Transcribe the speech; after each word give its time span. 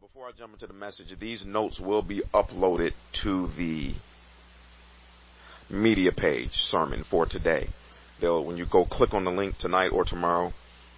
before 0.00 0.26
I 0.26 0.32
jump 0.32 0.54
into 0.54 0.66
the 0.66 0.72
message, 0.72 1.08
these 1.20 1.44
notes 1.44 1.78
will 1.78 2.00
be 2.00 2.22
uploaded 2.32 2.92
to 3.22 3.48
the 3.58 3.92
media 5.68 6.10
page 6.10 6.52
sermon 6.52 7.04
for 7.10 7.26
today. 7.26 7.68
They'll, 8.18 8.42
when 8.46 8.56
you 8.56 8.64
go 8.70 8.86
click 8.86 9.12
on 9.12 9.24
the 9.24 9.30
link 9.30 9.58
tonight 9.58 9.88
or 9.88 10.04
tomorrow, 10.04 10.52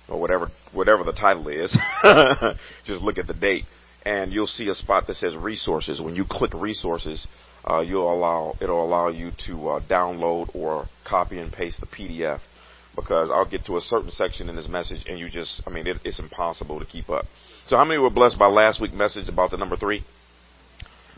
or 0.08 0.20
whatever, 0.20 0.50
whatever 0.72 1.02
the 1.02 1.12
title 1.12 1.48
is, 1.48 1.76
just 2.84 3.02
look 3.02 3.18
at 3.18 3.26
the 3.26 3.34
date, 3.34 3.64
and 4.04 4.32
you'll 4.32 4.46
see 4.46 4.68
a 4.68 4.74
spot 4.74 5.08
that 5.08 5.16
says 5.16 5.34
resources. 5.34 6.00
When 6.00 6.14
you 6.14 6.24
click 6.28 6.54
resources, 6.54 7.26
uh, 7.64 7.80
you'll 7.80 8.12
allow 8.12 8.54
it'll 8.60 8.84
allow 8.84 9.08
you 9.08 9.32
to 9.46 9.68
uh, 9.68 9.80
download 9.88 10.54
or 10.54 10.86
copy 11.04 11.40
and 11.40 11.52
paste 11.52 11.80
the 11.80 11.86
PDF 11.86 12.38
because 12.94 13.30
I'll 13.30 13.50
get 13.50 13.64
to 13.66 13.76
a 13.76 13.80
certain 13.80 14.10
section 14.10 14.48
in 14.48 14.54
this 14.54 14.68
message 14.68 15.04
and 15.08 15.18
you 15.18 15.28
just, 15.28 15.62
I 15.66 15.70
mean, 15.70 15.86
it, 15.86 15.96
it's 16.04 16.20
impossible 16.20 16.78
to 16.78 16.86
keep 16.86 17.10
up. 17.10 17.24
So 17.68 17.76
how 17.76 17.84
many 17.84 17.98
were 17.98 18.10
blessed 18.10 18.38
by 18.38 18.48
last 18.48 18.80
week's 18.80 18.94
message 18.94 19.28
about 19.28 19.50
the 19.50 19.56
number 19.56 19.76
three? 19.76 20.04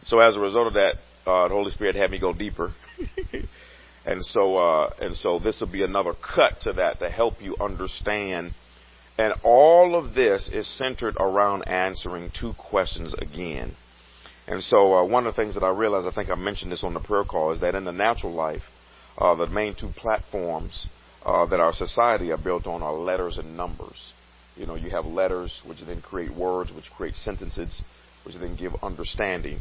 So 0.04 0.20
as 0.20 0.36
a 0.36 0.40
result 0.40 0.66
of 0.66 0.74
that, 0.74 0.94
uh, 1.26 1.48
the 1.48 1.54
Holy 1.54 1.70
Spirit 1.70 1.96
had 1.96 2.10
me 2.10 2.18
go 2.18 2.32
deeper. 2.32 2.72
and 4.06 4.22
so, 4.22 4.56
uh, 4.56 4.90
and 5.00 5.16
so 5.16 5.38
this 5.38 5.60
will 5.60 5.72
be 5.72 5.82
another 5.82 6.12
cut 6.14 6.60
to 6.62 6.74
that 6.74 6.98
to 6.98 7.08
help 7.08 7.34
you 7.40 7.56
understand. 7.60 8.52
And 9.16 9.32
all 9.42 9.96
of 9.96 10.14
this 10.14 10.50
is 10.52 10.68
centered 10.76 11.16
around 11.18 11.66
answering 11.66 12.30
two 12.38 12.52
questions 12.58 13.14
again. 13.14 13.74
And 14.46 14.62
so, 14.62 14.92
uh, 14.92 15.04
one 15.04 15.26
of 15.26 15.34
the 15.34 15.42
things 15.42 15.54
that 15.54 15.64
I 15.64 15.70
realized, 15.70 16.06
I 16.06 16.10
think 16.10 16.28
I 16.28 16.34
mentioned 16.34 16.70
this 16.70 16.84
on 16.84 16.92
the 16.92 17.00
prayer 17.00 17.24
call, 17.24 17.52
is 17.52 17.60
that 17.62 17.74
in 17.74 17.84
the 17.84 17.92
natural 17.92 18.32
life, 18.32 18.62
uh, 19.16 19.34
the 19.34 19.46
main 19.46 19.74
two 19.74 19.90
platforms 19.96 20.88
uh, 21.24 21.46
that 21.46 21.60
our 21.60 21.72
society 21.72 22.30
are 22.30 22.36
built 22.36 22.66
on 22.66 22.82
are 22.82 22.92
letters 22.92 23.38
and 23.38 23.56
numbers. 23.56 24.12
You 24.56 24.66
know, 24.66 24.76
you 24.76 24.90
have 24.90 25.04
letters 25.04 25.60
which 25.66 25.78
then 25.80 26.00
create 26.00 26.34
words, 26.34 26.72
which 26.72 26.90
create 26.96 27.14
sentences, 27.14 27.82
which 28.24 28.36
then 28.36 28.56
give 28.56 28.72
understanding. 28.82 29.60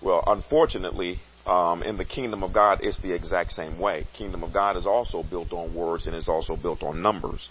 Well, 0.00 0.22
unfortunately, 0.26 1.20
um, 1.46 1.82
in 1.82 1.96
the 1.96 2.04
kingdom 2.04 2.42
of 2.42 2.52
God, 2.52 2.80
it's 2.82 3.00
the 3.00 3.12
exact 3.12 3.52
same 3.52 3.78
way. 3.80 4.06
Kingdom 4.16 4.44
of 4.44 4.52
God 4.52 4.76
is 4.76 4.86
also 4.86 5.22
built 5.22 5.52
on 5.52 5.74
words 5.74 6.06
and 6.06 6.14
is 6.14 6.28
also 6.28 6.56
built 6.56 6.82
on 6.82 7.02
numbers. 7.02 7.48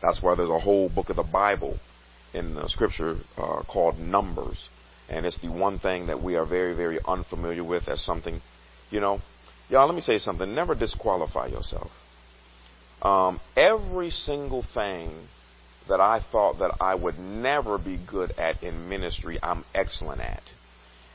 That's 0.00 0.22
why 0.22 0.34
there's 0.36 0.50
a 0.50 0.60
whole 0.60 0.88
book 0.88 1.10
of 1.10 1.16
the 1.16 1.22
Bible 1.24 1.78
in 2.34 2.54
the 2.54 2.68
scripture 2.68 3.16
uh, 3.36 3.62
called 3.62 3.98
Numbers, 3.98 4.68
and 5.08 5.24
it's 5.24 5.40
the 5.40 5.48
one 5.48 5.78
thing 5.78 6.06
that 6.06 6.22
we 6.22 6.36
are 6.36 6.44
very, 6.44 6.76
very 6.76 7.00
unfamiliar 7.06 7.64
with 7.64 7.88
as 7.88 8.04
something. 8.04 8.40
You 8.90 9.00
know, 9.00 9.20
y'all, 9.68 9.86
let 9.86 9.94
me 9.94 10.02
say 10.02 10.18
something. 10.18 10.54
Never 10.54 10.74
disqualify 10.74 11.46
yourself. 11.46 11.90
Um, 13.00 13.40
every 13.56 14.10
single 14.10 14.64
thing 14.74 15.28
that 15.88 16.00
I 16.00 16.24
thought 16.30 16.58
that 16.58 16.76
I 16.80 16.94
would 16.94 17.18
never 17.18 17.78
be 17.78 17.98
good 18.06 18.32
at 18.38 18.62
in 18.62 18.88
ministry, 18.88 19.38
I'm 19.42 19.64
excellent 19.74 20.20
at. 20.20 20.42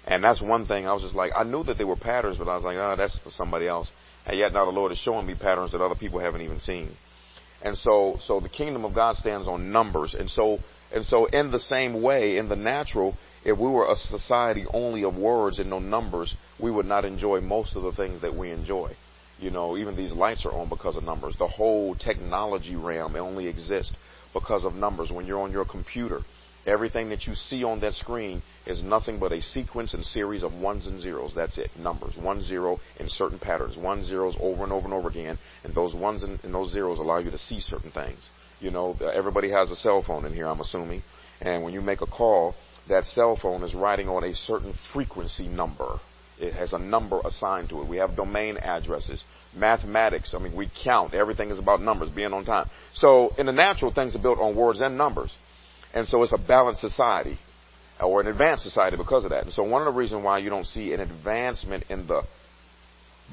And 0.05 0.23
that's 0.23 0.41
one 0.41 0.65
thing 0.65 0.85
I 0.85 0.93
was 0.93 1.03
just 1.03 1.15
like, 1.15 1.31
I 1.35 1.43
knew 1.43 1.63
that 1.63 1.77
there 1.77 1.87
were 1.87 1.95
patterns, 1.95 2.37
but 2.37 2.49
I 2.49 2.55
was 2.55 2.63
like, 2.63 2.75
oh, 2.75 2.95
that's 2.97 3.17
for 3.19 3.29
somebody 3.31 3.67
else. 3.67 3.89
And 4.25 4.37
yet 4.37 4.53
now 4.53 4.65
the 4.65 4.71
Lord 4.71 4.91
is 4.91 4.97
showing 4.97 5.25
me 5.25 5.35
patterns 5.35 5.71
that 5.71 5.81
other 5.81 5.95
people 5.95 6.19
haven't 6.19 6.41
even 6.41 6.59
seen. 6.59 6.91
And 7.61 7.77
so, 7.77 8.17
so 8.25 8.39
the 8.39 8.49
kingdom 8.49 8.83
of 8.83 8.93
God 8.93 9.15
stands 9.15 9.47
on 9.47 9.71
numbers. 9.71 10.13
And 10.17 10.29
so, 10.29 10.59
and 10.93 11.05
so 11.05 11.25
in 11.25 11.51
the 11.51 11.59
same 11.59 12.01
way, 12.01 12.37
in 12.37 12.49
the 12.49 12.55
natural, 12.55 13.15
if 13.45 13.57
we 13.57 13.69
were 13.69 13.91
a 13.91 13.95
society 13.95 14.65
only 14.73 15.03
of 15.03 15.15
words 15.15 15.59
and 15.59 15.69
no 15.69 15.79
numbers, 15.79 16.35
we 16.61 16.71
would 16.71 16.85
not 16.85 17.05
enjoy 17.05 17.39
most 17.39 17.75
of 17.75 17.83
the 17.83 17.93
things 17.93 18.21
that 18.21 18.35
we 18.35 18.51
enjoy. 18.51 18.91
You 19.39 19.49
know, 19.49 19.77
even 19.77 19.95
these 19.95 20.13
lights 20.13 20.45
are 20.45 20.51
on 20.51 20.69
because 20.69 20.95
of 20.95 21.03
numbers. 21.03 21.35
The 21.39 21.47
whole 21.47 21.95
technology 21.95 22.75
realm 22.75 23.15
only 23.15 23.47
exists 23.47 23.93
because 24.33 24.65
of 24.65 24.73
numbers. 24.73 25.11
When 25.11 25.25
you're 25.25 25.39
on 25.39 25.51
your 25.51 25.65
computer, 25.65 26.19
everything 26.65 27.09
that 27.09 27.25
you 27.27 27.35
see 27.35 27.63
on 27.63 27.79
that 27.81 27.93
screen 27.93 28.41
is 28.65 28.83
nothing 28.83 29.19
but 29.19 29.31
a 29.31 29.41
sequence 29.41 29.93
and 29.93 30.03
series 30.03 30.43
of 30.43 30.53
ones 30.53 30.87
and 30.87 30.99
zeros. 30.99 31.33
That's 31.35 31.57
it. 31.57 31.71
Numbers. 31.77 32.15
One 32.17 32.41
zero 32.41 32.79
in 32.99 33.07
certain 33.09 33.39
patterns. 33.39 33.77
One 33.77 34.03
zeros 34.03 34.35
over 34.39 34.63
and 34.63 34.73
over 34.73 34.85
and 34.85 34.93
over 34.93 35.09
again. 35.09 35.37
And 35.63 35.73
those 35.73 35.95
ones 35.95 36.23
and, 36.23 36.39
and 36.43 36.53
those 36.53 36.71
zeros 36.71 36.99
allow 36.99 37.19
you 37.19 37.31
to 37.31 37.37
see 37.37 37.59
certain 37.59 37.91
things. 37.91 38.19
You 38.59 38.71
know, 38.71 38.95
everybody 39.13 39.51
has 39.51 39.71
a 39.71 39.75
cell 39.75 40.03
phone 40.05 40.25
in 40.25 40.33
here, 40.33 40.47
I'm 40.47 40.61
assuming. 40.61 41.03
And 41.41 41.63
when 41.63 41.73
you 41.73 41.81
make 41.81 42.01
a 42.01 42.05
call, 42.07 42.55
that 42.87 43.03
cell 43.05 43.37
phone 43.41 43.63
is 43.63 43.73
riding 43.73 44.07
on 44.07 44.23
a 44.23 44.33
certain 44.33 44.73
frequency 44.93 45.47
number. 45.47 45.99
It 46.39 46.53
has 46.53 46.73
a 46.73 46.79
number 46.79 47.19
assigned 47.23 47.69
to 47.69 47.81
it. 47.81 47.87
We 47.87 47.97
have 47.97 48.15
domain 48.15 48.57
addresses, 48.57 49.23
mathematics. 49.55 50.33
I 50.35 50.39
mean, 50.39 50.55
we 50.55 50.69
count. 50.83 51.13
Everything 51.13 51.49
is 51.49 51.59
about 51.59 51.81
numbers, 51.81 52.09
being 52.09 52.33
on 52.33 52.45
time. 52.45 52.69
So 52.95 53.31
in 53.37 53.45
the 53.45 53.51
natural, 53.51 53.93
things 53.93 54.15
are 54.15 54.21
built 54.21 54.39
on 54.39 54.55
words 54.55 54.81
and 54.81 54.97
numbers. 54.97 55.35
And 55.93 56.07
so 56.07 56.23
it's 56.23 56.33
a 56.33 56.37
balanced 56.37 56.81
society 56.81 57.37
or 58.01 58.21
an 58.21 58.27
advanced 58.27 58.63
society 58.63 58.97
because 58.97 59.23
of 59.23 59.29
that. 59.29 59.43
And 59.43 59.53
so 59.53 59.63
one 59.63 59.81
of 59.81 59.93
the 59.93 59.97
reasons 59.97 60.23
why 60.23 60.39
you 60.39 60.49
don't 60.49 60.65
see 60.65 60.93
an 60.93 60.99
advancement 60.99 61.85
in 61.89 62.07
the 62.07 62.23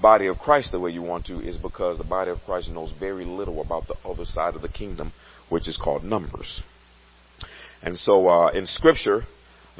body 0.01 0.27
of 0.27 0.39
Christ 0.39 0.73
the 0.73 0.81
way 0.81 0.91
you 0.91 1.03
want 1.03 1.27
to 1.27 1.41
is 1.41 1.57
because 1.57 1.99
the 1.99 2.05
body 2.05 2.31
of 2.31 2.39
Christ 2.45 2.71
knows 2.71 2.93
very 2.99 3.25
little 3.25 3.61
about 3.61 3.87
the 3.87 3.97
other 4.07 4.25
side 4.25 4.55
of 4.55 4.63
the 4.63 4.69
kingdom, 4.69 5.13
which 5.49 5.69
is 5.69 5.77
called 5.83 6.05
numbers. 6.05 6.63
And 7.83 7.97
so 7.99 8.29
uh, 8.29 8.51
in 8.51 8.67
Scripture, 8.67 9.23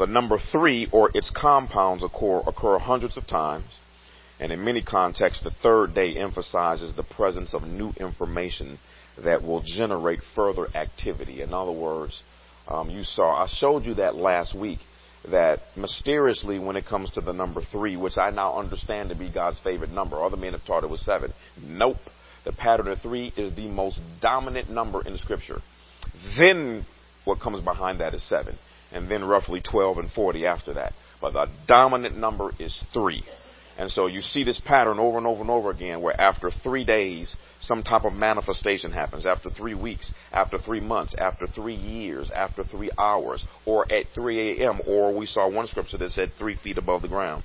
the 0.01 0.07
number 0.07 0.39
three 0.51 0.89
or 0.93 1.11
its 1.13 1.31
compounds 1.31 2.03
occur, 2.03 2.41
occur 2.47 2.79
hundreds 2.79 3.19
of 3.19 3.27
times. 3.27 3.67
And 4.41 4.51
in 4.51 4.65
many 4.65 4.83
contexts, 4.83 5.45
the 5.45 5.51
third 5.63 5.95
day 5.95 6.17
emphasizes 6.17 6.97
the 6.97 7.03
presence 7.03 7.53
of 7.53 7.65
new 7.65 7.93
information 8.01 8.79
that 9.23 9.43
will 9.43 9.63
generate 9.63 10.21
further 10.35 10.67
activity. 10.75 11.43
In 11.43 11.53
other 11.53 11.71
words, 11.71 12.23
um, 12.67 12.89
you 12.89 13.05
saw, 13.05 13.45
I 13.45 13.47
showed 13.47 13.85
you 13.85 13.95
that 13.95 14.15
last 14.15 14.59
week, 14.59 14.79
that 15.31 15.59
mysteriously 15.77 16.59
when 16.59 16.77
it 16.77 16.87
comes 16.87 17.11
to 17.11 17.21
the 17.21 17.33
number 17.33 17.61
three, 17.71 17.99
which 17.99 18.17
I 18.17 18.31
now 18.31 18.59
understand 18.59 19.11
to 19.11 19.15
be 19.15 19.31
God's 19.31 19.61
favorite 19.63 19.91
number, 19.91 20.25
other 20.25 20.39
men 20.39 20.55
have 20.55 20.65
taught 20.65 20.83
it 20.83 20.89
was 20.89 21.05
seven. 21.05 21.31
Nope. 21.63 21.99
The 22.47 22.53
pattern 22.53 22.89
of 22.89 23.03
three 23.03 23.35
is 23.37 23.55
the 23.55 23.69
most 23.69 24.01
dominant 24.23 24.71
number 24.71 25.07
in 25.07 25.19
Scripture. 25.19 25.61
Then 26.39 26.87
what 27.27 27.39
comes 27.39 27.63
behind 27.63 28.01
that 28.01 28.15
is 28.15 28.27
seven 28.27 28.59
and 28.93 29.11
then 29.11 29.25
roughly 29.25 29.61
12 29.61 29.99
and 29.99 30.11
40 30.11 30.47
after 30.47 30.75
that. 30.75 30.93
But 31.21 31.33
the 31.33 31.47
dominant 31.67 32.17
number 32.17 32.51
is 32.59 32.83
three. 32.93 33.25
And 33.79 33.91
so 33.91 34.07
you 34.07 34.21
see 34.21 34.45
this 34.45 34.61
pattern 34.65 34.99
over 34.99 35.17
and 35.17 35.27
over 35.27 35.41
and 35.41 35.51
over 35.51 35.71
again 35.71 36.03
where 36.03 36.19
after 36.19 36.51
three 36.51 36.85
days, 36.85 37.35
some 37.61 37.83
type 37.83 38.05
of 38.05 38.13
manifestation 38.13 38.93
happens. 38.93 39.25
After 39.25 39.49
three 39.49 39.75
weeks, 39.75 40.13
after 40.33 40.59
three 40.59 40.81
months, 40.81 41.15
after 41.17 41.47
three 41.47 41.75
years, 41.75 42.31
after 42.31 42.65
three 42.65 42.91
hours, 42.99 43.45
or 43.65 43.91
at 43.91 44.07
3 44.15 44.61
a.m., 44.61 44.81
or 44.87 45.17
we 45.17 45.27
saw 45.27 45.49
one 45.49 45.67
scripture 45.67 45.99
that 45.99 46.11
said 46.11 46.33
three 46.39 46.57
feet 46.57 46.79
above 46.79 47.03
the 47.03 47.09
ground. 47.09 47.45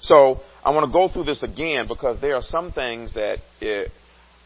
So 0.00 0.40
I 0.64 0.70
want 0.70 0.86
to 0.86 0.92
go 0.92 1.08
through 1.08 1.24
this 1.24 1.42
again 1.42 1.86
because 1.88 2.20
there 2.20 2.34
are 2.34 2.42
some 2.42 2.72
things 2.72 3.14
that 3.14 3.38
it, 3.60 3.90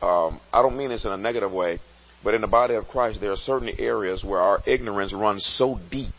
um, 0.03 0.41
I 0.53 0.62
don't 0.62 0.77
mean 0.77 0.91
this 0.91 1.05
in 1.05 1.10
a 1.10 1.16
negative 1.16 1.53
way, 1.53 1.81
but 2.22 2.34
in 2.34 2.43
the 2.43 2.49
body 2.49 2.75
of 2.75 2.87
Christ, 2.87 3.21
there 3.21 3.33
are 3.33 3.37
certain 3.37 3.71
areas 3.78 4.22
where 4.22 4.41
our 4.41 4.60
ignorance 4.66 5.15
runs 5.15 5.44
so 5.56 5.78
deep 5.91 6.12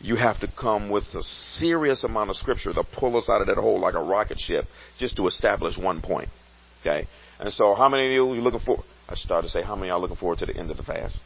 you 0.00 0.16
have 0.16 0.40
to 0.40 0.48
come 0.58 0.90
with 0.90 1.04
a 1.14 1.22
serious 1.22 2.04
amount 2.04 2.30
of 2.30 2.36
scripture 2.36 2.72
to 2.72 2.84
pull 2.84 3.16
us 3.16 3.28
out 3.28 3.40
of 3.40 3.48
that 3.48 3.56
hole 3.56 3.80
like 3.80 3.94
a 3.94 4.02
rocket 4.02 4.38
ship 4.38 4.64
just 4.98 5.16
to 5.16 5.26
establish 5.26 5.76
one 5.76 6.00
point. 6.00 6.28
Okay? 6.80 7.06
And 7.40 7.52
so 7.52 7.74
how 7.74 7.88
many 7.88 8.06
of 8.06 8.12
you 8.12 8.24
are 8.32 8.34
looking 8.36 8.60
for 8.60 8.84
I 9.08 9.14
started 9.14 9.48
to 9.48 9.50
say 9.50 9.62
how 9.62 9.74
many 9.74 9.90
are 9.90 9.98
looking 9.98 10.16
forward 10.16 10.38
to 10.40 10.46
the 10.46 10.56
end 10.56 10.70
of 10.70 10.76
the 10.76 10.82
fast? 10.82 11.18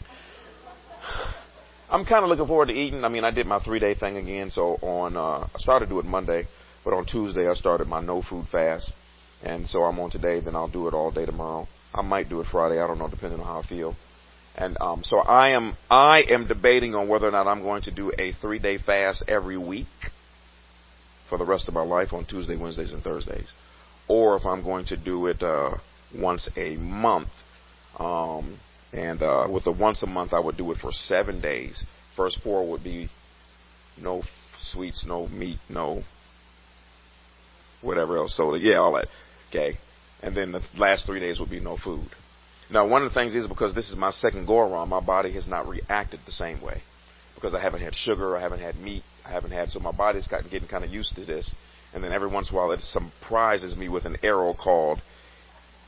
I'm 1.90 2.04
kind 2.04 2.24
of 2.24 2.30
looking 2.30 2.46
forward 2.46 2.68
to 2.68 2.74
eating. 2.74 3.04
I 3.04 3.08
mean, 3.08 3.24
I 3.24 3.30
did 3.30 3.46
my 3.46 3.58
three 3.58 3.80
day 3.80 3.94
thing 3.94 4.16
again. 4.16 4.50
So 4.50 4.76
on, 4.80 5.16
uh, 5.16 5.46
I 5.54 5.58
started 5.58 5.86
to 5.86 5.90
do 5.90 5.98
it 5.98 6.04
Monday, 6.04 6.46
but 6.84 6.94
on 6.94 7.04
Tuesday 7.04 7.48
I 7.48 7.54
started 7.54 7.86
my 7.86 8.00
no 8.00 8.22
food 8.22 8.46
fast. 8.50 8.92
And 9.42 9.68
so 9.68 9.82
I'm 9.82 9.98
on 9.98 10.10
today, 10.10 10.40
then 10.40 10.56
I'll 10.56 10.68
do 10.68 10.88
it 10.88 10.94
all 10.94 11.10
day 11.10 11.26
tomorrow. 11.26 11.68
I 11.94 12.02
might 12.02 12.28
do 12.28 12.40
it 12.40 12.46
Friday. 12.50 12.80
I 12.80 12.86
don't 12.86 12.98
know, 12.98 13.08
depending 13.08 13.40
on 13.40 13.46
how 13.46 13.60
I 13.60 13.66
feel. 13.66 13.94
And 14.56 14.76
um, 14.80 15.02
so 15.04 15.18
I 15.18 15.50
am 15.50 15.76
I 15.90 16.22
am 16.30 16.46
debating 16.46 16.94
on 16.94 17.08
whether 17.08 17.28
or 17.28 17.30
not 17.30 17.46
I'm 17.46 17.62
going 17.62 17.82
to 17.82 17.90
do 17.90 18.10
a 18.18 18.32
three 18.32 18.58
day 18.58 18.78
fast 18.78 19.22
every 19.28 19.58
week 19.58 19.86
for 21.28 21.36
the 21.36 21.44
rest 21.44 21.68
of 21.68 21.74
my 21.74 21.82
life 21.82 22.12
on 22.12 22.24
Tuesday, 22.24 22.56
Wednesdays, 22.56 22.92
and 22.92 23.02
Thursdays, 23.02 23.52
or 24.08 24.36
if 24.36 24.46
I'm 24.46 24.62
going 24.62 24.86
to 24.86 24.96
do 24.96 25.26
it 25.26 25.42
uh, 25.42 25.74
once 26.16 26.48
a 26.56 26.76
month. 26.76 27.28
Um, 27.98 28.58
and 28.92 29.22
uh, 29.22 29.46
with 29.50 29.64
the 29.64 29.72
once 29.72 30.02
a 30.02 30.06
month, 30.06 30.32
I 30.32 30.40
would 30.40 30.56
do 30.56 30.70
it 30.72 30.78
for 30.78 30.90
seven 30.90 31.40
days. 31.42 31.84
First 32.16 32.40
four 32.42 32.66
would 32.70 32.82
be 32.82 33.10
no 34.00 34.22
sweets, 34.72 35.04
no 35.06 35.28
meat, 35.28 35.58
no 35.68 36.02
whatever 37.82 38.16
else, 38.16 38.34
soda, 38.36 38.58
yeah, 38.58 38.76
all 38.76 38.94
that. 38.94 39.08
Okay, 39.50 39.78
and 40.22 40.34
then 40.34 40.52
the 40.52 40.62
last 40.78 41.04
three 41.04 41.20
days 41.20 41.38
would 41.38 41.50
be 41.50 41.60
no 41.60 41.76
food. 41.76 42.08
Now, 42.70 42.86
one 42.86 43.02
of 43.02 43.10
the 43.10 43.14
things 43.14 43.34
is 43.34 43.46
because 43.46 43.74
this 43.74 43.90
is 43.90 43.96
my 43.96 44.10
second 44.10 44.46
go 44.46 44.58
around, 44.58 44.88
my 44.88 45.00
body 45.00 45.32
has 45.34 45.46
not 45.46 45.68
reacted 45.68 46.20
the 46.26 46.32
same 46.32 46.60
way. 46.60 46.82
Because 47.34 47.54
I 47.54 47.60
haven't 47.60 47.82
had 47.82 47.94
sugar, 47.94 48.36
I 48.36 48.40
haven't 48.40 48.60
had 48.60 48.76
meat, 48.76 49.02
I 49.24 49.30
haven't 49.30 49.52
had, 49.52 49.68
so 49.68 49.78
my 49.78 49.92
body's 49.92 50.26
gotten 50.26 50.50
getting 50.50 50.68
kind 50.68 50.84
of 50.84 50.90
used 50.90 51.14
to 51.16 51.24
this. 51.24 51.54
And 51.94 52.02
then 52.02 52.12
every 52.12 52.28
once 52.28 52.50
in 52.50 52.56
a 52.56 52.58
while 52.58 52.72
it 52.72 52.80
surprises 52.80 53.76
me 53.76 53.88
with 53.88 54.04
an 54.04 54.16
arrow 54.22 54.54
called, 54.54 55.00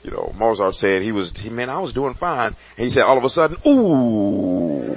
you 0.03 0.11
know, 0.11 0.33
Mozart 0.37 0.75
said 0.75 1.03
he 1.03 1.11
was, 1.11 1.33
he, 1.37 1.49
man, 1.49 1.69
I 1.69 1.81
was 1.81 1.93
doing 1.93 2.15
fine. 2.15 2.55
And 2.77 2.85
he 2.85 2.91
said 2.91 3.03
all 3.03 3.19
of 3.19 3.25
a 3.25 3.29
sudden, 3.29 3.57
ooh, 3.67 4.95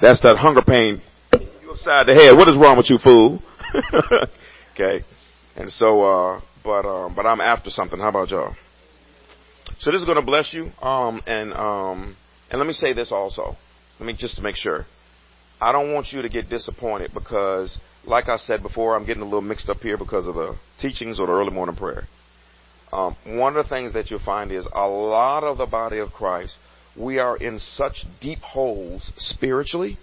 that's 0.00 0.20
that 0.22 0.36
hunger 0.36 0.62
pain 0.62 1.00
You 1.32 1.72
upside 1.72 2.06
the 2.06 2.14
head. 2.14 2.36
What 2.36 2.48
is 2.48 2.56
wrong 2.56 2.76
with 2.76 2.90
you, 2.90 2.98
fool? 2.98 3.40
okay. 4.74 5.04
And 5.56 5.70
so, 5.70 6.02
uh, 6.02 6.40
but, 6.64 6.84
um, 6.84 7.14
but 7.14 7.26
I'm 7.26 7.40
after 7.40 7.70
something. 7.70 7.98
How 7.98 8.08
about 8.08 8.30
y'all? 8.30 8.54
So 9.80 9.90
this 9.90 10.00
is 10.00 10.04
going 10.04 10.16
to 10.16 10.22
bless 10.22 10.52
you. 10.52 10.70
Um, 10.80 11.22
and, 11.26 11.52
um, 11.52 12.16
and 12.50 12.58
let 12.58 12.66
me 12.66 12.72
say 12.72 12.92
this 12.92 13.12
also. 13.12 13.56
Let 13.98 14.06
me 14.06 14.14
just 14.16 14.36
to 14.36 14.42
make 14.42 14.56
sure. 14.56 14.86
I 15.60 15.72
don't 15.72 15.92
want 15.92 16.08
you 16.12 16.22
to 16.22 16.28
get 16.28 16.48
disappointed 16.48 17.12
because, 17.14 17.78
like 18.04 18.28
I 18.28 18.36
said 18.36 18.62
before, 18.62 18.96
I'm 18.96 19.06
getting 19.06 19.22
a 19.22 19.26
little 19.26 19.40
mixed 19.40 19.68
up 19.68 19.78
here 19.78 19.96
because 19.96 20.26
of 20.26 20.34
the 20.34 20.56
teachings 20.80 21.20
or 21.20 21.26
the 21.26 21.32
early 21.32 21.50
morning 21.52 21.76
prayer. 21.76 22.04
Um, 22.92 23.16
one 23.26 23.56
of 23.56 23.64
the 23.64 23.68
things 23.68 23.92
that 23.94 24.10
you'll 24.10 24.24
find 24.24 24.52
is 24.52 24.66
a 24.72 24.86
lot 24.86 25.42
of 25.42 25.58
the 25.58 25.66
body 25.66 25.98
of 25.98 26.12
Christ, 26.12 26.56
we 26.96 27.18
are 27.18 27.36
in 27.36 27.58
such 27.58 28.04
deep 28.20 28.38
holes 28.40 29.10
spiritually, 29.16 29.98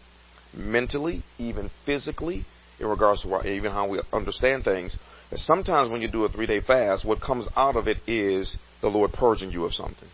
mentally, 0.53 1.23
even 1.37 1.71
physically, 1.85 2.45
in 2.79 2.87
regards 2.87 3.23
to 3.23 3.33
our, 3.33 3.47
even 3.47 3.71
how 3.71 3.87
we 3.87 4.01
understand 4.11 4.63
things. 4.63 4.97
That 5.29 5.39
sometimes 5.39 5.89
when 5.89 6.01
you 6.01 6.11
do 6.11 6.25
a 6.25 6.29
three 6.29 6.47
day 6.47 6.59
fast, 6.59 7.05
what 7.05 7.21
comes 7.21 7.47
out 7.55 7.77
of 7.77 7.87
it 7.87 7.97
is 8.07 8.57
the 8.81 8.89
Lord 8.89 9.13
purging 9.13 9.51
you 9.51 9.63
of 9.65 9.73
something. 9.73 10.09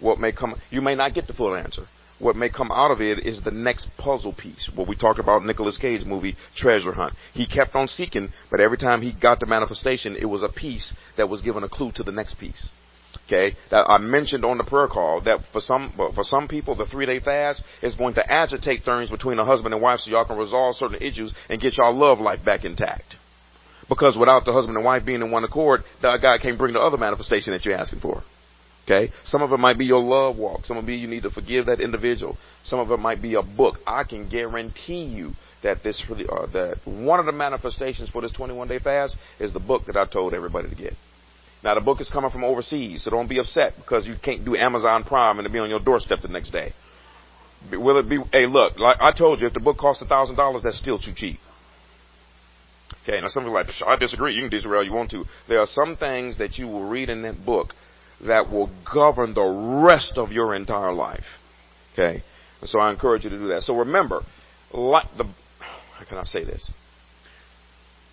What 0.00 0.18
may 0.18 0.32
come, 0.32 0.54
you 0.70 0.80
may 0.80 0.94
not 0.94 1.14
get 1.14 1.26
the 1.26 1.32
full 1.32 1.54
answer. 1.54 1.86
What 2.18 2.36
may 2.36 2.48
come 2.48 2.70
out 2.70 2.92
of 2.92 3.00
it 3.00 3.26
is 3.26 3.42
the 3.42 3.50
next 3.50 3.88
puzzle 3.98 4.32
piece. 4.32 4.70
What 4.74 4.86
we 4.86 4.94
talked 4.94 5.18
about 5.18 5.44
Nicolas 5.44 5.76
Cage 5.76 6.04
movie, 6.06 6.36
Treasure 6.56 6.92
Hunt. 6.92 7.14
He 7.34 7.46
kept 7.46 7.74
on 7.74 7.88
seeking, 7.88 8.28
but 8.50 8.60
every 8.60 8.78
time 8.78 9.02
he 9.02 9.12
got 9.12 9.40
the 9.40 9.46
manifestation, 9.46 10.16
it 10.16 10.26
was 10.26 10.42
a 10.42 10.48
piece 10.48 10.94
that 11.16 11.28
was 11.28 11.40
given 11.40 11.64
a 11.64 11.68
clue 11.68 11.90
to 11.96 12.04
the 12.04 12.12
next 12.12 12.34
piece. 12.34 12.68
Okay, 13.26 13.56
that 13.70 13.84
I 13.88 13.98
mentioned 13.98 14.44
on 14.44 14.58
the 14.58 14.64
prayer 14.64 14.88
call 14.88 15.20
that 15.22 15.40
for 15.52 15.60
some 15.60 15.92
for 15.96 16.24
some 16.24 16.48
people 16.48 16.74
the 16.74 16.86
three 16.86 17.06
day 17.06 17.20
fast 17.20 17.62
is 17.82 17.94
going 17.94 18.14
to 18.14 18.32
agitate 18.32 18.84
things 18.84 19.10
between 19.10 19.38
a 19.38 19.44
husband 19.44 19.74
and 19.74 19.82
wife 19.82 20.00
so 20.00 20.10
y'all 20.10 20.24
can 20.24 20.38
resolve 20.38 20.76
certain 20.76 21.00
issues 21.00 21.34
and 21.48 21.60
get 21.60 21.76
y'all 21.76 21.94
love 21.94 22.20
life 22.20 22.44
back 22.44 22.64
intact. 22.64 23.16
Because 23.88 24.16
without 24.16 24.44
the 24.44 24.52
husband 24.52 24.76
and 24.76 24.84
wife 24.84 25.04
being 25.04 25.22
in 25.22 25.30
one 25.30 25.44
accord, 25.44 25.82
God 26.00 26.40
can't 26.40 26.58
bring 26.58 26.72
the 26.72 26.80
other 26.80 26.96
manifestation 26.96 27.52
that 27.52 27.64
you're 27.64 27.74
asking 27.74 28.00
for. 28.00 28.22
Okay? 28.84 29.12
Some 29.24 29.42
of 29.42 29.52
it 29.52 29.58
might 29.58 29.78
be 29.78 29.84
your 29.84 30.02
love 30.02 30.36
walk. 30.36 30.64
Some 30.64 30.76
of 30.76 30.88
it 30.88 30.94
you 30.94 31.08
need 31.08 31.22
to 31.22 31.30
forgive 31.30 31.66
that 31.66 31.80
individual. 31.80 32.36
Some 32.64 32.78
of 32.78 32.90
it 32.90 32.98
might 32.98 33.22
be 33.22 33.34
a 33.34 33.42
book. 33.42 33.78
I 33.86 34.04
can 34.04 34.28
guarantee 34.28 35.04
you 35.04 35.32
that 35.62 35.82
this 35.82 36.02
the, 36.08 36.28
uh, 36.28 36.46
that 36.52 36.78
one 36.84 37.20
of 37.20 37.26
the 37.26 37.32
manifestations 37.32 38.10
for 38.10 38.20
this 38.20 38.32
21 38.32 38.68
day 38.68 38.78
fast 38.78 39.16
is 39.38 39.52
the 39.52 39.60
book 39.60 39.86
that 39.86 39.96
I 39.96 40.06
told 40.06 40.34
everybody 40.34 40.68
to 40.68 40.74
get. 40.74 40.94
Now 41.62 41.76
the 41.76 41.80
book 41.80 42.00
is 42.00 42.08
coming 42.08 42.30
from 42.30 42.42
overseas, 42.42 43.04
so 43.04 43.10
don't 43.10 43.28
be 43.28 43.38
upset 43.38 43.74
because 43.76 44.04
you 44.04 44.16
can't 44.20 44.44
do 44.44 44.56
Amazon 44.56 45.04
Prime 45.04 45.38
and 45.38 45.46
it'll 45.46 45.54
be 45.54 45.60
on 45.60 45.70
your 45.70 45.78
doorstep 45.78 46.20
the 46.20 46.28
next 46.28 46.50
day. 46.50 46.72
Will 47.70 47.98
it 47.98 48.08
be? 48.08 48.18
Hey, 48.32 48.46
look, 48.46 48.80
like 48.80 48.96
I 49.00 49.12
told 49.16 49.40
you, 49.40 49.46
if 49.46 49.52
the 49.54 49.60
book 49.60 49.78
costs 49.78 50.02
a 50.02 50.06
thousand 50.06 50.34
dollars, 50.34 50.64
that's 50.64 50.78
still 50.78 50.98
too 50.98 51.12
cheap. 51.14 51.38
Okay, 53.02 53.20
now 53.20 53.28
some 53.28 53.42
people 53.42 53.56
are 53.56 53.64
like, 53.64 53.74
I 53.86 53.96
disagree. 53.96 54.34
You 54.34 54.42
can 54.42 54.50
disagree 54.50 54.78
all 54.78 54.84
you 54.84 54.92
want 54.92 55.10
to. 55.10 55.24
There 55.48 55.58
are 55.58 55.66
some 55.66 55.96
things 55.96 56.38
that 56.38 56.56
you 56.56 56.68
will 56.68 56.84
read 56.84 57.08
in 57.08 57.22
that 57.22 57.44
book 57.44 57.68
that 58.26 58.50
will 58.50 58.70
govern 58.92 59.34
the 59.34 59.82
rest 59.84 60.12
of 60.16 60.30
your 60.30 60.54
entire 60.54 60.92
life. 60.92 61.24
Okay? 61.92 62.22
And 62.60 62.70
so 62.70 62.78
I 62.78 62.92
encourage 62.92 63.24
you 63.24 63.30
to 63.30 63.38
do 63.38 63.48
that. 63.48 63.62
So 63.62 63.74
remember, 63.74 64.20
like 64.72 65.06
the, 65.16 65.24
how 65.98 66.04
can 66.08 66.18
I 66.18 66.24
say 66.24 66.44
this? 66.44 66.70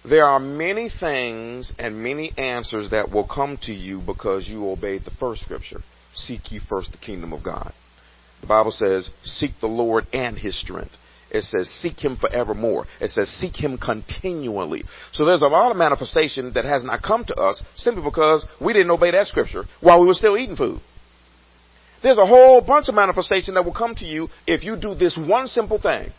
There 0.10 0.26
are 0.26 0.40
many 0.40 0.90
things 1.00 1.72
and 1.78 2.02
many 2.02 2.32
answers 2.38 2.90
that 2.92 3.12
will 3.12 3.28
come 3.28 3.60
to 3.64 3.74
you 3.74 4.02
because 4.04 4.48
you 4.48 4.70
obeyed 4.70 5.04
the 5.06 5.12
first 5.20 5.44
scripture. 5.44 5.82
Seek 6.14 6.52
ye 6.52 6.60
first 6.68 6.92
the 6.92 6.98
kingdom 6.98 7.34
of 7.34 7.44
God. 7.44 7.74
The 8.42 8.48
Bible 8.48 8.72
says, 8.72 9.10
seek 9.24 9.52
the 9.60 9.68
Lord 9.68 10.08
and 10.14 10.38
his 10.38 10.60
strength. 10.60 10.94
It 11.32 11.44
says 11.44 11.72
seek 11.82 12.04
him 12.04 12.18
forevermore. 12.18 12.86
It 13.00 13.12
says 13.12 13.30
seek 13.40 13.56
him 13.56 13.78
continually. 13.78 14.84
So 15.12 15.26
there's 15.26 15.44
a 15.44 15.48
lot 15.48 15.72
of 15.72 15.78
manifestation 15.78 16.54
that 16.54 16.66
has 16.66 16.84
not 16.84 17.04
come 17.04 17.24
to 17.26 17.36
us 17.36 17.62
simply 17.76 18.04
because 18.04 18.46
we 18.60 18.74
didn't 18.74 18.92
obey 18.92 19.12
that 19.12 19.28
scripture 19.28 19.64
while 19.80 20.02
we 20.02 20.08
were 20.08 20.16
still 20.16 20.38
eating 20.38 20.56
food. 20.56 20.82
There's 22.02 22.18
a 22.18 22.26
whole 22.26 22.62
bunch 22.62 22.88
of 22.88 22.96
manifestation 22.96 23.56
that 23.56 23.66
will 23.66 23.74
come 23.74 23.94
to 23.96 24.06
you 24.06 24.30
if 24.48 24.64
you 24.64 24.76
do 24.76 24.96
this 24.96 25.18
one 25.18 25.48
simple 25.48 25.80
thing. 25.80 26.12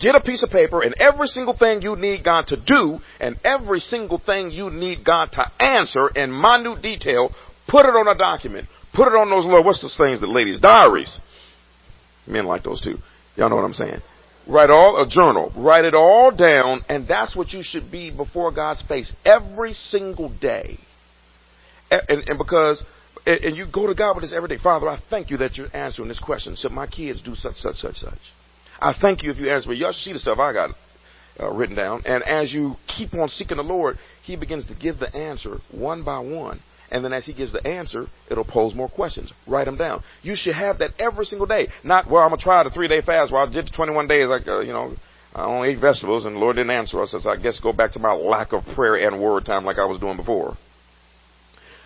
Get 0.00 0.14
a 0.14 0.20
piece 0.20 0.42
of 0.42 0.50
paper 0.50 0.82
and 0.82 0.94
every 1.00 1.28
single 1.28 1.56
thing 1.56 1.80
you 1.80 1.96
need 1.96 2.22
God 2.24 2.48
to 2.48 2.56
do 2.56 2.98
and 3.20 3.36
every 3.44 3.80
single 3.80 4.18
thing 4.18 4.50
you 4.50 4.68
need 4.70 5.04
God 5.04 5.30
to 5.32 5.64
answer 5.64 6.08
in 6.08 6.30
minute 6.30 6.82
detail, 6.82 7.30
put 7.68 7.86
it 7.86 7.96
on 7.96 8.06
a 8.06 8.18
document. 8.18 8.68
Put 8.94 9.08
it 9.08 9.14
on 9.14 9.30
those 9.30 9.44
little, 9.44 9.64
what's 9.64 9.80
those 9.80 9.96
things 9.96 10.20
that 10.20 10.28
ladies, 10.28 10.58
diaries. 10.60 11.20
Men 12.26 12.44
like 12.44 12.64
those 12.64 12.80
too. 12.82 12.98
Y'all 13.36 13.48
know 13.48 13.56
what 13.56 13.64
I'm 13.64 13.72
saying. 13.72 14.00
Write 14.48 14.70
all, 14.70 15.02
a 15.02 15.06
journal. 15.06 15.52
Write 15.56 15.84
it 15.84 15.94
all 15.94 16.30
down, 16.30 16.82
and 16.88 17.06
that's 17.06 17.36
what 17.36 17.52
you 17.52 17.60
should 17.62 17.90
be 17.90 18.10
before 18.10 18.50
God's 18.50 18.82
face 18.88 19.14
every 19.24 19.74
single 19.74 20.30
day. 20.40 20.78
And, 21.90 22.28
and, 22.28 22.38
because, 22.38 22.82
and, 23.26 23.56
you 23.56 23.66
go 23.70 23.86
to 23.86 23.94
God 23.94 24.14
with 24.14 24.22
this 24.22 24.32
every 24.34 24.48
day. 24.48 24.58
Father, 24.62 24.88
I 24.88 25.00
thank 25.10 25.30
you 25.30 25.36
that 25.38 25.56
you're 25.56 25.74
answering 25.76 26.08
this 26.08 26.18
question. 26.18 26.56
So 26.56 26.70
my 26.70 26.86
kids 26.86 27.22
do 27.22 27.34
such, 27.34 27.56
such, 27.56 27.76
such, 27.76 27.96
such. 27.96 28.18
I 28.80 28.94
thank 28.98 29.22
you 29.22 29.30
if 29.30 29.36
you 29.36 29.50
answer 29.50 29.68
me. 29.68 29.76
Y'all 29.76 29.92
see 29.92 30.12
the 30.12 30.18
stuff 30.18 30.38
I 30.38 30.52
got 30.54 30.70
uh, 31.38 31.50
written 31.52 31.76
down. 31.76 32.02
And 32.06 32.22
as 32.22 32.52
you 32.52 32.74
keep 32.96 33.12
on 33.14 33.28
seeking 33.28 33.58
the 33.58 33.62
Lord, 33.62 33.96
He 34.24 34.36
begins 34.36 34.66
to 34.68 34.74
give 34.74 34.98
the 34.98 35.14
answer 35.14 35.58
one 35.70 36.04
by 36.04 36.20
one. 36.20 36.60
And 36.90 37.04
then 37.04 37.12
as 37.12 37.26
he 37.26 37.32
gives 37.32 37.52
the 37.52 37.66
answer, 37.66 38.06
it'll 38.30 38.44
pose 38.44 38.74
more 38.74 38.88
questions. 38.88 39.32
Write 39.46 39.66
them 39.66 39.76
down. 39.76 40.02
You 40.22 40.34
should 40.34 40.54
have 40.54 40.78
that 40.78 40.92
every 40.98 41.26
single 41.26 41.46
day. 41.46 41.68
Not, 41.84 42.10
well, 42.10 42.22
I'm 42.22 42.30
going 42.30 42.38
to 42.38 42.44
try 42.44 42.64
the 42.64 42.70
three 42.70 42.88
day 42.88 43.02
fast. 43.02 43.30
where 43.32 43.42
I 43.42 43.52
did 43.52 43.66
the 43.66 43.70
21 43.70 44.08
days, 44.08 44.26
like, 44.26 44.46
uh, 44.48 44.60
you 44.60 44.72
know, 44.72 44.94
I 45.34 45.44
only 45.44 45.70
ate 45.70 45.80
vegetables 45.80 46.24
and 46.24 46.36
the 46.36 46.40
Lord 46.40 46.56
didn't 46.56 46.70
answer 46.70 47.00
us. 47.02 47.14
So 47.18 47.30
I 47.30 47.36
guess 47.36 47.60
go 47.60 47.72
back 47.72 47.92
to 47.92 47.98
my 47.98 48.14
lack 48.14 48.52
of 48.52 48.64
prayer 48.74 48.96
and 48.96 49.22
word 49.22 49.44
time 49.44 49.64
like 49.64 49.78
I 49.78 49.84
was 49.84 50.00
doing 50.00 50.16
before. 50.16 50.56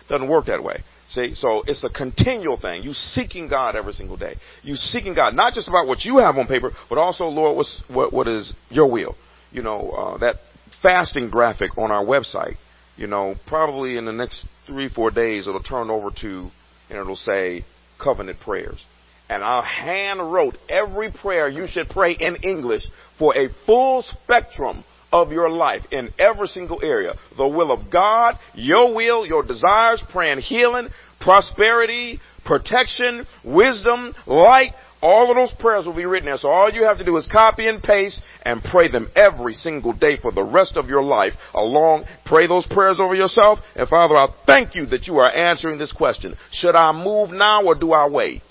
Doesn't 0.09 0.29
work 0.29 0.45
that 0.45 0.63
way. 0.63 0.83
See, 1.09 1.35
so 1.35 1.63
it's 1.67 1.83
a 1.83 1.89
continual 1.89 2.57
thing. 2.59 2.83
You 2.83 2.93
seeking 2.93 3.47
God 3.47 3.75
every 3.75 3.93
single 3.93 4.17
day. 4.17 4.35
You 4.63 4.75
seeking 4.75 5.13
God, 5.13 5.35
not 5.35 5.53
just 5.53 5.67
about 5.67 5.85
what 5.85 6.03
you 6.03 6.17
have 6.17 6.37
on 6.37 6.47
paper, 6.47 6.71
but 6.89 6.97
also, 6.97 7.25
Lord, 7.25 7.57
what's, 7.57 7.83
what, 7.87 8.11
what 8.13 8.27
is 8.27 8.53
your 8.69 8.89
will? 8.89 9.15
You 9.51 9.61
know, 9.61 9.91
uh, 9.91 10.17
that 10.19 10.37
fasting 10.81 11.29
graphic 11.29 11.77
on 11.77 11.91
our 11.91 12.03
website 12.03 12.55
you 12.95 13.07
know, 13.07 13.35
probably 13.47 13.97
in 13.97 14.05
the 14.05 14.11
next 14.11 14.47
three, 14.67 14.89
four 14.89 15.11
days, 15.11 15.47
it'll 15.47 15.63
turn 15.63 15.89
over 15.89 16.09
to, 16.21 16.49
and 16.89 16.99
it'll 16.99 17.15
say 17.15 17.65
covenant 18.01 18.39
prayers. 18.39 18.83
And 19.29 19.43
I 19.43 19.63
hand 19.65 20.31
wrote 20.31 20.55
every 20.69 21.11
prayer 21.11 21.47
you 21.47 21.65
should 21.67 21.89
pray 21.89 22.15
in 22.19 22.35
English 22.37 22.83
for 23.17 23.35
a 23.35 23.49
full 23.65 24.03
spectrum 24.03 24.83
of 25.11 25.31
your 25.31 25.49
life 25.49 25.83
in 25.91 26.09
every 26.19 26.47
single 26.47 26.79
area. 26.83 27.13
The 27.37 27.47
will 27.47 27.71
of 27.71 27.91
God, 27.91 28.35
your 28.53 28.93
will, 28.93 29.25
your 29.25 29.43
desires, 29.43 30.03
praying 30.11 30.39
healing, 30.39 30.89
prosperity, 31.21 32.19
protection, 32.45 33.25
wisdom, 33.43 34.13
light, 34.27 34.73
all 35.03 35.29
of 35.29 35.35
those 35.35 35.53
prayers 35.59 35.85
will 35.85 35.95
be 35.95 36.05
written 36.05 36.27
there. 36.27 36.37
So 36.37 36.47
all 36.47 36.71
you 36.71 36.83
have 36.85 36.97
to 36.97 37.03
do 37.03 37.17
is 37.17 37.27
copy 37.29 37.67
and 37.67 37.83
paste 37.83 38.21
and 38.43 38.63
pray 38.63 38.89
them 38.89 39.09
every 39.15 39.53
single 39.53 39.91
day 39.91 40.17
for 40.17 40.31
the 40.31 40.43
rest 40.43 40.77
of 40.77 40.87
your 40.87 41.03
life. 41.03 41.33
Along, 41.53 42.05
pray 42.25 42.47
those 42.47 42.65
prayers 42.65 43.01
over 43.01 43.13
yourself. 43.13 43.59
And 43.75 43.87
Father, 43.89 44.15
I 44.15 44.27
thank 44.45 44.75
you 44.75 44.85
that 44.87 45.05
you 45.05 45.17
are 45.17 45.29
answering 45.29 45.77
this 45.77 45.91
question. 45.91 46.37
Should 46.51 46.75
I 46.75 46.93
move 46.93 47.31
now 47.31 47.65
or 47.65 47.75
do 47.75 47.91
I 47.91 48.07
wait? 48.07 48.43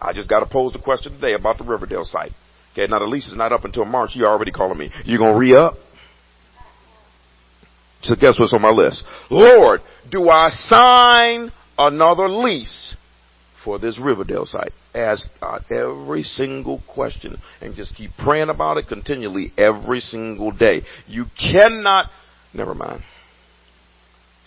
I 0.00 0.12
just 0.12 0.28
got 0.28 0.40
to 0.40 0.46
pose 0.46 0.72
the 0.72 0.78
question 0.78 1.12
today 1.12 1.34
about 1.34 1.58
the 1.58 1.64
Riverdale 1.64 2.04
site. 2.04 2.32
Okay, 2.72 2.86
now 2.88 3.00
the 3.00 3.06
lease 3.06 3.26
is 3.26 3.36
not 3.36 3.52
up 3.52 3.64
until 3.64 3.84
March. 3.84 4.10
You're 4.14 4.28
already 4.28 4.52
calling 4.52 4.78
me. 4.78 4.90
You're 5.04 5.18
gonna 5.18 5.36
re-up? 5.36 5.74
So 8.02 8.14
guess 8.14 8.38
what's 8.38 8.52
on 8.52 8.62
my 8.62 8.70
list? 8.70 9.02
Lord, 9.30 9.80
do 10.10 10.28
I 10.28 10.50
sign 10.66 11.52
another 11.76 12.28
lease 12.28 12.96
for 13.64 13.78
this 13.78 13.98
Riverdale 13.98 14.46
site. 14.46 14.72
Ask 14.94 15.28
God 15.40 15.64
every 15.70 16.22
single 16.22 16.82
question 16.92 17.38
and 17.60 17.74
just 17.74 17.96
keep 17.96 18.10
praying 18.18 18.50
about 18.50 18.76
it 18.76 18.86
continually 18.88 19.52
every 19.56 20.00
single 20.00 20.52
day. 20.52 20.82
You 21.06 21.24
cannot, 21.40 22.10
never 22.52 22.74
mind. 22.74 23.02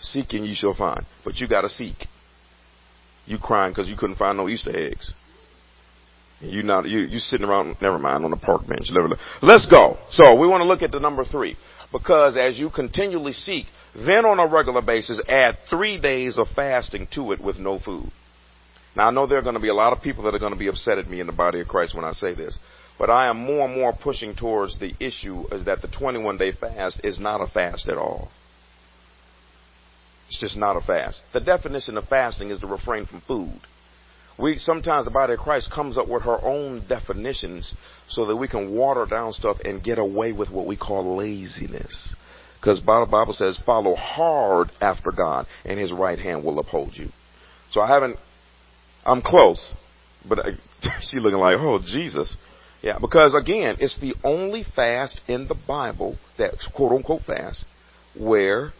Seeking 0.00 0.44
you 0.44 0.54
shall 0.54 0.74
find, 0.74 1.04
but 1.24 1.36
you 1.36 1.48
gotta 1.48 1.68
seek. 1.68 1.96
You 3.26 3.38
crying 3.38 3.72
because 3.72 3.88
you 3.88 3.96
couldn't 3.96 4.16
find 4.16 4.38
no 4.38 4.48
Easter 4.48 4.74
eggs. 4.74 5.12
You 6.40 6.62
not 6.62 6.88
you 6.88 7.00
you 7.00 7.18
sitting 7.18 7.46
around 7.46 7.76
never 7.82 7.98
mind 7.98 8.24
on 8.24 8.30
the 8.30 8.36
park 8.36 8.66
bench. 8.66 8.90
Let's 9.42 9.66
go. 9.66 9.98
So 10.10 10.36
we 10.36 10.46
want 10.46 10.60
to 10.60 10.66
look 10.66 10.82
at 10.82 10.92
the 10.92 11.00
number 11.00 11.24
three 11.24 11.56
because 11.90 12.36
as 12.36 12.58
you 12.58 12.70
continually 12.70 13.32
seek, 13.32 13.66
then 13.94 14.24
on 14.24 14.38
a 14.38 14.46
regular 14.46 14.82
basis 14.82 15.20
add 15.28 15.56
three 15.68 16.00
days 16.00 16.38
of 16.38 16.46
fasting 16.54 17.08
to 17.14 17.32
it 17.32 17.40
with 17.40 17.58
no 17.58 17.80
food. 17.80 18.10
Now 18.98 19.06
I 19.06 19.10
know 19.12 19.28
there 19.28 19.38
are 19.38 19.42
going 19.42 19.54
to 19.54 19.60
be 19.60 19.68
a 19.68 19.74
lot 19.74 19.96
of 19.96 20.02
people 20.02 20.24
that 20.24 20.34
are 20.34 20.40
going 20.40 20.52
to 20.52 20.58
be 20.58 20.66
upset 20.66 20.98
at 20.98 21.08
me 21.08 21.20
in 21.20 21.28
the 21.28 21.32
body 21.32 21.60
of 21.60 21.68
Christ 21.68 21.94
when 21.94 22.04
I 22.04 22.10
say 22.10 22.34
this, 22.34 22.58
but 22.98 23.08
I 23.08 23.28
am 23.28 23.36
more 23.36 23.66
and 23.66 23.76
more 23.76 23.92
pushing 23.92 24.34
towards 24.34 24.76
the 24.80 24.92
issue 24.98 25.44
is 25.52 25.66
that 25.66 25.82
the 25.82 25.88
21 25.88 26.36
day 26.36 26.50
fast 26.50 27.00
is 27.04 27.20
not 27.20 27.40
a 27.40 27.46
fast 27.46 27.88
at 27.88 27.96
all. 27.96 28.28
It's 30.26 30.40
just 30.40 30.56
not 30.56 30.76
a 30.76 30.80
fast. 30.80 31.22
The 31.32 31.38
definition 31.38 31.96
of 31.96 32.08
fasting 32.08 32.50
is 32.50 32.58
to 32.58 32.66
refrain 32.66 33.06
from 33.06 33.20
food. 33.20 33.60
We 34.36 34.58
sometimes 34.58 35.04
the 35.04 35.12
body 35.12 35.34
of 35.34 35.38
Christ 35.38 35.70
comes 35.72 35.96
up 35.96 36.08
with 36.08 36.24
her 36.24 36.44
own 36.44 36.84
definitions 36.88 37.72
so 38.08 38.26
that 38.26 38.36
we 38.36 38.48
can 38.48 38.74
water 38.74 39.06
down 39.06 39.32
stuff 39.32 39.58
and 39.64 39.82
get 39.82 39.98
away 39.98 40.32
with 40.32 40.50
what 40.50 40.66
we 40.66 40.76
call 40.76 41.16
laziness. 41.16 42.16
Because 42.60 42.80
the 42.80 43.06
Bible 43.08 43.32
says, 43.32 43.60
follow 43.64 43.94
hard 43.94 44.72
after 44.80 45.12
God, 45.12 45.46
and 45.64 45.78
His 45.78 45.92
right 45.92 46.18
hand 46.18 46.44
will 46.44 46.58
uphold 46.58 46.96
you. 46.96 47.10
So 47.70 47.80
I 47.80 47.86
haven't. 47.86 48.16
I'm 49.08 49.22
close, 49.22 49.74
but 50.28 50.38
I, 50.40 50.50
she 51.00 51.18
looking 51.18 51.38
like, 51.38 51.56
oh 51.58 51.80
Jesus. 51.84 52.36
Yeah, 52.82 52.98
because 53.00 53.34
again, 53.34 53.76
it's 53.80 53.98
the 53.98 54.14
only 54.22 54.64
fast 54.76 55.20
in 55.26 55.48
the 55.48 55.56
Bible 55.66 56.16
that's 56.38 56.68
quote 56.74 56.92
unquote 56.92 57.22
fast 57.22 57.64
where 58.16 58.72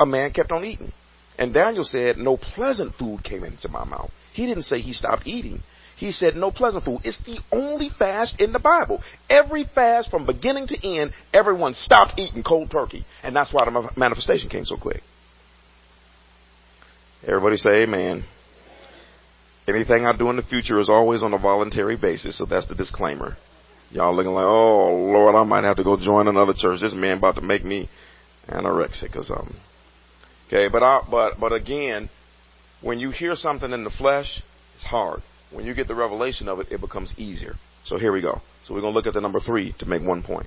a 0.00 0.06
man 0.06 0.32
kept 0.32 0.50
on 0.50 0.64
eating. 0.64 0.92
And 1.38 1.54
Daniel 1.54 1.84
said, 1.84 2.16
no 2.16 2.36
pleasant 2.36 2.94
food 2.94 3.22
came 3.22 3.44
into 3.44 3.68
my 3.68 3.84
mouth. 3.84 4.10
He 4.32 4.46
didn't 4.46 4.64
say 4.64 4.78
he 4.78 4.92
stopped 4.92 5.26
eating. 5.26 5.62
He 5.96 6.12
said 6.12 6.36
no 6.36 6.50
pleasant 6.50 6.84
food. 6.84 7.00
It's 7.04 7.20
the 7.24 7.38
only 7.52 7.90
fast 7.96 8.40
in 8.40 8.52
the 8.52 8.58
Bible. 8.58 9.02
Every 9.28 9.64
fast 9.74 10.10
from 10.10 10.26
beginning 10.26 10.68
to 10.68 10.88
end, 10.88 11.12
everyone 11.32 11.74
stopped 11.74 12.18
eating 12.18 12.42
cold 12.42 12.70
turkey. 12.70 13.04
And 13.22 13.34
that's 13.34 13.52
why 13.52 13.64
the 13.64 13.90
manifestation 13.96 14.48
came 14.48 14.64
so 14.64 14.76
quick. 14.76 15.02
Everybody 17.26 17.56
say 17.56 17.82
amen. 17.82 18.24
Anything 19.68 20.06
I 20.06 20.16
do 20.16 20.30
in 20.30 20.36
the 20.36 20.42
future 20.42 20.80
is 20.80 20.88
always 20.88 21.22
on 21.22 21.34
a 21.34 21.38
voluntary 21.38 21.96
basis, 21.96 22.38
so 22.38 22.46
that's 22.46 22.66
the 22.66 22.74
disclaimer. 22.74 23.36
Y'all 23.90 24.16
looking 24.16 24.32
like, 24.32 24.46
oh 24.46 24.94
Lord, 24.94 25.34
I 25.34 25.44
might 25.44 25.64
have 25.64 25.76
to 25.76 25.84
go 25.84 25.96
join 25.96 26.26
another 26.26 26.54
church. 26.56 26.80
This 26.80 26.94
man 26.94 27.18
about 27.18 27.34
to 27.34 27.42
make 27.42 27.64
me 27.64 27.90
anorexic 28.48 29.14
or 29.14 29.22
something. 29.22 29.56
Okay, 30.46 30.68
but 30.72 30.82
I, 30.82 31.06
but 31.10 31.34
but 31.38 31.52
again, 31.52 32.08
when 32.80 32.98
you 32.98 33.10
hear 33.10 33.36
something 33.36 33.70
in 33.70 33.84
the 33.84 33.90
flesh, 33.90 34.42
it's 34.74 34.84
hard. 34.84 35.20
When 35.52 35.66
you 35.66 35.74
get 35.74 35.86
the 35.86 35.94
revelation 35.94 36.48
of 36.48 36.60
it, 36.60 36.68
it 36.70 36.80
becomes 36.80 37.12
easier. 37.18 37.54
So 37.84 37.98
here 37.98 38.12
we 38.12 38.22
go. 38.22 38.40
So 38.66 38.72
we're 38.72 38.80
gonna 38.80 38.94
look 38.94 39.06
at 39.06 39.14
the 39.14 39.20
number 39.20 39.40
three 39.40 39.74
to 39.80 39.86
make 39.86 40.02
one 40.02 40.22
point. 40.22 40.46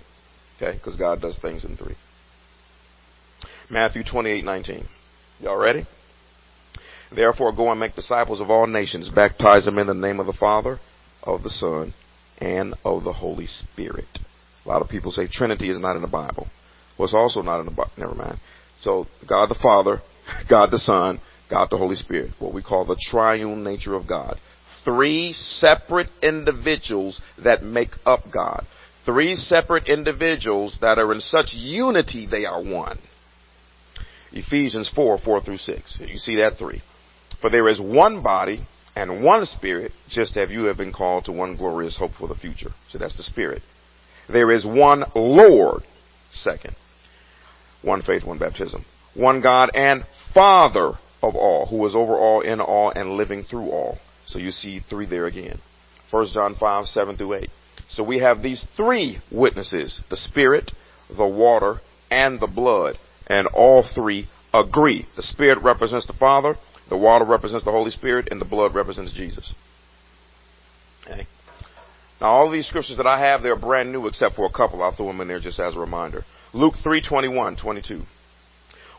Okay, 0.57 0.77
because 0.77 0.95
God 0.95 1.21
does 1.21 1.37
things 1.39 1.63
in 1.63 1.77
three. 1.77 1.95
Matthew 3.69 4.03
twenty-eight 4.03 4.45
nineteen. 4.45 4.87
Y'all 5.39 5.57
ready? 5.57 5.85
Therefore, 7.13 7.53
go 7.53 7.69
and 7.69 7.79
make 7.79 7.95
disciples 7.95 8.39
of 8.39 8.49
all 8.49 8.67
nations, 8.67 9.09
baptize 9.13 9.65
them 9.65 9.77
in 9.77 9.87
the 9.87 9.93
name 9.93 10.19
of 10.19 10.27
the 10.27 10.33
Father, 10.33 10.79
of 11.23 11.43
the 11.43 11.49
Son, 11.49 11.93
and 12.39 12.73
of 12.85 13.03
the 13.03 13.13
Holy 13.13 13.47
Spirit. 13.47 14.05
A 14.65 14.69
lot 14.69 14.81
of 14.81 14.89
people 14.89 15.11
say 15.11 15.27
Trinity 15.27 15.69
is 15.69 15.79
not 15.79 15.95
in 15.95 16.01
the 16.01 16.07
Bible. 16.07 16.47
Well, 16.97 17.05
it's 17.05 17.13
also 17.13 17.41
not 17.41 17.59
in 17.59 17.65
the 17.65 17.71
Bible. 17.71 17.91
Never 17.97 18.15
mind. 18.15 18.37
So, 18.81 19.05
God 19.27 19.49
the 19.49 19.59
Father, 19.61 20.01
God 20.49 20.71
the 20.71 20.79
Son, 20.79 21.19
God 21.49 21.67
the 21.69 21.77
Holy 21.77 21.95
Spirit. 21.95 22.31
What 22.39 22.53
we 22.53 22.63
call 22.63 22.85
the 22.85 22.99
triune 23.09 23.63
nature 23.63 23.95
of 23.95 24.07
God. 24.07 24.39
Three 24.85 25.33
separate 25.33 26.07
individuals 26.23 27.21
that 27.43 27.61
make 27.61 27.89
up 28.05 28.21
God. 28.33 28.65
Three 29.05 29.35
separate 29.35 29.87
individuals 29.87 30.77
that 30.81 30.97
are 30.97 31.11
in 31.13 31.19
such 31.19 31.53
unity 31.53 32.27
they 32.29 32.45
are 32.45 32.63
one. 32.63 32.99
Ephesians 34.31 34.89
4, 34.95 35.19
4 35.23 35.41
through 35.41 35.57
6. 35.57 35.97
You 35.99 36.17
see 36.17 36.37
that 36.37 36.57
three. 36.57 36.81
For 37.41 37.49
there 37.49 37.67
is 37.67 37.81
one 37.81 38.21
body 38.21 38.65
and 38.95 39.23
one 39.23 39.45
spirit, 39.45 39.91
just 40.09 40.37
as 40.37 40.49
you 40.49 40.65
have 40.65 40.77
been 40.77 40.93
called 40.93 41.25
to 41.25 41.31
one 41.31 41.57
glorious 41.57 41.97
hope 41.97 42.11
for 42.19 42.27
the 42.27 42.35
future. 42.35 42.71
So 42.89 42.97
that's 42.97 43.17
the 43.17 43.23
spirit. 43.23 43.61
There 44.29 44.51
is 44.51 44.65
one 44.65 45.03
Lord, 45.15 45.83
second. 46.31 46.75
One 47.81 48.03
faith, 48.03 48.23
one 48.23 48.37
baptism. 48.37 48.85
One 49.15 49.41
God 49.41 49.71
and 49.73 50.05
Father 50.33 50.93
of 51.23 51.35
all, 51.35 51.65
who 51.65 51.85
is 51.85 51.95
over 51.95 52.13
all, 52.15 52.41
in 52.41 52.61
all, 52.61 52.91
and 52.95 53.11
living 53.11 53.43
through 53.43 53.69
all. 53.71 53.97
So 54.27 54.39
you 54.39 54.51
see 54.51 54.81
three 54.89 55.05
there 55.05 55.25
again. 55.25 55.59
1 56.11 56.27
John 56.33 56.55
5, 56.59 56.85
7 56.85 57.17
through 57.17 57.35
8. 57.35 57.49
So 57.89 58.03
we 58.03 58.19
have 58.19 58.41
these 58.41 58.63
three 58.75 59.19
witnesses, 59.31 60.01
the 60.09 60.17
Spirit, 60.17 60.71
the 61.15 61.27
water, 61.27 61.79
and 62.09 62.39
the 62.39 62.47
blood. 62.47 62.97
And 63.27 63.47
all 63.47 63.85
three 63.95 64.27
agree. 64.53 65.07
The 65.15 65.23
Spirit 65.23 65.59
represents 65.63 66.07
the 66.07 66.13
Father, 66.13 66.55
the 66.91 66.97
water 66.97 67.23
represents 67.23 67.63
the 67.63 67.71
Holy 67.71 67.89
Spirit, 67.89 68.27
and 68.31 68.41
the 68.41 68.45
blood 68.45 68.75
represents 68.75 69.13
Jesus. 69.13 69.53
Okay. 71.05 71.25
Now, 72.19 72.27
all 72.27 72.51
these 72.51 72.67
scriptures 72.67 72.97
that 72.97 73.07
I 73.07 73.17
have, 73.17 73.41
they're 73.41 73.55
brand 73.55 73.93
new 73.93 74.07
except 74.07 74.35
for 74.35 74.45
a 74.45 74.51
couple. 74.51 74.83
I'll 74.83 74.93
throw 74.93 75.07
them 75.07 75.21
in 75.21 75.29
there 75.29 75.39
just 75.39 75.57
as 75.61 75.73
a 75.73 75.79
reminder. 75.79 76.25
Luke 76.53 76.73
3, 76.83 77.01
21, 77.01 77.55
22. 77.55 78.01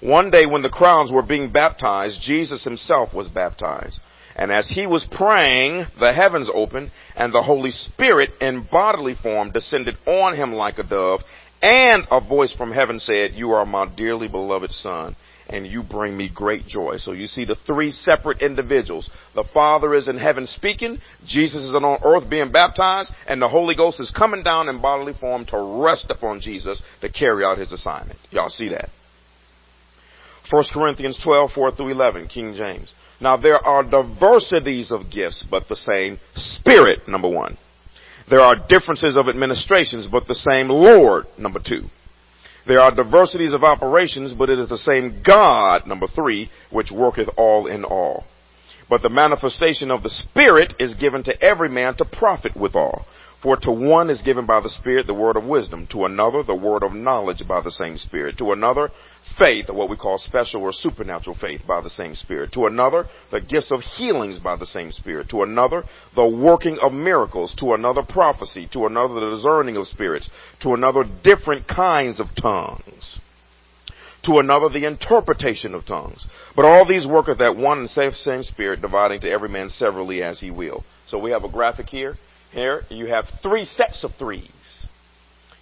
One 0.00 0.30
day 0.30 0.46
when 0.46 0.62
the 0.62 0.70
crowds 0.70 1.12
were 1.12 1.22
being 1.22 1.52
baptized, 1.52 2.22
Jesus 2.22 2.64
himself 2.64 3.12
was 3.12 3.28
baptized. 3.28 4.00
And 4.36 4.50
as 4.50 4.70
he 4.70 4.86
was 4.86 5.06
praying, 5.12 5.84
the 6.00 6.14
heavens 6.14 6.48
opened, 6.52 6.92
and 7.14 7.30
the 7.30 7.42
Holy 7.42 7.72
Spirit 7.72 8.30
in 8.40 8.66
bodily 8.72 9.16
form 9.22 9.52
descended 9.52 9.96
on 10.06 10.34
him 10.34 10.54
like 10.54 10.78
a 10.78 10.82
dove, 10.82 11.20
and 11.60 12.06
a 12.10 12.26
voice 12.26 12.54
from 12.56 12.72
heaven 12.72 12.98
said, 12.98 13.32
You 13.34 13.50
are 13.50 13.66
my 13.66 13.86
dearly 13.94 14.28
beloved 14.28 14.70
Son, 14.70 15.14
and 15.52 15.66
you 15.66 15.82
bring 15.82 16.16
me 16.16 16.30
great 16.34 16.66
joy. 16.66 16.96
So 16.96 17.12
you 17.12 17.26
see 17.26 17.44
the 17.44 17.56
three 17.66 17.90
separate 17.90 18.40
individuals. 18.40 19.08
The 19.34 19.44
Father 19.52 19.94
is 19.94 20.08
in 20.08 20.16
heaven 20.16 20.46
speaking, 20.46 20.98
Jesus 21.26 21.62
is 21.62 21.72
on 21.72 21.98
earth 22.04 22.28
being 22.28 22.50
baptized, 22.50 23.10
and 23.26 23.40
the 23.40 23.48
Holy 23.48 23.76
Ghost 23.76 24.00
is 24.00 24.10
coming 24.16 24.42
down 24.42 24.68
in 24.68 24.80
bodily 24.80 25.12
form 25.20 25.44
to 25.46 25.82
rest 25.84 26.06
upon 26.10 26.40
Jesus 26.40 26.82
to 27.02 27.12
carry 27.12 27.44
out 27.44 27.58
his 27.58 27.72
assignment. 27.72 28.18
Y'all 28.30 28.48
see 28.48 28.70
that? 28.70 28.88
1 30.50 30.64
Corinthians 30.72 31.20
12, 31.22 31.50
4 31.54 31.76
through 31.76 31.88
11, 31.88 32.28
King 32.28 32.54
James. 32.56 32.92
Now 33.20 33.36
there 33.36 33.58
are 33.58 33.84
diversities 33.84 34.90
of 34.90 35.10
gifts, 35.10 35.44
but 35.50 35.68
the 35.68 35.76
same 35.76 36.18
Spirit, 36.34 37.06
number 37.06 37.28
one. 37.28 37.56
There 38.28 38.40
are 38.40 38.56
differences 38.68 39.16
of 39.16 39.28
administrations, 39.28 40.08
but 40.10 40.26
the 40.26 40.34
same 40.34 40.68
Lord, 40.68 41.26
number 41.38 41.60
two. 41.64 41.86
There 42.66 42.80
are 42.80 42.94
diversities 42.94 43.52
of 43.52 43.64
operations, 43.64 44.34
but 44.34 44.50
it 44.50 44.58
is 44.58 44.68
the 44.68 44.76
same 44.76 45.22
God, 45.26 45.86
number 45.86 46.06
three, 46.06 46.50
which 46.70 46.90
worketh 46.92 47.28
all 47.36 47.66
in 47.66 47.84
all. 47.84 48.24
But 48.88 49.02
the 49.02 49.08
manifestation 49.08 49.90
of 49.90 50.02
the 50.02 50.10
Spirit 50.10 50.74
is 50.78 50.94
given 50.94 51.24
to 51.24 51.42
every 51.42 51.68
man 51.68 51.96
to 51.96 52.04
profit 52.04 52.56
withal. 52.56 53.06
For 53.42 53.56
to 53.56 53.72
one 53.72 54.08
is 54.08 54.22
given 54.22 54.46
by 54.46 54.60
the 54.60 54.68
Spirit 54.68 55.08
the 55.08 55.14
word 55.14 55.36
of 55.36 55.48
wisdom, 55.48 55.88
to 55.90 56.04
another 56.04 56.44
the 56.44 56.54
word 56.54 56.84
of 56.84 56.92
knowledge 56.92 57.42
by 57.48 57.60
the 57.60 57.72
same 57.72 57.98
Spirit, 57.98 58.38
to 58.38 58.52
another 58.52 58.90
faith, 59.36 59.68
what 59.68 59.90
we 59.90 59.96
call 59.96 60.16
special 60.18 60.62
or 60.62 60.72
supernatural 60.72 61.36
faith 61.40 61.62
by 61.66 61.80
the 61.80 61.90
same 61.90 62.14
Spirit, 62.14 62.52
to 62.52 62.66
another 62.66 63.06
the 63.32 63.40
gifts 63.40 63.72
of 63.72 63.80
healings 63.80 64.38
by 64.38 64.54
the 64.54 64.66
same 64.66 64.92
Spirit, 64.92 65.28
to 65.30 65.42
another 65.42 65.82
the 66.14 66.24
working 66.24 66.78
of 66.80 66.92
miracles, 66.92 67.52
to 67.58 67.72
another 67.72 68.02
prophecy, 68.08 68.68
to 68.72 68.86
another 68.86 69.14
the 69.14 69.30
discerning 69.30 69.76
of 69.76 69.88
spirits, 69.88 70.30
to 70.60 70.74
another 70.74 71.02
different 71.24 71.66
kinds 71.66 72.20
of 72.20 72.26
tongues 72.40 73.20
to 74.24 74.38
another 74.38 74.68
the 74.68 74.86
interpretation 74.86 75.74
of 75.74 75.84
tongues. 75.84 76.24
But 76.54 76.64
all 76.64 76.86
these 76.86 77.08
work 77.08 77.28
at 77.28 77.38
that 77.38 77.56
one 77.56 77.80
and 77.80 77.90
same 77.90 78.42
spirit, 78.44 78.80
dividing 78.80 79.20
to 79.22 79.28
every 79.28 79.48
man 79.48 79.68
severally 79.68 80.22
as 80.22 80.38
he 80.38 80.52
will. 80.52 80.84
So 81.08 81.18
we 81.18 81.32
have 81.32 81.42
a 81.42 81.50
graphic 81.50 81.86
here. 81.86 82.14
Here, 82.52 82.82
you 82.90 83.06
have 83.06 83.24
three 83.42 83.64
sets 83.64 84.04
of 84.04 84.12
threes. 84.18 84.86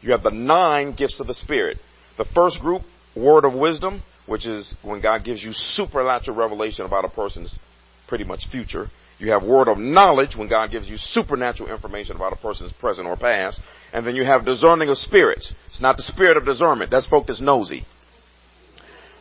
You 0.00 0.12
have 0.12 0.22
the 0.22 0.30
nine 0.30 0.94
gifts 0.96 1.20
of 1.20 1.26
the 1.26 1.34
Spirit. 1.34 1.78
The 2.18 2.26
first 2.34 2.60
group, 2.60 2.82
word 3.16 3.44
of 3.44 3.54
wisdom, 3.54 4.02
which 4.26 4.46
is 4.46 4.72
when 4.82 5.00
God 5.00 5.24
gives 5.24 5.42
you 5.42 5.52
supernatural 5.52 6.36
revelation 6.36 6.84
about 6.84 7.04
a 7.04 7.08
person's 7.08 7.54
pretty 8.08 8.24
much 8.24 8.46
future. 8.50 8.86
You 9.18 9.30
have 9.32 9.44
word 9.44 9.68
of 9.68 9.78
knowledge 9.78 10.30
when 10.36 10.48
God 10.48 10.70
gives 10.70 10.88
you 10.88 10.96
supernatural 10.96 11.70
information 11.70 12.16
about 12.16 12.32
a 12.32 12.36
person's 12.36 12.72
present 12.72 13.06
or 13.06 13.16
past. 13.16 13.60
And 13.92 14.06
then 14.06 14.16
you 14.16 14.24
have 14.24 14.44
discerning 14.44 14.88
of 14.88 14.96
spirits. 14.96 15.52
It's 15.66 15.80
not 15.80 15.96
the 15.96 16.02
spirit 16.02 16.36
of 16.36 16.44
discernment. 16.44 16.90
That's 16.90 17.06
folk 17.06 17.26
that's 17.26 17.40
nosy. 17.40 17.84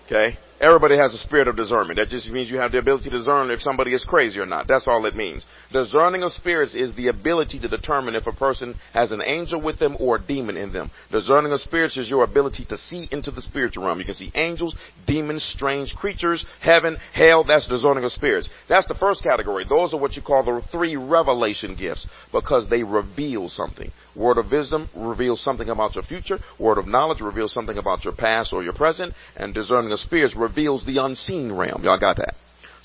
Okay? 0.06 0.38
Everybody 0.62 0.98
has 0.98 1.14
a 1.14 1.18
spirit 1.20 1.48
of 1.48 1.56
discernment. 1.56 2.00
That 2.00 2.10
just 2.10 2.30
means 2.30 2.50
you 2.50 2.58
have 2.58 2.74
the 2.74 2.80
ability 2.80 3.10
to 3.10 3.18
discern 3.18 3.50
if 3.50 3.62
somebody 3.62 3.94
is 3.94 4.04
crazy 4.04 4.40
or 4.40 4.46
not. 4.46 4.68
That's 4.68 4.90
all 4.90 5.06
it 5.06 5.16
means. 5.16 5.46
Discerning 5.72 6.22
of 6.22 6.34
spirits 6.34 6.76
is 6.76 6.94
the 6.98 7.08
ability 7.08 7.60
to 7.60 7.70
determine 7.70 8.14
if 8.14 8.28
a 8.28 8.34
person 8.34 8.76
has 8.92 9.14
an 9.14 9.22
angel 9.26 9.62
with 9.62 9.80
them 9.80 9.96
or 10.02 10.18
a 10.18 10.22
demon 10.22 10.58
in 10.58 10.74
them. 10.74 10.92
Discerning 11.14 11.54
of 11.54 11.62
spirits 11.62 11.96
is 11.98 12.10
your 12.10 12.26
ability 12.26 12.66
to 12.66 12.78
see 12.78 13.08
into 13.10 13.32
the 13.32 13.42
spiritual 13.42 13.86
realm. 13.86 14.00
You 14.00 14.06
can 14.06 14.16
see 14.16 14.34
angels, 14.36 14.76
demons, 15.08 15.46
strange 15.56 15.96
creatures, 15.96 16.46
heaven, 16.62 16.98
hell. 17.14 17.46
That's 17.48 17.70
discerning 17.70 18.04
of 18.04 18.12
spirits. 18.12 18.50
That's 18.68 18.88
the 18.88 18.96
first 18.96 19.24
category. 19.24 19.64
Those 19.68 19.94
are 19.94 20.00
what 20.00 20.18
you 20.18 20.22
call 20.22 20.44
the 20.44 20.62
three 20.74 20.98
revelation 20.98 21.78
gifts 21.80 22.06
because 22.34 22.70
they 22.70 22.84
reveal 22.84 23.48
something. 23.48 23.94
Word 24.14 24.38
of 24.38 24.52
wisdom 24.52 24.90
reveals 24.94 25.42
something 25.42 25.70
about 25.70 25.96
your 25.96 26.04
future. 26.04 26.40
Word 26.60 26.80
of 26.80 26.86
knowledge 26.86 27.22
reveals 27.22 27.54
something 27.54 27.78
about 27.78 28.04
your 28.04 28.14
past 28.14 28.52
or 28.52 28.62
your 28.62 28.74
present. 28.74 29.14
And 29.38 29.54
discerning 29.54 29.94
of 29.94 30.00
spirits 30.00 30.36
reveals 30.36 30.49
the 30.56 30.98
unseen 30.98 31.52
realm. 31.52 31.84
Y'all 31.84 32.00
got 32.00 32.18
that? 32.18 32.36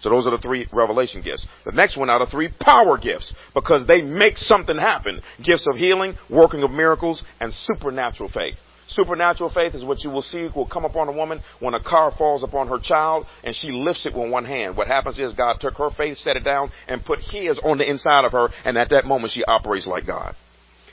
So 0.01 0.11
those 0.11 0.27
are 0.27 0.31
the 0.31 0.39
three 0.39 0.67
revelation 0.73 1.23
gifts. 1.23 1.47
The 1.65 1.73
next 1.73 1.97
one 1.97 2.11
are 2.11 2.19
the 2.19 2.31
three 2.31 2.51
power 2.61 2.99
gifts 2.99 3.33
because 3.55 3.87
they 3.87 4.03
make 4.03 4.37
something 4.37 4.77
happen. 4.77 5.23
Gifts 5.43 5.67
of 5.67 5.77
healing, 5.77 6.17
working 6.29 6.63
of 6.63 6.71
miracles, 6.71 7.25
and 7.41 7.53
supernatural 7.67 8.29
faith. 8.29 8.57
Supernatural 8.87 9.51
faith 9.51 9.75
is 9.75 9.83
what 9.83 10.05
you 10.05 10.11
will 10.11 10.23
see 10.23 10.51
will 10.55 10.69
come 10.69 10.85
upon 10.85 11.09
a 11.09 11.13
woman 11.13 11.41
when 11.61 11.73
a 11.73 11.83
car 11.83 12.13
falls 12.19 12.43
upon 12.43 12.69
her 12.69 12.79
child 12.83 13.25
and 13.43 13.57
she 13.57 13.71
lifts 13.71 14.05
it 14.05 14.15
with 14.15 14.31
one 14.31 14.45
hand. 14.45 14.77
What 14.77 14.89
happens 14.89 15.19
is 15.19 15.33
God 15.33 15.57
took 15.59 15.75
her 15.79 15.89
faith, 15.97 16.19
set 16.19 16.37
it 16.37 16.45
down, 16.45 16.71
and 16.87 17.03
put 17.03 17.21
his 17.21 17.59
on 17.61 17.79
the 17.79 17.89
inside 17.89 18.27
of 18.27 18.33
her, 18.33 18.49
and 18.67 18.77
at 18.77 18.91
that 18.91 19.07
moment 19.07 19.33
she 19.33 19.43
operates 19.45 19.87
like 19.87 20.07
God. 20.07 20.37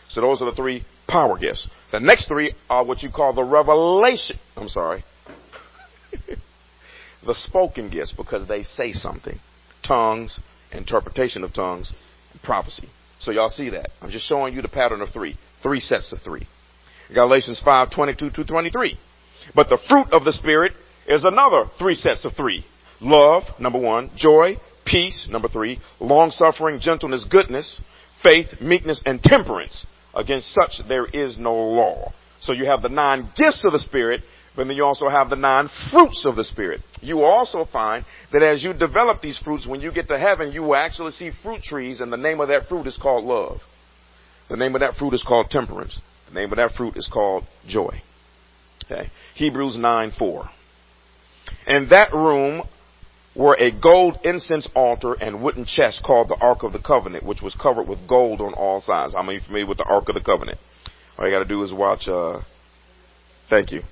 So 0.07 0.21
those 0.21 0.41
are 0.41 0.49
the 0.49 0.55
three 0.55 0.85
power 1.07 1.37
gifts. 1.37 1.67
The 1.91 1.99
next 1.99 2.29
three 2.29 2.53
are 2.69 2.85
what 2.85 3.03
you 3.03 3.09
call 3.09 3.33
the 3.33 3.43
revelation. 3.43 4.39
I'm 4.55 4.69
sorry. 4.69 5.03
the 7.25 7.35
spoken 7.35 7.89
gifts 7.89 8.13
because 8.15 8.47
they 8.47 8.63
say 8.63 8.93
something. 8.93 9.39
Tongues, 9.87 10.39
interpretation 10.71 11.43
of 11.43 11.53
tongues, 11.53 11.91
prophecy. 12.43 12.89
So 13.19 13.31
y'all 13.31 13.49
see 13.49 13.69
that. 13.69 13.89
I'm 14.01 14.11
just 14.11 14.27
showing 14.27 14.53
you 14.53 14.61
the 14.61 14.67
pattern 14.67 15.01
of 15.01 15.09
three. 15.09 15.37
Three 15.61 15.79
sets 15.79 16.11
of 16.11 16.19
three. 16.23 16.47
Galatians 17.13 17.61
5, 17.63 17.91
22 17.91 18.29
to 18.31 18.45
23. 18.45 18.97
But 19.53 19.69
the 19.69 19.77
fruit 19.87 20.07
of 20.11 20.23
the 20.23 20.33
Spirit 20.33 20.73
is 21.07 21.23
another 21.23 21.65
three 21.77 21.95
sets 21.95 22.25
of 22.25 22.33
three. 22.33 22.65
Love, 22.99 23.43
number 23.59 23.79
one. 23.79 24.11
Joy, 24.15 24.57
peace, 24.85 25.27
number 25.29 25.47
three. 25.47 25.79
Long 25.99 26.31
suffering, 26.31 26.79
gentleness, 26.79 27.25
goodness, 27.29 27.81
faith, 28.23 28.47
meekness, 28.61 29.01
and 29.05 29.21
temperance. 29.21 29.85
Against 30.13 30.53
such 30.59 30.87
there 30.87 31.05
is 31.05 31.37
no 31.37 31.53
law. 31.53 32.11
So 32.41 32.53
you 32.53 32.65
have 32.65 32.81
the 32.81 32.89
nine 32.89 33.29
gifts 33.37 33.63
of 33.65 33.71
the 33.71 33.79
Spirit, 33.79 34.21
but 34.55 34.67
then 34.67 34.75
you 34.75 34.83
also 34.83 35.07
have 35.07 35.29
the 35.29 35.35
nine 35.35 35.69
fruits 35.91 36.25
of 36.25 36.35
the 36.35 36.43
Spirit. 36.43 36.81
You 37.01 37.17
will 37.17 37.25
also 37.25 37.65
find 37.71 38.05
that 38.33 38.43
as 38.43 38.63
you 38.63 38.73
develop 38.73 39.21
these 39.21 39.37
fruits, 39.37 39.65
when 39.65 39.81
you 39.81 39.93
get 39.93 40.09
to 40.09 40.19
heaven, 40.19 40.51
you 40.51 40.61
will 40.61 40.75
actually 40.75 41.11
see 41.11 41.31
fruit 41.41 41.61
trees, 41.63 42.01
and 42.01 42.11
the 42.11 42.17
name 42.17 42.41
of 42.41 42.49
that 42.49 42.67
fruit 42.67 42.85
is 42.87 42.97
called 43.01 43.23
love. 43.23 43.59
The 44.49 44.57
name 44.57 44.75
of 44.75 44.81
that 44.81 44.95
fruit 44.95 45.13
is 45.13 45.23
called 45.23 45.49
temperance. 45.49 45.99
The 46.27 46.39
name 46.39 46.51
of 46.51 46.57
that 46.57 46.73
fruit 46.75 46.97
is 46.97 47.09
called 47.11 47.45
joy. 47.67 48.01
Okay. 48.85 49.09
Hebrews 49.35 49.77
9 49.77 50.11
4. 50.17 50.49
In 51.67 51.87
that 51.89 52.13
room 52.13 52.63
were 53.35 53.55
a 53.55 53.71
gold 53.71 54.17
incense 54.23 54.67
altar 54.75 55.13
and 55.13 55.41
wooden 55.41 55.65
chest 55.65 56.01
called 56.05 56.27
the 56.27 56.37
Ark 56.41 56.63
of 56.63 56.73
the 56.73 56.81
Covenant, 56.81 57.25
which 57.25 57.41
was 57.41 57.55
covered 57.55 57.87
with 57.87 57.99
gold 58.07 58.41
on 58.41 58.53
all 58.53 58.81
sides. 58.81 59.13
How 59.13 59.23
many 59.23 59.39
familiar 59.39 59.67
with 59.67 59.77
the 59.77 59.85
Ark 59.85 60.09
of 60.09 60.15
the 60.15 60.21
Covenant? 60.21 60.59
All 61.17 61.25
you 61.25 61.31
got 61.31 61.39
to 61.39 61.45
do 61.45 61.63
is 61.63 61.73
watch. 61.73 62.07
Uh, 62.07 62.41
thank 63.49 63.71
you. 63.71 63.83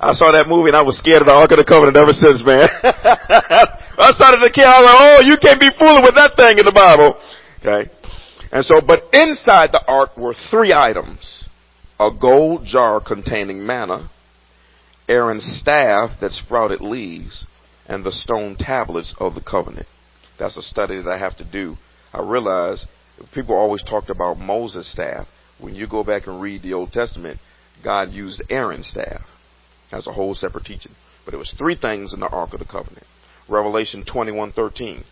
I 0.00 0.12
saw 0.16 0.32
that 0.32 0.48
movie 0.48 0.72
and 0.72 0.76
I 0.76 0.80
was 0.80 0.96
scared 0.96 1.20
of 1.20 1.28
the 1.28 1.36
Ark 1.36 1.52
of 1.52 1.60
the 1.60 1.68
Covenant 1.68 2.00
ever 2.00 2.16
since, 2.16 2.40
man. 2.40 2.64
I 4.00 4.16
started 4.16 4.40
to 4.40 4.48
care. 4.48 4.64
I 4.64 4.80
was 4.80 4.88
like, 4.88 5.00
oh, 5.04 5.20
you 5.28 5.36
can't 5.36 5.60
be 5.60 5.68
fooling 5.76 6.02
with 6.02 6.16
that 6.16 6.40
thing 6.40 6.56
in 6.56 6.64
the 6.64 6.72
Bible. 6.72 7.20
Okay. 7.60 7.92
And 8.50 8.64
so, 8.64 8.80
but 8.80 9.12
inside 9.12 9.72
the 9.72 9.84
ark 9.86 10.16
were 10.16 10.34
three 10.50 10.72
items. 10.72 11.48
A 12.00 12.08
gold 12.10 12.64
jar 12.64 12.98
containing 12.98 13.64
manna, 13.64 14.10
Aaron's 15.06 15.44
staff 15.60 16.18
that 16.22 16.32
sprouted 16.32 16.80
leaves, 16.80 17.46
and 17.86 18.02
the 18.02 18.10
stone 18.10 18.56
tablets 18.58 19.14
of 19.20 19.34
the 19.34 19.42
covenant. 19.42 19.86
That's 20.38 20.56
a 20.56 20.62
study 20.62 20.96
that 20.96 21.10
I 21.10 21.18
have 21.18 21.36
to 21.36 21.44
do. 21.44 21.76
I 22.14 22.22
realize 22.22 22.86
people 23.34 23.54
always 23.54 23.82
talked 23.82 24.08
about 24.08 24.38
Moses' 24.38 24.90
staff. 24.90 25.26
When 25.60 25.74
you 25.74 25.86
go 25.86 26.02
back 26.02 26.26
and 26.26 26.40
read 26.40 26.62
the 26.62 26.72
Old 26.72 26.90
Testament, 26.90 27.38
God 27.84 28.12
used 28.12 28.42
Aaron's 28.48 28.88
staff. 28.88 29.20
That's 29.90 30.06
a 30.06 30.12
whole 30.12 30.34
separate 30.34 30.64
teaching. 30.64 30.92
But 31.24 31.34
it 31.34 31.38
was 31.38 31.54
three 31.58 31.76
things 31.76 32.12
in 32.12 32.20
the 32.20 32.28
Ark 32.28 32.52
of 32.52 32.60
the 32.60 32.64
Covenant. 32.64 33.06
Revelation 33.48 34.04
21:13. 34.04 35.04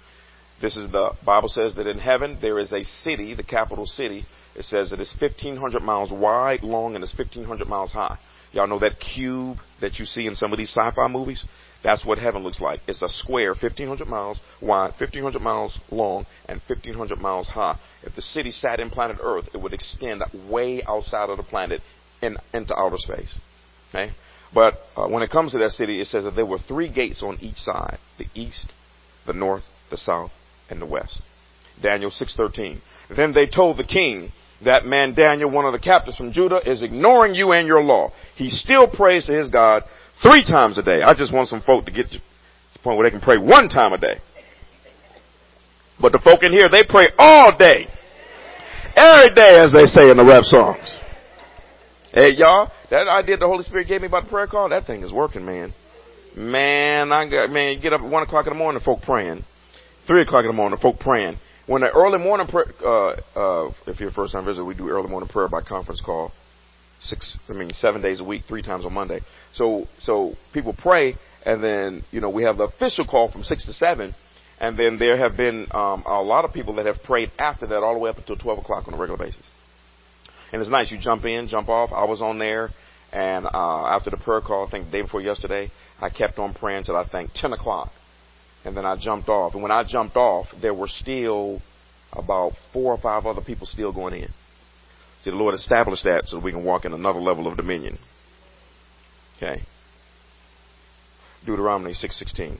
This 0.61 0.77
is 0.77 0.91
the 0.91 1.13
Bible 1.25 1.49
says 1.49 1.75
that 1.77 1.87
in 1.87 1.99
heaven 1.99 2.39
there 2.41 2.59
is 2.59 2.73
a 2.73 2.85
city, 2.85 3.35
the 3.35 3.43
capital 3.43 3.87
city. 3.87 4.25
It 4.55 4.65
says 4.65 4.91
it's 4.93 5.17
1500 5.21 5.83
miles 5.83 6.11
wide, 6.11 6.63
long, 6.63 6.95
and 6.95 7.05
it's 7.05 7.17
1500 7.17 7.69
miles 7.69 7.93
high. 7.93 8.19
Y'all 8.53 8.67
know 8.67 8.79
that 8.79 8.99
cube 8.99 9.59
that 9.81 9.99
you 9.99 10.05
see 10.05 10.27
in 10.27 10.35
some 10.35 10.53
of 10.53 10.59
these 10.59 10.71
sci-fi 10.71 11.07
movies? 11.09 11.45
That's 11.85 12.05
what 12.05 12.19
heaven 12.19 12.43
looks 12.43 12.61
like. 12.61 12.81
It's 12.89 13.01
a 13.03 13.09
square 13.09 13.51
1500 13.51 14.09
miles 14.09 14.41
wide, 14.61 14.93
1500 14.99 15.41
miles 15.41 15.79
long, 15.91 16.27
and 16.49 16.61
1500 16.67 17.19
miles 17.19 17.47
high. 17.47 17.79
If 18.03 18.17
the 18.17 18.23
city 18.23 18.51
sat 18.51 18.81
in 18.81 18.91
planet 18.91 19.19
Earth, 19.21 19.49
it 19.55 19.61
would 19.61 19.75
extend 19.75 20.23
way 20.49 20.83
outside 20.83 21.31
of 21.31 21.37
the 21.37 21.45
planet 21.45 21.81
in, 22.21 22.37
into 22.53 22.75
outer 22.77 22.97
space. 22.97 23.39
Okay? 23.91 24.13
But 24.55 24.75
uh, 24.97 25.07
when 25.09 25.23
it 25.23 25.31
comes 25.31 25.53
to 25.53 25.59
that 25.59 25.73
city, 25.73 26.01
it 26.01 26.07
says 26.07 26.25
that 26.25 26.35
there 26.35 26.47
were 26.47 26.59
three 26.59 26.91
gates 26.93 27.23
on 27.23 27.39
each 27.41 27.57
side: 27.57 27.99
the 28.19 28.27
east, 28.35 28.73
the 29.27 29.33
north, 29.33 29.65
the 29.91 29.99
south, 29.99 30.31
and 30.71 30.81
the 30.81 30.87
west. 30.87 31.23
Daniel 31.83 32.11
6:13. 32.11 32.81
Then 33.15 33.33
they 33.33 33.47
told 33.47 33.79
the 33.79 33.85
king, 33.85 34.33
that 34.65 34.85
man 34.85 35.15
Daniel, 35.15 35.51
one 35.51 35.65
of 35.65 35.73
the 35.73 35.79
captives 35.79 36.17
from 36.17 36.33
Judah, 36.33 36.61
is 36.65 36.83
ignoring 36.83 37.35
you 37.35 37.53
and 37.53 37.67
your 37.67 37.83
law. 37.83 38.13
He 38.37 38.51
still 38.51 38.89
prays 38.89 39.27
to 39.27 39.33
his 39.33 39.51
God 39.51 39.83
three 40.23 40.45
times 40.45 40.79
a 40.79 40.83
day. 40.83 41.03
I 41.03 41.15
just 41.15 41.33
want 41.33 41.49
some 41.49 41.63
folk 41.63 41.85
to 41.87 41.93
get 41.93 42.11
to 42.11 42.19
the 42.19 42.79
point 42.83 42.99
where 42.99 43.07
they 43.07 43.11
can 43.11 43.21
pray 43.21 43.39
one 43.39 43.69
time 43.69 43.93
a 43.93 43.99
day. 43.99 44.21
But 46.01 46.13
the 46.13 46.21
folk 46.23 46.43
in 46.43 46.53
here, 46.53 46.69
they 46.69 46.85
pray 46.89 47.09
all 47.19 47.57
day. 47.57 47.87
Every 48.97 49.35
day, 49.35 49.59
as 49.59 49.73
they 49.73 49.87
say 49.87 50.11
in 50.11 50.17
the 50.17 50.25
rap 50.25 50.45
songs. 50.45 51.01
Hey, 52.19 52.31
y'all, 52.31 52.69
that 52.91 53.07
idea 53.07 53.37
the 53.37 53.47
Holy 53.47 53.63
Spirit 53.63 53.87
gave 53.87 54.01
me 54.01 54.09
about 54.09 54.25
the 54.25 54.31
prayer 54.31 54.49
call, 54.49 54.71
that 54.71 54.87
thing 54.87 55.05
is 55.05 55.13
working, 55.13 55.47
man. 55.47 55.73
Man, 56.37 57.13
I 57.13 57.31
got, 57.31 57.49
man, 57.49 57.77
you 57.77 57.81
get 57.81 57.93
up 57.93 58.01
at 58.01 58.11
one 58.11 58.25
o'clock 58.25 58.45
in 58.49 58.53
the 58.53 58.59
morning, 58.59 58.83
folk 58.85 59.03
praying. 59.03 59.45
Three 60.09 60.23
o'clock 60.23 60.41
in 60.41 60.49
the 60.49 60.53
morning, 60.53 60.81
folk 60.83 60.99
praying. 60.99 61.37
When 61.69 61.83
the 61.83 61.91
early 61.91 62.19
morning 62.19 62.49
prayer, 62.49 62.67
uh, 62.85 63.11
uh, 63.39 63.73
if 63.87 64.01
you're 64.01 64.09
a 64.09 64.13
first 64.13 64.33
time 64.33 64.45
visitor, 64.45 64.65
we 64.65 64.75
do 64.75 64.89
early 64.89 65.09
morning 65.09 65.29
prayer 65.29 65.47
by 65.47 65.61
conference 65.61 66.01
call. 66.05 66.33
Six, 67.01 67.39
I 67.49 67.53
mean, 67.53 67.71
seven 67.75 68.03
days 68.03 68.19
a 68.19 68.25
week, 68.25 68.43
three 68.49 68.63
times 68.63 68.85
on 68.85 68.93
Monday. 68.93 69.21
So, 69.53 69.87
so 70.01 70.35
people 70.53 70.75
pray, 70.77 71.15
and 71.47 71.63
then, 71.63 72.03
you 72.11 72.21
know, 72.21 72.31
we 72.31 72.43
have 72.43 72.57
the 72.57 72.65
official 72.65 73.07
call 73.07 73.31
from 73.31 73.45
six 73.45 73.65
to 73.67 73.73
seven, 73.73 74.13
and 74.61 74.77
then 74.77 74.99
there 74.99 75.17
have 75.17 75.37
been, 75.37 75.69
um, 75.71 76.03
a 76.05 76.21
lot 76.21 76.45
of 76.45 76.53
people 76.53 76.75
that 76.75 76.87
have 76.87 77.01
prayed 77.05 77.31
after 77.39 77.69
that 77.69 77.77
all 77.77 77.95
the 77.95 78.01
way 78.01 78.11
up 78.11 78.19
until 78.19 78.35
12 78.35 78.59
o'clock 78.59 78.89
on 78.89 78.95
a 78.95 78.97
regular 78.97 79.25
basis. 79.25 79.49
And 80.53 80.61
it's 80.61 80.71
nice. 80.71 80.91
You 80.91 80.99
jump 80.99 81.25
in, 81.25 81.49
jump 81.49 81.69
off. 81.69 81.91
I 81.93 82.05
was 82.05 82.21
on 82.23 82.39
there, 82.39 82.71
and, 83.13 83.47
uh, 83.47 83.87
after 83.87 84.11
the 84.11 84.17
prayer 84.17 84.41
call, 84.41 84.67
I 84.67 84.71
think 84.71 84.87
the 84.87 84.91
day 84.91 85.03
before 85.03 85.21
yesterday, 85.21 85.71
I 86.01 86.11
kept 86.11 86.39
on 86.39 86.55
praying 86.55 86.85
till 86.85 86.97
I 86.97 87.07
think 87.07 87.33
10 87.35 87.53
o'clock 87.53 87.91
and 88.65 88.77
then 88.77 88.85
I 88.85 88.97
jumped 88.97 89.29
off. 89.29 89.55
And 89.55 89.63
when 89.63 89.73
I 89.73 89.85
jumped 89.85 90.17
off, 90.17 90.47
there 90.61 90.75
were 90.75 90.89
still 90.89 91.61
about 92.13 92.53
four 92.73 92.93
or 92.93 92.99
five 92.99 93.27
other 93.27 93.41
people 93.41 93.67
still 93.67 93.93
going 93.93 94.15
in. 94.15 94.29
See, 95.25 95.31
the 95.31 95.37
Lord 95.37 95.55
established 95.55 96.05
that 96.05 96.25
so 96.27 96.39
we 96.39 96.53
can 96.53 96.65
walk 96.65 96.85
in 96.85 96.93
another 96.93 97.21
level 97.21 97.47
of 97.47 97.57
dominion. 97.57 97.99
Okay. 99.37 99.63
Deuteronomy 101.47 101.93
6:16. 101.93 102.59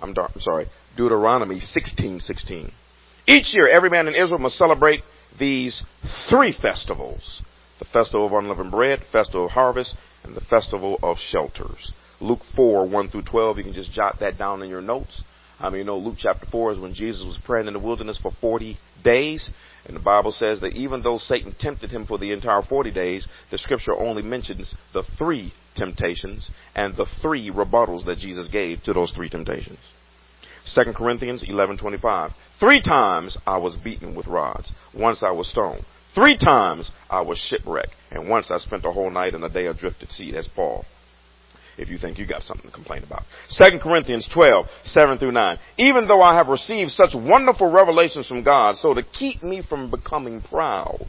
I'm, 0.00 0.14
I'm 0.16 0.40
sorry. 0.40 0.66
Deuteronomy 0.96 1.60
16:16. 1.60 2.70
Each 3.26 3.54
year, 3.54 3.68
every 3.68 3.88
man 3.88 4.08
in 4.08 4.14
Israel 4.14 4.38
must 4.38 4.56
celebrate 4.56 5.02
these 5.38 5.82
three 6.30 6.52
festivals: 6.60 7.42
the 7.78 7.84
festival 7.86 8.26
of 8.26 8.32
unleavened 8.32 8.70
bread, 8.70 9.00
festival 9.10 9.46
of 9.46 9.52
harvest, 9.52 9.96
and 10.24 10.34
the 10.34 10.40
festival 10.42 10.98
of 11.02 11.16
shelters. 11.18 11.92
Luke 12.20 12.42
4, 12.54 12.88
1 12.88 13.08
through 13.08 13.22
12. 13.22 13.58
You 13.58 13.64
can 13.64 13.72
just 13.72 13.92
jot 13.92 14.20
that 14.20 14.38
down 14.38 14.62
in 14.62 14.70
your 14.70 14.80
notes. 14.80 15.22
I 15.58 15.70
mean, 15.70 15.78
you 15.78 15.84
know, 15.84 15.98
Luke 15.98 16.16
chapter 16.18 16.46
4 16.50 16.72
is 16.72 16.78
when 16.78 16.94
Jesus 16.94 17.24
was 17.24 17.38
praying 17.44 17.66
in 17.66 17.74
the 17.74 17.80
wilderness 17.80 18.18
for 18.20 18.32
40 18.40 18.76
days. 19.04 19.50
And 19.84 19.96
the 19.96 20.00
Bible 20.00 20.30
says 20.30 20.60
that 20.60 20.74
even 20.74 21.02
though 21.02 21.18
Satan 21.18 21.54
tempted 21.58 21.90
him 21.90 22.06
for 22.06 22.18
the 22.18 22.32
entire 22.32 22.62
40 22.62 22.92
days, 22.92 23.26
the 23.50 23.58
scripture 23.58 23.94
only 23.94 24.22
mentions 24.22 24.74
the 24.92 25.02
three 25.18 25.52
temptations 25.74 26.50
and 26.74 26.96
the 26.96 27.06
three 27.20 27.50
rebuttals 27.50 28.04
that 28.06 28.18
Jesus 28.18 28.48
gave 28.48 28.82
to 28.84 28.92
those 28.92 29.12
three 29.12 29.28
temptations. 29.28 29.78
2 30.74 30.92
Corinthians 30.94 31.42
11:25. 31.42 32.32
Three 32.62 32.80
times 32.80 33.36
I 33.44 33.58
was 33.58 33.74
beaten 33.74 34.14
with 34.14 34.28
rods. 34.28 34.72
Once 34.94 35.24
I 35.24 35.32
was 35.32 35.50
stoned. 35.50 35.84
Three 36.14 36.38
times 36.38 36.92
I 37.10 37.20
was 37.22 37.36
shipwrecked. 37.38 37.90
And 38.12 38.28
once 38.28 38.52
I 38.52 38.58
spent 38.58 38.84
a 38.84 38.92
whole 38.92 39.10
night 39.10 39.34
in 39.34 39.42
a 39.42 39.48
day 39.48 39.66
of 39.66 39.78
at 39.82 40.10
sea. 40.10 40.30
That's 40.30 40.46
Paul 40.54 40.84
if 41.78 41.88
you 41.88 41.98
think 41.98 42.18
you 42.18 42.26
got 42.26 42.42
something 42.42 42.70
to 42.70 42.72
complain 42.72 43.02
about. 43.02 43.22
2 43.50 43.78
Corinthians 43.82 44.28
12, 44.32 44.66
7 44.84 45.18
through 45.18 45.32
9. 45.32 45.58
Even 45.78 46.06
though 46.06 46.22
I 46.22 46.36
have 46.36 46.48
received 46.48 46.92
such 46.92 47.14
wonderful 47.14 47.72
revelations 47.72 48.28
from 48.28 48.44
God, 48.44 48.76
so 48.76 48.94
to 48.94 49.02
keep 49.02 49.42
me 49.42 49.62
from 49.66 49.90
becoming 49.90 50.42
proud, 50.42 51.08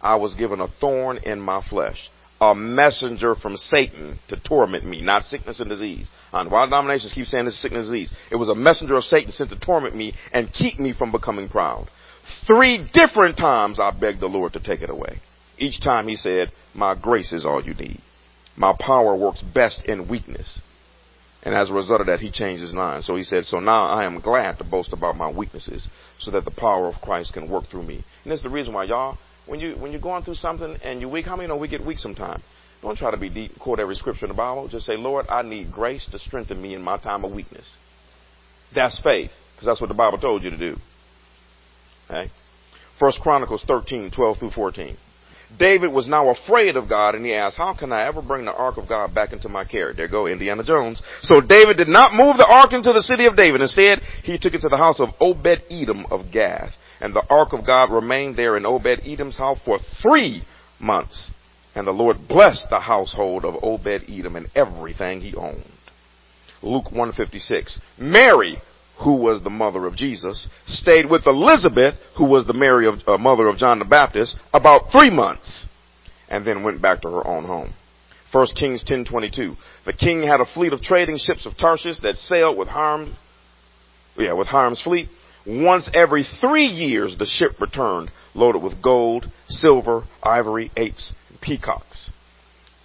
I 0.00 0.14
was 0.14 0.34
given 0.34 0.60
a 0.60 0.68
thorn 0.80 1.18
in 1.24 1.40
my 1.40 1.66
flesh, 1.68 2.08
a 2.40 2.54
messenger 2.54 3.34
from 3.34 3.56
Satan 3.56 4.18
to 4.28 4.38
torment 4.40 4.84
me, 4.84 5.00
not 5.00 5.24
sickness 5.24 5.60
and 5.60 5.68
disease. 5.68 6.06
Uh, 6.32 6.38
and 6.38 6.50
why 6.50 6.66
denominations 6.66 7.12
keep 7.12 7.26
saying 7.26 7.44
this 7.46 7.54
is 7.54 7.62
sickness 7.62 7.86
and 7.86 7.94
disease? 7.94 8.12
It 8.30 8.36
was 8.36 8.48
a 8.48 8.54
messenger 8.54 8.96
of 8.96 9.04
Satan 9.04 9.32
sent 9.32 9.50
to 9.50 9.58
torment 9.58 9.96
me 9.96 10.12
and 10.32 10.52
keep 10.52 10.78
me 10.78 10.92
from 10.92 11.12
becoming 11.12 11.48
proud. 11.48 11.88
Three 12.46 12.86
different 12.92 13.36
times 13.36 13.78
I 13.80 13.90
begged 13.90 14.20
the 14.20 14.26
Lord 14.26 14.52
to 14.54 14.60
take 14.60 14.82
it 14.82 14.90
away. 14.90 15.20
Each 15.58 15.80
time 15.80 16.08
he 16.08 16.16
said, 16.16 16.50
my 16.74 16.94
grace 16.94 17.32
is 17.32 17.46
all 17.46 17.62
you 17.62 17.72
need. 17.74 18.00
My 18.56 18.74
power 18.78 19.16
works 19.16 19.42
best 19.42 19.84
in 19.84 20.08
weakness. 20.08 20.60
And 21.42 21.54
as 21.54 21.70
a 21.70 21.74
result 21.74 22.00
of 22.00 22.08
that, 22.08 22.18
he 22.18 22.30
changed 22.30 22.62
his 22.62 22.72
mind. 22.72 23.04
So 23.04 23.14
he 23.14 23.22
said, 23.22 23.44
So 23.44 23.60
now 23.60 23.84
I 23.84 24.04
am 24.04 24.20
glad 24.20 24.58
to 24.58 24.64
boast 24.64 24.92
about 24.92 25.16
my 25.16 25.30
weaknesses 25.30 25.88
so 26.18 26.32
that 26.32 26.44
the 26.44 26.50
power 26.50 26.88
of 26.88 27.00
Christ 27.00 27.34
can 27.34 27.48
work 27.48 27.66
through 27.70 27.84
me. 27.84 28.04
And 28.24 28.32
that's 28.32 28.42
the 28.42 28.48
reason 28.48 28.74
why, 28.74 28.84
y'all, 28.84 29.16
when 29.46 29.60
you 29.60 29.74
when 29.76 29.92
you're 29.92 30.00
going 30.00 30.22
through 30.24 30.34
something 30.34 30.76
and 30.82 31.00
you're 31.00 31.10
weak, 31.10 31.26
how 31.26 31.36
many 31.36 31.48
know 31.48 31.56
we 31.56 31.68
get 31.68 31.84
weak 31.84 31.98
sometimes? 31.98 32.42
Don't 32.82 32.96
try 32.96 33.10
to 33.10 33.16
be 33.16 33.28
deep, 33.28 33.58
quote 33.58 33.80
every 33.80 33.94
scripture 33.94 34.26
in 34.26 34.30
the 34.30 34.36
Bible. 34.36 34.68
Just 34.68 34.86
say, 34.86 34.96
Lord, 34.96 35.26
I 35.28 35.42
need 35.42 35.72
grace 35.72 36.06
to 36.12 36.18
strengthen 36.18 36.60
me 36.60 36.74
in 36.74 36.82
my 36.82 36.98
time 36.98 37.24
of 37.24 37.32
weakness. 37.32 37.74
That's 38.74 39.00
faith, 39.02 39.30
because 39.54 39.66
that's 39.66 39.80
what 39.80 39.88
the 39.88 39.94
Bible 39.94 40.18
told 40.18 40.44
you 40.44 40.50
to 40.50 40.58
do. 40.58 40.76
Okay? 42.10 42.30
First 42.98 43.20
Chronicles 43.20 43.64
13, 43.66 44.10
12 44.10 44.38
through 44.38 44.50
14. 44.50 44.96
David 45.58 45.92
was 45.92 46.08
now 46.08 46.30
afraid 46.30 46.76
of 46.76 46.88
God 46.88 47.14
and 47.14 47.24
he 47.24 47.32
asked, 47.32 47.56
how 47.56 47.74
can 47.78 47.92
I 47.92 48.06
ever 48.06 48.20
bring 48.20 48.44
the 48.44 48.52
ark 48.52 48.76
of 48.78 48.88
God 48.88 49.14
back 49.14 49.32
into 49.32 49.48
my 49.48 49.64
care? 49.64 49.92
There 49.94 50.08
go 50.08 50.26
Indiana 50.26 50.64
Jones. 50.64 51.00
So 51.22 51.40
David 51.40 51.76
did 51.76 51.88
not 51.88 52.12
move 52.12 52.36
the 52.36 52.46
ark 52.46 52.72
into 52.72 52.92
the 52.92 53.02
city 53.02 53.26
of 53.26 53.36
David. 53.36 53.60
Instead, 53.60 54.00
he 54.22 54.38
took 54.38 54.54
it 54.54 54.60
to 54.62 54.68
the 54.68 54.76
house 54.76 55.00
of 55.00 55.10
Obed 55.20 55.62
Edom 55.70 56.06
of 56.10 56.32
Gath. 56.32 56.72
And 57.00 57.14
the 57.14 57.24
ark 57.30 57.52
of 57.52 57.64
God 57.64 57.92
remained 57.92 58.36
there 58.36 58.56
in 58.56 58.66
Obed 58.66 59.00
Edom's 59.06 59.38
house 59.38 59.58
for 59.64 59.78
three 60.02 60.42
months. 60.80 61.30
And 61.74 61.86
the 61.86 61.92
Lord 61.92 62.26
blessed 62.26 62.66
the 62.70 62.80
household 62.80 63.44
of 63.44 63.62
Obed 63.62 64.04
Edom 64.08 64.36
and 64.36 64.48
everything 64.54 65.20
he 65.20 65.34
owned. 65.34 65.64
Luke 66.62 66.86
156. 66.86 67.78
Mary 67.98 68.56
who 68.98 69.14
was 69.16 69.42
the 69.42 69.50
mother 69.50 69.86
of 69.86 69.94
Jesus, 69.94 70.48
stayed 70.66 71.08
with 71.08 71.26
Elizabeth, 71.26 71.94
who 72.16 72.24
was 72.24 72.46
the 72.46 72.54
Mary 72.54 72.86
of, 72.86 73.00
uh, 73.06 73.18
mother 73.18 73.46
of 73.46 73.58
John 73.58 73.78
the 73.78 73.84
Baptist, 73.84 74.36
about 74.54 74.90
three 74.90 75.10
months, 75.10 75.66
and 76.28 76.46
then 76.46 76.62
went 76.62 76.80
back 76.80 77.02
to 77.02 77.08
her 77.10 77.26
own 77.26 77.44
home. 77.44 77.72
1 78.32 78.46
Kings 78.56 78.82
10:22. 78.82 79.56
The 79.84 79.92
king 79.92 80.22
had 80.22 80.40
a 80.40 80.46
fleet 80.46 80.72
of 80.72 80.82
trading 80.82 81.18
ships 81.18 81.46
of 81.46 81.56
Tarshish 81.56 81.98
that 82.00 82.16
sailed 82.16 82.56
with 82.56 82.68
Hiram, 82.68 83.16
yeah, 84.18 84.32
with 84.32 84.48
Hiram's 84.48 84.80
fleet. 84.80 85.08
Once 85.46 85.88
every 85.94 86.24
three 86.40 86.66
years, 86.66 87.16
the 87.18 87.26
ship 87.26 87.60
returned, 87.60 88.10
loaded 88.34 88.62
with 88.62 88.82
gold, 88.82 89.30
silver, 89.48 90.02
ivory, 90.22 90.72
apes, 90.76 91.12
and 91.28 91.40
peacocks. 91.40 92.10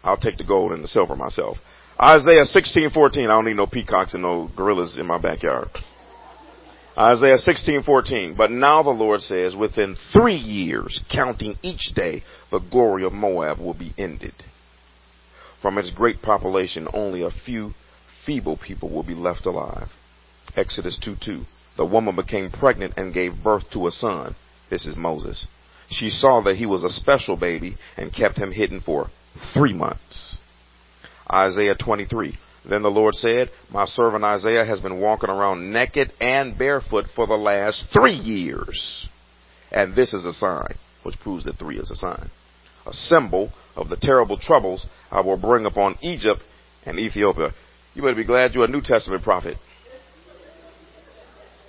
I'll 0.04 0.18
take 0.18 0.38
the 0.38 0.44
gold 0.44 0.72
and 0.72 0.84
the 0.84 0.88
silver 0.88 1.16
myself. 1.16 1.58
Isaiah 2.00 2.46
16:14. 2.46 3.26
I 3.26 3.28
don't 3.28 3.46
need 3.46 3.56
no 3.56 3.68
peacocks 3.68 4.14
and 4.14 4.24
no 4.24 4.50
gorillas 4.56 4.98
in 4.98 5.08
my 5.08 5.18
backyard. 5.18 5.70
Isaiah 6.98 7.38
16:14. 7.38 8.36
But 8.36 8.52
now 8.52 8.84
the 8.84 8.90
Lord 8.90 9.22
says, 9.22 9.56
within 9.56 9.96
three 10.12 10.36
years, 10.36 11.02
counting 11.10 11.58
each 11.62 11.94
day, 11.96 12.24
the 12.50 12.60
glory 12.60 13.04
of 13.04 13.14
Moab 13.14 13.60
will 13.60 13.74
be 13.74 13.94
ended. 13.98 14.34
From 15.62 15.78
its 15.78 15.92
great 15.92 16.22
population, 16.22 16.88
only 16.94 17.24
a 17.24 17.32
few 17.32 17.74
feeble 18.26 18.58
people 18.58 18.90
will 18.90 19.04
be 19.04 19.14
left 19.14 19.46
alive. 19.46 19.90
Exodus 20.56 21.00
2:2. 21.00 21.46
The 21.78 21.86
woman 21.86 22.16
became 22.16 22.52
pregnant 22.52 22.94
and 22.98 23.14
gave 23.14 23.44
birth 23.44 23.70
to 23.72 23.88
a 23.88 23.92
son. 23.92 24.36
This 24.70 24.86
is 24.86 24.96
Moses. 24.96 25.46
She 25.90 26.10
saw 26.10 26.42
that 26.42 26.58
he 26.58 26.66
was 26.66 26.84
a 26.84 26.90
special 26.90 27.36
baby 27.36 27.78
and 27.98 28.14
kept 28.14 28.38
him 28.38 28.52
hidden 28.52 28.82
for 28.82 29.10
three 29.54 29.74
months. 29.74 30.38
Isaiah 31.30 31.76
23. 31.76 32.38
Then 32.68 32.84
the 32.84 32.92
Lord 32.92 33.16
said, 33.16 33.50
My 33.72 33.86
servant 33.86 34.24
Isaiah 34.24 34.66
has 34.66 34.80
been 34.80 35.00
walking 35.00 35.30
around 35.30 35.74
naked 35.74 36.12
and 36.20 36.58
barefoot 36.58 37.06
for 37.16 37.26
the 37.26 37.36
last 37.36 37.86
three 37.92 38.14
years. 38.14 39.08
And 39.72 39.96
this 39.96 40.14
is 40.14 40.26
a 40.26 40.34
sign, 40.34 40.76
which 41.04 41.20
proves 41.20 41.46
that 41.46 41.58
three 41.58 41.80
is 41.80 41.90
a 41.90 41.96
sign. 41.96 42.30
A 42.86 42.94
symbol 42.94 43.52
of 43.76 43.90
the 43.90 43.98
terrible 43.98 44.38
troubles 44.38 44.86
I 45.10 45.22
will 45.22 45.38
bring 45.38 45.66
upon 45.66 45.98
Egypt 46.02 46.42
and 46.86 47.00
Ethiopia. 47.00 47.52
You 47.94 48.04
better 48.04 48.16
be 48.16 48.26
glad 48.26 48.54
you're 48.54 48.66
a 48.66 48.68
New 48.68 48.82
Testament 48.82 49.24
prophet. 49.24 49.58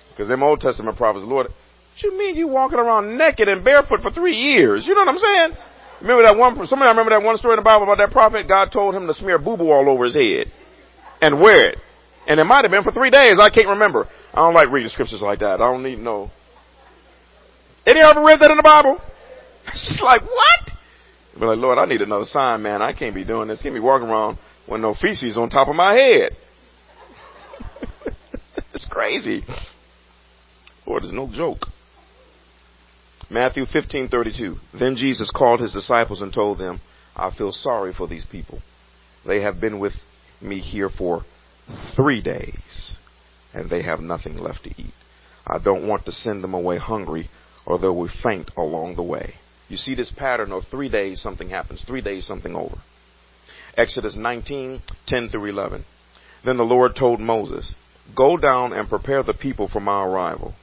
Because 0.09 0.27
them 0.27 0.43
Old 0.43 0.59
Testament 0.61 0.95
prophets, 0.95 1.25
Lord, 1.25 1.47
what 1.47 2.03
you 2.03 2.17
mean 2.17 2.35
you 2.35 2.47
walking 2.47 2.77
around 2.77 3.17
naked 3.17 3.47
and 3.47 3.63
barefoot 3.63 4.01
for 4.01 4.11
three 4.11 4.35
years? 4.35 4.85
You 4.85 4.93
know 4.93 5.01
what 5.01 5.09
I'm 5.09 5.17
saying? 5.17 5.57
Remember 6.01 6.23
that 6.23 6.37
one, 6.37 6.67
somebody 6.67 6.89
remember 6.89 7.11
that 7.11 7.25
one 7.25 7.37
story 7.37 7.53
in 7.53 7.57
the 7.57 7.63
Bible 7.63 7.83
about 7.83 7.97
that 7.97 8.11
prophet? 8.11 8.47
God 8.47 8.71
told 8.71 8.93
him 8.93 9.07
to 9.07 9.13
smear 9.13 9.39
boo-boo 9.39 9.71
all 9.71 9.89
over 9.89 10.05
his 10.05 10.15
head 10.15 10.51
and 11.23 11.39
wear 11.39 11.69
it. 11.69 11.77
And 12.27 12.39
it 12.39 12.43
might 12.43 12.65
have 12.65 12.71
been 12.71 12.83
for 12.83 12.91
three 12.91 13.09
days. 13.09 13.37
I 13.39 13.49
can't 13.49 13.69
remember. 13.69 14.07
I 14.33 14.37
don't 14.37 14.53
like 14.53 14.69
reading 14.69 14.89
scriptures 14.89 15.21
like 15.21 15.39
that. 15.39 15.61
I 15.61 15.71
don't 15.71 15.83
need 15.83 15.99
know. 15.99 16.31
Any 17.85 17.99
ever 17.99 18.23
read 18.23 18.39
that 18.39 18.51
in 18.51 18.57
the 18.57 18.63
Bible? 18.63 18.99
It's 19.65 19.87
just 19.87 20.03
like, 20.03 20.21
what? 20.23 20.73
Be 21.39 21.45
like, 21.45 21.57
Lord, 21.57 21.77
I 21.77 21.85
need 21.85 22.01
another 22.01 22.25
sign, 22.25 22.61
man. 22.61 22.81
I 22.81 22.91
can't 22.91 23.15
be 23.15 23.23
doing 23.23 23.47
this. 23.47 23.61
Can't 23.61 23.73
be 23.73 23.79
walking 23.79 24.09
around 24.09 24.37
with 24.67 24.81
no 24.81 24.93
feces 24.93 25.37
on 25.37 25.49
top 25.49 25.69
of 25.69 25.75
my 25.75 25.95
head. 25.95 26.31
it's 28.73 28.85
crazy. 28.91 29.41
Lord, 30.85 31.03
it's 31.03 31.13
no 31.13 31.31
joke. 31.33 31.67
Matthew 33.29 33.63
15:32. 33.65 34.57
Then 34.77 34.97
Jesus 34.97 35.31
called 35.33 35.61
his 35.61 35.71
disciples 35.71 36.21
and 36.21 36.33
told 36.33 36.57
them, 36.57 36.81
"I 37.15 37.31
feel 37.31 37.53
sorry 37.53 37.93
for 37.93 38.05
these 38.05 38.25
people. 38.25 38.59
They 39.25 39.41
have 39.41 39.61
been 39.61 39.79
with 39.79 39.93
me 40.43 40.59
here 40.59 40.89
for 40.89 41.23
three 41.95 42.21
days, 42.21 42.97
and 43.53 43.69
they 43.69 43.83
have 43.83 43.99
nothing 43.99 44.37
left 44.37 44.63
to 44.63 44.69
eat. 44.71 44.93
I 45.45 45.59
don't 45.59 45.87
want 45.87 46.05
to 46.05 46.11
send 46.11 46.43
them 46.43 46.53
away 46.53 46.77
hungry, 46.77 47.29
or 47.65 47.79
they 47.79 47.87
will 47.87 48.09
faint 48.21 48.51
along 48.57 48.95
the 48.95 49.03
way. 49.03 49.35
You 49.69 49.77
see 49.77 49.95
this 49.95 50.11
pattern 50.15 50.51
of 50.51 50.63
three 50.69 50.89
days 50.89 51.21
something 51.21 51.49
happens, 51.49 51.83
three 51.85 52.01
days 52.01 52.25
something 52.25 52.55
over. 52.55 52.75
Exodus 53.75 54.15
19, 54.15 54.81
10 55.07 55.29
through 55.29 55.45
11. 55.45 55.83
Then 56.45 56.57
the 56.57 56.63
Lord 56.63 56.95
told 56.95 57.19
Moses, 57.19 57.73
Go 58.15 58.37
down 58.37 58.73
and 58.73 58.89
prepare 58.89 59.23
the 59.23 59.33
people 59.33 59.67
for 59.67 59.79
my 59.79 60.05
arrival. 60.05 60.53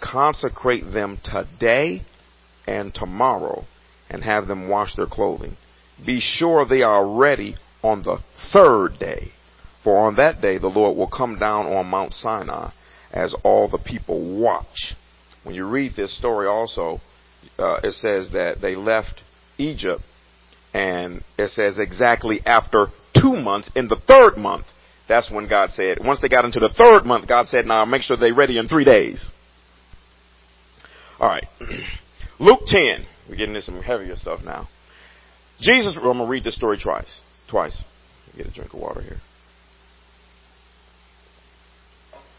Consecrate 0.00 0.92
them 0.92 1.18
today 1.24 2.02
and 2.66 2.94
tomorrow, 2.94 3.64
and 4.08 4.22
have 4.22 4.46
them 4.46 4.68
wash 4.68 4.94
their 4.94 5.06
clothing. 5.06 5.56
Be 6.04 6.20
sure 6.20 6.64
they 6.64 6.82
are 6.82 7.06
ready 7.06 7.56
on 7.84 8.02
the 8.02 8.18
third 8.52 8.98
day. 8.98 9.30
For 9.84 10.06
on 10.06 10.16
that 10.16 10.40
day 10.40 10.58
the 10.58 10.68
Lord 10.68 10.96
will 10.96 11.06
come 11.06 11.38
down 11.38 11.66
on 11.66 11.86
Mount 11.86 12.14
Sinai 12.14 12.70
as 13.12 13.36
all 13.44 13.68
the 13.68 13.78
people 13.78 14.40
watch. 14.40 14.94
When 15.44 15.54
you 15.54 15.68
read 15.68 15.92
this 15.94 16.16
story 16.18 16.48
also, 16.48 17.00
uh, 17.58 17.80
it 17.84 17.92
says 17.92 18.32
that 18.32 18.60
they 18.62 18.74
left 18.74 19.20
Egypt 19.58 20.02
and 20.72 21.22
it 21.38 21.50
says 21.50 21.78
exactly 21.78 22.40
after 22.46 22.88
two 23.20 23.36
months 23.36 23.70
in 23.76 23.86
the 23.86 24.00
third 24.08 24.38
month. 24.38 24.64
That's 25.06 25.30
when 25.30 25.46
God 25.46 25.70
said, 25.70 25.98
once 26.02 26.18
they 26.22 26.28
got 26.28 26.46
into 26.46 26.60
the 26.60 26.70
third 26.70 27.04
month, 27.04 27.28
God 27.28 27.46
said, 27.46 27.66
now 27.66 27.84
make 27.84 28.02
sure 28.02 28.16
they're 28.16 28.34
ready 28.34 28.56
in 28.56 28.68
three 28.68 28.86
days. 28.86 29.24
Alright. 31.20 31.44
Luke 32.40 32.60
10. 32.66 33.04
We're 33.28 33.36
getting 33.36 33.54
into 33.54 33.62
some 33.62 33.82
heavier 33.82 34.16
stuff 34.16 34.40
now. 34.42 34.68
Jesus, 35.60 35.94
I'm 35.94 36.02
going 36.02 36.18
to 36.18 36.26
read 36.26 36.42
this 36.42 36.56
story 36.56 36.78
twice 36.82 37.18
twice. 37.54 37.84
Get 38.36 38.48
a 38.48 38.50
drink 38.50 38.74
of 38.74 38.80
water 38.80 39.00
here. 39.00 39.20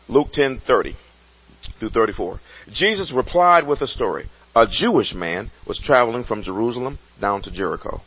Luke 0.09 0.33
10:30 0.33 0.97
through 1.79 1.89
34. 1.89 2.41
Jesus 2.73 3.13
replied 3.13 3.65
with 3.65 3.79
a 3.79 3.87
story. 3.87 4.29
A 4.57 4.67
Jewish 4.69 5.13
man 5.13 5.51
was 5.65 5.79
traveling 5.79 6.25
from 6.25 6.43
Jerusalem 6.43 6.99
down 7.21 7.41
to 7.43 7.51
Jericho. 7.51 8.01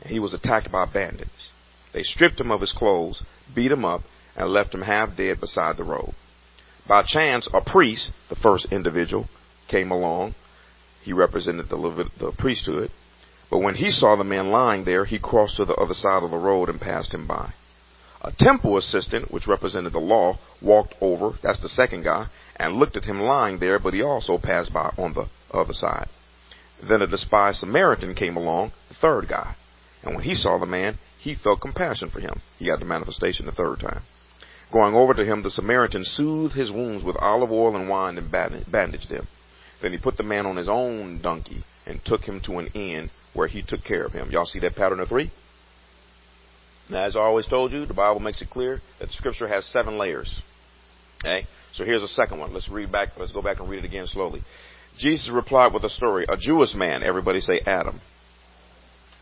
And 0.00 0.10
he 0.10 0.20
was 0.20 0.32
attacked 0.32 0.72
by 0.72 0.86
bandits. 0.86 1.50
They 1.92 2.02
stripped 2.02 2.40
him 2.40 2.50
of 2.50 2.62
his 2.62 2.72
clothes, 2.72 3.22
beat 3.54 3.70
him 3.70 3.84
up, 3.84 4.00
and 4.34 4.48
left 4.48 4.74
him 4.74 4.82
half 4.82 5.18
dead 5.18 5.40
beside 5.40 5.76
the 5.76 5.84
road. 5.84 6.14
By 6.86 7.02
chance, 7.02 7.46
a 7.52 7.60
priest, 7.60 8.10
the 8.30 8.36
first 8.36 8.68
individual, 8.72 9.28
came 9.68 9.90
along. 9.90 10.34
He 11.02 11.12
represented 11.12 11.68
the, 11.68 11.76
Levit- 11.76 12.18
the 12.18 12.32
priesthood 12.32 12.90
but 13.50 13.58
when 13.58 13.74
he 13.74 13.90
saw 13.90 14.16
the 14.16 14.24
man 14.24 14.50
lying 14.50 14.84
there, 14.84 15.04
he 15.04 15.18
crossed 15.18 15.56
to 15.56 15.64
the 15.64 15.74
other 15.74 15.94
side 15.94 16.22
of 16.22 16.30
the 16.30 16.36
road 16.36 16.68
and 16.68 16.80
passed 16.80 17.14
him 17.14 17.26
by. 17.26 17.52
A 18.20 18.32
temple 18.32 18.76
assistant, 18.76 19.30
which 19.30 19.46
represented 19.46 19.92
the 19.92 20.00
law, 20.00 20.38
walked 20.60 20.94
over, 21.00 21.38
that's 21.42 21.60
the 21.60 21.68
second 21.68 22.02
guy, 22.02 22.26
and 22.56 22.76
looked 22.76 22.96
at 22.96 23.04
him 23.04 23.20
lying 23.20 23.58
there, 23.58 23.78
but 23.78 23.94
he 23.94 24.02
also 24.02 24.38
passed 24.38 24.72
by 24.72 24.92
on 24.98 25.14
the 25.14 25.26
other 25.52 25.72
side. 25.72 26.08
Then 26.86 27.00
a 27.00 27.06
despised 27.06 27.58
Samaritan 27.58 28.14
came 28.14 28.36
along, 28.36 28.72
the 28.88 28.94
third 28.94 29.28
guy. 29.28 29.54
And 30.02 30.14
when 30.14 30.24
he 30.24 30.34
saw 30.34 30.58
the 30.58 30.66
man, 30.66 30.98
he 31.18 31.34
felt 31.34 31.60
compassion 31.60 32.10
for 32.10 32.20
him. 32.20 32.40
He 32.58 32.66
got 32.66 32.80
the 32.80 32.84
manifestation 32.84 33.46
the 33.46 33.52
third 33.52 33.80
time. 33.80 34.02
Going 34.72 34.94
over 34.94 35.14
to 35.14 35.24
him, 35.24 35.42
the 35.42 35.50
Samaritan 35.50 36.04
soothed 36.04 36.54
his 36.54 36.70
wounds 36.70 37.02
with 37.04 37.16
olive 37.16 37.50
oil 37.50 37.74
and 37.76 37.88
wine 37.88 38.18
and 38.18 38.30
bandaged 38.30 39.08
them. 39.08 39.26
Then 39.80 39.92
he 39.92 39.98
put 39.98 40.16
the 40.16 40.22
man 40.22 40.44
on 40.44 40.56
his 40.56 40.68
own 40.68 41.20
donkey 41.22 41.64
and 41.86 42.04
took 42.04 42.22
him 42.22 42.40
to 42.44 42.58
an 42.58 42.66
inn 42.74 43.10
where 43.38 43.46
he 43.46 43.62
took 43.62 43.84
care 43.84 44.04
of 44.04 44.10
him. 44.10 44.32
Y'all 44.32 44.44
see 44.44 44.58
that 44.58 44.74
pattern 44.74 44.98
of 44.98 45.06
three? 45.06 45.30
Now, 46.90 47.04
as 47.04 47.14
I 47.14 47.20
always 47.20 47.46
told 47.46 47.70
you, 47.70 47.86
the 47.86 47.94
Bible 47.94 48.18
makes 48.18 48.42
it 48.42 48.50
clear 48.50 48.80
that 48.98 49.06
the 49.06 49.12
scripture 49.12 49.46
has 49.46 49.64
seven 49.66 49.96
layers. 49.96 50.42
Okay? 51.20 51.46
So 51.72 51.84
here's 51.84 52.02
a 52.02 52.08
second 52.08 52.40
one. 52.40 52.52
Let's 52.52 52.68
read 52.68 52.90
back, 52.90 53.10
let's 53.16 53.30
go 53.30 53.40
back 53.40 53.60
and 53.60 53.70
read 53.70 53.84
it 53.84 53.86
again 53.86 54.08
slowly. 54.08 54.40
Jesus 54.98 55.30
replied 55.32 55.72
with 55.72 55.84
a 55.84 55.88
story. 55.88 56.26
A 56.28 56.36
Jewish 56.36 56.74
man, 56.74 57.04
everybody 57.04 57.40
say 57.40 57.60
Adam, 57.64 58.00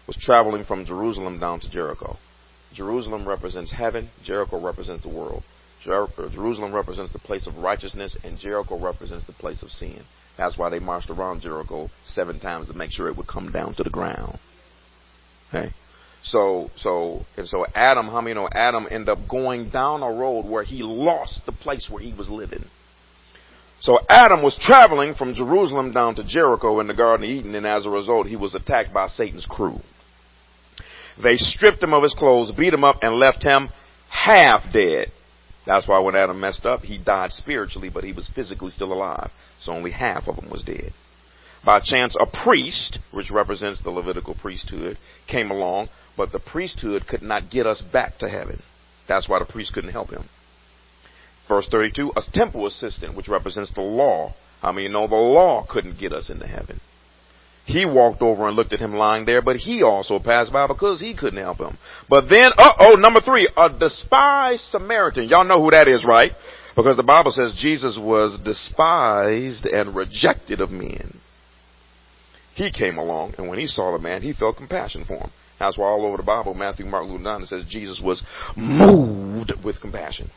was 0.07 0.17
traveling 0.19 0.65
from 0.65 0.87
Jerusalem 0.87 1.39
down 1.39 1.61
to 1.61 1.71
Jericho. 1.71 2.17
Jerusalem 2.73 3.29
represents 3.29 3.71
heaven, 3.71 4.09
Jericho 4.25 4.59
represents 4.59 5.03
the 5.03 5.13
world. 5.13 5.43
Uh, 5.87 6.07
Jerusalem 6.31 6.75
represents 6.75 7.13
the 7.13 7.19
place 7.19 7.47
of 7.47 7.59
righteousness, 7.59 8.17
and 8.25 8.39
Jericho 8.39 8.81
represents 8.81 9.27
the 9.27 9.35
place 9.35 9.63
of 9.63 9.69
sin. 9.69 10.03
That's 10.37 10.59
why 10.59 10.68
they 10.68 10.79
marched 10.79 11.11
around 11.11 11.40
Jericho 11.40 11.88
seven 12.05 12.40
times 12.40 12.68
to 12.68 12.75
make 12.75 12.90
sure 12.90 13.09
it 13.09 13.16
would 13.16 13.27
come 13.27 13.51
down 13.53 13.75
to 13.75 13.83
the 13.83 13.90
ground. 13.90 14.38
Okay. 15.49 15.72
So, 16.22 16.70
so, 16.77 17.25
and 17.37 17.46
so 17.46 17.64
Adam, 17.75 18.07
how 18.07 18.20
many 18.20 18.35
know 18.35 18.49
Adam 18.53 18.87
ended 18.90 19.09
up 19.09 19.18
going 19.29 19.70
down 19.70 20.03
a 20.03 20.11
road 20.11 20.44
where 20.44 20.64
he 20.64 20.83
lost 20.83 21.40
the 21.46 21.53
place 21.53 21.88
where 21.90 22.03
he 22.03 22.12
was 22.12 22.29
living. 22.29 22.64
So 23.81 23.99
Adam 24.09 24.42
was 24.42 24.59
traveling 24.61 25.14
from 25.14 25.35
Jerusalem 25.35 25.92
down 25.92 26.16
to 26.16 26.25
Jericho 26.25 26.81
in 26.81 26.87
the 26.87 26.94
Garden 26.94 27.25
of 27.25 27.31
Eden, 27.31 27.55
and 27.55 27.66
as 27.66 27.87
a 27.87 27.90
result, 27.90 28.27
he 28.27 28.37
was 28.37 28.55
attacked 28.55 28.92
by 28.92 29.07
Satan's 29.07 29.46
crew. 29.46 29.79
They 31.22 31.37
stripped 31.37 31.83
him 31.83 31.94
of 31.94 32.03
his 32.03 32.14
clothes, 32.14 32.53
beat 32.53 32.75
him 32.75 32.85
up, 32.85 32.96
and 33.03 33.14
left 33.14 33.42
him 33.42 33.68
half 34.09 34.72
dead. 34.72 35.12
That's 35.67 35.89
why 35.89 35.99
when 35.99 36.15
Adam 36.15 36.39
messed 36.39 36.65
up, 36.65 36.83
he 36.83 36.97
died 36.97 37.33
spiritually, 37.33 37.91
but 37.93 38.05
he 38.05 38.13
was 38.13 38.31
physically 38.35 38.71
still 38.71 38.93
alive. 38.93 39.31
So 39.61 39.73
only 39.73 39.91
half 39.91 40.29
of 40.29 40.37
him 40.37 40.49
was 40.49 40.63
dead. 40.63 40.93
By 41.65 41.81
chance, 41.81 42.17
a 42.21 42.27
priest, 42.27 43.01
which 43.11 43.33
represents 43.33 43.83
the 43.83 43.91
Levitical 43.91 44.37
priesthood, 44.41 44.97
came 45.27 45.51
along, 45.51 45.89
but 46.17 46.31
the 46.31 46.39
priesthood 46.39 47.09
could 47.09 47.23
not 47.23 47.51
get 47.51 47.67
us 47.67 47.83
back 47.83 48.19
to 48.19 48.29
heaven. 48.29 48.63
That's 49.09 49.29
why 49.29 49.41
the 49.41 49.45
priest 49.53 49.73
couldn't 49.73 49.91
help 49.91 50.11
him. 50.11 50.29
Verse 51.49 51.69
32, 51.69 52.13
a 52.17 52.23
temple 52.33 52.67
assistant, 52.67 53.17
which 53.17 53.29
represents 53.29 53.73
the 53.73 53.81
law. 53.81 54.35
I 54.63 54.71
mean, 54.73 54.93
know 54.93 55.09
the 55.09 55.17
law 55.17 55.67
couldn't 55.69 55.99
get 55.99 56.13
us 56.13 56.31
into 56.31 56.47
heaven. 56.47 56.81
He 57.67 57.85
walked 57.85 58.23
over 58.23 58.47
and 58.47 58.57
looked 58.57 58.73
at 58.73 58.79
him 58.79 58.95
lying 58.95 59.27
there, 59.27 59.43
but 59.43 59.57
he 59.57 59.83
also 59.83 60.21
passed 60.21 60.53
by 60.53 60.69
because 60.69 61.01
he 61.01 61.17
couldn't 61.17 61.43
help 61.43 61.59
him. 61.59 61.77
But 62.09 62.29
then, 62.29 62.53
uh 62.57 62.73
oh, 62.79 62.95
number 62.95 63.21
three, 63.21 63.51
a 63.57 63.69
despised 63.69 64.63
Samaritan. 64.71 65.29
Y'all 65.29 65.45
know 65.45 65.61
who 65.61 65.73
that 65.73 65.89
is, 65.89 66.05
right? 66.07 66.31
Because 66.77 66.97
the 66.97 67.03
Bible 67.03 67.33
says 67.33 67.55
Jesus 67.59 67.99
was 68.01 68.39
despised 68.45 69.67
and 69.67 69.97
rejected 69.97 70.61
of 70.61 70.71
men. 70.71 71.19
He 72.55 72.71
came 72.71 72.99
along, 72.99 73.35
and 73.37 73.49
when 73.49 73.59
he 73.59 73.67
saw 73.67 73.93
the 73.93 73.99
man, 73.99 74.23
he 74.23 74.33
felt 74.33 74.57
compassion 74.57 75.05
for 75.05 75.17
him. 75.17 75.31
That's 75.59 75.77
why 75.77 75.87
all 75.87 76.07
over 76.07 76.19
the 76.19 76.23
Bible, 76.23 76.55
Matthew, 76.55 76.87
Mark, 76.87 77.07
Luke, 77.07 77.17
and 77.17 77.25
John, 77.25 77.43
it 77.43 77.47
says 77.47 77.65
Jesus 77.69 78.01
was 78.03 78.23
moved 78.57 79.53
with 79.65 79.81
compassion. 79.81 80.31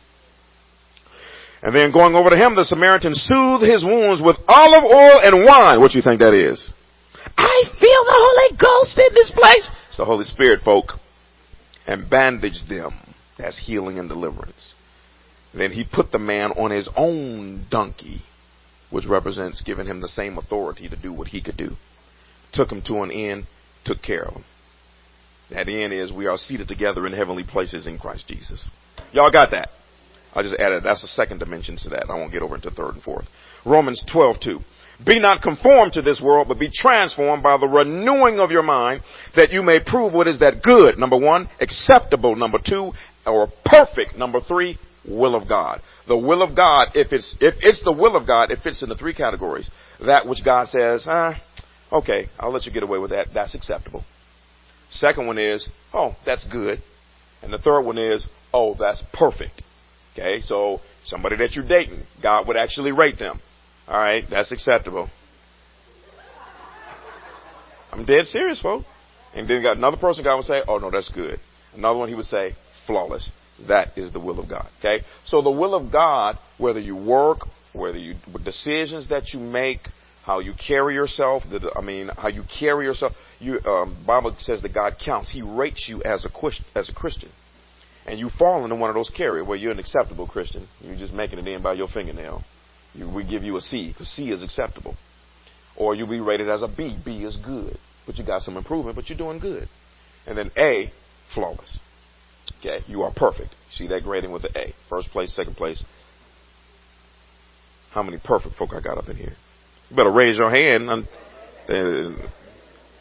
And 1.62 1.76
then 1.76 1.92
going 1.92 2.16
over 2.16 2.30
to 2.30 2.38
him, 2.38 2.56
the 2.56 2.64
Samaritan 2.64 3.14
soothed 3.14 3.64
his 3.64 3.84
wounds 3.84 4.22
with 4.24 4.38
olive 4.48 4.86
oil 4.86 5.20
and 5.22 5.46
wine. 5.46 5.80
What 5.80 5.92
do 5.92 5.98
you 5.98 6.04
think 6.04 6.22
that 6.22 6.34
is? 6.34 6.74
I 7.40 7.64
feel 7.80 8.04
the 8.04 8.16
Holy 8.16 8.58
Ghost 8.58 9.00
in 9.00 9.14
this 9.14 9.32
place. 9.32 9.70
It's 9.88 9.98
the 9.98 10.06
Holy 10.06 10.26
Spirit, 10.26 10.62
folk. 10.64 10.94
And 11.88 12.10
bandaged 12.10 12.70
them. 12.70 12.94
That's 13.38 13.66
healing 13.66 13.98
and 13.98 14.10
deliverance. 14.10 14.74
Then 15.54 15.72
he 15.72 15.84
put 15.84 16.12
the 16.12 16.20
man 16.20 16.52
on 16.52 16.72
his 16.72 16.90
own 16.96 17.66
donkey, 17.72 18.22
which 18.92 19.06
represents 19.08 19.64
giving 19.64 19.88
him 19.88 20.02
the 20.02 20.08
same 20.08 20.38
authority 20.38 20.90
to 20.90 20.96
do 20.96 21.14
what 21.14 21.30
he 21.30 21.42
could 21.42 21.58
do. 21.58 21.72
Took 22.54 22.72
him 22.72 22.82
to 22.88 23.02
an 23.02 23.12
inn, 23.12 23.48
took 23.86 24.02
care 24.02 24.26
of 24.26 24.34
him. 24.34 24.46
That 25.52 25.68
end 25.68 25.94
is 25.94 26.12
we 26.12 26.28
are 26.28 26.38
seated 26.38 26.68
together 26.68 27.08
in 27.08 27.14
heavenly 27.14 27.44
places 27.44 27.88
in 27.88 27.98
Christ 27.98 28.28
Jesus. 28.28 28.68
Y'all 29.12 29.32
got 29.32 29.52
that? 29.52 29.70
I 30.36 30.44
just 30.44 30.56
added 30.60 30.84
that's 30.84 31.02
the 31.02 31.08
second 31.08 31.40
dimension 31.40 31.78
to 31.84 31.90
that. 31.90 32.06
I 32.10 32.16
won't 32.16 32.32
get 32.32 32.44
over 32.44 32.56
into 32.56 32.70
third 32.70 32.94
and 32.94 33.04
fourth. 33.04 33.26
Romans 33.66 34.04
12, 34.12 34.38
2. 34.44 34.60
Be 35.06 35.20
not 35.20 35.42
conformed 35.42 35.94
to 35.94 36.02
this 36.02 36.20
world, 36.22 36.48
but 36.50 36.60
be 36.60 36.70
transformed 36.74 37.42
by 37.42 37.58
the 37.58 37.68
renewing 37.68 38.40
of 38.40 38.52
your 38.52 38.64
mind, 38.64 39.02
that 39.36 39.52
you 39.52 39.62
may 39.62 39.80
prove 39.84 40.14
what 40.14 40.28
is 40.28 40.40
that 40.40 40.62
good, 40.62 40.98
number 40.98 41.18
one, 41.18 41.50
acceptable, 41.62 42.36
number 42.36 42.58
two, 42.64 42.92
or 43.26 43.48
perfect, 43.66 44.18
number 44.18 44.42
three, 44.42 44.78
will 45.08 45.36
of 45.36 45.48
God. 45.48 45.82
The 46.08 46.18
will 46.18 46.42
of 46.42 46.56
God, 46.56 46.90
if 46.96 47.14
it's, 47.14 47.34
if 47.40 47.56
it's 47.62 47.82
the 47.84 47.94
will 47.94 48.16
of 48.16 48.28
God, 48.28 48.52
it 48.52 48.60
fits 48.62 48.84
into 48.84 48.96
three 48.96 49.14
categories. 49.14 49.70
That 50.06 50.28
which 50.28 50.44
God 50.44 50.68
says, 50.68 51.06
ah, 51.08 51.42
okay, 51.92 52.28
I'll 52.38 52.52
let 52.52 52.66
you 52.66 52.74
get 52.74 52.84
away 52.84 53.00
with 53.00 53.12
that. 53.12 53.28
That's 53.34 53.56
acceptable. 53.56 54.04
Second 54.92 55.28
one 55.28 55.38
is, 55.38 55.70
oh, 55.94 56.16
that's 56.26 56.46
good. 56.48 56.82
And 57.42 57.54
the 57.54 57.58
third 57.60 57.82
one 57.82 57.98
is, 57.98 58.28
oh, 58.54 58.76
that's 58.78 59.02
perfect. 59.14 59.62
Okay, 60.14 60.42
so 60.42 60.80
somebody 61.06 61.38
that 61.38 61.54
you're 61.54 61.68
dating, 61.68 62.02
God 62.22 62.48
would 62.48 62.58
actually 62.58 62.92
rate 62.92 63.20
them. 63.20 63.40
All 63.90 64.00
right, 64.00 64.24
that's 64.30 64.52
acceptable. 64.52 65.10
I'm 67.92 68.06
dead 68.06 68.26
serious, 68.26 68.62
folks. 68.62 68.86
And 69.36 69.48
then 69.48 69.64
got 69.64 69.78
another 69.78 69.98
person, 69.98 70.24
God 70.24 70.38
would 70.38 70.46
say, 70.46 70.62
oh 70.68 70.78
no, 70.78 70.92
that's 70.92 71.10
good. 71.10 71.40
Another 71.76 71.98
one, 71.98 72.10
he 72.10 72.16
would 72.16 72.26
say, 72.26 72.54
flawless. 72.86 73.30
That 73.68 73.98
is 73.98 74.14
the 74.14 74.20
will 74.20 74.40
of 74.40 74.48
God. 74.48 74.70
Okay, 74.80 75.04
so 75.26 75.42
the 75.42 75.52
will 75.52 75.76
of 75.76 75.92
God, 75.92 76.38
whether 76.58 76.80
you 76.80 76.96
work, 76.96 77.40
whether 77.74 77.98
you 77.98 78.16
decisions 78.44 79.10
that 79.10 79.34
you 79.34 79.40
make, 79.40 79.80
how 80.24 80.40
you 80.40 80.54
carry 80.68 80.94
yourself, 80.94 81.44
the, 81.50 81.72
I 81.76 81.82
mean, 81.82 82.10
how 82.16 82.30
you 82.30 82.44
carry 82.60 82.86
yourself. 82.86 83.14
You, 83.40 83.60
um, 83.66 84.04
Bible 84.06 84.36
says 84.40 84.62
that 84.62 84.74
God 84.74 84.96
counts. 85.04 85.32
He 85.32 85.42
rates 85.42 85.88
you 85.90 86.02
as 86.04 86.26
a 86.26 86.78
as 86.78 86.90
a 86.90 86.94
Christian 86.94 87.30
and 88.10 88.20
you 88.20 88.30
fall 88.40 88.64
into 88.64 88.76
one 88.76 88.90
of 88.90 88.96
those 88.96 89.10
categories 89.10 89.48
where 89.48 89.58
you're 89.58 89.72
an 89.72 89.80
acceptable 89.80 90.26
Christian, 90.26 90.68
you're 90.82 90.96
just 90.96 91.14
making 91.14 91.38
it 91.38 91.48
in 91.48 91.62
by 91.62 91.74
your 91.74 91.88
fingernail. 91.88 92.44
We 92.96 93.24
give 93.24 93.44
you 93.44 93.56
a 93.58 93.62
C 93.62 93.90
because 93.92 94.08
C 94.10 94.32
is 94.32 94.42
acceptable, 94.42 94.96
or 95.78 95.96
you'll 95.96 96.10
be 96.10 96.20
rated 96.20 96.50
as 96.50 96.64
a 96.64 96.68
B. 96.68 96.98
B 97.04 97.24
is 97.24 97.38
good, 97.38 97.78
but 98.06 98.18
you 98.18 98.26
got 98.26 98.42
some 98.42 98.58
improvement, 98.58 98.96
but 98.96 99.10
you're 99.10 99.18
doing 99.18 99.40
good. 99.40 99.68
And 100.28 100.38
then 100.38 100.52
A, 100.58 100.92
flawless. 101.34 101.80
Okay, 102.60 102.80
you 102.88 103.04
are 103.04 103.14
perfect. 103.14 103.56
See 103.72 103.88
that 103.88 104.04
grading 104.04 104.32
with 104.32 104.42
the 104.42 104.50
A. 104.58 104.74
First 104.90 105.10
place, 105.10 105.34
second 105.36 105.56
place. 105.56 105.84
How 107.92 108.04
many 108.04 108.18
perfect 108.24 108.56
folk 108.56 108.72
I 108.74 108.82
got 108.82 108.98
up 108.98 109.08
in 109.08 109.16
here? 109.16 109.34
You 109.90 109.96
better 109.96 110.12
raise 110.12 110.38
your 110.38 110.50
hand. 110.50 110.90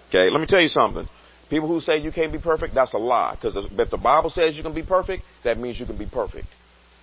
Okay, 0.08 0.30
let 0.30 0.40
me 0.40 0.46
tell 0.46 0.60
you 0.60 0.68
something. 0.68 1.08
People 1.50 1.68
who 1.68 1.80
say 1.80 1.98
you 1.98 2.12
can't 2.12 2.30
be 2.30 2.38
perfect, 2.38 2.74
that's 2.74 2.92
a 2.92 2.98
lie. 2.98 3.34
Because 3.34 3.56
if 3.56 3.90
the 3.90 3.96
Bible 3.96 4.30
says 4.30 4.56
you 4.56 4.62
can 4.62 4.74
be 4.74 4.82
perfect, 4.82 5.22
that 5.44 5.58
means 5.58 5.80
you 5.80 5.86
can 5.86 5.96
be 5.98 6.06
perfect. 6.06 6.46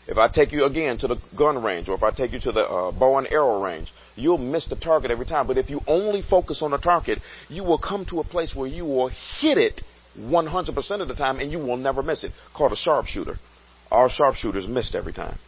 If 0.08 0.18
I 0.18 0.28
take 0.28 0.52
you 0.52 0.65
again 0.65 0.98
to 1.00 1.08
the 1.08 1.18
gun 1.36 1.63
range, 1.63 1.89
or 1.89 1.96
if 1.96 2.04
I 2.04 2.12
take 2.12 2.32
you 2.32 2.39
to 2.41 2.52
the 2.52 2.62
uh, 2.62 2.91
bow 2.91 3.18
and 3.18 3.28
arrow 3.28 3.63
range, 3.63 3.91
you'll 4.15 4.38
miss 4.38 4.68
the 4.68 4.76
target 4.76 5.10
every 5.10 5.26
time. 5.26 5.48
But 5.48 5.58
if 5.58 5.70
you 5.70 5.82
only 5.88 6.22
focus 6.22 6.62
on 6.62 6.72
the 6.72 6.78
target, 6.78 7.20
you 7.50 7.63
will 7.63 7.80
come 7.80 8.06
to 8.12 8.20
a 8.20 8.24
place 8.24 8.54
where 8.54 8.68
you 8.68 8.86
will 8.86 9.10
hit 9.39 9.58
it 9.58 9.82
100% 10.20 11.02
of 11.02 11.08
the 11.08 11.15
time, 11.15 11.39
and 11.39 11.52
you 11.52 11.60
will 11.60 11.78
never 11.78 12.04
miss 12.04 12.24
it. 12.24 12.32
Called 12.56 12.72
a 12.72 12.76
sharpshooter. 12.76 13.38
Our 13.91 14.10
sharpshooters 14.10 14.68
missed 14.68 14.96
every 14.96 15.13
time. 15.13 15.39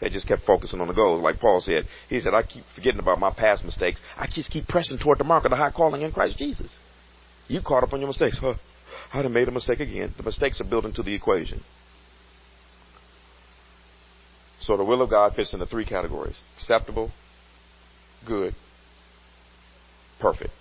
They 0.00 0.08
just 0.08 0.28
kept 0.28 0.42
focusing 0.44 0.80
on 0.80 0.88
the 0.88 0.94
goals. 0.94 1.20
Like 1.20 1.40
Paul 1.40 1.60
said, 1.60 1.86
he 2.08 2.20
said, 2.20 2.32
I 2.32 2.42
keep 2.42 2.64
forgetting 2.74 3.00
about 3.00 3.18
my 3.18 3.30
past 3.30 3.64
mistakes. 3.64 4.00
I 4.16 4.26
just 4.30 4.50
keep 4.50 4.66
pressing 4.66 4.98
toward 4.98 5.18
the 5.18 5.24
mark 5.24 5.44
of 5.44 5.50
the 5.50 5.56
high 5.56 5.70
calling 5.70 6.02
in 6.02 6.12
Christ 6.12 6.38
Jesus. 6.38 6.74
You 7.48 7.60
caught 7.62 7.82
up 7.82 7.92
on 7.92 8.00
your 8.00 8.08
mistakes. 8.08 8.38
Huh? 8.40 8.54
I'd 9.12 9.24
have 9.24 9.32
made 9.32 9.48
a 9.48 9.52
mistake 9.52 9.80
again. 9.80 10.14
The 10.16 10.22
mistakes 10.22 10.60
are 10.60 10.64
built 10.64 10.84
into 10.84 11.02
the 11.02 11.14
equation. 11.14 11.62
So 14.60 14.76
the 14.76 14.84
will 14.84 15.02
of 15.02 15.10
God 15.10 15.34
fits 15.34 15.52
into 15.52 15.66
three 15.66 15.84
categories 15.84 16.38
acceptable, 16.56 17.10
good, 18.26 18.54
perfect. 20.20 20.52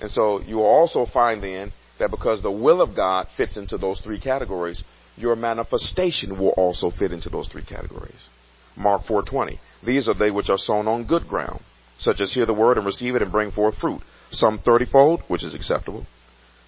And 0.00 0.10
so 0.10 0.40
you 0.40 0.56
will 0.56 0.66
also 0.66 1.06
find 1.06 1.42
then 1.42 1.72
that 1.98 2.10
because 2.10 2.42
the 2.42 2.50
will 2.52 2.82
of 2.82 2.94
God 2.94 3.26
fits 3.36 3.56
into 3.56 3.78
those 3.78 4.00
three 4.00 4.20
categories, 4.20 4.82
your 5.16 5.34
manifestation 5.34 6.38
will 6.38 6.50
also 6.50 6.90
fit 6.90 7.12
into 7.12 7.30
those 7.30 7.48
three 7.48 7.64
categories. 7.64 8.28
Mark 8.76 9.02
4:20. 9.06 9.58
These 9.84 10.08
are 10.08 10.14
they 10.14 10.30
which 10.30 10.50
are 10.50 10.58
sown 10.58 10.86
on 10.86 11.06
good 11.06 11.26
ground, 11.26 11.60
such 11.98 12.20
as 12.20 12.32
hear 12.32 12.44
the 12.44 12.52
word 12.52 12.76
and 12.76 12.84
receive 12.84 13.14
it 13.14 13.22
and 13.22 13.32
bring 13.32 13.50
forth 13.50 13.78
fruit. 13.78 14.02
Some 14.30 14.58
thirtyfold, 14.58 15.22
which 15.28 15.44
is 15.44 15.54
acceptable. 15.54 16.04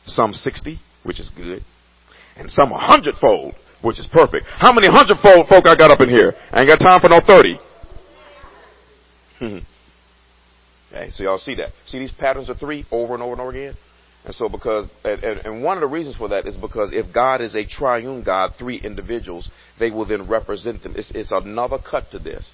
Some 0.06 0.32
60, 0.32 0.80
which 1.02 1.20
is 1.20 1.30
good. 1.30 1.62
And 2.36 2.50
some 2.50 2.70
100 2.70 3.16
fold, 3.16 3.54
which 3.82 3.98
is 3.98 4.06
perfect. 4.12 4.46
How 4.46 4.72
many 4.72 4.88
hundredfold 4.88 5.48
folk 5.48 5.66
I 5.66 5.76
got 5.76 5.90
up 5.90 6.00
in 6.00 6.08
here? 6.08 6.34
I 6.50 6.60
ain't 6.62 6.68
got 6.68 6.78
time 6.78 7.00
for 7.00 7.08
no 7.08 7.20
30. 7.24 7.60
okay, 10.92 11.10
so 11.10 11.22
y'all 11.22 11.38
see 11.38 11.54
that. 11.56 11.70
See 11.86 11.98
these 11.98 12.12
patterns 12.12 12.48
of 12.48 12.58
three 12.58 12.86
over 12.90 13.14
and 13.14 13.22
over 13.22 13.32
and 13.32 13.40
over 13.40 13.50
again? 13.50 13.74
And 14.24 14.34
so 14.34 14.48
because, 14.48 14.88
and, 15.04 15.22
and, 15.22 15.62
one 15.62 15.76
of 15.76 15.80
the 15.80 15.86
reasons 15.86 16.16
for 16.16 16.28
that 16.28 16.46
is 16.46 16.56
because 16.56 16.90
if 16.92 17.14
God 17.14 17.40
is 17.40 17.54
a 17.54 17.64
triune 17.64 18.24
God, 18.24 18.52
three 18.58 18.76
individuals, 18.76 19.48
they 19.78 19.90
will 19.90 20.06
then 20.06 20.28
represent 20.28 20.82
them. 20.82 20.94
It's, 20.96 21.12
it's 21.14 21.30
another 21.30 21.78
cut 21.78 22.10
to 22.10 22.18
this 22.18 22.50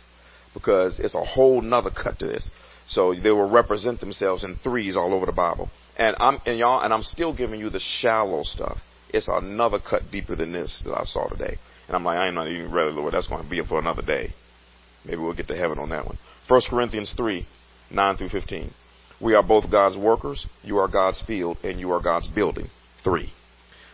because 0.52 1.00
it's 1.00 1.14
a 1.14 1.24
whole 1.24 1.62
nother 1.62 1.90
cut 1.90 2.18
to 2.20 2.26
this. 2.26 2.48
So 2.88 3.14
they 3.14 3.30
will 3.30 3.50
represent 3.50 4.00
themselves 4.00 4.44
in 4.44 4.56
threes 4.56 4.94
all 4.94 5.14
over 5.14 5.26
the 5.26 5.32
Bible. 5.32 5.70
And 5.96 6.16
I'm 6.18 6.38
and 6.44 6.58
y'all 6.58 6.80
and 6.80 6.92
I'm 6.92 7.02
still 7.02 7.34
giving 7.34 7.60
you 7.60 7.70
the 7.70 7.80
shallow 7.80 8.42
stuff. 8.42 8.78
It's 9.14 9.28
another 9.28 9.78
cut 9.78 10.02
deeper 10.10 10.34
than 10.34 10.52
this 10.52 10.82
that 10.84 10.92
I 10.92 11.04
saw 11.04 11.28
today. 11.28 11.56
And 11.86 11.94
I'm 11.94 12.04
like, 12.04 12.18
I 12.18 12.26
ain't 12.26 12.34
not 12.34 12.48
even 12.48 12.72
ready, 12.72 12.90
Lord. 12.90 13.14
That's 13.14 13.28
going 13.28 13.44
to 13.44 13.48
be 13.48 13.62
for 13.62 13.78
another 13.78 14.02
day. 14.02 14.34
Maybe 15.04 15.18
we'll 15.18 15.34
get 15.36 15.46
to 15.48 15.56
heaven 15.56 15.78
on 15.78 15.90
that 15.90 16.04
one. 16.04 16.18
First 16.48 16.68
Corinthians 16.68 17.14
three, 17.16 17.46
nine 17.92 18.16
through 18.16 18.30
fifteen. 18.30 18.72
We 19.20 19.34
are 19.34 19.42
both 19.42 19.70
God's 19.70 19.96
workers. 19.96 20.44
You 20.62 20.78
are 20.78 20.88
God's 20.88 21.22
field, 21.26 21.58
and 21.62 21.78
you 21.78 21.92
are 21.92 22.02
God's 22.02 22.26
building. 22.28 22.66
Three. 23.04 23.32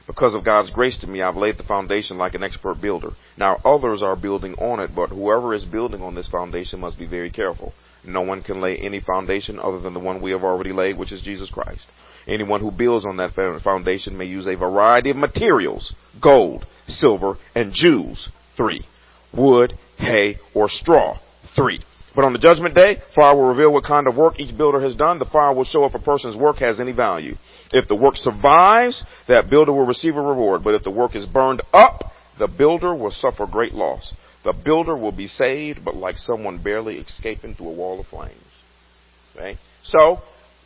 Because 0.07 0.35
of 0.35 0.45
God's 0.45 0.71
grace 0.71 0.99
to 1.03 1.07
me, 1.07 1.21
I've 1.21 1.37
laid 1.37 1.59
the 1.59 1.65
foundation 1.65 2.17
like 2.17 2.35
an 2.35 2.43
expert 2.43 2.81
builder. 2.81 3.11
Now 3.37 3.57
others 3.65 4.03
are 4.03 4.17
building 4.17 4.55
on 4.55 4.81
it, 4.81 4.91
but 4.97 5.11
whoever 5.11 5.53
is 5.53 5.65
building 5.67 6.01
on 6.01 6.15
this 6.15 6.29
foundation 6.29 6.81
must 6.81 6.99
be 6.99 7.07
very 7.07 7.31
careful. 7.31 7.75
No 8.07 8.23
one 8.23 8.43
can 8.43 8.63
lay 8.63 8.79
any 8.79 9.01
foundation 9.01 9.61
other 9.61 9.81
than 9.81 9.93
the 9.93 10.01
one 10.01 10.23
we 10.23 10.31
have 10.31 10.45
already 10.45 10.73
laid, 10.73 10.97
which 10.97 11.13
is 11.13 11.21
Jesus 11.21 11.51
Christ. 11.51 11.87
Anyone 12.31 12.61
who 12.61 12.71
builds 12.71 13.05
on 13.05 13.17
that 13.17 13.35
foundation 13.65 14.17
may 14.17 14.27
use 14.27 14.47
a 14.47 14.57
variety 14.57 15.11
of 15.11 15.17
materials, 15.17 15.93
gold, 16.23 16.65
silver, 16.87 17.35
and 17.57 17.73
jewels. 17.75 18.29
Three. 18.57 18.87
Wood, 19.37 19.75
hay, 19.99 20.39
or 20.55 20.69
straw. 20.69 21.19
Three. 21.57 21.81
But 22.15 22.25
on 22.25 22.33
the 22.33 22.39
judgment 22.39 22.77
day, 22.77 22.99
fire 23.17 23.35
will 23.35 23.49
reveal 23.49 23.73
what 23.73 23.85
kind 23.85 24.07
of 24.07 24.15
work 24.15 24.39
each 24.39 24.57
builder 24.57 24.81
has 24.81 24.95
done. 24.95 25.19
The 25.19 25.25
fire 25.25 25.53
will 25.53 25.65
show 25.65 25.85
if 25.87 25.95
a 25.95 25.99
person's 25.99 26.37
work 26.37 26.59
has 26.59 26.79
any 26.79 26.93
value. 26.93 27.35
If 27.73 27.89
the 27.89 27.97
work 27.97 28.17
survives, 28.17 29.05
that 29.27 29.51
builder 29.51 29.73
will 29.73 29.87
receive 29.87 30.17
a 30.17 30.23
reward. 30.23 30.63
But 30.63 30.75
if 30.75 30.85
the 30.85 30.91
work 30.91 31.17
is 31.17 31.27
burned 31.27 31.63
up, 31.73 32.13
the 32.39 32.49
builder 32.49 32.95
will 32.95 33.11
suffer 33.11 33.47
great 33.47 33.75
loss. 33.75 34.15
The 34.45 34.53
builder 34.53 34.97
will 34.97 35.13
be 35.13 35.27
saved, 35.27 35.81
but 35.85 35.97
like 35.97 36.17
someone 36.17 36.63
barely 36.63 36.99
escaping 36.99 37.55
through 37.55 37.71
a 37.71 37.75
wall 37.75 37.99
of 38.01 38.07
flames. 38.07 38.41
Okay? 39.37 39.59
So, 39.83 40.19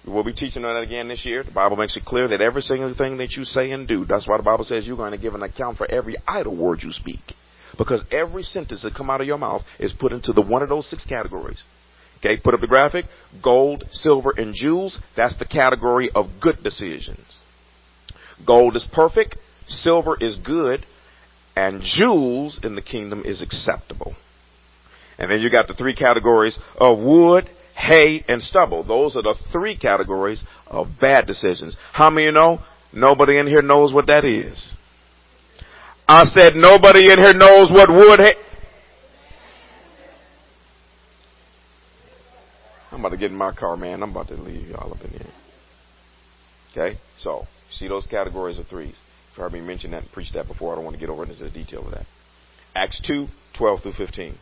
we'll 0.06 0.24
be 0.24 0.32
teaching 0.32 0.64
on 0.64 0.74
that 0.74 0.82
again 0.82 1.08
this 1.08 1.24
year. 1.24 1.42
The 1.42 1.50
Bible 1.50 1.76
makes 1.76 1.96
it 1.96 2.04
clear 2.04 2.28
that 2.28 2.40
every 2.40 2.62
single 2.62 2.94
thing 2.94 3.18
that 3.18 3.32
you 3.32 3.44
say 3.44 3.70
and 3.70 3.86
do, 3.88 4.04
that's 4.04 4.28
why 4.28 4.36
the 4.36 4.42
Bible 4.42 4.64
says 4.64 4.86
you're 4.86 4.96
going 4.96 5.12
to 5.12 5.18
give 5.18 5.34
an 5.34 5.42
account 5.42 5.78
for 5.78 5.90
every 5.90 6.16
idle 6.26 6.56
word 6.56 6.82
you 6.82 6.92
speak. 6.92 7.20
Because 7.76 8.04
every 8.12 8.42
sentence 8.42 8.82
that 8.82 8.94
come 8.94 9.10
out 9.10 9.20
of 9.20 9.26
your 9.26 9.38
mouth 9.38 9.62
is 9.78 9.92
put 9.92 10.12
into 10.12 10.32
the 10.32 10.42
one 10.42 10.62
of 10.62 10.68
those 10.68 10.88
six 10.88 11.04
categories. 11.06 11.62
Okay, 12.18 12.40
put 12.42 12.54
up 12.54 12.60
the 12.60 12.66
graphic. 12.66 13.06
Gold, 13.42 13.84
silver, 13.90 14.32
and 14.36 14.54
jewels. 14.54 14.98
That's 15.16 15.36
the 15.38 15.44
category 15.44 16.10
of 16.14 16.26
good 16.40 16.62
decisions. 16.62 17.40
Gold 18.46 18.76
is 18.76 18.86
perfect. 18.92 19.36
Silver 19.66 20.16
is 20.20 20.38
good. 20.38 20.86
And 21.56 21.82
jewels 21.82 22.58
in 22.62 22.74
the 22.74 22.82
kingdom 22.82 23.22
is 23.24 23.42
acceptable. 23.42 24.14
And 25.18 25.30
then 25.30 25.40
you 25.40 25.50
got 25.50 25.68
the 25.68 25.74
three 25.74 25.94
categories 25.94 26.58
of 26.76 26.98
wood, 26.98 27.48
hay, 27.74 28.24
and 28.28 28.42
stubble. 28.42 28.84
Those 28.84 29.16
are 29.16 29.22
the 29.22 29.34
three 29.52 29.76
categories 29.76 30.42
of 30.66 30.88
bad 31.00 31.26
decisions. 31.26 31.76
How 31.92 32.10
many 32.10 32.26
you 32.26 32.32
know? 32.32 32.60
Nobody 32.92 33.38
in 33.38 33.46
here 33.46 33.62
knows 33.62 33.92
what 33.92 34.06
that 34.06 34.24
is. 34.24 34.74
I 36.06 36.24
said 36.24 36.54
nobody 36.54 37.10
in 37.10 37.18
here 37.18 37.32
knows 37.32 37.70
what 37.72 37.88
wood. 37.88 38.20
Ha- 38.20 38.40
I'm 42.92 43.00
about 43.00 43.08
to 43.08 43.16
get 43.16 43.32
in 43.32 43.36
my 43.36 43.52
car, 43.52 43.76
man. 43.76 44.02
I'm 44.02 44.10
about 44.10 44.28
to 44.28 44.34
leave 44.34 44.68
y'all 44.68 44.92
up 44.92 45.00
in 45.02 45.10
here. 45.10 45.26
Okay, 46.70 46.98
so 47.18 47.44
see 47.72 47.88
those 47.88 48.06
categories 48.06 48.58
of 48.58 48.66
threes. 48.68 49.00
You've 49.30 49.38
heard 49.38 49.52
me 49.52 49.60
mention 49.60 49.90
that 49.92 50.02
and 50.02 50.12
preach 50.12 50.32
that 50.34 50.46
before. 50.46 50.72
I 50.72 50.76
don't 50.76 50.84
want 50.84 50.94
to 50.94 51.00
get 51.00 51.08
over 51.08 51.24
into 51.24 51.42
the 51.42 51.50
detail 51.50 51.84
of 51.84 51.90
that. 51.92 52.06
Acts 52.74 53.00
2, 53.06 53.26
12 53.58 53.82
through 53.82 53.92
15. 53.92 54.34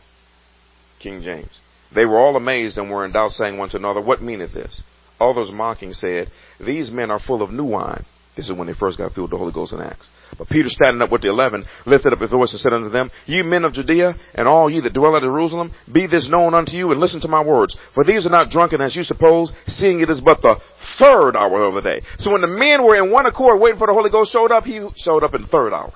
King 0.99 1.21
James. 1.21 1.59
They 1.95 2.05
were 2.05 2.17
all 2.17 2.35
amazed 2.35 2.77
and 2.77 2.89
were 2.89 3.05
in 3.05 3.11
doubt, 3.11 3.31
saying 3.31 3.57
one 3.57 3.69
to 3.69 3.77
another, 3.77 4.01
What 4.01 4.21
meaneth 4.21 4.53
this? 4.53 4.81
Others 5.19 5.49
mocking 5.51 5.93
said, 5.93 6.31
These 6.59 6.91
men 6.91 7.11
are 7.11 7.19
full 7.19 7.41
of 7.41 7.51
new 7.51 7.65
wine. 7.65 8.05
This 8.35 8.49
is 8.49 8.57
when 8.57 8.67
they 8.67 8.73
first 8.73 8.97
got 8.97 9.13
filled 9.13 9.25
with 9.25 9.31
the 9.31 9.37
Holy 9.37 9.53
Ghost 9.53 9.73
in 9.73 9.79
Acts. 9.79 10.07
But 10.37 10.49
Peter 10.49 10.69
standing 10.69 11.03
up 11.03 11.11
with 11.11 11.21
the 11.21 11.29
eleven 11.29 11.65
lifted 11.85 12.13
up 12.13 12.19
his 12.19 12.31
voice 12.31 12.51
and 12.51 12.59
said 12.59 12.73
unto 12.73 12.89
them, 12.89 13.11
Ye 13.27 13.43
men 13.43 13.63
of 13.63 13.73
Judea, 13.73 14.15
and 14.33 14.47
all 14.47 14.71
ye 14.71 14.81
that 14.81 14.93
dwell 14.93 15.15
at 15.15 15.21
Jerusalem, 15.21 15.71
be 15.91 16.07
this 16.07 16.27
known 16.27 16.55
unto 16.55 16.71
you, 16.71 16.91
and 16.91 16.99
listen 16.99 17.21
to 17.21 17.27
my 17.27 17.43
words. 17.43 17.77
For 17.93 18.03
these 18.03 18.25
are 18.25 18.31
not 18.31 18.49
drunken 18.49 18.81
as 18.81 18.95
you 18.95 19.03
suppose, 19.03 19.51
seeing 19.67 19.99
it 19.99 20.09
is 20.09 20.19
but 20.19 20.41
the 20.41 20.55
third 20.97 21.35
hour 21.35 21.63
of 21.63 21.75
the 21.75 21.81
day. 21.81 22.01
So 22.17 22.31
when 22.31 22.41
the 22.41 22.47
men 22.47 22.83
were 22.83 22.95
in 22.95 23.11
one 23.11 23.27
accord 23.27 23.61
waiting 23.61 23.77
for 23.77 23.85
the 23.85 23.93
Holy 23.93 24.09
Ghost 24.09 24.31
showed 24.31 24.51
up, 24.51 24.63
he 24.63 24.81
showed 24.97 25.23
up 25.23 25.35
in 25.35 25.43
the 25.43 25.47
third 25.47 25.71
hour. 25.71 25.93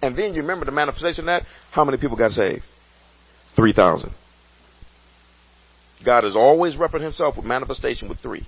And 0.00 0.16
then 0.16 0.34
you 0.34 0.42
remember 0.42 0.64
the 0.64 0.72
manifestation 0.72 1.28
of 1.28 1.42
that? 1.42 1.42
How 1.72 1.84
many 1.84 1.98
people 1.98 2.16
got 2.16 2.30
saved? 2.30 2.62
3,000. 3.56 4.14
God 6.04 6.24
has 6.24 6.36
always 6.36 6.76
represented 6.76 7.14
himself 7.14 7.36
with 7.36 7.44
manifestation 7.44 8.08
with 8.08 8.18
three. 8.20 8.46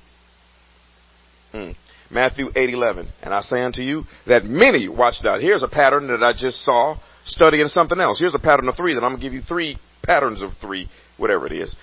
Hmm. 1.52 1.72
Matthew 2.10 2.50
8:11. 2.50 3.06
And 3.22 3.34
I 3.34 3.40
say 3.40 3.62
unto 3.62 3.82
you 3.82 4.04
that 4.26 4.44
many 4.44 4.88
watched 4.88 5.24
out. 5.26 5.40
Here's 5.40 5.62
a 5.62 5.68
pattern 5.68 6.08
that 6.08 6.22
I 6.22 6.32
just 6.32 6.62
saw 6.62 6.96
studying 7.24 7.68
something 7.68 8.00
else. 8.00 8.18
Here's 8.18 8.34
a 8.34 8.38
pattern 8.38 8.68
of 8.68 8.76
three 8.76 8.94
that 8.94 9.04
I'm 9.04 9.12
going 9.12 9.20
to 9.20 9.26
give 9.26 9.34
you 9.34 9.42
three 9.42 9.78
patterns 10.02 10.40
of 10.42 10.50
three, 10.60 10.88
whatever 11.16 11.46
it 11.46 11.52
is. 11.52 11.74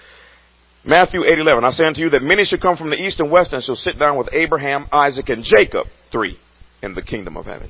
Matthew 0.83 1.21
8:11. 1.21 1.63
I 1.63 1.71
say 1.71 1.83
unto 1.85 2.01
you 2.01 2.09
that 2.11 2.23
many 2.23 2.45
shall 2.45 2.59
come 2.59 2.77
from 2.77 2.89
the 2.89 2.97
east 2.97 3.19
and 3.19 3.31
west 3.31 3.53
and 3.53 3.63
shall 3.63 3.75
sit 3.75 3.99
down 3.99 4.17
with 4.17 4.29
Abraham, 4.31 4.87
Isaac, 4.91 5.29
and 5.29 5.43
Jacob, 5.43 5.87
three, 6.11 6.37
in 6.81 6.93
the 6.93 7.01
kingdom 7.01 7.35
of 7.35 7.45
heaven. 7.45 7.69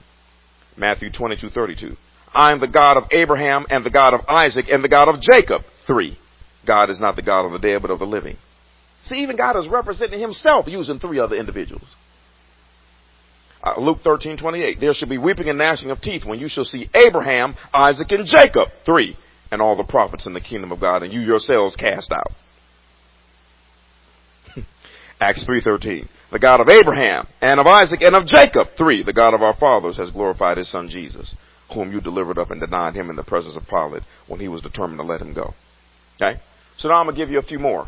Matthew 0.75 1.09
22:32. 1.09 1.95
I 2.33 2.51
am 2.51 2.59
the 2.59 2.67
God 2.67 2.97
of 2.97 3.05
Abraham 3.11 3.65
and 3.69 3.83
the 3.83 3.89
God 3.89 4.13
of 4.13 4.21
Isaac 4.27 4.65
and 4.69 4.83
the 4.83 4.89
God 4.89 5.07
of 5.07 5.21
Jacob, 5.21 5.63
three. 5.87 6.17
God 6.67 6.89
is 6.89 6.99
not 6.99 7.15
the 7.15 7.21
God 7.23 7.45
of 7.45 7.53
the 7.53 7.59
dead 7.59 7.81
but 7.81 7.91
of 7.91 7.99
the 7.99 8.05
living. 8.05 8.37
See, 9.05 9.15
even 9.17 9.37
God 9.37 9.57
is 9.57 9.67
representing 9.67 10.19
himself 10.19 10.67
using 10.67 10.99
three 10.99 11.19
other 11.19 11.35
individuals. 11.35 11.87
Uh, 13.63 13.79
Luke 13.79 13.99
13, 14.03 14.37
28. 14.37 14.77
There 14.79 14.93
shall 14.93 15.09
be 15.09 15.17
weeping 15.17 15.49
and 15.49 15.57
gnashing 15.57 15.89
of 15.89 16.01
teeth 16.01 16.23
when 16.25 16.39
you 16.39 16.49
shall 16.49 16.65
see 16.65 16.89
Abraham, 16.93 17.55
Isaac, 17.73 18.11
and 18.11 18.25
Jacob, 18.25 18.69
three, 18.85 19.17
and 19.51 19.61
all 19.61 19.75
the 19.75 19.83
prophets 19.83 20.25
in 20.25 20.33
the 20.33 20.41
kingdom 20.41 20.71
of 20.71 20.79
God, 20.79 21.03
and 21.03 21.11
you 21.11 21.21
yourselves 21.21 21.75
cast 21.75 22.11
out. 22.11 22.31
Acts 25.19 25.45
3.13. 25.49 26.07
The 26.31 26.39
God 26.39 26.59
of 26.59 26.67
Abraham, 26.67 27.27
and 27.41 27.59
of 27.59 27.65
Isaac, 27.65 28.01
and 28.01 28.15
of 28.15 28.27
Jacob, 28.27 28.67
three. 28.77 29.03
The 29.03 29.13
God 29.13 29.33
of 29.33 29.41
our 29.41 29.55
fathers 29.55 29.97
has 29.97 30.11
glorified 30.11 30.57
his 30.57 30.69
son 30.69 30.89
Jesus, 30.89 31.33
whom 31.73 31.91
you 31.91 32.01
delivered 32.01 32.37
up 32.37 32.51
and 32.51 32.59
denied 32.59 32.95
him 32.95 33.09
in 33.09 33.15
the 33.15 33.23
presence 33.23 33.55
of 33.55 33.63
Pilate 33.67 34.03
when 34.27 34.41
he 34.41 34.49
was 34.49 34.61
determined 34.61 34.99
to 34.99 35.05
let 35.05 35.21
him 35.21 35.33
go. 35.33 35.53
Okay? 36.21 36.39
So 36.77 36.89
now 36.89 36.95
I'm 36.95 37.05
going 37.05 37.15
to 37.15 37.21
give 37.21 37.29
you 37.29 37.39
a 37.39 37.43
few 37.43 37.59
more. 37.59 37.87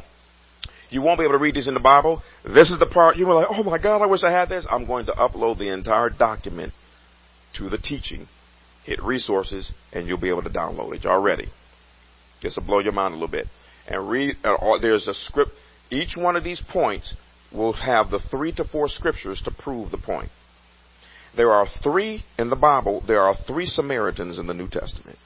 You 0.89 1.01
won't 1.01 1.19
be 1.19 1.23
able 1.23 1.35
to 1.35 1.39
read 1.39 1.55
these 1.55 1.67
in 1.67 1.75
the 1.75 1.79
Bible. 1.79 2.21
This 2.43 2.71
is 2.71 2.79
the 2.79 2.87
part 2.87 3.17
you 3.17 3.27
were 3.27 3.35
like, 3.35 3.47
oh 3.49 3.63
my 3.63 3.77
God, 3.77 4.01
I 4.01 4.07
wish 4.07 4.23
I 4.23 4.31
had 4.31 4.49
this. 4.49 4.65
I'm 4.69 4.87
going 4.87 5.05
to 5.05 5.11
upload 5.11 5.59
the 5.59 5.71
entire 5.71 6.09
document 6.09 6.73
to 7.57 7.69
the 7.69 7.77
teaching. 7.77 8.27
Hit 8.85 9.01
resources 9.03 9.71
and 9.93 10.07
you'll 10.07 10.19
be 10.19 10.29
able 10.29 10.41
to 10.43 10.49
download 10.49 10.95
it. 10.95 11.03
Y'all 11.03 11.21
ready? 11.21 11.47
This 12.41 12.57
will 12.57 12.65
blow 12.65 12.79
your 12.79 12.93
mind 12.93 13.13
a 13.13 13.17
little 13.17 13.27
bit. 13.27 13.45
And 13.87 14.09
read, 14.09 14.35
uh, 14.43 14.55
there's 14.81 15.07
a 15.07 15.13
script. 15.13 15.51
Each 15.91 16.15
one 16.17 16.35
of 16.35 16.43
these 16.43 16.61
points 16.71 17.15
will 17.53 17.73
have 17.73 18.09
the 18.09 18.19
three 18.31 18.51
to 18.53 18.63
four 18.63 18.87
scriptures 18.87 19.41
to 19.45 19.51
prove 19.51 19.91
the 19.91 19.97
point. 19.97 20.29
There 21.35 21.51
are 21.51 21.67
three 21.83 22.23
in 22.37 22.49
the 22.49 22.55
Bible. 22.55 23.03
There 23.05 23.21
are 23.21 23.35
three 23.47 23.65
Samaritans 23.65 24.39
in 24.39 24.47
the 24.47 24.53
New 24.53 24.67
Testament. 24.67 25.17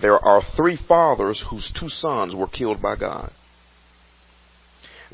There 0.00 0.18
are 0.18 0.42
three 0.56 0.78
fathers 0.88 1.44
whose 1.50 1.72
two 1.78 1.88
sons 1.88 2.34
were 2.34 2.46
killed 2.46 2.80
by 2.80 2.96
God. 2.96 3.30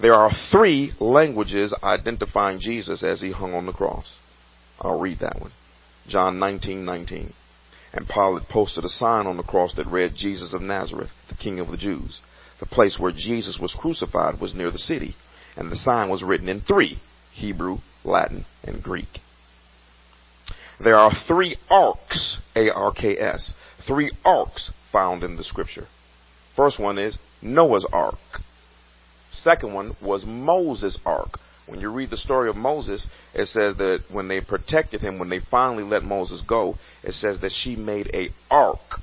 There 0.01 0.15
are 0.15 0.31
three 0.53 0.93
languages 1.01 1.75
identifying 1.83 2.61
Jesus 2.61 3.03
as 3.03 3.21
he 3.21 3.33
hung 3.33 3.55
on 3.55 3.67
the 3.67 3.73
cross. 3.73 4.19
I'll 4.81 5.01
read 5.01 5.19
that 5.21 5.41
one. 5.41 5.51
John 6.07 6.39
19, 6.39 6.85
19. 6.85 7.33
And 7.93 8.09
Pilate 8.09 8.49
posted 8.49 8.85
a 8.85 8.89
sign 8.89 9.27
on 9.27 9.37
the 9.37 9.43
cross 9.43 9.75
that 9.75 9.89
read, 9.89 10.15
Jesus 10.15 10.55
of 10.55 10.63
Nazareth, 10.63 11.11
the 11.29 11.35
King 11.35 11.59
of 11.59 11.69
the 11.71 11.77
Jews. 11.77 12.21
The 12.61 12.67
place 12.67 12.97
where 12.99 13.13
Jesus 13.13 13.59
was 13.61 13.77
crucified 13.79 14.41
was 14.41 14.55
near 14.55 14.71
the 14.71 14.79
city, 14.79 15.17
and 15.57 15.71
the 15.71 15.77
sign 15.77 16.09
was 16.09 16.23
written 16.23 16.49
in 16.49 16.61
three, 16.61 17.01
Hebrew, 17.33 17.79
Latin, 18.05 18.45
and 18.63 18.83
Greek. 18.83 19.21
There 20.83 20.97
are 20.97 21.13
three 21.27 21.57
arks, 21.71 22.39
A-R-K-S, 22.55 23.53
three 23.89 24.13
arks 24.25 24.71
found 24.93 25.25
in 25.25 25.37
the 25.37 25.43
scripture. 25.43 25.87
First 26.55 26.79
one 26.79 26.99
is 26.99 27.19
Noah's 27.43 27.87
ark. 27.93 28.15
Second 29.31 29.75
one 29.75 29.97
was 30.01 30.25
Moses' 30.25 30.99
ark. 31.05 31.39
When 31.67 31.81
you 31.81 31.91
read 31.91 32.11
the 32.11 32.17
story 32.17 32.49
of 32.49 32.57
Moses, 32.57 33.07
it 33.35 33.47
says 33.49 33.77
that 33.79 34.05
when 34.11 34.29
they 34.29 34.41
protected 34.41 35.01
him, 35.01 35.19
when 35.19 35.29
they 35.29 35.41
finally 35.51 35.83
let 35.83 36.03
Moses 36.03 36.43
go, 36.47 36.77
it 37.03 37.13
says 37.15 37.41
that 37.41 37.53
she 37.53 37.77
made 37.77 38.11
a 38.15 38.31
ark 38.51 39.01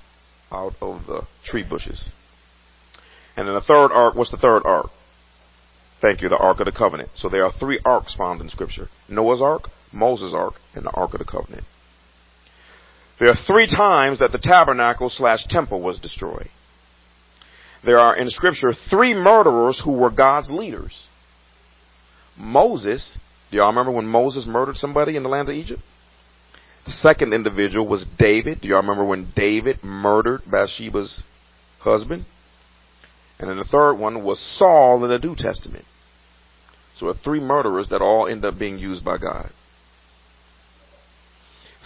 out 0.52 0.74
of 0.82 1.06
the 1.06 1.22
tree 1.44 1.66
bushes. 1.68 2.06
And 3.38 3.48
then 3.48 3.56
the 3.56 3.62
third 3.62 3.92
ark, 3.92 4.16
what's 4.16 4.32
the 4.32 4.38
third 4.38 4.64
ark? 4.66 4.90
Thank 6.02 6.22
you, 6.22 6.30
the 6.30 6.38
Ark 6.38 6.60
of 6.60 6.66
the 6.66 6.72
Covenant. 6.72 7.10
So 7.16 7.30
there 7.30 7.46
are 7.46 7.52
three 7.60 7.80
arks 7.86 8.16
found 8.16 8.42
in 8.42 8.50
Scripture. 8.50 8.90
Noah's 9.10 9.42
Ark, 9.42 9.70
Moses' 9.92 10.34
Ark, 10.36 10.54
and 10.76 10.86
the 10.86 10.92
Ark 10.92 11.14
of 11.14 11.20
the 11.20 11.26
Covenant. 11.26 11.64
There 13.20 13.30
are 13.30 13.36
three 13.48 13.68
times 13.68 14.20
that 14.20 14.32
the 14.32 14.40
tabernacle 14.40 15.10
slash 15.10 15.46
temple 15.50 15.82
was 15.82 16.00
destroyed 16.00 16.50
there 17.86 18.00
are 18.00 18.18
in 18.18 18.30
scripture 18.30 18.74
three 18.90 19.14
murderers 19.14 19.82
who 19.84 19.94
were 19.94 20.10
God's 20.10 20.50
leaders. 20.50 21.08
Moses, 22.36 23.18
do 23.52 23.58
y'all 23.58 23.68
remember 23.68 23.92
when 23.92 24.08
Moses 24.08 24.46
murdered 24.48 24.78
somebody 24.78 25.16
in 25.16 25.24
the 25.24 25.30
land 25.30 25.50
of 25.50 25.56
Egypt? 25.56 25.82
The 26.86 26.92
second 26.92 27.34
individual 27.34 27.88
was 27.88 28.08
David. 28.18 28.62
Do 28.62 28.68
y'all 28.68 28.82
remember 28.82 29.06
when 29.06 29.32
David 29.36 29.84
murdered 29.84 30.42
Bathsheba's 30.50 31.24
husband? 31.80 32.26
And 33.40 33.50
then 33.50 33.58
the 33.58 33.66
third 33.66 33.94
one 33.94 34.24
was 34.24 34.40
Saul 34.58 35.04
in 35.04 35.10
the 35.10 35.20
New 35.20 35.36
Testament. 35.36 35.86
So 36.98 37.14
three 37.24 37.40
murderers 37.40 37.88
that 37.90 38.02
all 38.02 38.28
end 38.28 38.46
up 38.46 38.58
being 38.58 38.80
used 38.80 39.04
by 39.04 39.18
God. 39.18 39.52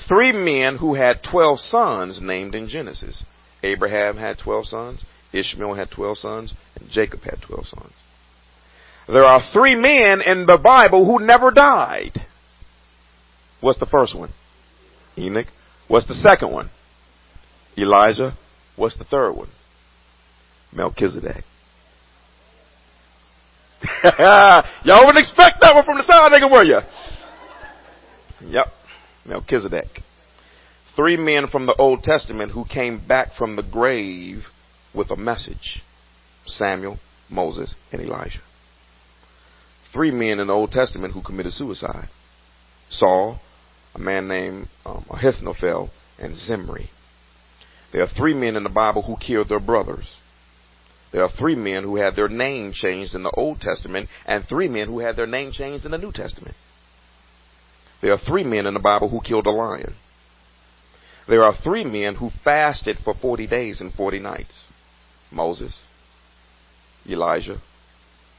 Three 0.07 0.31
men 0.31 0.77
who 0.77 0.95
had 0.95 1.23
12 1.23 1.59
sons 1.59 2.19
named 2.21 2.55
in 2.55 2.67
Genesis. 2.67 3.23
Abraham 3.63 4.17
had 4.17 4.37
12 4.39 4.65
sons, 4.67 5.05
Ishmael 5.33 5.73
had 5.73 5.91
12 5.91 6.17
sons, 6.17 6.53
and 6.79 6.89
Jacob 6.89 7.21
had 7.21 7.41
12 7.45 7.65
sons. 7.67 7.93
There 9.07 9.23
are 9.23 9.41
three 9.51 9.75
men 9.75 10.21
in 10.21 10.45
the 10.45 10.59
Bible 10.63 11.05
who 11.05 11.25
never 11.25 11.51
died. 11.51 12.25
What's 13.59 13.79
the 13.79 13.87
first 13.87 14.17
one? 14.17 14.31
Enoch. 15.17 15.47
What's 15.87 16.07
the 16.07 16.13
second 16.13 16.51
one? 16.51 16.69
Elijah. 17.77 18.37
What's 18.75 18.97
the 18.97 19.03
third 19.03 19.33
one? 19.33 19.49
Melchizedek. 20.71 21.43
Y'all 24.19 25.05
wouldn't 25.05 25.17
expect 25.17 25.61
that 25.61 25.73
one 25.73 25.83
from 25.83 25.97
the 25.97 26.03
side 26.03 26.31
nigga, 26.31 26.51
were 26.51 26.63
you? 26.63 26.79
Yep. 28.41 28.67
Melchizedek. 29.25 30.01
Three 30.95 31.17
men 31.17 31.47
from 31.47 31.65
the 31.65 31.75
Old 31.75 32.03
Testament 32.03 32.51
who 32.51 32.65
came 32.65 33.05
back 33.07 33.33
from 33.37 33.55
the 33.55 33.63
grave 33.63 34.45
with 34.93 35.11
a 35.11 35.15
message. 35.15 35.81
Samuel, 36.45 36.99
Moses, 37.29 37.75
and 37.91 38.01
Elijah. 38.01 38.41
Three 39.93 40.11
men 40.11 40.39
in 40.39 40.47
the 40.47 40.53
Old 40.53 40.71
Testament 40.71 41.13
who 41.13 41.21
committed 41.21 41.53
suicide. 41.53 42.09
Saul, 42.89 43.39
a 43.95 43.99
man 43.99 44.27
named 44.27 44.67
um, 44.85 45.05
Ahithophel, 45.09 45.89
and 46.17 46.35
Zimri. 46.35 46.89
There 47.91 48.01
are 48.01 48.07
three 48.07 48.33
men 48.33 48.55
in 48.55 48.63
the 48.63 48.69
Bible 48.69 49.01
who 49.01 49.15
killed 49.17 49.49
their 49.49 49.59
brothers. 49.59 50.07
There 51.11 51.23
are 51.23 51.31
three 51.31 51.55
men 51.55 51.83
who 51.83 51.95
had 51.95 52.15
their 52.15 52.27
name 52.27 52.71
changed 52.73 53.15
in 53.15 53.23
the 53.23 53.31
Old 53.31 53.61
Testament 53.61 54.09
and 54.25 54.45
three 54.45 54.67
men 54.67 54.87
who 54.87 54.99
had 54.99 55.15
their 55.15 55.25
name 55.25 55.51
changed 55.51 55.85
in 55.85 55.91
the 55.91 55.97
New 55.97 56.11
Testament. 56.11 56.55
There 58.01 58.13
are 58.13 58.19
three 58.19 58.43
men 58.43 58.65
in 58.65 58.73
the 58.73 58.79
Bible 58.79 59.09
who 59.09 59.21
killed 59.21 59.47
a 59.47 59.51
lion. 59.51 59.95
There 61.27 61.43
are 61.43 61.55
three 61.63 61.83
men 61.83 62.15
who 62.15 62.31
fasted 62.43 62.97
for 63.03 63.13
40 63.13 63.47
days 63.47 63.81
and 63.81 63.93
40 63.93 64.19
nights. 64.19 64.65
Moses, 65.31 65.77
Elijah, 67.07 67.61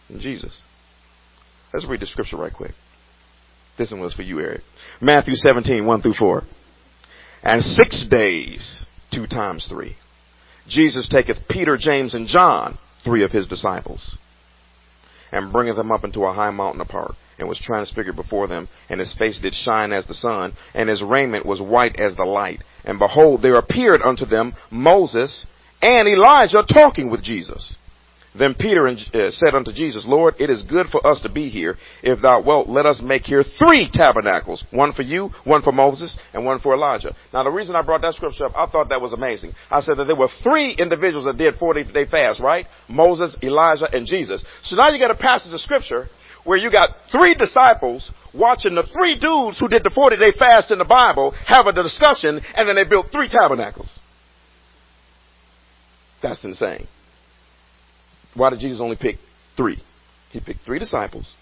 and 0.08 0.20
Jesus. 0.20 0.60
Let's 1.72 1.86
read 1.86 2.00
the 2.00 2.06
scripture 2.06 2.36
right 2.36 2.52
quick. 2.52 2.72
This 3.78 3.92
one 3.92 4.00
was 4.00 4.14
for 4.14 4.22
you, 4.22 4.40
Eric. 4.40 4.62
Matthew 5.00 5.34
17, 5.36 5.86
1 5.86 6.02
through 6.02 6.14
4. 6.14 6.42
And 7.42 7.62
six 7.62 8.06
days, 8.10 8.84
two 9.12 9.26
times 9.26 9.66
three. 9.68 9.96
Jesus 10.68 11.08
taketh 11.08 11.48
Peter, 11.48 11.76
James, 11.78 12.14
and 12.14 12.26
John, 12.26 12.78
three 13.04 13.24
of 13.24 13.30
his 13.30 13.46
disciples, 13.46 14.16
and 15.32 15.52
bringeth 15.52 15.76
them 15.76 15.90
up 15.90 16.04
into 16.04 16.24
a 16.24 16.32
high 16.32 16.50
mountain 16.50 16.80
apart, 16.80 17.12
and 17.40 17.48
was 17.48 17.58
transfigured 17.58 18.14
before 18.14 18.46
them, 18.46 18.68
and 18.88 19.00
his 19.00 19.14
face 19.18 19.40
did 19.40 19.54
shine 19.54 19.92
as 19.92 20.06
the 20.06 20.14
sun, 20.14 20.52
and 20.74 20.88
his 20.88 21.02
raiment 21.02 21.44
was 21.44 21.60
white 21.60 21.98
as 21.98 22.14
the 22.14 22.24
light. 22.24 22.62
And 22.84 22.98
behold, 22.98 23.42
there 23.42 23.56
appeared 23.56 24.02
unto 24.02 24.26
them 24.26 24.54
Moses 24.70 25.46
and 25.82 26.06
Elijah 26.06 26.62
talking 26.72 27.10
with 27.10 27.22
Jesus. 27.22 27.76
Then 28.38 28.54
Peter 28.54 28.86
uh, 28.86 29.30
said 29.30 29.54
unto 29.54 29.72
Jesus, 29.72 30.04
Lord, 30.06 30.34
it 30.38 30.50
is 30.50 30.62
good 30.62 30.86
for 30.86 31.04
us 31.04 31.20
to 31.22 31.32
be 31.32 31.48
here. 31.48 31.76
If 32.02 32.22
thou 32.22 32.42
wilt, 32.42 32.68
let 32.68 32.86
us 32.86 33.00
make 33.02 33.22
here 33.22 33.42
three 33.58 33.90
tabernacles. 33.92 34.64
One 34.70 34.92
for 34.92 35.02
you, 35.02 35.30
one 35.44 35.62
for 35.62 35.72
Moses, 35.72 36.16
and 36.32 36.44
one 36.44 36.60
for 36.60 36.74
Elijah. 36.74 37.14
Now 37.32 37.42
the 37.42 37.50
reason 37.50 37.74
I 37.74 37.82
brought 37.82 38.02
that 38.02 38.14
scripture 38.14 38.44
up, 38.44 38.52
I 38.56 38.70
thought 38.70 38.90
that 38.90 39.00
was 39.00 39.12
amazing. 39.12 39.52
I 39.68 39.80
said 39.80 39.96
that 39.96 40.04
there 40.04 40.14
were 40.14 40.28
three 40.44 40.76
individuals 40.78 41.24
that 41.24 41.38
did 41.38 41.56
40 41.56 41.92
day 41.92 42.06
fast, 42.06 42.38
right? 42.38 42.66
Moses, 42.88 43.36
Elijah, 43.42 43.88
and 43.92 44.06
Jesus. 44.06 44.44
So 44.62 44.76
now 44.76 44.90
you 44.90 45.00
got 45.00 45.10
a 45.10 45.20
passage 45.20 45.52
of 45.52 45.60
scripture 45.60 46.06
where 46.44 46.58
you 46.58 46.70
got 46.70 46.90
three 47.12 47.34
disciples 47.34 48.10
watching 48.34 48.74
the 48.74 48.86
three 48.92 49.18
dudes 49.18 49.58
who 49.58 49.68
did 49.68 49.82
the 49.84 49.90
40 49.90 50.16
day 50.16 50.32
fast 50.38 50.70
in 50.70 50.78
the 50.78 50.84
Bible 50.84 51.32
have 51.46 51.66
a 51.66 51.72
discussion 51.72 52.40
and 52.54 52.68
then 52.68 52.76
they 52.76 52.84
built 52.84 53.06
three 53.12 53.28
tabernacles. 53.28 53.90
That's 56.22 56.44
insane. 56.44 56.86
Why 58.34 58.50
did 58.50 58.60
Jesus 58.60 58.80
only 58.80 58.96
pick 58.96 59.16
three? 59.56 59.82
He 60.30 60.40
picked 60.40 60.64
three 60.64 60.78
disciples, 60.78 61.32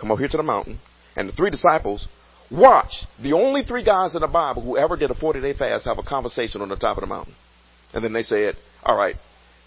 come 0.00 0.10
up 0.10 0.18
here 0.18 0.28
to 0.28 0.36
the 0.36 0.42
mountain, 0.42 0.80
and 1.16 1.28
the 1.28 1.32
three 1.32 1.50
disciples 1.50 2.08
watch 2.50 3.04
the 3.22 3.32
only 3.32 3.62
three 3.62 3.84
guys 3.84 4.14
in 4.14 4.22
the 4.22 4.26
Bible 4.26 4.62
who 4.62 4.76
ever 4.78 4.96
did 4.96 5.10
a 5.10 5.14
40 5.14 5.40
day 5.40 5.52
fast 5.52 5.84
have 5.84 5.98
a 5.98 6.02
conversation 6.02 6.60
on 6.60 6.68
the 6.68 6.76
top 6.76 6.96
of 6.96 7.02
the 7.02 7.06
mountain. 7.06 7.34
And 7.94 8.02
then 8.02 8.12
they 8.12 8.22
said, 8.22 8.56
All 8.82 8.96
right, 8.96 9.16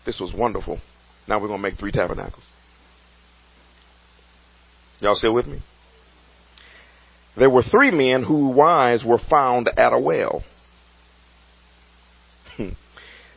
this 0.05 0.19
was 0.19 0.33
wonderful. 0.35 0.79
Now 1.27 1.39
we're 1.39 1.47
going 1.47 1.61
to 1.61 1.69
make 1.69 1.79
three 1.79 1.91
tabernacles. 1.91 2.43
Y'all 5.01 5.15
still 5.15 5.33
with 5.33 5.47
me? 5.47 5.59
There 7.37 7.49
were 7.49 7.63
three 7.63 7.91
men 7.91 8.23
whose 8.23 8.55
wives 8.55 9.03
were 9.03 9.19
found 9.29 9.69
at 9.77 9.93
a 9.93 9.99
well. 9.99 10.43
Hmm. 12.55 12.69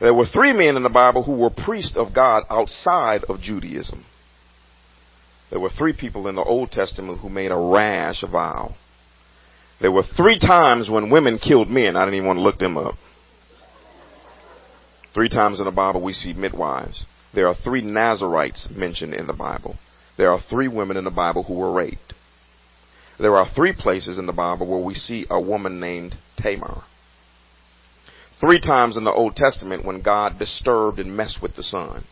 There 0.00 0.14
were 0.14 0.26
three 0.26 0.52
men 0.52 0.76
in 0.76 0.82
the 0.82 0.88
Bible 0.88 1.22
who 1.22 1.32
were 1.32 1.50
priests 1.50 1.96
of 1.96 2.14
God 2.14 2.42
outside 2.50 3.24
of 3.24 3.40
Judaism. 3.40 4.04
There 5.50 5.60
were 5.60 5.70
three 5.70 5.94
people 5.98 6.28
in 6.28 6.34
the 6.34 6.42
Old 6.42 6.72
Testament 6.72 7.20
who 7.20 7.28
made 7.28 7.52
a 7.52 7.56
rash 7.56 8.22
vow. 8.30 8.74
There 9.80 9.92
were 9.92 10.02
three 10.16 10.38
times 10.38 10.90
when 10.90 11.10
women 11.10 11.38
killed 11.38 11.70
men. 11.70 11.96
I 11.96 12.04
didn't 12.04 12.16
even 12.16 12.26
want 12.26 12.38
to 12.38 12.42
look 12.42 12.58
them 12.58 12.76
up. 12.76 12.94
Three 15.14 15.28
times 15.28 15.60
in 15.60 15.66
the 15.66 15.70
Bible 15.70 16.02
we 16.02 16.12
see 16.12 16.32
midwives. 16.32 17.04
There 17.32 17.46
are 17.46 17.54
three 17.54 17.82
Nazarites 17.82 18.68
mentioned 18.70 19.14
in 19.14 19.26
the 19.26 19.32
Bible. 19.32 19.76
There 20.16 20.30
are 20.30 20.40
three 20.48 20.68
women 20.68 20.96
in 20.96 21.04
the 21.04 21.10
Bible 21.10 21.42
who 21.42 21.54
were 21.54 21.72
raped. 21.72 22.14
There 23.18 23.36
are 23.36 23.48
three 23.54 23.72
places 23.72 24.18
in 24.18 24.26
the 24.26 24.32
Bible 24.32 24.66
where 24.66 24.82
we 24.82 24.94
see 24.94 25.26
a 25.30 25.40
woman 25.40 25.80
named 25.80 26.16
Tamar. 26.36 26.82
Three 28.40 28.60
times 28.60 28.96
in 28.96 29.04
the 29.04 29.12
Old 29.12 29.36
Testament 29.36 29.84
when 29.84 30.02
God 30.02 30.38
disturbed 30.38 30.98
and 30.98 31.16
messed 31.16 31.40
with 31.40 31.54
the 31.54 31.62
sun. 31.62 32.04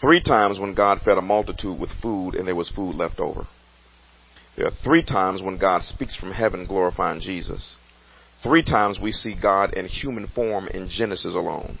Three 0.00 0.22
times 0.22 0.58
when 0.58 0.74
God 0.74 1.00
fed 1.04 1.18
a 1.18 1.22
multitude 1.22 1.78
with 1.78 1.90
food 2.02 2.34
and 2.34 2.46
there 2.46 2.54
was 2.54 2.70
food 2.70 2.94
left 2.94 3.20
over. 3.20 3.46
There 4.56 4.66
are 4.66 4.82
three 4.82 5.04
times 5.04 5.42
when 5.42 5.58
God 5.58 5.82
speaks 5.82 6.16
from 6.16 6.32
heaven 6.32 6.66
glorifying 6.66 7.20
Jesus. 7.20 7.76
Three 8.42 8.62
times 8.62 8.98
we 9.00 9.12
see 9.12 9.34
God 9.40 9.74
in 9.74 9.86
human 9.86 10.26
form 10.26 10.68
in 10.68 10.88
Genesis 10.88 11.34
alone. 11.34 11.78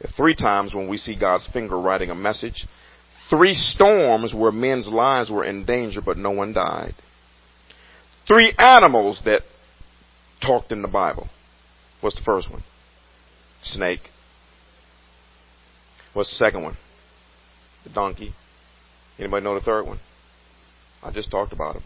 There 0.00 0.10
are 0.10 0.16
three 0.16 0.34
times 0.34 0.74
when 0.74 0.88
we 0.88 0.96
see 0.96 1.18
God's 1.18 1.48
finger 1.52 1.78
writing 1.78 2.10
a 2.10 2.14
message. 2.14 2.66
Three 3.30 3.54
storms 3.54 4.34
where 4.34 4.52
men's 4.52 4.88
lives 4.88 5.30
were 5.30 5.44
in 5.44 5.64
danger 5.64 6.00
but 6.00 6.18
no 6.18 6.30
one 6.30 6.52
died. 6.52 6.94
Three 8.26 8.54
animals 8.58 9.20
that 9.24 9.42
talked 10.40 10.72
in 10.72 10.82
the 10.82 10.88
Bible. 10.88 11.28
What's 12.00 12.16
the 12.16 12.22
first 12.22 12.50
one? 12.50 12.62
Snake. 13.62 14.00
What's 16.12 16.30
the 16.30 16.44
second 16.44 16.62
one? 16.62 16.76
The 17.84 17.90
donkey. 17.90 18.34
Anybody 19.18 19.44
know 19.44 19.54
the 19.54 19.60
third 19.60 19.86
one? 19.86 20.00
I 21.02 21.10
just 21.10 21.30
talked 21.30 21.52
about 21.52 21.76
him. 21.76 21.82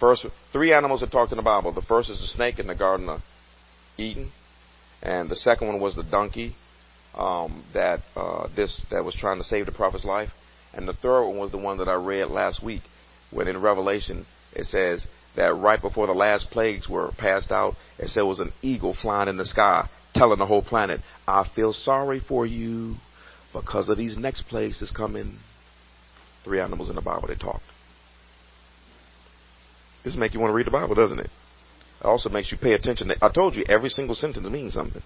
First, 0.00 0.26
three 0.52 0.72
animals 0.72 1.00
that 1.00 1.12
talked 1.12 1.32
in 1.32 1.36
the 1.36 1.42
Bible. 1.42 1.72
The 1.72 1.82
first 1.82 2.10
is 2.10 2.18
the 2.18 2.26
snake 2.26 2.58
in 2.58 2.66
the 2.66 2.74
Garden 2.74 3.08
of 3.08 3.20
Eden, 3.96 4.32
and 5.02 5.28
the 5.28 5.36
second 5.36 5.68
one 5.68 5.80
was 5.80 5.94
the 5.94 6.02
donkey 6.02 6.56
um, 7.14 7.64
that 7.74 8.00
uh, 8.16 8.48
this 8.54 8.84
that 8.90 9.04
was 9.04 9.14
trying 9.14 9.38
to 9.38 9.44
save 9.44 9.66
the 9.66 9.72
prophet's 9.72 10.04
life, 10.04 10.30
and 10.72 10.88
the 10.88 10.92
third 10.94 11.26
one 11.26 11.38
was 11.38 11.50
the 11.50 11.58
one 11.58 11.78
that 11.78 11.88
I 11.88 11.94
read 11.94 12.28
last 12.28 12.62
week, 12.62 12.82
when 13.30 13.48
in 13.48 13.60
Revelation 13.60 14.26
it 14.54 14.66
says 14.66 15.06
that 15.36 15.54
right 15.54 15.80
before 15.80 16.06
the 16.06 16.12
last 16.12 16.50
plagues 16.50 16.88
were 16.88 17.10
passed 17.18 17.50
out, 17.50 17.74
it 17.98 18.08
said 18.08 18.20
it 18.20 18.24
was 18.24 18.40
an 18.40 18.52
eagle 18.60 18.94
flying 19.00 19.28
in 19.28 19.36
the 19.36 19.46
sky, 19.46 19.88
telling 20.14 20.38
the 20.38 20.46
whole 20.46 20.62
planet, 20.62 21.00
I 21.26 21.48
feel 21.54 21.72
sorry 21.72 22.20
for 22.20 22.44
you 22.46 22.96
because 23.52 23.88
of 23.88 23.96
these 23.96 24.18
next 24.18 24.42
plagues 24.48 24.80
that's 24.80 24.92
coming. 24.92 25.38
Three 26.44 26.60
animals 26.60 26.90
in 26.90 26.96
the 26.96 27.02
Bible, 27.02 27.28
that 27.28 27.40
talked. 27.40 27.62
This 30.04 30.16
makes 30.16 30.34
you 30.34 30.40
want 30.40 30.50
to 30.50 30.54
read 30.54 30.66
the 30.66 30.72
Bible, 30.72 30.94
doesn't 30.94 31.20
it? 31.20 31.30
It 32.00 32.04
also 32.04 32.28
makes 32.28 32.50
you 32.50 32.58
pay 32.58 32.72
attention. 32.72 33.12
I 33.22 33.28
told 33.30 33.54
you 33.54 33.64
every 33.68 33.88
single 33.88 34.16
sentence 34.16 34.48
means 34.50 34.74
something. 34.74 35.02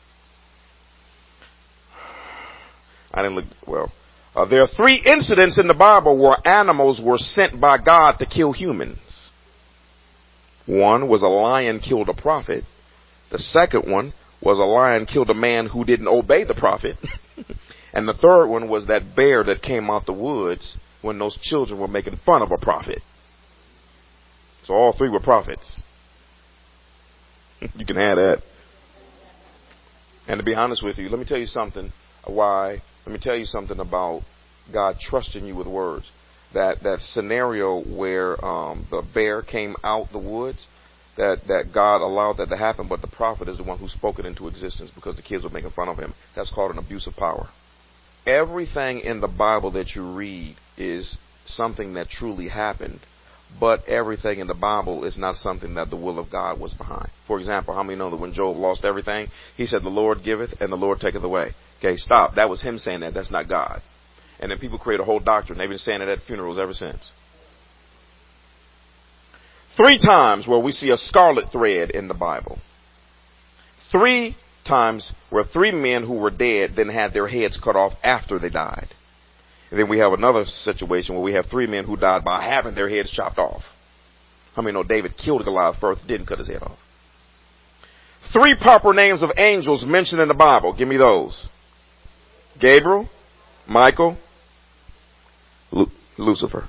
I 3.16 3.22
didn't 3.22 3.36
look, 3.36 3.44
well, 3.66 3.92
uh, 4.34 4.44
there 4.44 4.60
are 4.60 4.68
three 4.68 5.02
incidents 5.04 5.58
in 5.58 5.66
the 5.66 5.74
Bible 5.74 6.18
where 6.18 6.36
animals 6.46 7.00
were 7.02 7.16
sent 7.16 7.58
by 7.58 7.78
God 7.82 8.18
to 8.18 8.26
kill 8.26 8.52
humans. 8.52 8.98
One 10.66 11.08
was 11.08 11.22
a 11.22 11.26
lion 11.26 11.80
killed 11.80 12.10
a 12.10 12.14
prophet. 12.14 12.64
The 13.32 13.38
second 13.38 13.90
one 13.90 14.12
was 14.42 14.58
a 14.58 14.64
lion 14.64 15.06
killed 15.06 15.30
a 15.30 15.34
man 15.34 15.66
who 15.66 15.84
didn't 15.84 16.08
obey 16.08 16.44
the 16.44 16.54
prophet. 16.54 16.96
and 17.94 18.06
the 18.06 18.12
third 18.12 18.48
one 18.48 18.68
was 18.68 18.88
that 18.88 19.16
bear 19.16 19.42
that 19.44 19.62
came 19.62 19.88
out 19.88 20.04
the 20.04 20.12
woods 20.12 20.76
when 21.00 21.18
those 21.18 21.38
children 21.40 21.80
were 21.80 21.88
making 21.88 22.20
fun 22.26 22.42
of 22.42 22.52
a 22.52 22.58
prophet. 22.58 23.00
So 24.64 24.74
all 24.74 24.92
three 24.92 25.08
were 25.08 25.20
prophets. 25.20 25.80
you 27.74 27.86
can 27.86 27.96
add 27.96 28.16
that. 28.18 28.42
And 30.28 30.38
to 30.38 30.44
be 30.44 30.54
honest 30.54 30.84
with 30.84 30.98
you, 30.98 31.08
let 31.08 31.18
me 31.18 31.24
tell 31.24 31.38
you 31.38 31.46
something 31.46 31.90
why, 32.26 32.82
let 33.06 33.12
me 33.12 33.18
tell 33.20 33.36
you 33.36 33.44
something 33.44 33.78
about 33.78 34.22
God 34.72 34.96
trusting 35.00 35.44
you 35.44 35.54
with 35.54 35.66
words 35.66 36.06
that 36.54 36.82
that 36.82 37.00
scenario 37.00 37.82
where 37.82 38.42
um, 38.44 38.86
the 38.90 39.02
bear 39.14 39.42
came 39.42 39.76
out 39.84 40.06
the 40.12 40.18
woods, 40.18 40.66
that, 41.16 41.38
that 41.48 41.72
God 41.72 42.02
allowed 42.02 42.38
that 42.38 42.48
to 42.50 42.56
happen, 42.56 42.88
but 42.88 43.00
the 43.00 43.08
prophet 43.08 43.48
is 43.48 43.56
the 43.56 43.62
one 43.64 43.78
who 43.78 43.88
spoke 43.88 44.18
it 44.18 44.26
into 44.26 44.48
existence 44.48 44.90
because 44.94 45.16
the 45.16 45.22
kids 45.22 45.44
were 45.44 45.50
making 45.50 45.70
fun 45.70 45.88
of 45.88 45.98
him. 45.98 46.14
That's 46.34 46.52
called 46.52 46.72
an 46.72 46.78
abuse 46.78 47.06
of 47.06 47.14
power. 47.14 47.48
Everything 48.26 49.00
in 49.00 49.20
the 49.20 49.28
Bible 49.28 49.70
that 49.72 49.94
you 49.94 50.12
read 50.12 50.56
is 50.76 51.16
something 51.46 51.94
that 51.94 52.08
truly 52.08 52.48
happened, 52.48 53.00
but 53.58 53.88
everything 53.88 54.40
in 54.40 54.46
the 54.46 54.54
Bible 54.54 55.04
is 55.04 55.16
not 55.16 55.36
something 55.36 55.74
that 55.74 55.90
the 55.90 55.96
will 55.96 56.18
of 56.18 56.30
God 56.30 56.60
was 56.60 56.74
behind. 56.74 57.08
For 57.26 57.38
example, 57.38 57.74
how 57.74 57.82
many 57.82 57.98
know 57.98 58.10
that 58.10 58.20
when 58.20 58.32
Job 58.32 58.56
lost 58.56 58.84
everything, 58.84 59.28
he 59.56 59.66
said, 59.66 59.82
The 59.82 59.88
Lord 59.88 60.18
giveth 60.24 60.60
and 60.60 60.70
the 60.70 60.76
Lord 60.76 61.00
taketh 61.00 61.22
away. 61.22 61.54
Okay, 61.78 61.96
stop. 61.96 62.34
That 62.36 62.48
was 62.48 62.62
him 62.62 62.78
saying 62.78 63.00
that. 63.00 63.14
That's 63.14 63.30
not 63.30 63.48
God. 63.48 63.82
And 64.40 64.50
then 64.50 64.58
people 64.58 64.78
create 64.78 65.00
a 65.00 65.04
whole 65.04 65.20
doctrine. 65.20 65.58
They've 65.58 65.68
been 65.68 65.78
saying 65.78 66.02
it 66.02 66.08
at 66.08 66.18
funerals 66.26 66.58
ever 66.58 66.74
since. 66.74 67.10
Three 69.76 69.98
times 69.98 70.46
where 70.46 70.58
we 70.58 70.72
see 70.72 70.90
a 70.90 70.96
scarlet 70.96 71.52
thread 71.52 71.90
in 71.90 72.08
the 72.08 72.14
Bible. 72.14 72.58
Three 73.92 74.36
times 74.66 75.12
where 75.30 75.44
three 75.44 75.72
men 75.72 76.04
who 76.06 76.14
were 76.14 76.30
dead 76.30 76.72
then 76.76 76.88
had 76.88 77.12
their 77.12 77.28
heads 77.28 77.60
cut 77.62 77.76
off 77.76 77.92
after 78.02 78.38
they 78.38 78.48
died. 78.48 78.88
And 79.70 79.80
then 79.80 79.88
we 79.88 79.98
have 79.98 80.12
another 80.12 80.44
situation 80.44 81.14
where 81.14 81.24
we 81.24 81.32
have 81.32 81.46
three 81.46 81.66
men 81.66 81.84
who 81.84 81.96
died 81.96 82.24
by 82.24 82.44
having 82.44 82.74
their 82.74 82.88
heads 82.88 83.10
chopped 83.10 83.38
off. 83.38 83.62
How 84.54 84.62
many 84.62 84.74
know 84.74 84.84
David 84.84 85.16
killed 85.16 85.44
Goliath 85.44 85.76
first, 85.80 86.06
didn't 86.06 86.26
cut 86.26 86.38
his 86.38 86.48
head 86.48 86.62
off? 86.62 86.78
Three 88.32 88.56
proper 88.60 88.92
names 88.92 89.22
of 89.22 89.30
angels 89.36 89.84
mentioned 89.86 90.20
in 90.20 90.28
the 90.28 90.34
Bible. 90.34 90.72
Give 90.72 90.88
me 90.88 90.96
those. 90.96 91.48
Gabriel, 92.60 93.08
Michael, 93.68 94.16
Lu- 95.70 95.90
Lucifer. 96.16 96.68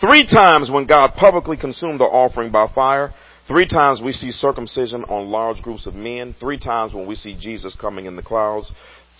Three 0.00 0.26
times 0.26 0.70
when 0.70 0.86
God 0.86 1.12
publicly 1.14 1.56
consumed 1.56 2.00
the 2.00 2.04
offering 2.04 2.50
by 2.50 2.66
fire. 2.74 3.12
Three 3.46 3.68
times 3.68 4.00
we 4.02 4.12
see 4.12 4.32
circumcision 4.32 5.04
on 5.04 5.30
large 5.30 5.62
groups 5.62 5.86
of 5.86 5.94
men. 5.94 6.34
Three 6.40 6.58
times 6.58 6.92
when 6.92 7.06
we 7.06 7.14
see 7.14 7.36
Jesus 7.38 7.76
coming 7.80 8.06
in 8.06 8.16
the 8.16 8.22
clouds. 8.22 8.72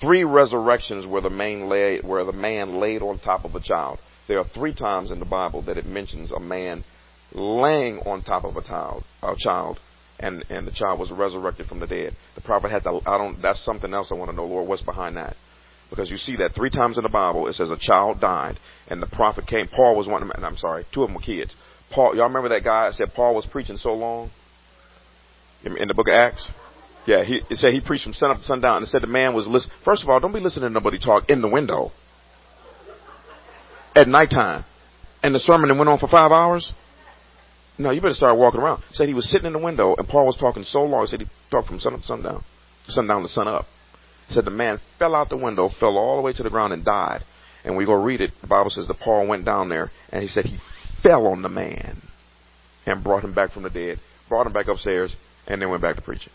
Three 0.03 0.25
resurrections 0.25 1.07
where 1.07 1.23
the 1.23 1.31
man 1.31 1.69
laid, 1.69 2.05
where 2.05 2.25
the 2.25 2.33
man 2.33 2.81
laid 2.81 3.03
on 3.03 3.21
top 3.21 3.45
of 3.45 3.55
a 3.55 3.61
child. 3.61 4.01
There 4.27 4.39
are 4.39 4.45
three 4.53 4.75
times 4.75 5.13
in 5.13 5.21
the 5.21 5.25
Bible 5.25 5.63
that 5.63 5.79
it 5.79 5.87
mentions 5.87 6.33
a 6.33 6.41
man 6.41 6.85
laying 7.33 8.01
on 8.01 8.23
top 8.23 8.45
of 8.45 8.57
a 8.57 8.63
child, 8.63 9.05
a 9.23 9.35
child, 9.39 9.79
and 10.19 10.45
and 10.51 10.67
the 10.67 10.73
child 10.73 10.99
was 10.99 11.13
resurrected 11.13 11.67
from 11.67 11.79
the 11.79 11.87
dead. 11.87 12.17
The 12.35 12.41
prophet 12.41 12.73
had 12.73 12.83
to. 12.83 13.01
I 13.07 13.17
don't. 13.17 13.41
That's 13.41 13.65
something 13.65 13.95
else 13.95 14.11
I 14.13 14.19
want 14.19 14.31
to 14.31 14.37
know, 14.37 14.45
Lord. 14.45 14.69
What's 14.69 14.83
behind 14.83 15.17
that? 15.17 15.37
Because 15.89 16.11
you 16.11 16.17
see 16.17 16.37
that 16.37 16.55
three 16.55 16.71
times 16.71 16.97
in 16.99 17.05
the 17.05 17.09
Bible, 17.09 17.47
it 17.47 17.55
says 17.55 17.71
a 17.71 17.79
child 17.79 18.21
died, 18.21 18.59
and 18.89 19.01
the 19.01 19.07
prophet 19.07 19.47
came. 19.47 19.69
Paul 19.69 19.97
was 19.97 20.09
one 20.09 20.23
of 20.23 20.29
them. 20.29 20.45
I'm 20.45 20.57
sorry, 20.57 20.85
two 20.93 21.03
of 21.03 21.09
them 21.09 21.15
were 21.15 21.21
kids. 21.21 21.55
Paul, 21.95 22.17
y'all 22.17 22.27
remember 22.27 22.49
that 22.49 22.65
guy 22.65 22.87
that 22.87 22.95
said 22.95 23.13
Paul 23.15 23.37
was 23.37 23.47
preaching 23.47 23.77
so 23.77 23.93
long 23.93 24.31
in 25.65 25.87
the 25.87 25.95
book 25.95 26.09
of 26.09 26.15
Acts? 26.15 26.51
Yeah, 27.07 27.25
he 27.25 27.43
it 27.51 27.57
said 27.57 27.73
he 27.73 27.81
preached 27.81 28.05
from 28.05 28.13
sun 28.13 28.31
up 28.31 28.39
to 28.39 28.45
sundown, 28.45 28.79
and 28.79 28.89
said 28.89 29.03
the 29.03 29.09
man 29.09 29.35
was 29.35 29.47
listening. 29.47 29.77
First 29.85 30.03
of 30.05 30.09
all, 30.09 30.21
don't 30.21 30.33
be 30.33 30.41
listening 30.41 30.69
to 30.69 30.73
nobody 30.73 30.99
talk 30.99 31.29
in 31.29 31.41
the 31.41 31.49
window 31.49 31.91
at 33.95 34.09
nighttime, 34.09 34.65
and 35.23 35.35
the 35.35 35.41
sermon 35.41 35.77
went 35.77 35.89
on 35.89 35.99
for 35.99 36.09
five 36.09 36.31
hours. 36.31 36.73
No, 37.79 37.91
you 37.91 38.01
better 38.01 38.15
start 38.15 38.37
walking 38.37 38.61
around. 38.61 38.83
Said 38.93 39.09
he 39.09 39.15
was 39.15 39.31
sitting 39.31 39.47
in 39.47 39.53
the 39.53 39.59
window, 39.59 39.95
and 39.97 40.07
Paul 40.07 40.27
was 40.27 40.37
talking 40.37 40.63
so 40.63 40.85
long. 40.85 41.03
He 41.03 41.09
said 41.09 41.21
he 41.21 41.27
talked 41.51 41.69
from 41.69 41.81
sun 41.81 41.95
up 41.95 42.01
to 42.01 42.07
sundown, 42.07 42.45
sundown 42.87 43.23
to 43.23 43.29
sun 43.29 43.49
up. 43.49 43.67
He 44.29 44.35
said 44.35 44.45
the 44.45 44.51
man 44.51 44.79
fell 44.99 45.15
out 45.15 45.29
the 45.29 45.37
window, 45.37 45.71
fell 45.81 45.99
all 45.99 46.17
the 46.17 46.23
way 46.23 46.33
to 46.33 46.43
the 46.43 46.51
ground, 46.51 46.73
and 46.73 46.85
died. 46.85 47.25
And 47.65 47.77
we 47.77 47.85
go 47.85 47.95
read 47.95 48.21
it. 48.21 48.31
The 48.41 48.47
Bible 48.47 48.71
says 48.71 48.87
that 48.89 49.01
Paul 49.01 49.27
went 49.27 49.45
down 49.45 49.69
there, 49.69 49.91
and 50.11 50.23
he 50.23 50.29
said 50.29 50.45
he 50.45 50.59
fell 51.03 51.27
on 51.27 51.43
the 51.43 51.49
man 51.49 52.01
and 52.87 53.03
brought 53.03 53.25
him 53.25 53.35
back 53.35 53.53
from 53.53 53.63
the 53.63 53.71
dead, 53.71 53.99
brought 54.29 54.47
him 54.47 54.53
back 54.53 54.69
upstairs, 54.69 55.15
and 55.47 55.61
then 55.61 55.71
went 55.71 55.83
back 55.83 55.97
to 55.97 56.03
preaching. 56.03 56.33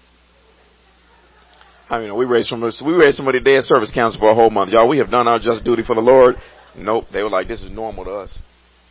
I 1.90 2.00
mean, 2.00 2.16
we 2.16 2.26
raised 2.26 2.50
from 2.50 2.62
we 2.62 2.94
raised 2.94 3.16
somebody 3.16 3.40
dead 3.40 3.64
service 3.64 3.92
council 3.94 4.20
for 4.20 4.30
a 4.30 4.36
whole 4.36 4.50
month, 4.50 4.72
y'all. 4.74 4.90
We 4.90 4.98
have 4.98 5.10
done 5.10 5.28
our 5.28 5.40
just 5.40 5.64
duty 5.64 5.84
for 5.84 5.96
the 5.96 6.02
Lord. 6.02 6.36
Nope, 6.76 7.06
they 7.14 7.24
were 7.24 7.30
like, 7.30 7.48
this 7.48 7.62
is 7.62 7.72
normal 7.72 8.04
to 8.06 8.12
us. 8.12 8.40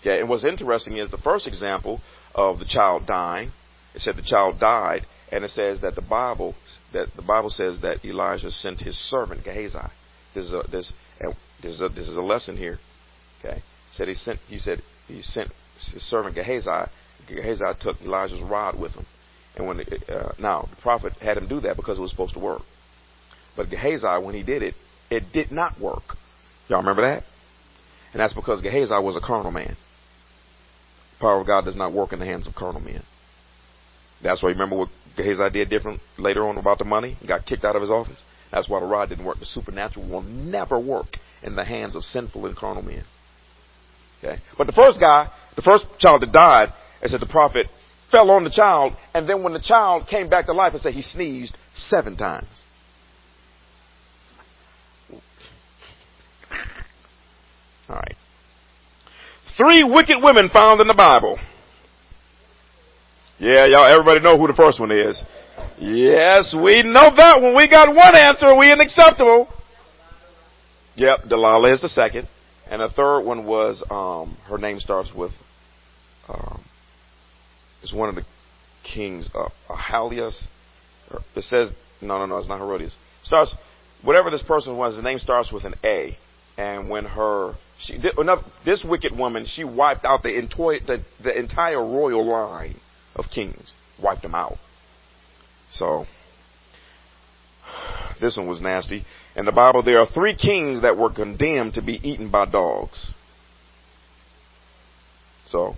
Okay, 0.01 0.20
and 0.20 0.28
what's 0.28 0.44
interesting 0.44 0.97
is 0.97 1.11
the 1.11 1.18
first 1.18 1.47
example 1.47 2.01
of 2.34 2.59
the 2.59 2.64
child 2.64 3.07
dying. 3.07 3.51
It 3.94 4.01
said 4.01 4.16
the 4.16 4.22
child 4.22 4.59
died, 4.59 5.03
and 5.30 5.44
it 5.44 5.51
says 5.51 5.80
that 5.82 5.94
the 5.94 6.03
Bible 6.03 6.55
that 6.94 7.09
the 7.16 7.22
Bible 7.22 7.51
says 7.51 7.80
that 7.82 8.05
Elijah 8.05 8.51
sent 8.51 8.80
his 8.80 8.97
servant 9.11 9.44
Gehazi. 9.44 9.90
This 10.34 10.47
is 10.47 10.53
a 10.53 10.62
this 10.70 10.92
this 11.62 11.74
is 11.74 11.82
a, 11.82 11.88
this 11.88 12.09
is 12.09 12.16
a 12.16 12.22
lesson 12.22 12.57
here. 12.57 12.78
Okay, 13.40 13.62
said 13.92 14.09
he 14.09 14.14
sent 14.14 14.38
he 14.49 14.59
said 14.59 14.82
he 15.07 15.20
sent 15.20 15.51
his 15.92 16.03
servant 16.09 16.34
Gehazi. 16.34 16.90
Gehazi 17.28 17.64
took 17.80 18.01
Elijah's 18.01 18.42
rod 18.42 18.78
with 18.78 18.92
him, 18.92 19.07
and 19.57 19.66
when 19.66 19.80
uh, 19.80 20.32
now 20.38 20.68
the 20.70 20.80
prophet 20.80 21.12
had 21.20 21.36
him 21.36 21.47
do 21.47 21.61
that 21.61 21.76
because 21.76 21.99
it 21.99 22.01
was 22.01 22.11
supposed 22.11 22.34
to 22.34 22.40
work. 22.40 22.62
But 23.57 23.70
Gehazi, 23.70 24.07
when 24.24 24.34
he 24.34 24.42
did 24.42 24.62
it, 24.62 24.74
it 25.11 25.24
did 25.32 25.50
not 25.50 25.80
work. 25.80 26.02
Y'all 26.68 26.80
remember 26.80 27.02
that? 27.02 27.22
And 28.12 28.20
that's 28.20 28.34
because 28.34 28.61
Gehazi 28.61 28.94
was 28.94 29.16
a 29.16 29.20
carnal 29.20 29.52
man. 29.52 29.76
The 31.14 31.20
power 31.20 31.40
of 31.40 31.46
God 31.46 31.64
does 31.64 31.76
not 31.76 31.92
work 31.92 32.12
in 32.12 32.18
the 32.18 32.26
hands 32.26 32.46
of 32.46 32.54
carnal 32.54 32.80
men. 32.80 33.02
That's 34.22 34.42
why 34.42 34.50
you 34.50 34.54
remember 34.54 34.76
what 34.76 34.88
Gehazi 35.16 35.50
did 35.50 35.70
different 35.70 36.00
later 36.18 36.46
on 36.48 36.59
about 36.59 36.78
the 36.78 36.84
money? 36.84 37.16
He 37.20 37.26
got 37.26 37.46
kicked 37.46 37.64
out 37.64 37.76
of 37.76 37.82
his 37.82 37.90
office. 37.90 38.18
That's 38.50 38.68
why 38.68 38.80
the 38.80 38.86
rod 38.86 39.09
didn't 39.09 39.24
work. 39.24 39.38
The 39.38 39.46
supernatural 39.46 40.09
will 40.09 40.22
never 40.22 40.78
work 40.78 41.16
in 41.42 41.57
the 41.57 41.64
hands 41.64 41.96
of 41.96 42.02
sinful 42.04 42.46
and 42.46 42.57
carnal 42.57 42.82
men. 42.82 43.04
Okay? 44.18 44.40
But 44.57 44.66
the 44.66 44.72
first 44.72 45.00
guy, 45.00 45.30
the 45.57 45.62
first 45.62 45.84
child 45.98 46.22
that 46.22 46.32
died, 46.32 46.72
it 47.02 47.11
said 47.11 47.20
the 47.20 47.26
prophet 47.26 47.66
fell 48.11 48.30
on 48.30 48.44
the 48.44 48.50
child, 48.50 48.94
and 49.14 49.28
then 49.28 49.42
when 49.42 49.52
the 49.52 49.61
child 49.61 50.07
came 50.09 50.28
back 50.28 50.46
to 50.46 50.52
life, 50.52 50.74
it 50.74 50.80
said 50.80 50.92
he 50.92 51.02
sneezed 51.02 51.57
seven 51.74 52.16
times. 52.16 52.48
All 57.89 57.97
right. 57.97 58.16
Three 59.57 59.84
wicked 59.84 60.16
women 60.22 60.51
found 60.53 60.80
in 60.80 60.87
the 60.87 60.95
Bible. 60.95 61.39
Yeah, 63.39 63.66
y'all, 63.66 63.87
everybody 63.87 64.20
know 64.20 64.39
who 64.39 64.47
the 64.47 64.55
first 64.55 64.80
one 64.80 64.91
is. 64.91 65.22
Yes, 65.78 66.55
we 66.55 66.82
know 66.82 67.11
that 67.14 67.41
one. 67.41 67.55
We 67.55 67.68
got 67.68 67.95
one 67.95 68.16
answer. 68.16 68.55
We 68.55 68.72
unacceptable. 68.72 69.49
Yep, 70.97 71.28
Delilah 71.28 71.74
is 71.74 71.82
the 71.82 71.89
second. 71.89 72.28
And 72.70 72.80
the 72.80 72.89
third 72.89 73.20
one 73.20 73.47
was, 73.47 73.82
um, 73.91 74.37
her 74.49 74.59
name 74.59 74.80
starts 74.80 75.12
with, 75.14 75.32
um, 76.28 76.64
it's 77.82 77.93
one 77.93 78.09
of 78.09 78.14
the 78.14 78.24
kings, 78.82 79.28
uh, 79.34 79.49
Ahalias. 79.68 80.47
It 81.37 81.45
says, 81.45 81.70
no, 82.01 82.18
no, 82.18 82.26
no, 82.26 82.39
it's 82.39 82.49
not 82.49 82.59
Herodias. 82.59 82.97
Starts, 83.22 83.55
whatever 84.03 84.30
this 84.30 84.43
person 84.43 84.76
was, 84.76 84.97
the 84.97 85.03
name 85.03 85.18
starts 85.18 85.53
with 85.53 85.64
an 85.64 85.74
A. 85.84 86.16
And 86.57 86.89
when 86.89 87.05
her, 87.05 87.55
she, 87.79 87.99
uh, 87.99 88.37
this 88.64 88.85
wicked 88.85 89.16
woman, 89.16 89.45
she 89.47 89.64
wiped 89.64 90.05
out 90.05 90.22
the, 90.22 90.31
the, 90.87 91.05
the 91.22 91.39
entire 91.39 91.81
royal 91.81 92.24
line 92.24 92.77
of 93.14 93.27
kings. 93.33 93.72
Wiped 94.03 94.22
them 94.22 94.35
out. 94.35 94.57
So, 95.72 96.07
this 98.20 98.37
one 98.37 98.47
was 98.47 98.61
nasty. 98.61 99.05
In 99.37 99.45
the 99.45 99.53
Bible, 99.53 99.83
there 99.83 99.99
are 99.99 100.07
three 100.07 100.35
kings 100.35 100.83
that 100.83 100.97
were 100.97 101.12
condemned 101.12 101.74
to 101.74 101.83
be 101.83 101.95
eaten 102.03 102.31
by 102.31 102.47
dogs. 102.47 103.11
So, 105.49 105.74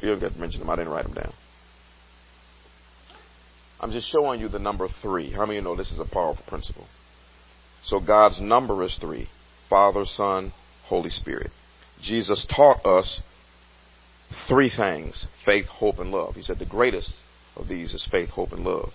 you 0.00 0.08
don't 0.08 0.20
get 0.20 0.32
to 0.32 0.38
mention 0.38 0.60
them. 0.60 0.70
I 0.70 0.76
didn't 0.76 0.92
write 0.92 1.04
them 1.04 1.14
down. 1.14 1.32
I'm 3.80 3.92
just 3.92 4.12
showing 4.12 4.40
you 4.40 4.48
the 4.48 4.58
number 4.58 4.88
three. 5.02 5.32
How 5.32 5.46
many 5.46 5.58
of 5.58 5.64
you 5.64 5.68
know 5.68 5.76
this 5.76 5.90
is 5.90 5.98
a 5.98 6.04
powerful 6.04 6.44
principle? 6.46 6.86
So 7.84 7.98
God's 7.98 8.40
number 8.40 8.82
is 8.82 8.96
three. 9.00 9.28
Father, 9.70 10.04
Son, 10.04 10.52
Holy 10.90 11.08
Spirit. 11.08 11.50
Jesus 12.02 12.46
taught 12.54 12.84
us 12.84 13.22
three 14.48 14.70
things. 14.76 15.24
Faith, 15.46 15.66
hope, 15.66 16.00
and 16.00 16.10
love. 16.10 16.34
He 16.34 16.42
said 16.42 16.58
the 16.58 16.66
greatest 16.66 17.12
of 17.56 17.68
these 17.68 17.94
is 17.94 18.06
faith, 18.10 18.28
hope, 18.30 18.52
and 18.52 18.64
love. 18.64 18.90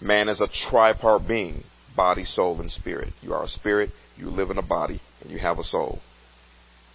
Man 0.00 0.28
is 0.28 0.40
a 0.40 0.46
tripart 0.46 1.26
being 1.26 1.64
body, 1.96 2.24
soul, 2.24 2.60
and 2.60 2.70
spirit. 2.70 3.12
You 3.20 3.34
are 3.34 3.44
a 3.44 3.48
spirit, 3.48 3.90
you 4.16 4.30
live 4.30 4.50
in 4.50 4.58
a 4.58 4.62
body, 4.62 5.00
and 5.20 5.30
you 5.30 5.38
have 5.38 5.58
a 5.58 5.64
soul. 5.64 5.98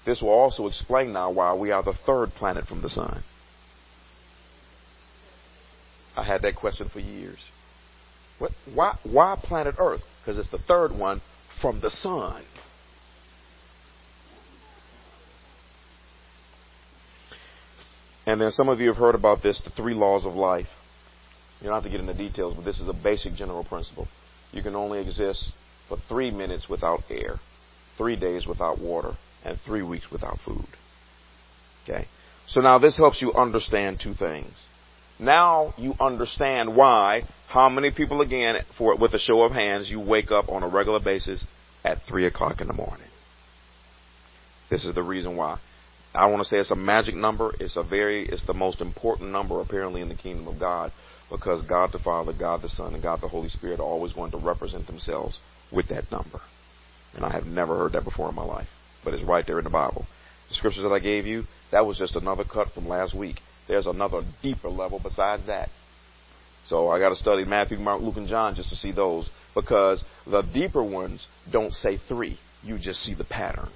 This 0.06 0.22
will 0.22 0.30
also 0.30 0.68
explain 0.68 1.12
now 1.12 1.32
why 1.32 1.54
we 1.54 1.72
are 1.72 1.84
the 1.84 1.98
third 2.06 2.30
planet 2.30 2.66
from 2.66 2.82
the 2.82 2.90
sun. 2.90 3.24
I 6.16 6.24
had 6.24 6.42
that 6.44 6.56
question 6.56 6.90
for 6.90 7.00
years. 7.00 7.40
What, 8.40 8.52
why, 8.74 8.98
why 9.04 9.38
planet 9.42 9.76
Earth? 9.78 10.02
Because 10.22 10.38
it's 10.38 10.50
the 10.50 10.66
third 10.66 10.98
one 10.98 11.22
from 11.62 11.82
the 11.82 11.90
sun. 11.90 12.44
And 18.30 18.40
then 18.40 18.52
some 18.52 18.70
of 18.70 18.80
you 18.80 18.90
have 18.90 18.98
heard 18.98 19.16
about 19.16 19.42
this, 19.42 19.60
the 19.66 19.72
three 19.72 19.96
laws 19.96 20.24
of 20.24 20.36
life. 20.36 20.68
You 21.60 21.66
don't 21.66 21.74
have 21.74 21.84
to 21.84 21.90
get 21.90 22.00
into 22.00 22.14
details, 22.14 22.54
but 22.56 22.64
this 22.64 22.80
is 22.80 22.88
a 22.88 22.94
basic 22.94 23.34
general 23.34 23.64
principle. 23.64 24.08
You 24.52 24.62
can 24.62 24.76
only 24.76 25.02
exist 25.02 25.52
for 25.88 25.98
three 26.08 26.30
minutes 26.30 26.70
without 26.70 27.00
air, 27.10 27.40
three 27.98 28.16
days 28.16 28.46
without 28.46 28.80
water, 28.80 29.14
and 29.44 29.58
three 29.66 29.82
weeks 29.82 30.12
without 30.12 30.38
food. 30.46 30.68
Okay? 31.84 32.06
So 32.48 32.62
now 32.62 32.78
this 32.78 32.98
helps 32.98 33.20
you 33.20 33.34
understand 33.34 34.00
two 34.00 34.14
things. 34.14 34.54
Now 35.18 35.74
you 35.76 35.96
understand 36.00 36.76
why, 36.76 37.24
how 37.48 37.68
many 37.68 37.90
people 37.90 38.22
again, 38.22 38.58
for 38.78 38.96
with 38.96 39.16
a 39.16 39.20
show 39.20 39.42
of 39.42 39.54
hands, 39.54 39.90
you 39.90 40.00
wake 40.00 40.30
up 40.30 40.50
on 40.50 40.62
a 40.62 40.68
regular 40.68 41.00
basis 41.04 41.44
at 41.84 42.04
3 42.08 42.28
o'clock 42.28 42.62
in 42.62 42.68
the 42.68 42.74
morning. 42.74 43.08
This 44.70 44.86
is 44.86 44.94
the 44.94 45.02
reason 45.02 45.36
why. 45.36 45.60
I 46.20 46.26
want 46.26 46.44
to 46.44 46.50
say 46.50 46.58
it's 46.58 46.70
a 46.70 46.76
magic 46.76 47.16
number. 47.16 47.54
It's 47.62 47.78
a 47.78 47.84
very, 47.84 48.28
it's 48.28 48.46
the 48.46 48.54
most 48.54 48.82
important 48.82 49.32
number 49.32 49.62
apparently 49.62 50.02
in 50.02 50.10
the 50.10 50.16
kingdom 50.16 50.50
of 50.50 50.60
God 50.60 50.92
because 51.32 51.62
God 51.62 51.94
the 51.94 52.00
Father, 52.00 52.34
God 52.38 52.62
the 52.62 52.68
Son, 52.68 52.94
and 52.94 53.02
God 53.02 53.22
the 53.22 53.30
Holy 53.30 53.48
Spirit 53.48 53.80
are 53.80 53.84
always 53.84 54.12
going 54.12 54.32
to 54.32 54.38
represent 54.38 54.86
themselves 54.86 55.40
with 55.72 55.88
that 55.88 56.12
number. 56.12 56.42
And 57.16 57.24
I 57.24 57.32
have 57.32 57.46
never 57.46 57.78
heard 57.78 57.94
that 57.94 58.04
before 58.04 58.28
in 58.28 58.36
my 58.36 58.44
life, 58.44 58.68
but 59.06 59.14
it's 59.14 59.24
right 59.24 59.46
there 59.48 59.60
in 59.60 59.64
the 59.64 59.70
Bible. 59.70 60.06
The 60.50 60.56
scriptures 60.56 60.84
that 60.84 60.92
I 60.92 61.00
gave 61.00 61.26
you, 61.26 61.44
that 61.72 61.86
was 61.86 61.98
just 61.98 62.18
another 62.18 62.44
cut 62.44 62.68
from 62.74 62.86
last 62.86 63.18
week. 63.18 63.38
There's 63.70 63.88
another 63.88 64.24
deeper 64.44 64.68
level 64.68 65.00
besides 65.02 65.46
that. 65.48 65.70
So 66.68 66.90
I 66.90 67.00
got 67.00 67.10
to 67.10 67.16
study 67.16 67.46
Matthew, 67.46 67.78
Mark, 67.78 68.02
Luke, 68.02 68.18
and 68.18 68.28
John 68.28 68.56
just 68.56 68.70
to 68.72 68.76
see 68.76 68.92
those 68.92 69.30
because 69.56 70.04
the 70.28 70.42
deeper 70.42 70.84
ones 70.84 71.28
don't 71.50 71.72
say 71.72 71.98
three. 72.10 72.38
You 72.62 72.78
just 72.78 73.00
see 73.04 73.14
the 73.14 73.24
pattern. 73.24 73.70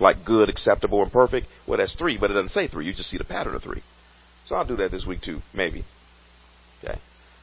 Like 0.00 0.24
good, 0.24 0.48
acceptable, 0.48 1.02
and 1.02 1.12
perfect. 1.12 1.46
Well, 1.66 1.78
that's 1.78 1.94
three, 1.94 2.18
but 2.18 2.30
it 2.30 2.34
doesn't 2.34 2.50
say 2.50 2.68
three. 2.68 2.86
You 2.86 2.92
just 2.92 3.10
see 3.10 3.18
the 3.18 3.24
pattern 3.24 3.54
of 3.54 3.62
three. 3.62 3.82
So 4.46 4.54
I'll 4.54 4.66
do 4.66 4.76
that 4.76 4.90
this 4.90 5.04
week 5.06 5.22
too, 5.22 5.40
maybe. 5.52 5.84
Okay. 6.82 6.98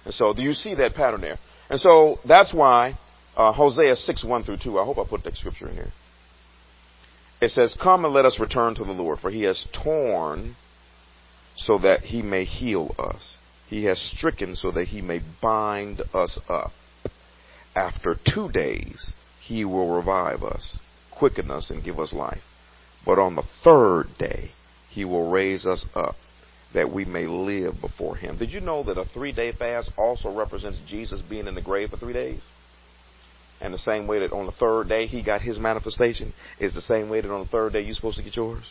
And 0.06 0.14
so 0.14 0.34
do 0.34 0.42
you 0.42 0.54
see 0.54 0.76
that 0.76 0.94
pattern 0.94 1.22
there? 1.22 1.38
And 1.70 1.80
so 1.80 2.20
that's 2.28 2.54
why 2.54 2.98
uh, 3.36 3.52
Hosea 3.52 3.96
6, 3.96 4.24
1 4.24 4.44
through 4.44 4.58
2, 4.64 4.80
I 4.80 4.86
hope 4.86 4.98
I 4.98 5.04
put 5.08 5.24
that 5.24 5.36
scripture 5.36 5.68
in 5.68 5.76
here. 5.76 5.92
It 7.42 7.52
says, 7.52 7.76
Come 7.82 8.06
and 8.06 8.14
let 8.14 8.26
us 8.26 8.40
return 8.40 8.76
to 8.76 8.84
the 8.84 8.92
Lord, 8.92 9.20
for 9.20 9.30
he 9.30 9.44
has 9.44 9.68
torn 9.84 10.56
so 11.56 11.78
that 11.80 12.02
he 12.02 12.22
may 12.22 12.46
heal 12.46 12.96
us. 12.98 13.38
He 13.68 13.86
has 13.86 14.00
stricken 14.00 14.56
so 14.56 14.72
that 14.72 14.88
he 14.88 15.02
may 15.02 15.22
bind 15.42 16.02
us 16.14 16.40
up. 16.48 16.72
After 17.76 18.16
two 18.34 18.50
days, 18.50 19.10
he 19.42 19.66
will 19.66 19.96
revive 19.96 20.44
us, 20.44 20.78
quicken 21.18 21.52
us, 21.52 21.70
and 21.70 21.84
give 21.84 22.00
us 22.00 22.14
life. 22.14 22.42
But 23.06 23.20
on 23.20 23.36
the 23.36 23.44
third 23.64 24.08
day, 24.18 24.52
he 24.90 25.06
will 25.06 25.30
raise 25.30 25.66
us 25.66 25.86
up 25.94 26.16
that 26.74 26.92
we 26.92 27.06
may 27.06 27.26
live 27.26 27.80
before 27.82 28.16
him. 28.16 28.38
Did 28.38 28.52
you 28.52 28.60
know 28.60 28.84
that 28.84 28.98
a 28.98 29.06
three 29.06 29.32
day 29.32 29.52
fast 29.52 29.92
also 29.98 30.36
represents 30.36 30.80
Jesus 30.88 31.22
being 31.22 31.48
in 31.48 31.56
the 31.56 31.62
grave 31.62 31.90
for 31.90 31.98
three 31.98 32.14
days? 32.14 32.42
And 33.62 33.74
the 33.74 33.80
same 33.80 34.08
way 34.08 34.20
that 34.20 34.34
on 34.34 34.46
the 34.46 34.52
third 34.52 34.90
day 34.90 35.08
he 35.08 35.24
got 35.24 35.42
his 35.42 35.58
manifestation 35.58 36.34
is 36.60 36.74
the 36.74 36.82
same 36.82 37.10
way 37.10 37.22
that 37.22 37.32
on 37.32 37.42
the 37.42 37.50
third 37.50 37.74
day 37.74 37.82
you're 37.82 37.96
supposed 37.96 38.18
to 38.18 38.24
get 38.24 38.36
yours. 38.36 38.64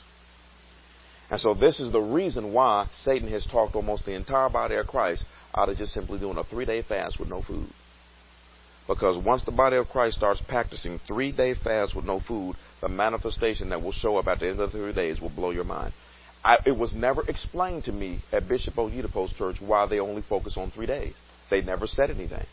And 1.31 1.41
so 1.41 1.55
this 1.55 1.81
is 1.81 1.91
the 1.91 2.01
reason 2.01 2.53
why 2.53 2.89
Satan 3.03 3.29
has 3.31 3.47
talked 3.47 3.75
almost 3.75 4.05
the 4.05 4.13
entire 4.13 4.51
body 4.51 4.77
of 4.77 4.87
Christ 4.87 5.25
out 5.57 5.69
of 5.69 5.79
just 5.79 5.95
simply 5.95 6.19
doing 6.19 6.37
a 6.37 6.45
three 6.45 6.67
day 6.67 6.83
fast 6.83 7.19
with 7.19 7.29
no 7.29 7.43
food. 7.43 7.69
Because 8.87 9.23
once 9.25 9.45
the 9.45 9.53
body 9.53 9.77
of 9.77 9.89
Christ 9.89 10.17
starts 10.17 10.43
practicing 10.47 11.01
three 11.07 11.33
day 11.33 11.55
fast 11.55 11.97
with 11.97 12.05
no 12.05 12.21
food, 12.21 12.57
the 12.81 12.89
manifestation 12.89 13.71
that 13.71 13.83
will 13.83 13.93
show 13.93 14.17
up 14.19 14.27
at 14.27 14.41
the 14.41 14.49
end 14.49 14.61
of 14.61 14.73
the 14.73 14.79
three 14.79 14.93
days 14.93 15.21
will 15.21 15.31
blow 15.31 15.51
your 15.51 15.65
mind. 15.65 15.95
I, 16.45 16.59
it 16.67 16.77
was 16.77 16.93
never 16.95 17.23
explained 17.27 17.85
to 17.85 17.93
me 17.93 18.21
at 18.31 18.47
Bishop 18.47 18.75
Oyedepo's 18.75 19.33
church 19.33 19.57
why 19.61 19.87
they 19.87 19.99
only 19.99 20.23
focus 20.29 20.57
on 20.59 20.71
three 20.71 20.87
days. 20.87 21.15
They 21.51 21.63
never 21.63 21.87
said 21.87 22.11
anything. 22.11 22.45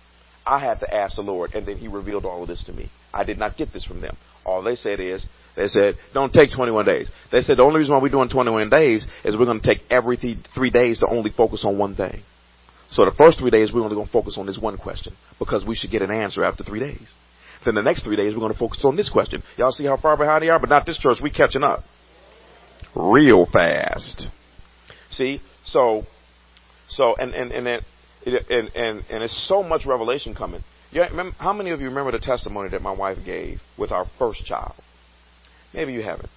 I 0.46 0.60
had 0.60 0.80
to 0.80 0.94
ask 0.94 1.18
the 1.18 1.22
Lord, 1.22 1.54
and 1.54 1.68
then 1.68 1.78
He 1.78 1.90
revealed 1.90 2.26
all 2.26 2.42
of 2.42 2.48
this 2.48 2.64
to 2.66 2.74
me. 2.74 2.90
I 3.14 3.26
did 3.26 3.38
not 3.38 3.58
get 3.58 3.74
this 3.74 3.84
from 3.84 4.00
them. 4.00 4.16
All 4.46 4.64
they 4.64 4.76
said 4.76 5.00
is, 5.00 5.26
they 5.56 5.68
said, 5.68 5.96
don't 6.14 6.32
take 6.32 6.52
21 6.56 6.86
days. 6.86 7.12
They 7.32 7.42
said 7.42 7.58
the 7.58 7.64
only 7.64 7.80
reason 7.80 7.94
why 7.94 8.02
we're 8.02 8.10
doing 8.10 8.30
21 8.30 8.70
days 8.70 9.06
is 9.26 9.38
we're 9.38 9.46
going 9.46 9.60
to 9.60 9.68
take 9.68 9.84
every 9.92 10.16
th- 10.16 10.38
three 10.56 10.70
days 10.70 11.00
to 11.00 11.08
only 11.08 11.30
focus 11.30 11.66
on 11.66 11.78
one 11.78 11.96
thing. 11.96 12.24
So 12.92 13.06
the 13.06 13.12
first 13.12 13.40
three 13.40 13.52
days 13.52 13.72
we're 13.74 13.82
only 13.82 13.96
going 13.96 14.08
to 14.08 14.12
focus 14.12 14.38
on 14.38 14.46
this 14.46 14.60
one 14.60 14.78
question 14.78 15.16
because 15.40 15.66
we 15.66 15.76
should 15.76 15.92
get 15.92 16.02
an 16.02 16.12
answer 16.12 16.44
after 16.44 16.64
three 16.64 16.80
days. 16.80 17.08
Then 17.64 17.76
the 17.76 17.82
next 17.82 18.04
three 18.04 18.16
days 18.16 18.34
we're 18.34 18.42
going 18.42 18.54
to 18.54 18.60
focus 18.60 18.84
on 18.84 18.96
this 18.96 19.10
question. 19.10 19.44
Y'all 19.58 19.72
see 19.72 19.86
how 19.86 19.98
far 19.98 20.18
behind 20.18 20.44
they 20.44 20.50
are? 20.50 20.60
But 20.60 20.70
not 20.70 20.86
this 20.86 21.00
church. 21.00 21.20
We 21.22 21.32
catching 21.32 21.64
up 21.64 21.84
real 22.96 23.46
fast. 23.46 24.28
See, 25.10 25.42
so, 25.64 26.04
so, 26.90 27.16
and 27.16 27.34
and 27.34 27.52
and 27.52 27.68
it, 27.68 27.84
and 28.26 28.70
and 28.76 29.04
and 29.10 29.24
it's 29.24 29.48
so 29.48 29.64
much 29.64 29.86
revelation 29.86 30.34
coming. 30.36 30.64
Yeah, 30.92 31.08
remember, 31.08 31.36
how 31.38 31.54
many 31.54 31.72
of 31.72 31.80
you 31.80 31.88
remember 31.88 32.12
the 32.12 32.20
testimony 32.20 32.70
that 32.70 32.82
my 32.82 32.92
wife 32.92 33.20
gave 33.24 33.60
with 33.78 33.92
our 33.92 34.06
first 34.20 34.46
child? 34.46 34.74
Maybe 35.74 35.94
you 35.94 36.02
haven't. 36.02 36.30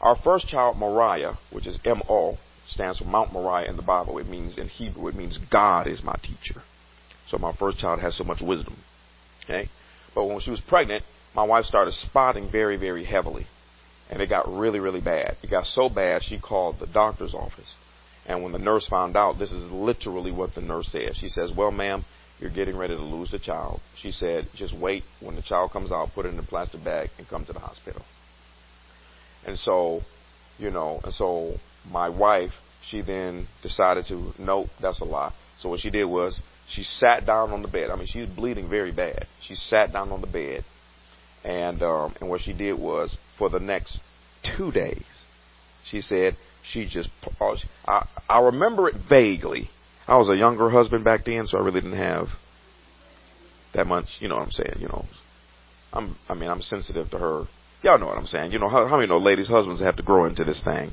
Our 0.00 0.16
first 0.22 0.48
child, 0.48 0.76
Moriah, 0.76 1.38
which 1.50 1.66
is 1.66 1.78
M 1.84 2.02
O, 2.08 2.38
stands 2.72 2.98
for 2.98 3.04
Mount 3.04 3.32
Moriah 3.32 3.68
in 3.68 3.76
the 3.76 3.82
Bible. 3.82 4.18
It 4.18 4.28
means 4.28 4.58
in 4.58 4.68
Hebrew, 4.68 5.08
it 5.08 5.14
means 5.14 5.38
God 5.50 5.86
is 5.86 6.02
my 6.02 6.16
teacher. 6.22 6.62
So 7.28 7.38
my 7.38 7.54
first 7.54 7.78
child 7.78 8.00
has 8.00 8.16
so 8.16 8.24
much 8.24 8.40
wisdom. 8.42 8.76
Okay, 9.44 9.68
but 10.14 10.26
when 10.26 10.40
she 10.40 10.50
was 10.50 10.60
pregnant, 10.60 11.04
my 11.34 11.44
wife 11.44 11.64
started 11.64 11.94
spotting 11.94 12.50
very, 12.50 12.76
very 12.76 13.04
heavily 13.04 13.46
and 14.12 14.20
it 14.20 14.28
got 14.28 14.46
really, 14.46 14.78
really 14.78 15.00
bad. 15.00 15.36
It 15.42 15.50
got 15.50 15.64
so 15.64 15.88
bad 15.88 16.22
she 16.22 16.38
called 16.38 16.76
the 16.78 16.86
doctor's 16.86 17.34
office. 17.34 17.74
And 18.26 18.42
when 18.42 18.52
the 18.52 18.58
nurse 18.58 18.86
found 18.86 19.16
out, 19.16 19.38
this 19.38 19.52
is 19.52 19.72
literally 19.72 20.30
what 20.30 20.54
the 20.54 20.60
nurse 20.60 20.88
said. 20.92 21.16
She 21.16 21.28
says, 21.28 21.50
Well, 21.56 21.70
ma'am, 21.70 22.04
you're 22.38 22.50
getting 22.50 22.76
ready 22.76 22.94
to 22.94 23.02
lose 23.02 23.30
the 23.30 23.38
child. 23.38 23.80
She 23.96 24.10
said, 24.10 24.48
Just 24.54 24.76
wait. 24.78 25.02
When 25.20 25.34
the 25.34 25.42
child 25.42 25.72
comes 25.72 25.90
out, 25.90 26.10
put 26.14 26.26
it 26.26 26.34
in 26.34 26.38
a 26.38 26.42
plastic 26.42 26.84
bag 26.84 27.08
and 27.16 27.26
come 27.26 27.46
to 27.46 27.54
the 27.54 27.58
hospital. 27.58 28.02
And 29.46 29.58
so, 29.58 30.02
you 30.58 30.70
know, 30.70 31.00
and 31.02 31.14
so 31.14 31.54
my 31.90 32.08
wife, 32.08 32.52
she 32.88 33.02
then 33.02 33.46
decided 33.62 34.06
to, 34.06 34.32
nope, 34.38 34.68
that's 34.80 35.00
a 35.00 35.04
lie. 35.04 35.32
So 35.60 35.68
what 35.68 35.80
she 35.80 35.90
did 35.90 36.04
was 36.04 36.40
she 36.68 36.82
sat 36.82 37.26
down 37.26 37.50
on 37.50 37.62
the 37.62 37.68
bed. 37.68 37.90
I 37.90 37.96
mean, 37.96 38.06
she's 38.06 38.28
bleeding 38.28 38.68
very 38.68 38.92
bad. 38.92 39.26
She 39.40 39.54
sat 39.54 39.92
down 39.92 40.10
on 40.10 40.20
the 40.20 40.26
bed 40.26 40.64
and 41.44 41.82
um, 41.82 42.14
and 42.20 42.30
what 42.30 42.40
she 42.40 42.52
did 42.52 42.78
was 42.78 43.16
for 43.38 43.48
the 43.48 43.58
next 43.58 43.98
two 44.56 44.70
days, 44.70 45.04
she 45.84 46.00
said 46.00 46.36
she 46.64 46.86
just. 46.88 47.10
Oh, 47.40 47.56
I 47.86 48.06
I 48.28 48.40
remember 48.40 48.88
it 48.88 48.94
vaguely. 49.08 49.68
I 50.06 50.18
was 50.18 50.28
a 50.28 50.36
younger 50.36 50.70
husband 50.70 51.04
back 51.04 51.24
then, 51.24 51.46
so 51.46 51.58
I 51.58 51.62
really 51.62 51.80
didn't 51.80 51.98
have 51.98 52.28
that 53.74 53.86
much. 53.86 54.06
You 54.20 54.28
know 54.28 54.36
what 54.36 54.44
I'm 54.44 54.50
saying? 54.50 54.76
You 54.78 54.88
know, 54.88 55.04
I'm. 55.92 56.16
I 56.28 56.34
mean, 56.34 56.50
I'm 56.50 56.62
sensitive 56.62 57.10
to 57.10 57.18
her. 57.18 57.44
Y'all 57.82 57.98
know 57.98 58.06
what 58.06 58.18
I'm 58.18 58.26
saying. 58.26 58.52
You 58.52 58.60
know 58.60 58.68
how, 58.68 58.86
how 58.86 58.96
many 58.96 59.08
know 59.08 59.18
ladies' 59.18 59.48
husbands 59.48 59.82
have 59.82 59.96
to 59.96 60.04
grow 60.04 60.26
into 60.26 60.44
this 60.44 60.62
thing. 60.62 60.92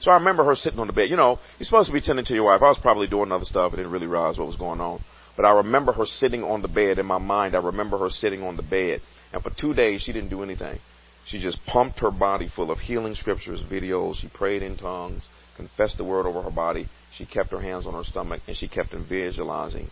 So 0.00 0.10
I 0.10 0.14
remember 0.14 0.44
her 0.44 0.56
sitting 0.56 0.78
on 0.78 0.86
the 0.86 0.92
bed. 0.92 1.10
You 1.10 1.16
know, 1.16 1.38
you're 1.58 1.66
supposed 1.66 1.88
to 1.88 1.92
be 1.92 2.00
tending 2.00 2.24
to 2.26 2.34
your 2.34 2.44
wife. 2.44 2.62
I 2.62 2.68
was 2.68 2.78
probably 2.80 3.06
doing 3.06 3.32
other 3.32 3.44
stuff. 3.44 3.72
I 3.72 3.76
didn't 3.76 3.92
really 3.92 4.06
realize 4.06 4.38
what 4.38 4.46
was 4.46 4.56
going 4.56 4.80
on. 4.80 5.02
But 5.36 5.44
I 5.44 5.52
remember 5.52 5.92
her 5.92 6.06
sitting 6.06 6.42
on 6.42 6.62
the 6.62 6.68
bed 6.68 6.98
in 6.98 7.06
my 7.06 7.18
mind. 7.18 7.54
I 7.54 7.60
remember 7.60 7.98
her 7.98 8.10
sitting 8.10 8.42
on 8.42 8.56
the 8.56 8.62
bed 8.62 9.00
and 9.32 9.42
for 9.42 9.50
two 9.50 9.74
days, 9.74 10.02
she 10.02 10.12
didn't 10.12 10.30
do 10.30 10.42
anything. 10.42 10.78
She 11.26 11.40
just 11.40 11.64
pumped 11.66 12.00
her 12.00 12.10
body 12.10 12.48
full 12.54 12.70
of 12.70 12.78
healing 12.78 13.14
scriptures, 13.14 13.62
videos. 13.70 14.16
She 14.16 14.28
prayed 14.28 14.62
in 14.62 14.76
tongues, 14.76 15.28
confessed 15.56 15.98
the 15.98 16.04
word 16.04 16.26
over 16.26 16.42
her 16.42 16.50
body. 16.50 16.88
She 17.16 17.26
kept 17.26 17.50
her 17.50 17.60
hands 17.60 17.86
on 17.86 17.94
her 17.94 18.04
stomach, 18.04 18.40
and 18.46 18.56
she 18.56 18.68
kept 18.68 18.92
visualizing 19.08 19.88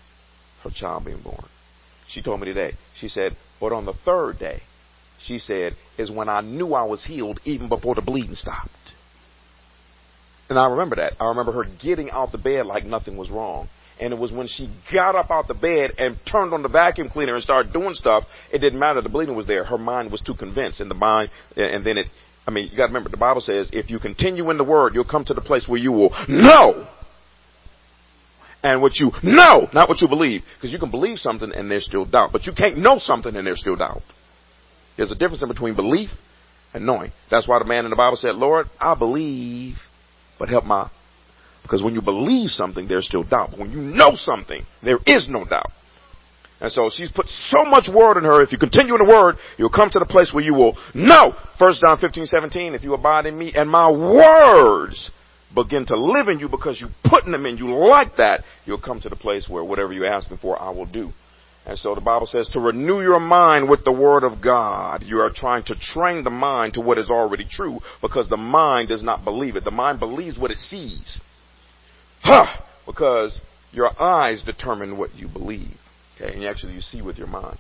her 0.65 0.71
child 0.71 1.05
being 1.05 1.23
born. 1.23 1.45
She 2.09 2.23
told 2.23 2.41
me 2.41 2.47
today, 2.47 2.73
she 2.99 3.09
said, 3.09 3.37
but 3.61 3.73
on 3.73 3.85
the 3.85 3.93
third 4.05 4.39
day, 4.39 4.63
she 5.21 5.39
said, 5.39 5.75
is 5.99 6.11
when 6.11 6.29
I 6.29 6.41
knew 6.41 6.75
I 6.75 6.85
was 6.85 7.05
healed 7.05 7.41
even 7.45 7.69
before 7.69 7.95
the 7.95 8.03
bleeding 8.03 8.35
stopped. 8.35 8.71
And 10.49 10.59
I 10.59 10.69
remember 10.69 10.97
that. 10.97 11.15
I 11.21 11.29
remember 11.29 11.53
her 11.53 11.65
getting 11.83 12.11
out 12.11 12.33
the 12.33 12.39
bed 12.39 12.67
like 12.67 12.85
nothing 12.85 13.17
was 13.17 13.31
wrong. 13.31 13.69
And 14.01 14.13
it 14.13 14.19
was 14.19 14.33
when 14.33 14.47
she 14.47 14.71
got 14.93 15.17
up 15.17 15.31
out 15.31 15.49
the 15.49 15.55
bed 15.55 15.93
and 15.99 16.17
turned 16.31 16.55
on 16.55 16.63
the 16.63 16.69
vacuum 16.69 17.09
cleaner 17.09 17.35
and 17.35 17.43
started 17.43 17.73
doing 17.73 17.95
stuff, 17.95 18.25
it 18.53 18.59
didn't 18.59 18.79
matter. 18.79 19.03
The 19.03 19.09
bleeding 19.09 19.35
was 19.35 19.47
there. 19.47 19.65
Her 19.65 19.79
mind 19.79 20.13
was 20.13 20.21
too 20.21 20.35
convinced. 20.35 20.81
And 20.81 20.91
the 20.91 20.95
mind, 20.95 21.31
and 21.57 21.85
then 21.85 21.99
it, 21.99 22.07
I 22.47 22.51
mean, 22.51 22.69
you 22.71 22.77
gotta 22.77 22.89
remember, 22.89 23.11
the 23.11 23.17
Bible 23.17 23.41
says, 23.41 23.71
if 23.73 23.91
you 23.91 23.99
continue 23.99 24.51
in 24.51 24.57
the 24.57 24.65
Word, 24.65 24.95
you'll 24.95 25.05
come 25.05 25.25
to 25.25 25.35
the 25.35 25.41
place 25.41 25.67
where 25.67 25.81
you 25.81 25.93
will 25.93 26.15
know. 26.29 26.87
And 28.63 28.83
what 28.83 28.97
you 28.97 29.11
know, 29.23 29.69
not 29.73 29.89
what 29.89 30.01
you 30.01 30.09
believe. 30.09 30.43
Because 30.57 30.73
you 30.73 30.79
can 30.79 30.91
believe 30.91 31.19
something 31.19 31.53
and 31.53 31.71
there's 31.71 31.85
still 31.85 32.05
doubt. 32.05 32.31
But 32.33 32.47
you 32.47 32.53
can't 32.53 32.79
know 32.79 32.99
something 32.99 33.35
and 33.35 33.47
there's 33.47 33.61
still 33.61 33.77
doubt. 33.77 34.03
There's 34.97 35.13
a 35.13 35.17
difference 35.17 35.43
in 35.43 35.49
between 35.49 35.75
belief 35.75 36.11
and 36.73 36.87
knowing. 36.87 37.13
That's 37.31 37.49
why 37.49 37.59
the 37.59 37.65
man 37.65 37.85
in 37.85 37.91
the 37.91 37.97
Bible 37.97 38.17
said, 38.17 38.35
Lord, 38.35 38.67
I 38.81 38.95
believe, 38.95 39.77
but 40.39 40.49
help 40.49 40.65
my 40.65 40.91
because 41.69 41.83
when 41.83 41.95
you 41.95 42.01
believe 42.01 42.49
something, 42.49 42.89
there's 42.89 43.07
still 43.07 43.25
doubt. 43.25 43.51
But 43.51 43.61
when 43.61 43.71
you 43.71 43.79
know 43.79 44.13
something, 44.15 44.65
there 44.83 44.99
is 45.07 45.29
no 45.29 45.45
doubt. 45.45 45.71
And 46.61 46.73
so 46.73 46.91
she's 46.91 47.11
put 47.13 47.27
so 47.29 47.65
much 47.65 47.89
word 47.93 48.17
in 48.17 48.25
her. 48.25 48.43
If 48.43 48.53
you 48.53 48.59
continue 48.59 48.95
in 48.95 49.07
the 49.07 49.13
word, 49.13 49.37
you'll 49.59 49.69
come 49.69 49.91
to 49.91 49.99
the 49.99 50.07
place 50.07 50.33
where 50.33 50.43
you 50.43 50.55
will 50.55 50.77
know. 50.95 51.35
First 51.59 51.83
John 51.83 51.99
15, 51.99 52.27
17, 52.27 52.75
if 52.75 52.83
you 52.83 52.95
abide 52.95 53.27
in 53.27 53.39
me 53.39 53.53
and 53.55 53.69
my 53.69 53.91
words 53.91 55.11
begin 55.55 55.87
to 55.87 55.97
live 55.97 56.29
in 56.29 56.41
you 56.41 56.49
because 56.49 56.81
you're 56.81 56.91
putting 57.05 57.33
them 57.33 57.47
in, 57.47 57.59
you 57.59 57.73
like 57.75 58.17
that, 58.17 58.45
you'll 58.65 58.81
come 58.81 59.01
to 59.03 59.09
the 59.09 59.17
place 59.17 59.47
where 59.49 59.63
whatever 59.63 59.93
you're 59.93 60.07
asking 60.07 60.39
for, 60.39 60.61
I 60.61 60.71
will 60.71 60.87
do. 60.87 61.13
And 61.69 61.79
so 61.79 61.95
the 61.95 62.01
Bible 62.01 62.27
says 62.27 62.49
to 62.55 62.61
renew 62.61 63.03
your 63.03 63.21
mind 63.21 63.69
with 63.69 63.85
the 63.85 63.93
Word 63.93 64.25
of 64.25 64.43
God. 64.43 65.03
You 65.03 65.21
are 65.21 65.31
trying 65.31 65.65
to 65.65 65.75
train 65.75 66.25
the 66.25 66.31
mind 66.31 66.73
to 66.75 66.81
what 66.81 66.97
is 66.97 67.11
already 67.11 67.47
true 67.49 67.81
because 68.01 68.27
the 68.31 68.39
mind 68.39 68.89
does 68.89 69.03
not 69.03 69.23
believe 69.23 69.55
it. 69.55 69.65
The 69.65 69.71
mind 69.71 70.01
believes 70.01 70.39
what 70.39 70.51
it 70.51 70.59
sees. 70.59 71.21
Huh! 72.23 72.47
Because 72.87 73.39
your 73.71 73.91
eyes 74.01 74.43
determine 74.43 74.97
what 74.97 75.15
you 75.15 75.29
believe. 75.29 75.77
Okay, 76.17 76.33
and 76.33 76.45
actually 76.47 76.73
you 76.73 76.81
see 76.81 77.03
with 77.03 77.19
your 77.19 77.27
mind. 77.27 77.59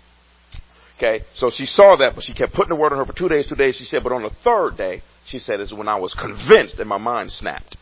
Okay, 0.96 1.22
so 1.34 1.50
she 1.54 1.66
saw 1.66 1.96
that, 1.96 2.14
but 2.14 2.24
she 2.24 2.32
kept 2.32 2.54
putting 2.54 2.70
the 2.70 2.80
word 2.80 2.92
on 2.92 2.98
her 2.98 3.04
for 3.04 3.16
two 3.16 3.28
days, 3.28 3.46
two 3.46 3.54
days. 3.54 3.76
She 3.76 3.84
said, 3.84 4.02
but 4.02 4.12
on 4.12 4.22
the 4.22 4.32
third 4.42 4.78
day, 4.78 5.02
she 5.26 5.38
said, 5.38 5.60
is 5.60 5.72
when 5.72 5.86
I 5.86 5.96
was 5.96 6.14
convinced 6.14 6.78
and 6.78 6.88
my 6.88 6.96
mind 6.96 7.30
snapped. 7.30 7.76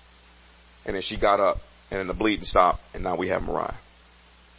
And 0.85 0.97
then 0.97 1.03
she 1.03 1.19
got 1.19 1.39
up, 1.39 1.59
and 1.91 2.01
then 2.01 2.09
the 2.09 2.15
bleeding 2.15 2.45
stopped, 2.45 2.81
and 2.93 3.05
now 3.05 3.17
we 3.17 3.29
have 3.29 3.43
Moriah. 3.43 3.79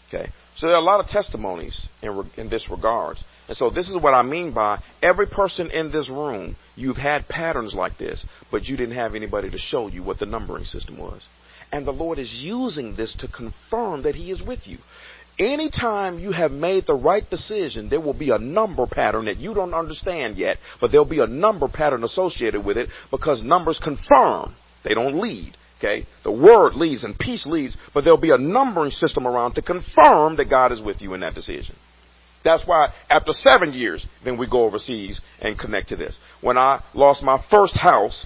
Okay, 0.08 0.32
so 0.58 0.66
there 0.66 0.76
are 0.76 0.82
a 0.82 0.86
lot 0.86 1.00
of 1.00 1.08
testimonies 1.08 1.88
in, 2.02 2.32
in 2.36 2.50
this 2.50 2.68
regards. 2.70 3.24
And 3.48 3.56
so 3.56 3.70
this 3.70 3.88
is 3.88 3.96
what 3.96 4.14
I 4.14 4.24
mean 4.24 4.54
by 4.54 4.82
every 5.04 5.28
person 5.28 5.70
in 5.70 5.92
this 5.92 6.10
room, 6.10 6.56
you've 6.76 6.98
had 6.98 7.28
patterns 7.28 7.76
like 7.76 7.98
this, 7.98 8.26
but 8.52 8.66
you 8.66 8.76
didn't 8.76 8.96
have 8.96 9.14
anybody 9.14 9.52
to 9.52 9.58
show 9.60 9.88
you 9.88 10.04
what 10.04 10.20
the 10.20 10.26
numbering 10.26 10.66
system 10.66 10.98
was. 10.98 11.28
And 11.72 11.86
the 11.86 11.92
Lord 11.92 12.18
is 12.18 12.42
using 12.44 12.96
this 12.96 13.16
to 13.20 13.28
confirm 13.28 14.02
that 14.04 14.16
He 14.16 14.32
is 14.32 14.42
with 14.42 14.66
you. 14.66 14.80
Anytime 15.38 16.18
you 16.18 16.32
have 16.32 16.52
made 16.52 16.86
the 16.88 16.96
right 16.96 17.30
decision, 17.30 17.90
there 17.90 18.02
will 18.02 18.18
be 18.18 18.32
a 18.32 18.40
number 18.40 18.88
pattern 18.88 19.26
that 19.26 19.38
you 19.38 19.54
don't 19.54 19.76
understand 19.76 20.38
yet, 20.38 20.58
but 20.82 20.90
there'll 20.90 21.06
be 21.06 21.20
a 21.20 21.28
number 21.28 21.68
pattern 21.68 22.04
associated 22.04 22.66
with 22.66 22.78
it 22.78 22.90
because 23.12 23.44
numbers 23.44 23.80
confirm. 23.80 24.56
They 24.84 24.96
don't 24.96 25.22
lead. 25.22 25.56
Okay? 25.78 26.06
The 26.24 26.32
word 26.32 26.76
leads 26.76 27.04
and 27.04 27.18
peace 27.18 27.46
leads, 27.46 27.78
but 27.94 28.04
there'll 28.04 28.20
be 28.20 28.32
a 28.32 28.38
numbering 28.38 28.92
system 28.92 29.28
around 29.28 29.54
to 29.54 29.62
confirm 29.62 30.38
that 30.38 30.50
God 30.50 30.72
is 30.72 30.82
with 30.82 31.02
you 31.02 31.14
in 31.14 31.22
that 31.22 31.36
decision. 31.36 31.76
That's 32.44 32.66
why 32.66 32.94
after 33.10 33.34
seven 33.34 33.74
years, 33.74 34.06
then 34.24 34.38
we 34.38 34.50
go 34.50 34.64
overseas 34.64 35.20
and 35.42 35.58
connect 35.60 35.90
to 35.90 35.96
this. 35.96 36.18
When 36.42 36.58
I 36.58 36.82
lost 36.94 37.22
my 37.22 37.44
first 37.50 37.76
house, 37.76 38.26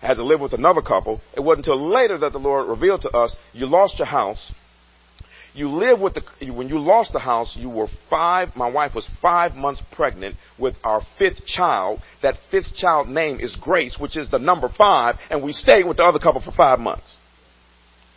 I 0.00 0.06
had 0.06 0.14
to 0.14 0.24
live 0.24 0.40
with 0.40 0.52
another 0.52 0.80
couple. 0.80 1.20
It 1.36 1.40
wasn't 1.40 1.66
until 1.66 1.92
later 1.92 2.18
that 2.18 2.32
the 2.32 2.38
Lord 2.38 2.68
revealed 2.68 3.02
to 3.02 3.10
us, 3.10 3.34
you 3.52 3.66
lost 3.66 3.98
your 3.98 4.06
house 4.06 4.52
you 5.58 5.68
live 5.68 6.00
with 6.00 6.14
the, 6.14 6.50
when 6.50 6.68
you 6.68 6.78
lost 6.78 7.12
the 7.12 7.18
house, 7.18 7.56
you 7.58 7.68
were 7.68 7.88
five, 8.08 8.50
my 8.56 8.70
wife 8.70 8.94
was 8.94 9.08
five 9.20 9.54
months 9.54 9.82
pregnant 9.92 10.36
with 10.58 10.74
our 10.84 11.02
fifth 11.18 11.44
child. 11.46 12.00
That 12.22 12.36
fifth 12.50 12.74
child 12.76 13.08
name 13.08 13.40
is 13.40 13.56
Grace, 13.60 13.96
which 13.98 14.16
is 14.16 14.30
the 14.30 14.38
number 14.38 14.68
five, 14.76 15.16
and 15.30 15.42
we 15.42 15.52
stayed 15.52 15.86
with 15.86 15.96
the 15.96 16.04
other 16.04 16.18
couple 16.18 16.40
for 16.40 16.52
five 16.52 16.78
months. 16.78 17.16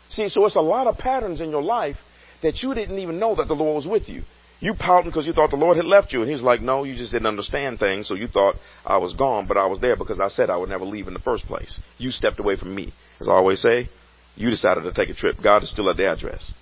See, 0.09 0.29
so 0.29 0.45
it's 0.45 0.55
a 0.55 0.61
lot 0.61 0.87
of 0.87 0.97
patterns 0.97 1.41
in 1.41 1.49
your 1.49 1.63
life 1.63 1.95
that 2.43 2.61
you 2.61 2.73
didn't 2.73 2.99
even 2.99 3.19
know 3.19 3.35
that 3.35 3.47
the 3.47 3.53
Lord 3.53 3.75
was 3.75 3.87
with 3.87 4.09
you. 4.09 4.23
You 4.59 4.75
pouting 4.75 5.09
because 5.09 5.25
you 5.25 5.33
thought 5.33 5.49
the 5.49 5.55
Lord 5.55 5.77
had 5.77 5.85
left 5.85 6.13
you. 6.13 6.21
And 6.21 6.29
he's 6.29 6.41
like, 6.41 6.61
no, 6.61 6.83
you 6.83 6.95
just 6.95 7.11
didn't 7.11 7.27
understand 7.27 7.79
things. 7.79 8.07
So 8.07 8.13
you 8.13 8.27
thought 8.27 8.55
I 8.85 8.97
was 8.97 9.13
gone, 9.13 9.47
but 9.47 9.57
I 9.57 9.65
was 9.65 9.79
there 9.79 9.95
because 9.95 10.19
I 10.19 10.27
said 10.27 10.51
I 10.51 10.57
would 10.57 10.69
never 10.69 10.85
leave 10.85 11.07
in 11.07 11.13
the 11.13 11.19
first 11.19 11.45
place. 11.47 11.79
You 11.97 12.11
stepped 12.11 12.39
away 12.39 12.57
from 12.57 12.75
me. 12.75 12.93
As 13.19 13.27
I 13.27 13.31
always 13.31 13.59
say, 13.59 13.89
you 14.35 14.51
decided 14.51 14.83
to 14.83 14.93
take 14.93 15.09
a 15.09 15.15
trip. 15.15 15.37
God 15.41 15.63
is 15.63 15.71
still 15.71 15.89
at 15.89 15.97
the 15.97 16.05
address. 16.05 16.53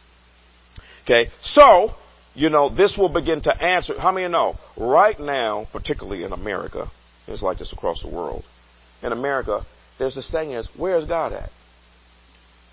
Okay, 1.10 1.32
so, 1.42 1.90
you 2.36 2.50
know, 2.50 2.70
this 2.74 2.96
will 2.96 3.10
begin 3.10 3.42
to 3.42 3.64
answer. 3.64 4.00
How 4.00 4.12
many 4.12 4.28
know? 4.28 4.60
Right 4.78 5.20
now, 5.20 5.68
particularly 5.72 6.24
in 6.24 6.34
America, 6.34 6.92
it's 7.28 7.42
like 7.42 7.58
this 7.58 7.74
across 7.74 8.04
the 8.04 8.10
world. 8.10 8.44
In 9.02 9.12
America, 9.12 9.66
there's 9.98 10.14
this 10.14 10.30
thing 10.32 10.52
is, 10.52 10.70
where's 10.78 11.06
God 11.06 11.34
at? 11.34 11.50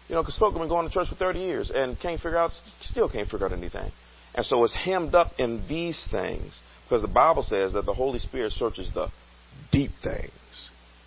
You 0.09 0.17
know, 0.17 0.23
because 0.23 0.37
folk 0.37 0.53
have 0.53 0.61
been 0.61 0.69
going 0.69 0.87
to 0.87 0.93
church 0.93 1.09
for 1.09 1.15
30 1.15 1.39
years 1.39 1.73
and 1.75 1.99
can't 1.99 2.21
figure 2.21 2.37
out, 2.37 2.51
still 2.83 3.09
can't 3.09 3.29
figure 3.29 3.47
out 3.47 3.53
anything. 3.53 3.91
And 4.35 4.45
so 4.45 4.63
it's 4.65 4.75
hemmed 4.85 5.15
up 5.15 5.33
in 5.39 5.65
these 5.67 6.07
things 6.11 6.61
because 6.85 7.01
the 7.01 7.09
Bible 7.09 7.43
says 7.43 7.73
that 7.73 7.87
the 7.87 7.95
Holy 7.95 8.19
Spirit 8.19 8.53
searches 8.53 8.91
the 8.95 9.09
deep 9.73 9.93
things. 10.05 10.31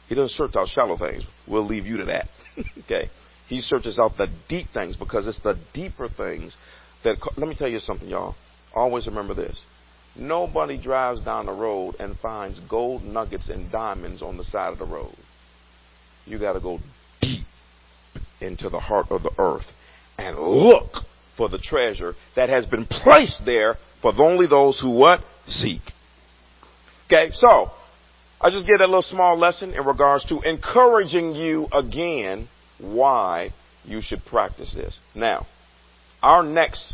He 0.07 0.15
doesn't 0.15 0.31
search 0.31 0.55
out 0.55 0.67
shallow 0.67 0.97
things. 0.97 1.23
We'll 1.47 1.67
leave 1.67 1.85
you 1.85 1.97
to 1.97 2.05
that. 2.05 2.27
okay? 2.85 3.09
He 3.47 3.61
searches 3.61 3.99
out 3.99 4.17
the 4.17 4.27
deep 4.47 4.67
things 4.73 4.95
because 4.95 5.27
it's 5.27 5.41
the 5.41 5.59
deeper 5.73 6.09
things 6.09 6.57
that 7.03 7.17
let 7.37 7.47
me 7.47 7.55
tell 7.55 7.67
you 7.69 7.79
something, 7.79 8.07
y'all. 8.07 8.35
Always 8.73 9.07
remember 9.07 9.33
this. 9.33 9.61
Nobody 10.15 10.81
drives 10.81 11.21
down 11.21 11.45
the 11.45 11.53
road 11.53 11.95
and 11.99 12.17
finds 12.17 12.59
gold 12.61 13.03
nuggets 13.03 13.49
and 13.49 13.71
diamonds 13.71 14.21
on 14.21 14.37
the 14.37 14.43
side 14.43 14.73
of 14.73 14.79
the 14.79 14.85
road. 14.85 15.15
You 16.25 16.39
got 16.39 16.53
to 16.53 16.59
go 16.59 16.79
deep 17.21 17.45
into 18.41 18.69
the 18.69 18.79
heart 18.79 19.07
of 19.09 19.23
the 19.23 19.31
earth 19.37 19.65
and 20.17 20.37
look 20.37 21.03
for 21.37 21.49
the 21.49 21.57
treasure 21.57 22.15
that 22.35 22.49
has 22.49 22.65
been 22.65 22.85
placed 22.85 23.41
there 23.45 23.77
for 24.01 24.13
only 24.17 24.47
those 24.47 24.79
who 24.79 24.91
what? 24.91 25.21
Seek. 25.47 25.81
Okay, 27.05 27.29
so 27.31 27.71
I 28.41 28.49
just 28.49 28.67
get 28.67 28.81
a 28.81 28.85
little 28.85 29.01
small 29.01 29.37
lesson 29.37 29.73
in 29.73 29.85
regards 29.85 30.25
to 30.25 30.41
encouraging 30.41 31.33
you 31.33 31.67
again 31.73 32.47
why 32.79 33.49
you 33.83 34.01
should 34.01 34.23
practice 34.25 34.73
this. 34.73 34.97
Now, 35.15 35.47
our 36.21 36.43
next 36.43 36.93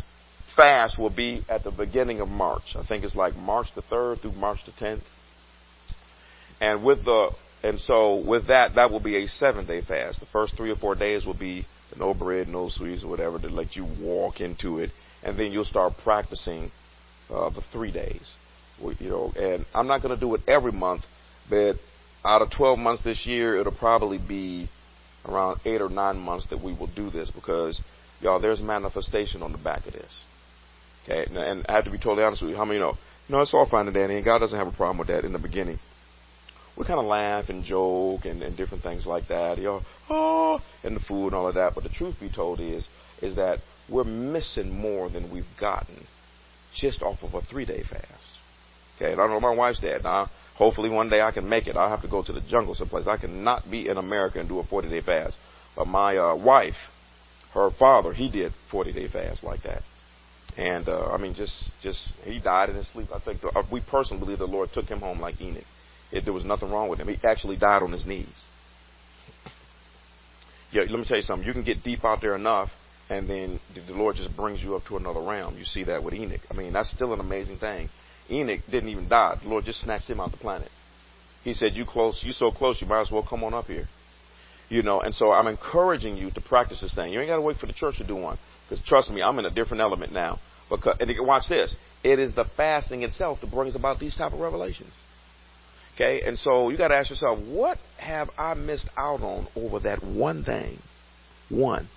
fast 0.54 0.98
will 0.98 1.14
be 1.14 1.44
at 1.48 1.64
the 1.64 1.70
beginning 1.70 2.20
of 2.20 2.28
March. 2.28 2.74
I 2.74 2.84
think 2.84 3.04
it's 3.04 3.14
like 3.14 3.36
March 3.36 3.66
the 3.74 3.82
3rd 3.82 4.22
through 4.22 4.32
March 4.32 4.58
the 4.64 4.72
10th. 4.72 5.02
And 6.60 6.84
with 6.84 7.04
the 7.04 7.30
and 7.62 7.80
so 7.80 8.22
with 8.26 8.48
that, 8.48 8.76
that 8.76 8.90
will 8.90 9.00
be 9.00 9.24
a 9.24 9.26
seven 9.26 9.66
day 9.66 9.80
fast. 9.80 10.20
The 10.20 10.26
first 10.26 10.56
three 10.56 10.70
or 10.70 10.76
four 10.76 10.94
days 10.94 11.26
will 11.26 11.38
be 11.38 11.66
no 11.98 12.14
bread, 12.14 12.48
no 12.48 12.68
sweets, 12.68 13.02
or 13.02 13.08
whatever 13.08 13.38
to 13.38 13.48
let 13.48 13.76
you 13.76 13.86
walk 14.00 14.40
into 14.40 14.78
it, 14.78 14.90
and 15.22 15.38
then 15.38 15.52
you'll 15.52 15.64
start 15.64 15.94
practicing 16.02 16.70
uh, 17.30 17.50
the 17.50 17.62
three 17.72 17.92
days. 17.92 18.34
You 19.00 19.08
know, 19.08 19.32
and 19.36 19.66
I'm 19.74 19.86
not 19.86 20.02
going 20.02 20.14
to 20.14 20.20
do 20.20 20.34
it 20.34 20.42
every 20.46 20.72
month, 20.72 21.02
but 21.48 21.76
out 22.24 22.42
of 22.42 22.50
12 22.50 22.78
months 22.78 23.02
this 23.02 23.26
year, 23.26 23.56
it'll 23.56 23.72
probably 23.72 24.18
be 24.18 24.68
around 25.24 25.60
eight 25.64 25.80
or 25.80 25.88
nine 25.88 26.18
months 26.18 26.46
that 26.50 26.62
we 26.62 26.72
will 26.74 26.90
do 26.94 27.08
this 27.10 27.30
because 27.30 27.80
Y'all, 28.20 28.40
there's 28.40 28.60
manifestation 28.60 29.42
on 29.42 29.52
the 29.52 29.58
back 29.58 29.86
of 29.86 29.92
this. 29.92 30.20
Okay, 31.04 31.26
and 31.30 31.64
I 31.68 31.72
have 31.72 31.84
to 31.84 31.90
be 31.90 31.98
totally 31.98 32.24
honest 32.24 32.42
with 32.42 32.50
you. 32.50 32.56
How 32.56 32.64
many 32.64 32.80
know? 32.80 32.96
No, 33.28 33.40
it's 33.40 33.54
all 33.54 33.68
fine 33.68 33.86
and 33.86 33.94
dandy, 33.94 34.16
and 34.16 34.24
God 34.24 34.38
doesn't 34.38 34.58
have 34.58 34.68
a 34.68 34.72
problem 34.72 34.98
with 34.98 35.08
that 35.08 35.24
in 35.24 35.32
the 35.32 35.38
beginning. 35.38 35.78
We 36.76 36.84
kind 36.84 37.00
of 37.00 37.06
laugh 37.06 37.48
and 37.48 37.64
joke 37.64 38.24
and, 38.24 38.42
and 38.42 38.56
different 38.56 38.82
things 38.82 39.06
like 39.06 39.28
that. 39.28 39.58
Know, 39.58 39.80
oh, 40.10 40.60
and 40.84 40.94
the 40.94 41.00
food 41.00 41.28
and 41.28 41.34
all 41.34 41.48
of 41.48 41.54
that. 41.54 41.74
But 41.74 41.84
the 41.84 41.90
truth 41.90 42.16
be 42.20 42.30
told 42.30 42.60
is, 42.60 42.86
is 43.22 43.36
that 43.36 43.58
we're 43.88 44.04
missing 44.04 44.70
more 44.70 45.08
than 45.08 45.32
we've 45.32 45.44
gotten 45.58 46.06
just 46.74 47.02
off 47.02 47.22
of 47.22 47.34
a 47.34 47.40
three-day 47.40 47.82
fast. 47.88 48.06
Okay, 48.96 49.12
and 49.12 49.20
I 49.20 49.26
know 49.26 49.40
my 49.40 49.54
wife's 49.54 49.80
dad. 49.80 50.02
Now, 50.04 50.30
hopefully 50.54 50.90
one 50.90 51.08
day 51.08 51.20
I 51.20 51.32
can 51.32 51.48
make 51.48 51.66
it. 51.66 51.76
I'll 51.76 51.88
have 51.88 52.02
to 52.02 52.08
go 52.08 52.22
to 52.22 52.32
the 52.32 52.40
jungle 52.42 52.74
someplace. 52.74 53.06
I 53.06 53.16
cannot 53.16 53.70
be 53.70 53.88
in 53.88 53.96
America 53.96 54.38
and 54.38 54.48
do 54.48 54.58
a 54.58 54.64
40-day 54.64 55.02
fast. 55.02 55.36
But 55.74 55.86
my 55.86 56.16
uh, 56.16 56.34
wife, 56.36 56.74
her 57.56 57.76
father, 57.78 58.12
he 58.12 58.30
did 58.30 58.52
40 58.70 58.92
day 58.92 59.08
fast 59.08 59.44
like 59.44 59.62
that. 59.62 59.82
And, 60.56 60.88
uh, 60.88 61.10
I 61.10 61.18
mean, 61.18 61.34
just, 61.34 61.70
just, 61.82 62.12
he 62.24 62.40
died 62.40 62.70
in 62.70 62.76
his 62.76 62.90
sleep. 62.92 63.08
I 63.12 63.18
think 63.18 63.42
the, 63.42 63.48
uh, 63.48 63.62
we 63.70 63.80
personally 63.80 64.20
believe 64.20 64.38
the 64.38 64.46
Lord 64.46 64.70
took 64.72 64.86
him 64.86 65.00
home 65.00 65.20
like 65.20 65.40
Enoch. 65.40 65.64
It, 66.12 66.24
there 66.24 66.32
was 66.32 66.44
nothing 66.44 66.70
wrong 66.70 66.88
with 66.88 66.98
him. 66.98 67.08
He 67.08 67.18
actually 67.24 67.56
died 67.56 67.82
on 67.82 67.92
his 67.92 68.06
knees. 68.06 68.28
Yeah, 70.72 70.82
let 70.82 70.98
me 70.98 71.04
tell 71.06 71.18
you 71.18 71.24
something. 71.24 71.46
You 71.46 71.52
can 71.52 71.64
get 71.64 71.82
deep 71.82 72.04
out 72.04 72.20
there 72.22 72.34
enough, 72.36 72.70
and 73.10 73.28
then 73.28 73.60
the 73.74 73.92
Lord 73.92 74.16
just 74.16 74.34
brings 74.36 74.62
you 74.62 74.76
up 74.76 74.84
to 74.86 74.96
another 74.96 75.20
realm. 75.20 75.58
You 75.58 75.64
see 75.64 75.84
that 75.84 76.02
with 76.02 76.14
Enoch. 76.14 76.40
I 76.50 76.54
mean, 76.54 76.72
that's 76.72 76.90
still 76.90 77.12
an 77.12 77.20
amazing 77.20 77.58
thing. 77.58 77.88
Enoch 78.30 78.60
didn't 78.70 78.88
even 78.88 79.08
die. 79.08 79.38
The 79.42 79.48
Lord 79.48 79.64
just 79.64 79.80
snatched 79.80 80.08
him 80.08 80.20
out 80.20 80.30
the 80.30 80.38
planet. 80.38 80.70
He 81.44 81.54
said, 81.54 81.74
"You 81.74 81.84
close, 81.86 82.22
you 82.24 82.32
so 82.32 82.50
close, 82.50 82.80
you 82.80 82.88
might 82.88 83.02
as 83.02 83.10
well 83.10 83.22
come 83.22 83.44
on 83.44 83.54
up 83.54 83.66
here." 83.66 83.88
You 84.68 84.82
know, 84.82 85.00
and 85.00 85.14
so 85.14 85.32
I'm 85.32 85.46
encouraging 85.46 86.16
you 86.16 86.30
to 86.32 86.40
practice 86.40 86.80
this 86.80 86.94
thing. 86.94 87.12
You 87.12 87.20
ain't 87.20 87.28
got 87.28 87.36
to 87.36 87.42
wait 87.42 87.56
for 87.58 87.66
the 87.66 87.72
church 87.72 87.98
to 87.98 88.06
do 88.06 88.16
one. 88.16 88.38
Because 88.68 88.84
trust 88.84 89.10
me, 89.10 89.22
I'm 89.22 89.38
in 89.38 89.44
a 89.44 89.50
different 89.50 89.80
element 89.80 90.12
now. 90.12 90.40
Because, 90.68 90.96
and 90.98 91.10
watch 91.20 91.44
this. 91.48 91.74
It 92.02 92.18
is 92.18 92.34
the 92.34 92.44
fasting 92.56 93.02
itself 93.02 93.40
that 93.40 93.50
brings 93.50 93.76
about 93.76 94.00
these 94.00 94.16
type 94.16 94.32
of 94.32 94.40
revelations. 94.40 94.92
Okay, 95.94 96.22
and 96.26 96.38
so 96.38 96.68
you 96.68 96.76
got 96.76 96.88
to 96.88 96.94
ask 96.94 97.10
yourself, 97.10 97.38
what 97.48 97.78
have 97.96 98.28
I 98.36 98.54
missed 98.54 98.88
out 98.98 99.22
on 99.22 99.46
over 99.56 99.80
that 99.80 100.04
one 100.04 100.44
thing? 100.44 100.78
One. 101.48 101.88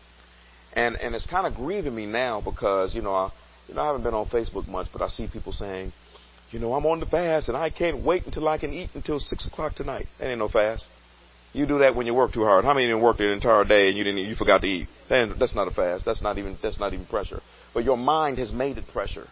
And 0.73 0.95
and 0.95 1.15
it's 1.15 1.25
kind 1.25 1.47
of 1.47 1.55
grieving 1.55 1.95
me 1.95 2.05
now 2.05 2.41
because 2.41 2.93
you 2.93 3.01
know 3.01 3.13
I, 3.13 3.31
you 3.67 3.73
know 3.73 3.81
I 3.81 3.87
haven't 3.87 4.03
been 4.03 4.13
on 4.13 4.27
Facebook 4.27 4.67
much, 4.67 4.87
but 4.93 5.01
I 5.01 5.07
see 5.09 5.27
people 5.27 5.51
saying, 5.51 5.91
you 6.51 6.59
know, 6.59 6.73
I'm 6.73 6.85
on 6.85 6.99
the 6.99 7.07
fast 7.07 7.49
and 7.49 7.57
I 7.57 7.69
can't 7.69 8.03
wait 8.03 8.25
until 8.25 8.47
I 8.47 8.57
can 8.57 8.71
eat 8.71 8.89
until 8.93 9.19
six 9.19 9.45
o'clock 9.45 9.75
tonight. 9.75 10.07
That 10.19 10.29
ain't 10.29 10.39
no 10.39 10.47
fast. 10.47 10.85
You 11.51 11.65
do 11.65 11.79
that 11.79 11.95
when 11.95 12.05
you 12.05 12.13
work 12.13 12.33
too 12.33 12.43
hard. 12.43 12.63
How 12.63 12.73
many 12.73 12.85
didn't 12.85 13.01
work 13.01 13.17
the 13.17 13.31
entire 13.31 13.63
day 13.63 13.89
and 13.89 13.97
you 13.97 14.03
didn't 14.03 14.19
you 14.19 14.35
forgot 14.35 14.61
to 14.61 14.67
eat? 14.67 14.87
Then 15.09 15.35
That's 15.39 15.55
not 15.55 15.67
a 15.67 15.71
fast. 15.71 16.05
That's 16.05 16.21
not 16.21 16.37
even 16.37 16.57
that's 16.61 16.79
not 16.79 16.93
even 16.93 17.05
pressure. 17.05 17.41
But 17.73 17.83
your 17.83 17.97
mind 17.97 18.37
has 18.37 18.51
made 18.51 18.77
it 18.77 18.85
pressure. 18.91 19.25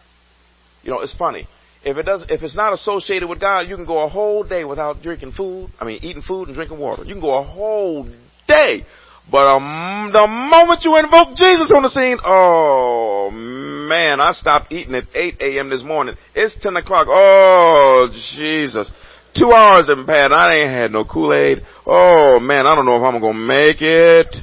You 0.82 0.90
know, 0.90 1.00
it's 1.00 1.14
funny. 1.14 1.46
If 1.84 1.96
it 1.96 2.02
does 2.02 2.24
if 2.28 2.42
it's 2.42 2.56
not 2.56 2.72
associated 2.72 3.28
with 3.28 3.40
God, 3.40 3.68
you 3.68 3.76
can 3.76 3.86
go 3.86 4.02
a 4.02 4.08
whole 4.08 4.42
day 4.42 4.64
without 4.64 5.00
drinking 5.00 5.32
food. 5.32 5.70
I 5.80 5.84
mean, 5.84 6.00
eating 6.02 6.22
food 6.22 6.48
and 6.48 6.56
drinking 6.56 6.78
water. 6.78 7.04
You 7.04 7.14
can 7.14 7.22
go 7.22 7.38
a 7.38 7.44
whole 7.44 8.08
day. 8.48 8.84
But 9.30 9.46
um, 9.46 10.10
the 10.10 10.26
moment 10.26 10.84
you 10.84 10.96
invoke 10.96 11.36
Jesus 11.36 11.70
on 11.74 11.82
the 11.82 11.90
scene, 11.90 12.18
oh 12.24 13.30
man, 13.30 14.20
I 14.20 14.32
stopped 14.32 14.72
eating 14.72 14.94
at 14.94 15.04
8 15.14 15.36
a.m. 15.40 15.68
this 15.68 15.82
morning. 15.84 16.16
It's 16.34 16.56
10 16.62 16.76
o'clock. 16.76 17.06
Oh 17.08 18.08
Jesus. 18.36 18.90
Two 19.36 19.52
hours 19.52 19.88
have 19.88 20.06
passed. 20.06 20.32
I 20.32 20.54
ain't 20.54 20.70
had 20.70 20.92
no 20.92 21.04
Kool-Aid. 21.04 21.58
Oh 21.86 22.38
man, 22.40 22.66
I 22.66 22.74
don't 22.74 22.86
know 22.86 22.96
if 22.96 23.02
I'm 23.02 23.20
gonna 23.20 23.38
make 23.38 23.80
it. 23.80 24.34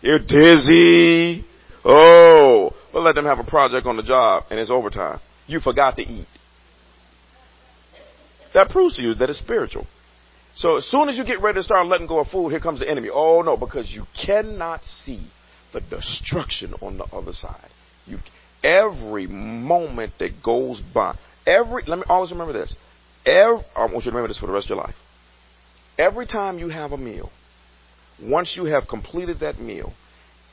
You're 0.00 0.18
dizzy. 0.18 1.44
Oh, 1.84 2.70
but 2.92 3.02
let 3.02 3.14
them 3.14 3.24
have 3.24 3.38
a 3.38 3.44
project 3.44 3.86
on 3.86 3.96
the 3.96 4.02
job 4.02 4.44
and 4.50 4.58
it's 4.58 4.70
overtime. 4.70 5.20
You 5.46 5.60
forgot 5.60 5.96
to 5.96 6.02
eat. 6.02 6.26
That 8.54 8.70
proves 8.70 8.96
to 8.96 9.02
you 9.02 9.14
that 9.14 9.28
it's 9.28 9.38
spiritual. 9.38 9.86
So 10.56 10.76
as 10.76 10.86
soon 10.86 11.08
as 11.08 11.18
you 11.18 11.24
get 11.24 11.42
ready 11.42 11.58
to 11.58 11.62
start 11.62 11.86
letting 11.86 12.06
go 12.06 12.20
of 12.20 12.28
food, 12.28 12.50
here 12.50 12.60
comes 12.60 12.80
the 12.80 12.88
enemy. 12.88 13.08
Oh 13.12 13.42
no, 13.42 13.56
because 13.56 13.90
you 13.90 14.04
cannot 14.24 14.80
see 15.04 15.28
the 15.72 15.80
destruction 15.80 16.74
on 16.80 16.96
the 16.96 17.04
other 17.04 17.32
side. 17.32 17.68
You, 18.06 18.18
every 18.62 19.26
moment 19.26 20.12
that 20.20 20.42
goes 20.42 20.80
by, 20.94 21.18
every, 21.46 21.82
let 21.86 21.98
me 21.98 22.04
always 22.08 22.30
remember 22.30 22.52
this. 22.52 22.74
Every, 23.26 23.64
I 23.74 23.86
want 23.86 23.94
you 23.94 24.00
to 24.02 24.08
remember 24.10 24.28
this 24.28 24.38
for 24.38 24.46
the 24.46 24.52
rest 24.52 24.66
of 24.66 24.76
your 24.76 24.84
life. 24.84 24.94
Every 25.98 26.26
time 26.26 26.58
you 26.58 26.68
have 26.68 26.92
a 26.92 26.96
meal, 26.96 27.30
once 28.22 28.54
you 28.56 28.66
have 28.66 28.88
completed 28.88 29.40
that 29.40 29.58
meal, 29.58 29.92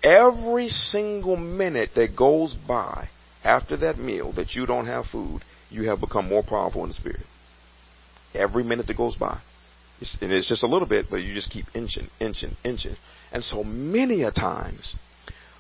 every 0.04 0.70
single 0.70 1.36
minute 1.36 1.92
that 1.96 2.16
goes 2.16 2.56
by 2.68 3.10
after 3.44 3.78
that 3.78 3.98
meal 3.98 4.32
that 4.34 4.54
you 4.54 4.66
don't 4.66 4.86
have 4.86 5.06
food, 5.12 5.42
you 5.70 5.90
have 5.90 6.00
become 6.00 6.28
more 6.28 6.44
powerful 6.44 6.84
in 6.84 6.90
the 6.90 6.94
spirit. 6.94 7.26
Every 8.34 8.64
minute 8.64 8.88
that 8.88 8.98
goes 8.98 9.16
by. 9.16 9.42
It's, 10.00 10.18
and 10.22 10.32
it's 10.32 10.48
just 10.48 10.64
a 10.64 10.68
little 10.68 10.88
bit, 10.88 11.08
but 11.10 11.18
you 11.18 11.34
just 11.34 11.52
keep 11.52 11.66
inching, 11.74 12.08
inching, 12.20 12.56
inching. 12.64 12.96
And 13.32 13.44
so 13.44 13.64
many 13.64 14.24
a 14.24 14.32
times, 14.32 14.96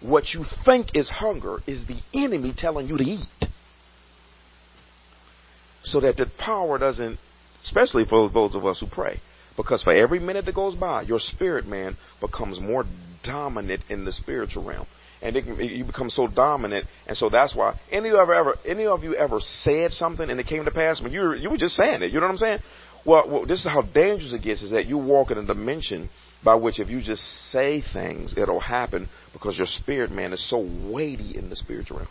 what 0.01 0.33
you 0.33 0.45
think 0.65 0.95
is 0.95 1.09
hunger 1.09 1.59
is 1.67 1.85
the 1.87 1.99
enemy 2.13 2.53
telling 2.55 2.87
you 2.87 2.97
to 2.97 3.03
eat. 3.03 3.27
So 5.83 5.99
that 6.01 6.17
the 6.17 6.27
power 6.37 6.77
doesn't, 6.77 7.17
especially 7.63 8.05
for 8.05 8.29
those 8.29 8.55
of 8.55 8.65
us 8.65 8.79
who 8.79 8.87
pray, 8.87 9.19
because 9.57 9.83
for 9.83 9.93
every 9.93 10.19
minute 10.19 10.45
that 10.45 10.55
goes 10.55 10.75
by, 10.75 11.01
your 11.03 11.19
spirit 11.19 11.65
man 11.65 11.97
becomes 12.19 12.59
more 12.59 12.85
dominant 13.23 13.81
in 13.89 14.05
the 14.05 14.11
spiritual 14.11 14.63
realm. 14.63 14.85
And 15.23 15.35
it 15.35 15.43
can, 15.43 15.59
you 15.59 15.85
become 15.85 16.09
so 16.09 16.27
dominant, 16.27 16.87
and 17.05 17.15
so 17.15 17.29
that's 17.29 17.55
why 17.55 17.79
any 17.91 18.09
of 18.09 18.15
you 18.15 18.33
ever, 18.33 18.55
any 18.65 18.85
of 18.87 19.03
you 19.03 19.15
ever 19.15 19.39
said 19.39 19.91
something 19.91 20.27
and 20.27 20.39
it 20.39 20.47
came 20.47 20.65
to 20.65 20.71
pass 20.71 20.99
when 21.01 21.11
you 21.11 21.19
were, 21.19 21.35
you 21.35 21.49
were 21.51 21.57
just 21.57 21.75
saying 21.75 22.01
it. 22.01 22.11
You 22.11 22.19
know 22.19 22.25
what 22.25 22.33
I'm 22.33 22.37
saying? 22.37 22.59
Well, 23.05 23.29
well, 23.29 23.45
this 23.45 23.59
is 23.59 23.69
how 23.71 23.81
dangerous 23.81 24.33
it 24.33 24.41
gets: 24.41 24.63
is 24.63 24.71
that 24.71 24.87
you 24.87 24.97
walk 24.97 25.29
in 25.29 25.37
a 25.37 25.45
dimension 25.45 26.09
by 26.43 26.55
which, 26.55 26.79
if 26.79 26.89
you 26.89 27.01
just 27.03 27.21
say 27.51 27.83
things, 27.93 28.33
it'll 28.35 28.59
happen 28.59 29.09
because 29.33 29.57
your 29.57 29.67
spirit 29.67 30.11
man 30.11 30.33
is 30.33 30.49
so 30.49 30.57
weighty 30.91 31.37
in 31.37 31.49
the 31.49 31.55
spiritual 31.55 31.97
realm. 31.97 32.09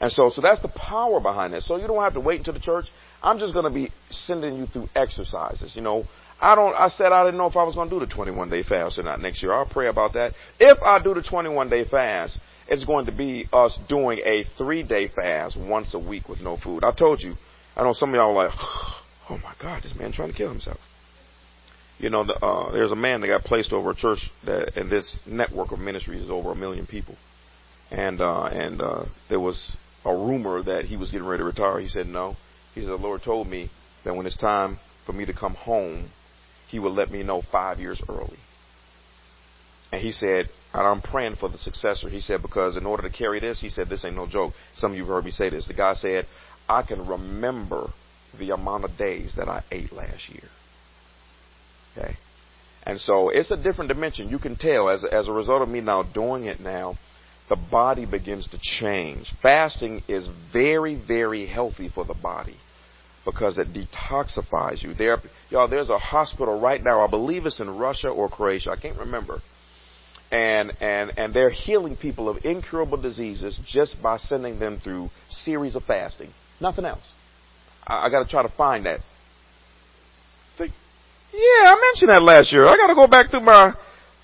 And 0.00 0.10
so, 0.10 0.30
so 0.34 0.40
that's 0.40 0.62
the 0.62 0.68
power 0.68 1.20
behind 1.20 1.52
that. 1.52 1.62
So 1.62 1.76
you 1.76 1.86
don't 1.86 2.02
have 2.02 2.14
to 2.14 2.20
wait 2.20 2.38
until 2.38 2.54
the 2.54 2.60
church. 2.60 2.86
I'm 3.22 3.38
just 3.38 3.52
going 3.52 3.66
to 3.66 3.70
be 3.70 3.90
sending 4.10 4.56
you 4.56 4.66
through 4.66 4.88
exercises. 4.96 5.72
You 5.76 5.82
know, 5.82 6.04
I 6.40 6.54
don't. 6.54 6.74
I 6.74 6.88
said 6.88 7.12
I 7.12 7.24
didn't 7.24 7.36
know 7.36 7.46
if 7.46 7.56
I 7.56 7.64
was 7.64 7.74
going 7.74 7.90
to 7.90 7.98
do 7.98 8.04
the 8.04 8.12
21 8.12 8.48
day 8.48 8.62
fast 8.62 8.98
or 8.98 9.02
not 9.02 9.20
next 9.20 9.42
year. 9.42 9.52
I'll 9.52 9.66
pray 9.66 9.88
about 9.88 10.14
that. 10.14 10.32
If 10.58 10.78
I 10.82 11.02
do 11.02 11.12
the 11.12 11.22
21 11.22 11.68
day 11.68 11.84
fast, 11.84 12.38
it's 12.66 12.84
going 12.84 13.06
to 13.06 13.12
be 13.12 13.46
us 13.52 13.76
doing 13.88 14.20
a 14.24 14.44
three 14.56 14.82
day 14.82 15.08
fast 15.14 15.58
once 15.60 15.92
a 15.94 15.98
week 15.98 16.28
with 16.28 16.40
no 16.40 16.56
food. 16.56 16.82
I 16.82 16.92
told 16.92 17.20
you. 17.20 17.34
I 17.76 17.82
know 17.82 17.92
some 17.92 18.10
of 18.10 18.14
y'all 18.14 18.36
are 18.36 18.46
like, 18.46 18.54
oh 19.30 19.38
my 19.38 19.54
God, 19.60 19.82
this 19.82 19.94
man 19.98 20.12
trying 20.12 20.32
to 20.32 20.36
kill 20.36 20.48
himself. 20.48 20.78
You 21.98 22.08
know, 22.08 22.24
the, 22.24 22.34
uh, 22.34 22.72
there's 22.72 22.92
a 22.92 22.96
man 22.96 23.20
that 23.20 23.26
got 23.26 23.44
placed 23.44 23.72
over 23.72 23.90
a 23.90 23.94
church 23.94 24.20
that, 24.46 24.76
and 24.76 24.90
this 24.90 25.18
network 25.26 25.72
of 25.72 25.78
ministries 25.78 26.22
is 26.22 26.30
over 26.30 26.52
a 26.52 26.54
million 26.54 26.86
people, 26.86 27.16
and 27.90 28.22
uh, 28.22 28.44
and 28.44 28.80
uh, 28.80 29.04
there 29.28 29.40
was 29.40 29.76
a 30.04 30.14
rumor 30.14 30.62
that 30.62 30.86
he 30.86 30.96
was 30.96 31.10
getting 31.10 31.26
ready 31.26 31.40
to 31.40 31.44
retire. 31.44 31.80
He 31.80 31.88
said 31.88 32.06
no. 32.06 32.36
He 32.74 32.80
said 32.80 32.90
the 32.90 32.96
Lord 32.96 33.22
told 33.22 33.48
me 33.48 33.70
that 34.04 34.14
when 34.14 34.26
it's 34.26 34.36
time 34.36 34.78
for 35.06 35.12
me 35.12 35.26
to 35.26 35.32
come 35.32 35.54
home 35.54 36.10
he 36.70 36.78
would 36.78 36.92
let 36.92 37.10
me 37.10 37.22
know 37.22 37.42
five 37.50 37.80
years 37.80 38.00
early. 38.08 38.38
And 39.92 40.00
he 40.00 40.12
said, 40.12 40.48
and 40.72 40.86
I'm 40.86 41.02
praying 41.02 41.36
for 41.36 41.48
the 41.48 41.58
successor. 41.58 42.08
He 42.08 42.20
said, 42.20 42.42
because 42.42 42.76
in 42.76 42.86
order 42.86 43.02
to 43.02 43.14
carry 43.14 43.40
this, 43.40 43.60
he 43.60 43.68
said, 43.68 43.88
this 43.88 44.04
ain't 44.04 44.14
no 44.14 44.28
joke. 44.28 44.52
Some 44.76 44.92
of 44.92 44.96
you 44.96 45.02
have 45.02 45.12
heard 45.12 45.24
me 45.24 45.32
say 45.32 45.50
this. 45.50 45.66
The 45.66 45.74
guy 45.74 45.94
said, 45.94 46.26
I 46.68 46.82
can 46.82 47.06
remember 47.08 47.88
the 48.38 48.50
amount 48.50 48.84
of 48.84 48.96
days 48.96 49.34
that 49.36 49.48
I 49.48 49.64
ate 49.72 49.92
last 49.92 50.28
year. 50.28 50.44
Okay. 51.96 52.16
And 52.84 53.00
so 53.00 53.30
it's 53.30 53.50
a 53.50 53.56
different 53.56 53.88
dimension. 53.88 54.28
You 54.28 54.38
can 54.38 54.54
tell 54.54 54.88
as, 54.88 55.04
as 55.04 55.26
a 55.26 55.32
result 55.32 55.62
of 55.62 55.68
me 55.68 55.80
now 55.80 56.04
doing 56.04 56.44
it 56.44 56.60
now, 56.60 56.96
the 57.50 57.56
body 57.70 58.06
begins 58.06 58.46
to 58.48 58.58
change. 58.80 59.26
Fasting 59.42 60.02
is 60.08 60.26
very, 60.52 60.94
very 60.94 61.46
healthy 61.46 61.90
for 61.92 62.04
the 62.04 62.14
body 62.14 62.56
because 63.24 63.58
it 63.58 63.66
detoxifies 63.74 64.82
you. 64.82 64.94
There, 64.94 65.18
y'all, 65.50 65.68
there's 65.68 65.90
a 65.90 65.98
hospital 65.98 66.58
right 66.60 66.82
now. 66.82 67.04
I 67.04 67.10
believe 67.10 67.44
it's 67.44 67.60
in 67.60 67.76
Russia 67.76 68.08
or 68.08 68.28
Croatia. 68.28 68.70
I 68.70 68.76
can't 68.80 68.98
remember. 68.98 69.40
And 70.30 70.72
and 70.80 71.10
and 71.18 71.34
they're 71.34 71.50
healing 71.50 71.96
people 71.96 72.28
of 72.28 72.44
incurable 72.44 73.02
diseases 73.02 73.58
just 73.66 74.00
by 74.00 74.16
sending 74.16 74.60
them 74.60 74.80
through 74.82 75.10
series 75.28 75.74
of 75.74 75.82
fasting. 75.82 76.30
Nothing 76.60 76.84
else. 76.84 77.02
I, 77.84 78.06
I 78.06 78.10
got 78.10 78.22
to 78.22 78.30
try 78.30 78.42
to 78.44 78.52
find 78.56 78.86
that. 78.86 79.00
Think, 80.56 80.70
yeah, 81.32 81.74
I 81.74 81.92
mentioned 81.92 82.10
that 82.10 82.22
last 82.22 82.52
year. 82.52 82.64
I 82.64 82.76
got 82.76 82.86
to 82.86 82.94
go 82.94 83.08
back 83.08 83.32
through 83.32 83.40
my 83.40 83.74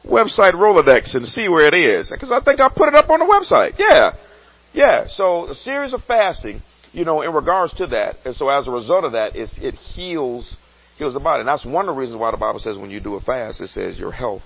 website 0.07 0.53
Rolodex 0.53 1.15
and 1.15 1.27
see 1.27 1.49
where 1.49 1.67
it 1.67 1.75
is 1.75 2.11
because 2.11 2.33
I 2.33 2.41
think 2.41 2.61
I 2.61 2.69
put 2.69 2.89
it 2.89 2.95
up 2.95 3.11
on 3.11 3.19
the 3.19 3.27
website. 3.27 3.79
Yeah, 3.79 4.13
yeah. 4.73 5.07
So 5.09 5.49
a 5.49 5.55
series 5.55 5.93
of 5.93 6.03
fasting 6.05 6.63
you 6.97 7.05
know, 7.05 7.21
in 7.21 7.35
regards 7.35 7.75
to 7.75 7.87
that, 7.89 8.17
and 8.25 8.35
so 8.35 8.49
as 8.49 8.67
a 8.67 8.71
result 8.71 9.05
of 9.05 9.13
that, 9.13 9.37
it, 9.37 9.51
it 9.59 9.75
heals 9.75 10.57
heals 10.97 11.13
the 11.13 11.21
body. 11.21 11.41
And 11.41 11.49
that's 11.49 11.67
one 11.67 11.91
of 11.91 11.95
the 11.95 12.01
reasons 12.01 12.19
why 12.19 12.31
the 12.31 12.39
Bible 12.39 12.59
says 12.59 12.79
when 12.79 12.91
you 12.91 13.01
do 13.01 13.17
a 13.17 13.21
fast, 13.21 13.61
it 13.61 13.69
says 13.69 13.99
your 13.99 14.13
health 14.13 14.41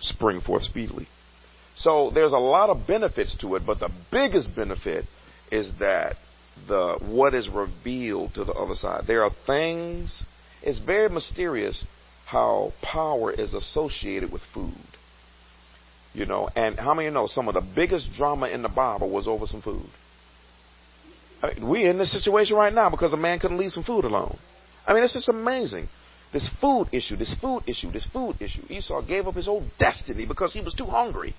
spring 0.00 0.42
forth 0.42 0.62
speedily. 0.64 1.08
So 1.74 2.10
there's 2.12 2.34
a 2.34 2.38
lot 2.38 2.68
of 2.68 2.86
benefits 2.86 3.34
to 3.40 3.54
it, 3.54 3.62
but 3.64 3.80
the 3.80 3.88
biggest 4.12 4.54
benefit 4.54 5.06
is 5.50 5.70
that 5.80 6.16
the 6.68 6.98
what 7.00 7.32
is 7.32 7.48
revealed 7.48 8.34
to 8.34 8.44
the 8.44 8.52
other 8.52 8.74
side. 8.74 9.04
There 9.06 9.24
are 9.24 9.30
things. 9.46 10.22
It's 10.62 10.80
very 10.80 11.08
mysterious 11.08 11.82
how 12.28 12.72
power 12.82 13.32
is 13.32 13.54
associated 13.54 14.30
with 14.30 14.42
food. 14.52 14.74
You 16.12 16.26
know, 16.26 16.48
and 16.54 16.78
how 16.78 16.92
many 16.92 17.08
know 17.10 17.26
some 17.26 17.48
of 17.48 17.54
the 17.54 17.66
biggest 17.74 18.12
drama 18.12 18.48
in 18.48 18.60
the 18.60 18.68
Bible 18.68 19.08
was 19.10 19.26
over 19.26 19.46
some 19.46 19.62
food? 19.62 19.86
I 21.42 21.54
mean, 21.54 21.68
we're 21.68 21.90
in 21.90 21.96
this 21.96 22.12
situation 22.12 22.56
right 22.56 22.72
now 22.72 22.90
because 22.90 23.12
a 23.12 23.16
man 23.16 23.38
couldn't 23.38 23.56
leave 23.56 23.72
some 23.72 23.84
food 23.84 24.04
alone. 24.04 24.36
I 24.86 24.92
mean, 24.92 25.04
it's 25.04 25.14
just 25.14 25.28
amazing. 25.28 25.88
This 26.32 26.48
food 26.60 26.88
issue, 26.92 27.16
this 27.16 27.34
food 27.40 27.62
issue, 27.66 27.90
this 27.92 28.06
food 28.12 28.36
issue. 28.40 28.62
Esau 28.68 29.00
gave 29.06 29.26
up 29.26 29.34
his 29.34 29.46
whole 29.46 29.64
destiny 29.78 30.26
because 30.26 30.52
he 30.52 30.60
was 30.60 30.74
too 30.74 30.86
hungry. 30.86 31.34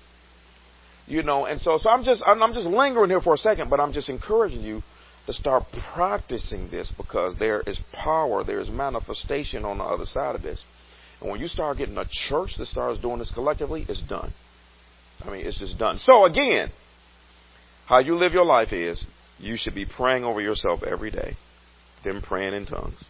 You 1.06 1.22
know, 1.22 1.46
and 1.46 1.60
so, 1.60 1.76
so 1.78 1.90
I'm 1.90 2.02
just, 2.02 2.22
I'm, 2.26 2.42
I'm 2.42 2.52
just 2.52 2.66
lingering 2.66 3.10
here 3.10 3.20
for 3.20 3.34
a 3.34 3.38
second, 3.38 3.70
but 3.70 3.78
I'm 3.78 3.92
just 3.92 4.08
encouraging 4.08 4.62
you 4.62 4.82
to 5.26 5.32
start 5.32 5.64
practicing 5.94 6.70
this 6.70 6.92
because 6.96 7.34
there 7.38 7.60
is 7.60 7.78
power, 7.92 8.42
there 8.42 8.60
is 8.60 8.68
manifestation 8.68 9.64
on 9.64 9.78
the 9.78 9.84
other 9.84 10.06
side 10.06 10.34
of 10.34 10.42
this. 10.42 10.64
And 11.20 11.30
when 11.30 11.40
you 11.40 11.48
start 11.48 11.78
getting 11.78 11.96
a 11.96 12.06
church 12.28 12.50
that 12.58 12.66
starts 12.66 13.00
doing 13.00 13.18
this 13.18 13.30
collectively, 13.32 13.84
it's 13.88 14.02
done. 14.02 14.32
I 15.22 15.30
mean, 15.30 15.46
it's 15.46 15.58
just 15.58 15.78
done. 15.78 15.98
So 15.98 16.24
again, 16.24 16.70
how 17.86 17.98
you 17.98 18.16
live 18.16 18.32
your 18.32 18.44
life 18.44 18.72
is 18.72 19.04
you 19.38 19.56
should 19.56 19.74
be 19.74 19.84
praying 19.84 20.24
over 20.24 20.40
yourself 20.40 20.82
every 20.82 21.10
day, 21.10 21.36
then 22.04 22.22
praying 22.22 22.54
in 22.54 22.66
tongues. 22.66 23.04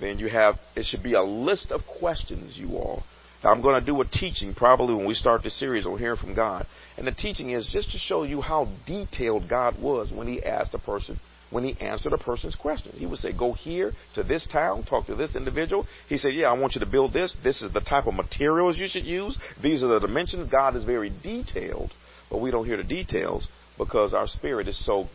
Then 0.00 0.18
you 0.18 0.28
have, 0.28 0.54
it 0.76 0.84
should 0.84 1.02
be 1.02 1.14
a 1.14 1.22
list 1.22 1.72
of 1.72 1.80
questions, 1.98 2.56
you 2.56 2.76
all. 2.76 3.02
Now, 3.42 3.50
I'm 3.50 3.62
going 3.62 3.80
to 3.80 3.86
do 3.86 4.00
a 4.00 4.04
teaching 4.04 4.54
probably 4.54 4.94
when 4.94 5.06
we 5.06 5.14
start 5.14 5.42
this 5.42 5.58
series 5.58 5.86
on 5.86 5.98
hearing 5.98 6.18
from 6.18 6.34
God. 6.34 6.66
And 6.96 7.06
the 7.06 7.12
teaching 7.12 7.50
is 7.50 7.70
just 7.72 7.92
to 7.92 7.98
show 7.98 8.24
you 8.24 8.40
how 8.40 8.68
detailed 8.86 9.48
God 9.48 9.80
was 9.80 10.12
when 10.12 10.26
He 10.26 10.42
asked 10.42 10.74
a 10.74 10.78
person, 10.78 11.20
when 11.50 11.64
He 11.64 11.80
answered 11.80 12.12
a 12.12 12.18
person's 12.18 12.54
question. 12.54 12.92
He 12.96 13.06
would 13.06 13.18
say, 13.18 13.32
Go 13.32 13.52
here 13.52 13.92
to 14.14 14.22
this 14.22 14.46
town, 14.50 14.84
talk 14.84 15.06
to 15.06 15.14
this 15.14 15.34
individual. 15.34 15.86
He 16.08 16.18
said, 16.18 16.34
Yeah, 16.34 16.48
I 16.48 16.58
want 16.58 16.74
you 16.74 16.80
to 16.80 16.86
build 16.86 17.12
this. 17.12 17.36
This 17.42 17.62
is 17.62 17.72
the 17.72 17.80
type 17.80 18.06
of 18.06 18.14
materials 18.14 18.78
you 18.78 18.88
should 18.88 19.04
use. 19.04 19.38
These 19.62 19.82
are 19.82 19.88
the 19.88 20.00
dimensions. 20.00 20.50
God 20.50 20.76
is 20.76 20.84
very 20.84 21.12
detailed, 21.22 21.92
but 22.30 22.40
we 22.40 22.50
don't 22.50 22.66
hear 22.66 22.76
the 22.76 22.84
details 22.84 23.46
because 23.78 24.12
our 24.12 24.26
spirit 24.26 24.68
is 24.68 24.84
so 24.84 25.06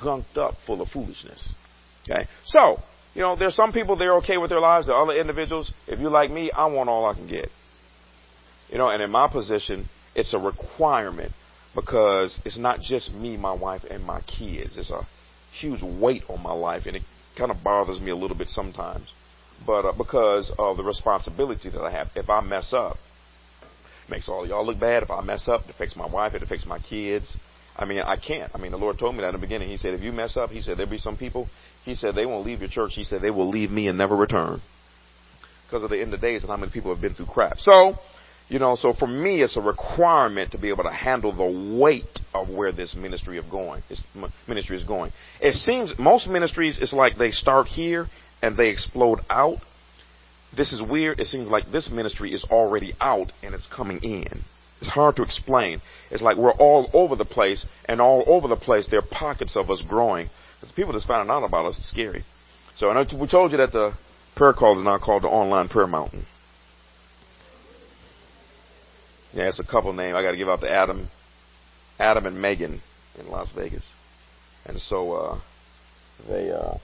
gunked 0.00 0.36
up 0.36 0.54
full 0.66 0.80
of 0.80 0.88
foolishness. 0.88 1.52
Okay? 2.08 2.26
So, 2.46 2.78
you 3.14 3.20
know, 3.20 3.36
there's 3.36 3.56
some 3.56 3.72
people 3.72 3.96
they're 3.96 4.16
okay 4.16 4.38
with 4.38 4.50
their 4.50 4.60
lives. 4.60 4.86
There 4.86 4.94
are 4.94 5.02
other 5.02 5.18
individuals, 5.18 5.72
if 5.86 5.98
you 5.98 6.08
like 6.08 6.30
me, 6.30 6.50
I 6.50 6.66
want 6.66 6.88
all 6.88 7.06
I 7.06 7.14
can 7.14 7.28
get. 7.28 7.48
You 8.70 8.78
know, 8.78 8.88
and 8.88 9.02
in 9.02 9.10
my 9.10 9.28
position, 9.28 9.88
it's 10.14 10.32
a 10.32 10.38
requirement 10.38 11.32
because 11.74 12.40
it's 12.44 12.58
not 12.58 12.80
just 12.80 13.12
me, 13.12 13.36
my 13.36 13.52
wife, 13.52 13.82
and 13.90 14.02
my 14.02 14.20
kids. 14.22 14.78
It's 14.78 14.90
a 14.90 15.06
huge 15.60 15.82
weight 15.82 16.22
on 16.28 16.42
my 16.42 16.52
life, 16.52 16.84
and 16.86 16.96
it 16.96 17.02
kind 17.36 17.50
of 17.50 17.62
bothers 17.62 18.00
me 18.00 18.10
a 18.10 18.16
little 18.16 18.36
bit 18.36 18.48
sometimes. 18.48 19.12
But 19.66 19.84
uh, 19.84 19.92
because 19.96 20.52
of 20.58 20.76
the 20.76 20.82
responsibility 20.82 21.70
that 21.70 21.80
I 21.80 21.90
have, 21.90 22.08
if 22.16 22.28
I 22.28 22.40
mess 22.40 22.72
up, 22.72 22.96
it 24.06 24.10
makes 24.10 24.28
all 24.28 24.46
y'all 24.46 24.66
look 24.66 24.80
bad. 24.80 25.02
If 25.02 25.10
I 25.10 25.20
mess 25.22 25.48
up, 25.48 25.62
it 25.64 25.70
affects 25.70 25.96
my 25.96 26.06
wife, 26.06 26.34
it 26.34 26.42
affects 26.42 26.66
my 26.66 26.78
kids. 26.78 27.36
I 27.76 27.84
mean, 27.84 28.00
I 28.00 28.16
can't. 28.16 28.50
I 28.54 28.58
mean, 28.58 28.70
the 28.72 28.78
Lord 28.78 28.98
told 28.98 29.14
me 29.14 29.22
that 29.22 29.28
in 29.28 29.34
the 29.34 29.40
beginning. 29.40 29.68
He 29.68 29.76
said, 29.76 29.94
if 29.94 30.02
you 30.02 30.12
mess 30.12 30.36
up, 30.36 30.50
He 30.50 30.60
said, 30.60 30.76
there'll 30.76 30.90
be 30.90 30.98
some 30.98 31.16
people, 31.16 31.48
He 31.84 31.94
said, 31.94 32.14
they 32.14 32.26
won't 32.26 32.44
leave 32.44 32.60
your 32.60 32.68
church. 32.68 32.92
He 32.94 33.04
said, 33.04 33.22
they 33.22 33.30
will 33.30 33.48
leave 33.48 33.70
me 33.70 33.88
and 33.88 33.96
never 33.96 34.16
return. 34.16 34.60
Because 35.66 35.84
of 35.84 35.90
the 35.90 36.00
end 36.00 36.12
of 36.12 36.20
days 36.20 36.42
and 36.42 36.50
how 36.50 36.56
many 36.56 36.70
people 36.70 36.92
have 36.92 37.00
been 37.00 37.14
through 37.14 37.26
crap. 37.26 37.58
So, 37.58 37.94
You 38.52 38.58
know, 38.58 38.76
so 38.76 38.92
for 38.92 39.06
me, 39.06 39.40
it's 39.40 39.56
a 39.56 39.62
requirement 39.62 40.52
to 40.52 40.58
be 40.58 40.68
able 40.68 40.84
to 40.84 40.92
handle 40.92 41.34
the 41.34 41.78
weight 41.80 42.20
of 42.34 42.50
where 42.50 42.70
this 42.70 42.94
ministry 42.94 43.38
of 43.38 43.48
going, 43.50 43.82
this 43.88 44.02
ministry 44.46 44.76
is 44.76 44.84
going. 44.84 45.10
It 45.40 45.54
seems 45.54 45.94
most 45.98 46.28
ministries, 46.28 46.76
it's 46.78 46.92
like 46.92 47.16
they 47.16 47.30
start 47.30 47.66
here 47.66 48.08
and 48.42 48.54
they 48.54 48.68
explode 48.68 49.20
out. 49.30 49.60
This 50.54 50.70
is 50.70 50.82
weird. 50.82 51.18
It 51.18 51.28
seems 51.28 51.48
like 51.48 51.72
this 51.72 51.90
ministry 51.90 52.34
is 52.34 52.44
already 52.44 52.92
out 53.00 53.32
and 53.42 53.54
it's 53.54 53.66
coming 53.74 54.00
in. 54.02 54.44
It's 54.82 54.90
hard 54.90 55.16
to 55.16 55.22
explain. 55.22 55.80
It's 56.10 56.20
like 56.20 56.36
we're 56.36 56.52
all 56.52 56.90
over 56.92 57.16
the 57.16 57.24
place, 57.24 57.64
and 57.86 58.02
all 58.02 58.22
over 58.26 58.48
the 58.48 58.56
place 58.56 58.86
there 58.90 58.98
are 58.98 59.08
pockets 59.10 59.56
of 59.56 59.70
us 59.70 59.82
growing. 59.88 60.28
Because 60.60 60.74
people 60.74 60.92
just 60.92 61.06
finding 61.06 61.30
out 61.30 61.42
about 61.42 61.64
us. 61.64 61.78
It's 61.78 61.88
scary. 61.90 62.22
So, 62.76 62.90
and 62.90 63.18
we 63.18 63.28
told 63.28 63.52
you 63.52 63.58
that 63.58 63.72
the 63.72 63.94
prayer 64.36 64.52
call 64.52 64.78
is 64.78 64.84
now 64.84 64.98
called 64.98 65.22
the 65.22 65.28
Online 65.28 65.68
Prayer 65.68 65.86
Mountain. 65.86 66.26
Yeah, 69.32 69.48
it's 69.48 69.60
a 69.60 69.64
couple 69.64 69.92
name. 69.92 70.14
I 70.14 70.22
got 70.22 70.32
to 70.32 70.36
give 70.36 70.48
out 70.48 70.60
to 70.60 70.70
Adam, 70.70 71.08
Adam 71.98 72.26
and 72.26 72.40
Megan 72.40 72.82
in 73.18 73.28
Las 73.28 73.50
Vegas, 73.56 73.84
and 74.66 74.78
so 74.78 75.12
uh, 75.12 75.40
they 76.28 76.50
uh, 76.50 76.74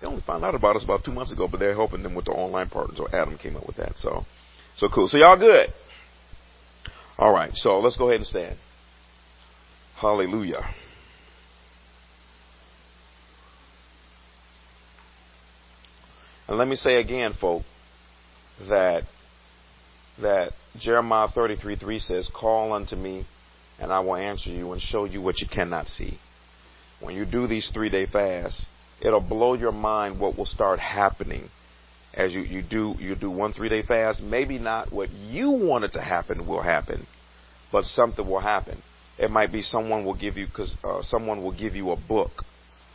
they 0.00 0.06
only 0.06 0.22
found 0.26 0.44
out 0.44 0.54
about 0.54 0.76
us 0.76 0.84
about 0.84 1.04
two 1.04 1.12
months 1.12 1.32
ago, 1.32 1.48
but 1.50 1.58
they're 1.60 1.74
helping 1.74 2.02
them 2.02 2.14
with 2.14 2.26
the 2.26 2.32
online 2.32 2.68
part. 2.68 2.90
So 2.96 3.06
Adam 3.12 3.38
came 3.38 3.56
up 3.56 3.66
with 3.66 3.76
that. 3.76 3.94
So 3.96 4.24
so 4.76 4.88
cool. 4.88 5.08
So 5.08 5.16
y'all 5.16 5.38
good? 5.38 5.68
All 7.18 7.32
right. 7.32 7.50
So 7.54 7.80
let's 7.80 7.96
go 7.96 8.08
ahead 8.08 8.20
and 8.20 8.26
stand. 8.26 8.56
Hallelujah. 9.96 10.64
And 16.48 16.58
let 16.58 16.66
me 16.66 16.76
say 16.76 16.96
again, 16.96 17.32
folks, 17.40 17.66
that 18.68 19.04
that 20.22 20.52
Jeremiah 20.78 21.28
33 21.34 21.76
3 21.76 21.98
says, 21.98 22.30
Call 22.34 22.72
unto 22.72 22.96
me, 22.96 23.26
and 23.78 23.92
I 23.92 24.00
will 24.00 24.16
answer 24.16 24.50
you 24.50 24.72
and 24.72 24.80
show 24.80 25.04
you 25.04 25.20
what 25.20 25.40
you 25.40 25.46
cannot 25.52 25.88
see. 25.88 26.18
When 27.00 27.14
you 27.14 27.24
do 27.24 27.46
these 27.46 27.70
three 27.72 27.88
day 27.88 28.06
fasts, 28.06 28.66
it'll 29.00 29.20
blow 29.20 29.54
your 29.54 29.72
mind 29.72 30.20
what 30.20 30.36
will 30.36 30.46
start 30.46 30.78
happening 30.78 31.48
as 32.14 32.32
you, 32.32 32.40
you 32.40 32.62
do 32.62 32.94
you 32.98 33.14
do 33.14 33.30
one 33.30 33.52
three 33.52 33.68
day 33.68 33.82
fast. 33.82 34.22
Maybe 34.22 34.58
not 34.58 34.92
what 34.92 35.10
you 35.10 35.50
wanted 35.50 35.92
to 35.92 36.00
happen 36.00 36.46
will 36.46 36.62
happen, 36.62 37.06
but 37.70 37.84
something 37.84 38.26
will 38.26 38.40
happen. 38.40 38.82
It 39.18 39.30
might 39.30 39.52
be 39.52 39.62
someone 39.62 40.04
will 40.04 40.18
give 40.18 40.36
you 40.36 40.46
because 40.46 40.74
uh, 40.82 41.02
someone 41.02 41.42
will 41.42 41.56
give 41.56 41.74
you 41.74 41.90
a 41.92 41.96
book. 41.96 42.30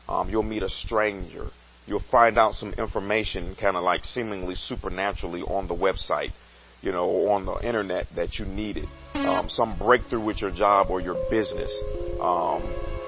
Um, 0.08 0.30
you'll 0.30 0.44
meet 0.44 0.64
a 0.64 0.70
stranger. 0.70 1.50
You'll 1.88 2.04
find 2.12 2.38
out 2.38 2.56
some 2.56 2.74
information, 2.74 3.56
kind 3.60 3.78
of 3.78 3.84
like 3.84 4.04
seemingly 4.04 4.56
supernaturally 4.56 5.42
on 5.42 5.68
the 5.68 5.76
website 5.76 6.32
you 6.86 6.92
know, 6.92 7.28
on 7.30 7.46
the 7.46 7.68
internet 7.68 8.06
that 8.16 8.38
you 8.38 8.46
needed, 8.46 8.86
um, 9.16 9.50
some 9.50 9.76
breakthrough 9.78 10.24
with 10.24 10.40
your 10.40 10.52
job 10.52 10.92
or 10.92 11.02
your 11.02 11.16
business. 11.32 11.74
Um, 12.22 12.62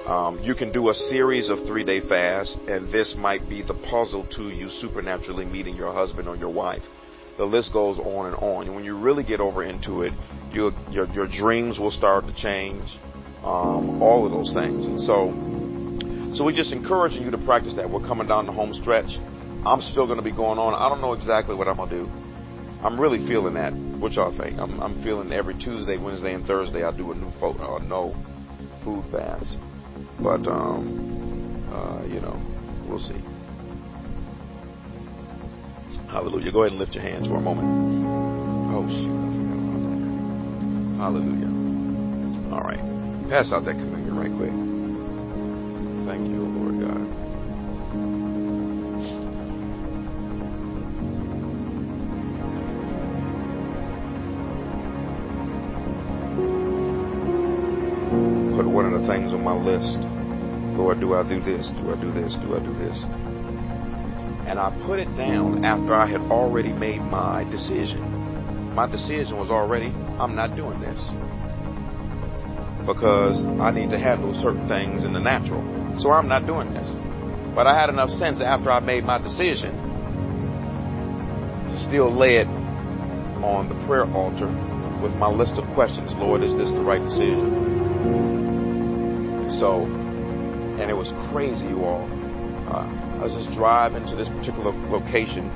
um, 0.04 0.40
you 0.42 0.54
can 0.54 0.72
do 0.72 0.88
a 0.88 0.94
series 0.94 1.48
of 1.48 1.58
three 1.64 1.84
day 1.84 2.00
fasts, 2.00 2.56
and 2.66 2.92
this 2.92 3.14
might 3.16 3.48
be 3.48 3.62
the 3.62 3.74
puzzle 3.88 4.26
to 4.36 4.48
you 4.48 4.68
supernaturally 4.68 5.44
meeting 5.44 5.76
your 5.76 5.92
husband 5.92 6.26
or 6.26 6.34
your 6.34 6.52
wife. 6.52 6.82
The 7.36 7.44
list 7.44 7.72
goes 7.72 8.00
on 8.00 8.26
and 8.26 8.34
on. 8.36 8.66
And 8.66 8.74
when 8.74 8.84
you 8.84 8.98
really 8.98 9.22
get 9.22 9.38
over 9.38 9.62
into 9.62 10.02
it, 10.02 10.12
your 10.50 10.72
your, 10.90 11.06
your 11.12 11.28
dreams 11.28 11.78
will 11.78 11.92
start 11.92 12.26
to 12.26 12.34
change, 12.34 12.82
um, 13.44 14.02
all 14.02 14.26
of 14.26 14.32
those 14.32 14.52
things. 14.52 14.86
And 14.86 14.98
so, 14.98 15.30
so 16.36 16.44
we're 16.44 16.56
just 16.56 16.72
encouraging 16.72 17.22
you 17.22 17.30
to 17.30 17.38
practice 17.38 17.74
that. 17.76 17.88
We're 17.88 18.06
coming 18.08 18.26
down 18.26 18.46
the 18.46 18.52
home 18.52 18.74
stretch. 18.74 19.12
I'm 19.64 19.82
still 19.82 20.06
going 20.06 20.18
to 20.18 20.24
be 20.24 20.34
going 20.34 20.58
on. 20.58 20.74
I 20.74 20.88
don't 20.88 21.00
know 21.00 21.12
exactly 21.12 21.54
what 21.54 21.68
I'm 21.68 21.76
going 21.76 21.90
to 21.90 21.96
do. 22.04 22.27
I'm 22.82 23.00
really 23.00 23.26
feeling 23.26 23.54
that. 23.54 23.72
What 23.72 24.12
y'all 24.12 24.36
think? 24.38 24.58
I'm, 24.58 24.80
I'm 24.80 25.02
feeling 25.02 25.32
every 25.32 25.54
Tuesday, 25.54 25.98
Wednesday, 25.98 26.34
and 26.34 26.46
Thursday 26.46 26.84
I 26.84 26.96
do 26.96 27.10
a 27.10 27.14
new 27.14 27.32
fo- 27.40 27.58
uh, 27.58 27.78
no 27.82 28.14
food 28.84 29.04
fast. 29.10 29.58
But 30.20 30.46
um, 30.46 31.66
uh, 31.72 32.04
you 32.06 32.20
know, 32.20 32.40
we'll 32.88 33.00
see. 33.00 33.20
Hallelujah. 36.08 36.52
Go 36.52 36.62
ahead 36.62 36.72
and 36.72 36.78
lift 36.80 36.94
your 36.94 37.02
hands 37.02 37.26
for 37.26 37.36
a 37.36 37.40
moment. 37.40 37.68
Oh 38.70 38.86
shoot, 38.88 39.18
Hallelujah. 40.98 41.50
All 42.54 42.62
right, 42.62 42.80
pass 43.28 43.52
out 43.52 43.64
that 43.64 43.74
communion 43.74 44.16
right 44.16 44.30
quick. 44.30 44.54
Thank 46.06 46.28
you, 46.30 46.57
of 58.98 59.06
things 59.06 59.32
on 59.32 59.42
my 59.42 59.54
list. 59.54 59.98
Lord, 60.76 61.00
do 61.00 61.14
I 61.14 61.22
do 61.22 61.38
this? 61.40 61.70
Do 61.78 61.94
I 61.94 61.96
do 62.00 62.10
this? 62.10 62.34
Do 62.42 62.54
I 62.54 62.60
do 62.62 62.74
this? 62.74 62.98
And 64.46 64.58
I 64.58 64.74
put 64.86 64.98
it 64.98 65.10
down 65.16 65.64
after 65.64 65.94
I 65.94 66.10
had 66.10 66.22
already 66.30 66.72
made 66.72 67.00
my 67.00 67.44
decision. 67.50 68.74
My 68.74 68.86
decision 68.86 69.36
was 69.36 69.50
already, 69.50 69.90
I'm 70.18 70.34
not 70.34 70.56
doing 70.56 70.80
this. 70.80 70.98
Because 72.86 73.36
I 73.60 73.70
need 73.70 73.90
to 73.90 73.98
handle 73.98 74.32
certain 74.42 74.66
things 74.66 75.04
in 75.04 75.12
the 75.12 75.20
natural. 75.20 75.62
So 76.00 76.10
I'm 76.10 76.28
not 76.28 76.46
doing 76.46 76.72
this. 76.72 76.88
But 77.54 77.66
I 77.66 77.78
had 77.78 77.90
enough 77.90 78.10
sense 78.10 78.40
after 78.40 78.70
I 78.70 78.80
made 78.80 79.04
my 79.04 79.18
decision 79.18 79.74
to 81.68 81.76
still 81.86 82.08
lay 82.14 82.38
it 82.38 82.48
on 83.42 83.68
the 83.68 83.74
prayer 83.86 84.06
altar 84.14 84.48
with 85.02 85.12
my 85.18 85.28
list 85.28 85.54
of 85.54 85.66
questions. 85.74 86.10
Lord, 86.16 86.42
is 86.42 86.54
this 86.54 86.70
the 86.70 86.82
right 86.82 87.02
decision? 87.02 87.57
So, 89.58 89.82
and 90.78 90.86
it 90.90 90.94
was 90.94 91.10
crazy, 91.30 91.66
you 91.66 91.82
all. 91.82 92.06
Uh, 92.70 92.86
I 93.18 93.26
was 93.26 93.34
just 93.34 93.50
driving 93.58 94.06
to 94.06 94.14
this 94.14 94.28
particular 94.28 94.70
location 94.70 95.50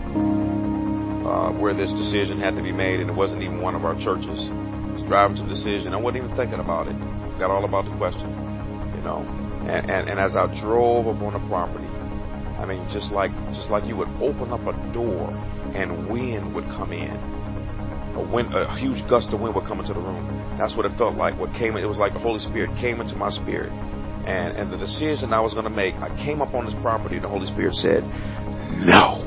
uh, 1.22 1.54
where 1.54 1.72
this 1.72 1.92
decision 1.94 2.40
had 2.40 2.58
to 2.58 2.62
be 2.62 2.72
made, 2.72 2.98
and 2.98 3.08
it 3.08 3.14
wasn't 3.14 3.42
even 3.42 3.62
one 3.62 3.74
of 3.78 3.84
our 3.84 3.94
churches. 3.94 4.50
I 4.50 4.92
was 4.98 5.04
driving 5.06 5.36
to 5.38 5.42
the 5.46 5.54
decision. 5.54 5.94
I 5.94 6.02
wasn't 6.02 6.24
even 6.24 6.36
thinking 6.36 6.58
about 6.58 6.88
it. 6.90 6.98
Got 7.38 7.54
all 7.54 7.64
about 7.64 7.86
the 7.86 7.94
question, 7.96 8.26
you 8.98 9.02
know. 9.06 9.22
And, 9.70 9.86
and, 9.88 10.10
and 10.10 10.18
as 10.18 10.34
I 10.34 10.50
drove 10.60 11.06
up 11.06 11.22
on 11.22 11.38
the 11.38 11.42
property, 11.46 11.86
I 12.58 12.66
mean, 12.66 12.82
just 12.90 13.12
like 13.12 13.30
just 13.54 13.70
like 13.70 13.86
you 13.86 13.96
would 13.96 14.10
open 14.18 14.50
up 14.50 14.66
a 14.66 14.74
door 14.92 15.30
and 15.74 16.10
wind 16.10 16.54
would 16.54 16.66
come 16.74 16.92
in. 16.92 17.14
A 18.14 18.20
wind, 18.20 18.52
a 18.54 18.76
huge 18.78 19.00
gust 19.08 19.32
of 19.32 19.40
wind 19.40 19.54
would 19.54 19.66
come 19.66 19.80
into 19.80 19.94
the 19.94 20.00
room. 20.00 20.56
That's 20.58 20.76
what 20.76 20.84
it 20.84 20.92
felt 20.98 21.16
like. 21.16 21.38
What 21.38 21.52
came, 21.54 21.76
it 21.76 21.88
was 21.88 21.98
like 21.98 22.12
the 22.12 22.20
Holy 22.20 22.40
Spirit 22.40 22.70
came 22.78 23.00
into 23.00 23.16
my 23.16 23.30
spirit 23.30 23.72
and, 24.26 24.56
and 24.56 24.72
the 24.72 24.76
decision 24.76 25.32
I 25.32 25.40
was 25.40 25.52
going 25.52 25.64
to 25.64 25.70
make, 25.70 25.94
I 25.96 26.08
came 26.24 26.40
up 26.40 26.54
on 26.54 26.64
this 26.64 26.74
property 26.80 27.16
and 27.16 27.24
the 27.24 27.28
Holy 27.28 27.46
Spirit 27.46 27.74
said, 27.74 28.04
no. 28.86 29.18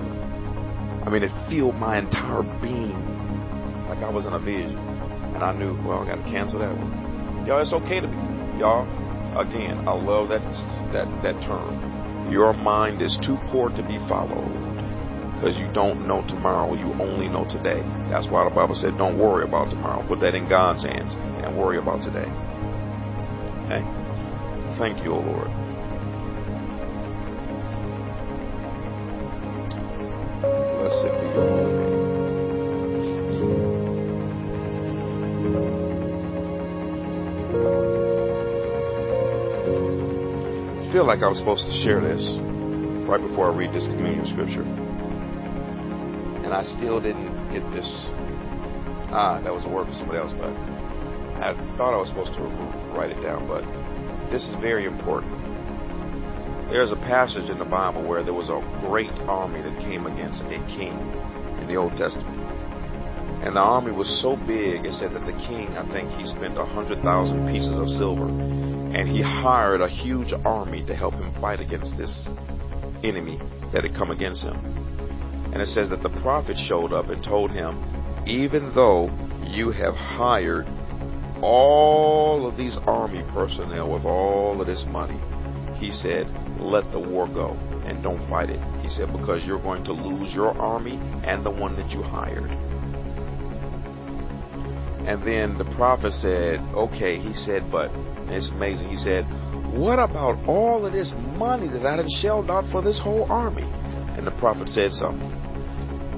I 1.04 1.10
mean, 1.10 1.24
it 1.24 1.32
filled 1.50 1.76
my 1.76 2.00
entire 2.00 2.44
being 2.64 2.96
like 3.92 4.00
I 4.00 4.10
was 4.10 4.26
in 4.26 4.34
a 4.34 4.40
vision. 4.40 4.78
And 5.36 5.44
I 5.44 5.52
knew, 5.52 5.76
well, 5.84 6.00
I 6.00 6.16
got 6.16 6.24
to 6.24 6.32
cancel 6.32 6.60
that 6.60 6.72
one. 6.72 7.46
Y'all, 7.46 7.62
it's 7.62 7.74
okay 7.74 8.00
to 8.00 8.08
be. 8.08 8.16
Y'all, 8.64 8.88
again, 9.38 9.86
I 9.86 9.92
love 9.92 10.30
that, 10.30 10.42
that, 10.96 11.08
that 11.24 11.36
term. 11.44 12.32
Your 12.32 12.54
mind 12.54 13.02
is 13.02 13.20
too 13.22 13.38
poor 13.52 13.70
to 13.70 13.84
be 13.84 14.00
followed 14.08 14.65
because 15.46 15.60
you 15.60 15.72
don't 15.74 16.08
know 16.08 16.26
tomorrow. 16.28 16.74
You 16.74 16.92
only 17.00 17.30
know 17.30 17.46
today. 17.46 17.84
That's 18.10 18.28
why 18.32 18.50
the 18.50 18.56
Bible 18.56 18.74
said, 18.74 18.98
don't 18.98 19.20
worry 19.20 19.44
about 19.44 19.70
tomorrow. 19.70 20.04
Put 20.08 20.20
that 20.22 20.34
in 20.34 20.50
God's 20.50 20.82
hands 20.82 21.14
and 21.14 21.56
worry 21.56 21.78
about 21.78 22.02
today. 22.02 22.26
Okay? 23.70 23.86
Thank 24.80 25.04
you, 25.04 25.14
O 25.14 25.20
Lord. 25.22 25.52
Blessed 30.82 31.14
be 31.14 31.28
your 31.30 31.46
name. 31.46 31.86
I 40.82 40.92
feel 40.92 41.06
like 41.06 41.22
I 41.22 41.28
was 41.28 41.38
supposed 41.38 41.68
to 41.68 41.72
share 41.84 42.02
this 42.02 42.26
right 43.08 43.22
before 43.22 43.52
I 43.52 43.56
read 43.56 43.72
this 43.76 43.86
communion 43.86 44.26
scripture. 44.26 44.85
I 46.56 46.64
still 46.64 47.02
didn't 47.04 47.36
get 47.52 47.68
this. 47.76 47.84
Ah, 49.12 49.44
that 49.44 49.52
was 49.52 49.68
a 49.68 49.70
word 49.70 49.92
for 49.92 49.96
somebody 50.00 50.24
else, 50.24 50.32
but 50.40 50.56
I 51.36 51.52
thought 51.76 51.92
I 51.92 52.00
was 52.00 52.08
supposed 52.08 52.32
to 52.40 52.48
write 52.96 53.12
it 53.12 53.20
down, 53.20 53.44
but 53.44 53.68
this 54.32 54.48
is 54.48 54.56
very 54.64 54.88
important. 54.88 55.36
There's 56.72 56.96
a 56.96 57.02
passage 57.04 57.52
in 57.52 57.60
the 57.60 57.68
Bible 57.68 58.08
where 58.08 58.24
there 58.24 58.34
was 58.34 58.48
a 58.48 58.64
great 58.88 59.12
army 59.28 59.68
that 59.68 59.76
came 59.84 60.08
against 60.08 60.48
a 60.48 60.64
king 60.80 60.96
in 61.60 61.68
the 61.68 61.76
Old 61.76 61.92
Testament. 62.00 62.40
And 63.44 63.60
the 63.60 63.60
army 63.60 63.92
was 63.92 64.08
so 64.24 64.40
big, 64.48 64.88
it 64.88 64.96
said 64.96 65.12
that 65.12 65.28
the 65.28 65.36
king, 65.52 65.76
I 65.76 65.84
think 65.92 66.08
he 66.16 66.24
spent 66.24 66.56
a 66.56 66.64
hundred 66.64 67.04
thousand 67.04 67.52
pieces 67.52 67.76
of 67.76 67.92
silver. 68.00 68.32
And 68.32 69.12
he 69.12 69.20
hired 69.20 69.84
a 69.84 69.92
huge 69.92 70.32
army 70.48 70.88
to 70.88 70.96
help 70.96 71.20
him 71.20 71.36
fight 71.44 71.60
against 71.60 72.00
this 72.00 72.32
enemy 73.04 73.44
that 73.76 73.84
had 73.84 73.92
come 73.92 74.10
against 74.10 74.42
him. 74.42 74.85
And 75.56 75.64
it 75.64 75.70
says 75.70 75.90
that 75.90 76.04
the 76.04 76.10
prophet 76.22 76.58
showed 76.68 76.92
up 76.92 77.08
and 77.08 77.24
told 77.24 77.50
him 77.50 77.80
even 78.28 78.76
though 78.76 79.08
you 79.48 79.72
have 79.72 79.96
hired 79.96 80.68
all 81.42 82.46
of 82.46 82.58
these 82.58 82.76
army 82.86 83.24
personnel 83.32 83.94
with 83.94 84.04
all 84.04 84.60
of 84.60 84.68
this 84.68 84.84
money, 84.90 85.18
he 85.80 85.94
said, 85.94 86.28
let 86.60 86.92
the 86.92 87.00
war 87.00 87.28
go 87.28 87.52
and 87.88 88.04
don't 88.04 88.28
fight 88.30 88.50
it. 88.50 88.60
He 88.82 88.90
said, 88.90 89.14
because 89.14 89.46
you're 89.46 89.62
going 89.62 89.86
to 89.86 89.94
lose 89.94 90.34
your 90.34 90.50
army 90.60 91.00
and 91.24 91.46
the 91.46 91.52
one 91.52 91.78
that 91.78 91.90
you 91.90 92.04
hired. 92.04 92.52
And 95.08 95.24
then 95.26 95.58
the 95.58 95.72
prophet 95.78 96.12
said, 96.14 96.60
okay, 96.76 97.18
he 97.18 97.32
said, 97.32 97.72
but 97.72 97.92
it's 98.28 98.50
amazing. 98.50 98.90
He 98.90 98.98
said, 98.98 99.24
what 99.72 100.00
about 100.00 100.36
all 100.50 100.86
of 100.86 100.92
this 100.92 101.14
money 101.38 101.70
that 101.70 101.86
I 101.86 101.96
had 101.96 102.10
shelled 102.22 102.50
out 102.50 102.70
for 102.74 102.82
this 102.82 103.00
whole 103.00 103.24
army? 103.32 103.64
And 104.18 104.28
the 104.28 104.32
prophet 104.32 104.68
said 104.68 104.92
something. 104.92 105.45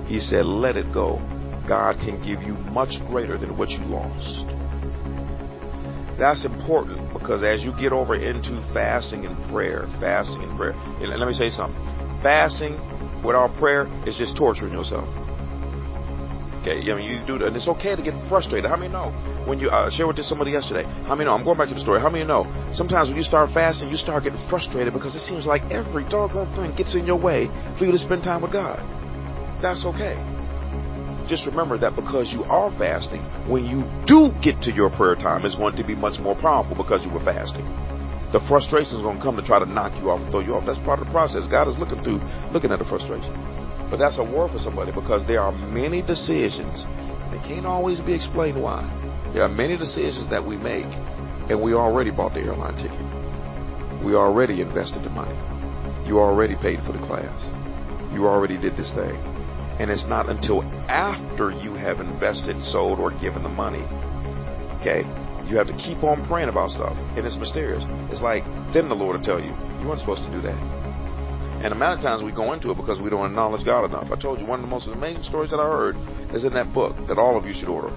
He 0.07 0.19
said, 0.19 0.45
let 0.45 0.77
it 0.77 0.93
go. 0.93 1.19
God 1.67 1.99
can 1.99 2.17
give 2.23 2.41
you 2.41 2.53
much 2.71 2.95
greater 3.07 3.37
than 3.37 3.57
what 3.57 3.69
you 3.69 3.79
lost. 3.85 4.47
That's 6.17 6.45
important 6.45 7.13
because 7.13 7.43
as 7.43 7.61
you 7.61 7.73
get 7.79 7.91
over 7.91 8.15
into 8.15 8.57
fasting 8.73 9.25
and 9.25 9.35
prayer, 9.51 9.85
fasting 9.99 10.41
and 10.41 10.57
prayer, 10.57 10.73
and 10.73 11.13
let 11.19 11.27
me 11.27 11.33
say 11.33 11.49
something. 11.51 11.77
Fasting 12.23 12.73
without 13.23 13.53
prayer 13.59 13.85
is 14.07 14.17
just 14.17 14.35
torturing 14.35 14.73
yourself. 14.73 15.05
Okay, 16.61 16.81
I 16.89 16.95
mean 16.95 17.05
you 17.05 17.21
do, 17.27 17.45
and 17.45 17.55
it's 17.55 17.67
okay 17.67 17.95
to 17.95 18.01
get 18.01 18.15
frustrated. 18.27 18.67
How 18.67 18.75
many 18.75 18.91
know 18.91 19.11
when 19.45 19.59
you 19.59 19.69
uh, 19.69 19.91
shared 19.91 20.07
with 20.07 20.17
this 20.17 20.27
somebody 20.27 20.51
yesterday? 20.51 20.83
How 21.05 21.13
many 21.13 21.29
know? 21.29 21.35
I'm 21.35 21.43
going 21.45 21.57
back 21.57 21.69
to 21.69 21.75
the 21.75 21.79
story. 21.79 22.01
How 22.01 22.09
many 22.09 22.25
know? 22.25 22.49
Sometimes 22.73 23.09
when 23.09 23.17
you 23.17 23.23
start 23.23 23.51
fasting, 23.53 23.89
you 23.89 23.97
start 23.97 24.23
getting 24.23 24.41
frustrated 24.49 24.91
because 24.93 25.15
it 25.15 25.21
seems 25.21 25.45
like 25.45 25.61
every 25.69 26.03
doggone 26.09 26.49
thing 26.57 26.75
gets 26.75 26.95
in 26.95 27.05
your 27.05 27.19
way 27.19 27.47
for 27.77 27.85
you 27.85 27.91
to 27.91 27.99
spend 27.99 28.23
time 28.23 28.41
with 28.41 28.51
God. 28.51 28.81
That's 29.61 29.85
okay 29.85 30.37
just 31.27 31.45
remember 31.45 31.77
that 31.77 31.95
because 31.95 32.31
you 32.31 32.43
are 32.47 32.71
fasting, 32.79 33.19
when 33.51 33.67
you 33.67 33.83
do 34.07 34.31
get 34.41 34.63
to 34.63 34.71
your 34.71 34.89
prayer 34.89 35.15
time, 35.15 35.45
it's 35.45 35.55
going 35.55 35.75
to 35.75 35.83
be 35.83 35.93
much 35.93 36.19
more 36.19 36.35
powerful 36.35 36.75
because 36.75 37.03
you 37.03 37.11
were 37.11 37.23
fasting. 37.23 37.67
The 38.31 38.39
frustration 38.47 38.95
is 38.95 39.03
going 39.03 39.17
to 39.19 39.23
come 39.23 39.35
to 39.35 39.43
try 39.43 39.59
to 39.59 39.67
knock 39.67 39.91
you 40.01 40.09
off 40.09 40.19
and 40.23 40.31
throw 40.31 40.39
you 40.39 40.55
off. 40.55 40.63
That's 40.65 40.79
part 40.83 40.99
of 40.99 41.07
the 41.07 41.11
process. 41.11 41.47
God 41.51 41.67
is 41.67 41.77
looking 41.77 42.03
through, 42.03 42.19
looking 42.51 42.71
at 42.71 42.79
the 42.79 42.87
frustration. 42.87 43.31
But 43.91 43.99
that's 43.99 44.19
a 44.19 44.23
word 44.23 44.51
for 44.51 44.59
somebody 44.59 44.91
because 44.91 45.23
there 45.27 45.39
are 45.39 45.51
many 45.51 46.01
decisions. 46.01 46.83
They 47.31 47.39
can't 47.47 47.67
always 47.67 47.99
be 47.99 48.15
explained 48.15 48.59
why. 48.59 48.83
There 49.31 49.43
are 49.43 49.51
many 49.51 49.77
decisions 49.77 50.29
that 50.29 50.43
we 50.43 50.55
make, 50.55 50.87
and 51.51 51.61
we 51.61 51.73
already 51.73 52.11
bought 52.11 52.33
the 52.33 52.43
airline 52.43 52.75
ticket. 52.75 53.03
We 54.03 54.15
already 54.15 54.59
invested 54.59 55.03
the 55.03 55.11
money. 55.11 55.35
You 56.07 56.19
already 56.19 56.55
paid 56.55 56.79
for 56.83 56.91
the 56.91 57.03
class. 57.03 57.35
You 58.13 58.27
already 58.27 58.57
did 58.59 58.75
this 58.75 58.91
thing. 58.91 59.36
And 59.79 59.91
it's 59.91 60.05
not 60.07 60.29
until 60.29 60.63
after 60.89 61.51
you 61.51 61.73
have 61.73 61.99
invested, 61.99 62.59
sold, 62.61 62.99
or 62.99 63.11
given 63.19 63.43
the 63.43 63.49
money. 63.49 63.85
Okay? 64.81 65.05
You 65.47 65.57
have 65.57 65.67
to 65.67 65.77
keep 65.77 66.03
on 66.03 66.27
praying 66.27 66.49
about 66.49 66.71
stuff. 66.71 66.97
And 67.15 67.25
it's 67.25 67.37
mysterious. 67.37 67.83
It's 68.11 68.21
like, 68.21 68.43
then 68.73 68.89
the 68.89 68.95
Lord 68.95 69.17
will 69.17 69.25
tell 69.25 69.39
you, 69.39 69.53
you 69.79 69.87
weren't 69.87 70.01
supposed 70.01 70.23
to 70.23 70.31
do 70.31 70.41
that. 70.41 70.57
And 71.57 71.71
the 71.71 71.75
amount 71.75 71.99
of 71.99 72.03
times 72.03 72.23
we 72.23 72.31
go 72.31 72.53
into 72.53 72.69
it 72.69 72.77
because 72.77 73.01
we 73.01 73.09
don't 73.09 73.25
acknowledge 73.25 73.65
God 73.65 73.85
enough. 73.85 74.11
I 74.11 74.19
told 74.19 74.39
you 74.39 74.45
one 74.45 74.59
of 74.59 74.65
the 74.65 74.69
most 74.69 74.87
amazing 74.87 75.23
stories 75.23 75.49
that 75.51 75.59
I 75.59 75.65
heard 75.65 75.95
is 76.33 76.45
in 76.45 76.53
that 76.53 76.73
book 76.73 76.95
that 77.07 77.17
all 77.17 77.37
of 77.37 77.45
you 77.45 77.53
should 77.53 77.69
order. 77.69 77.89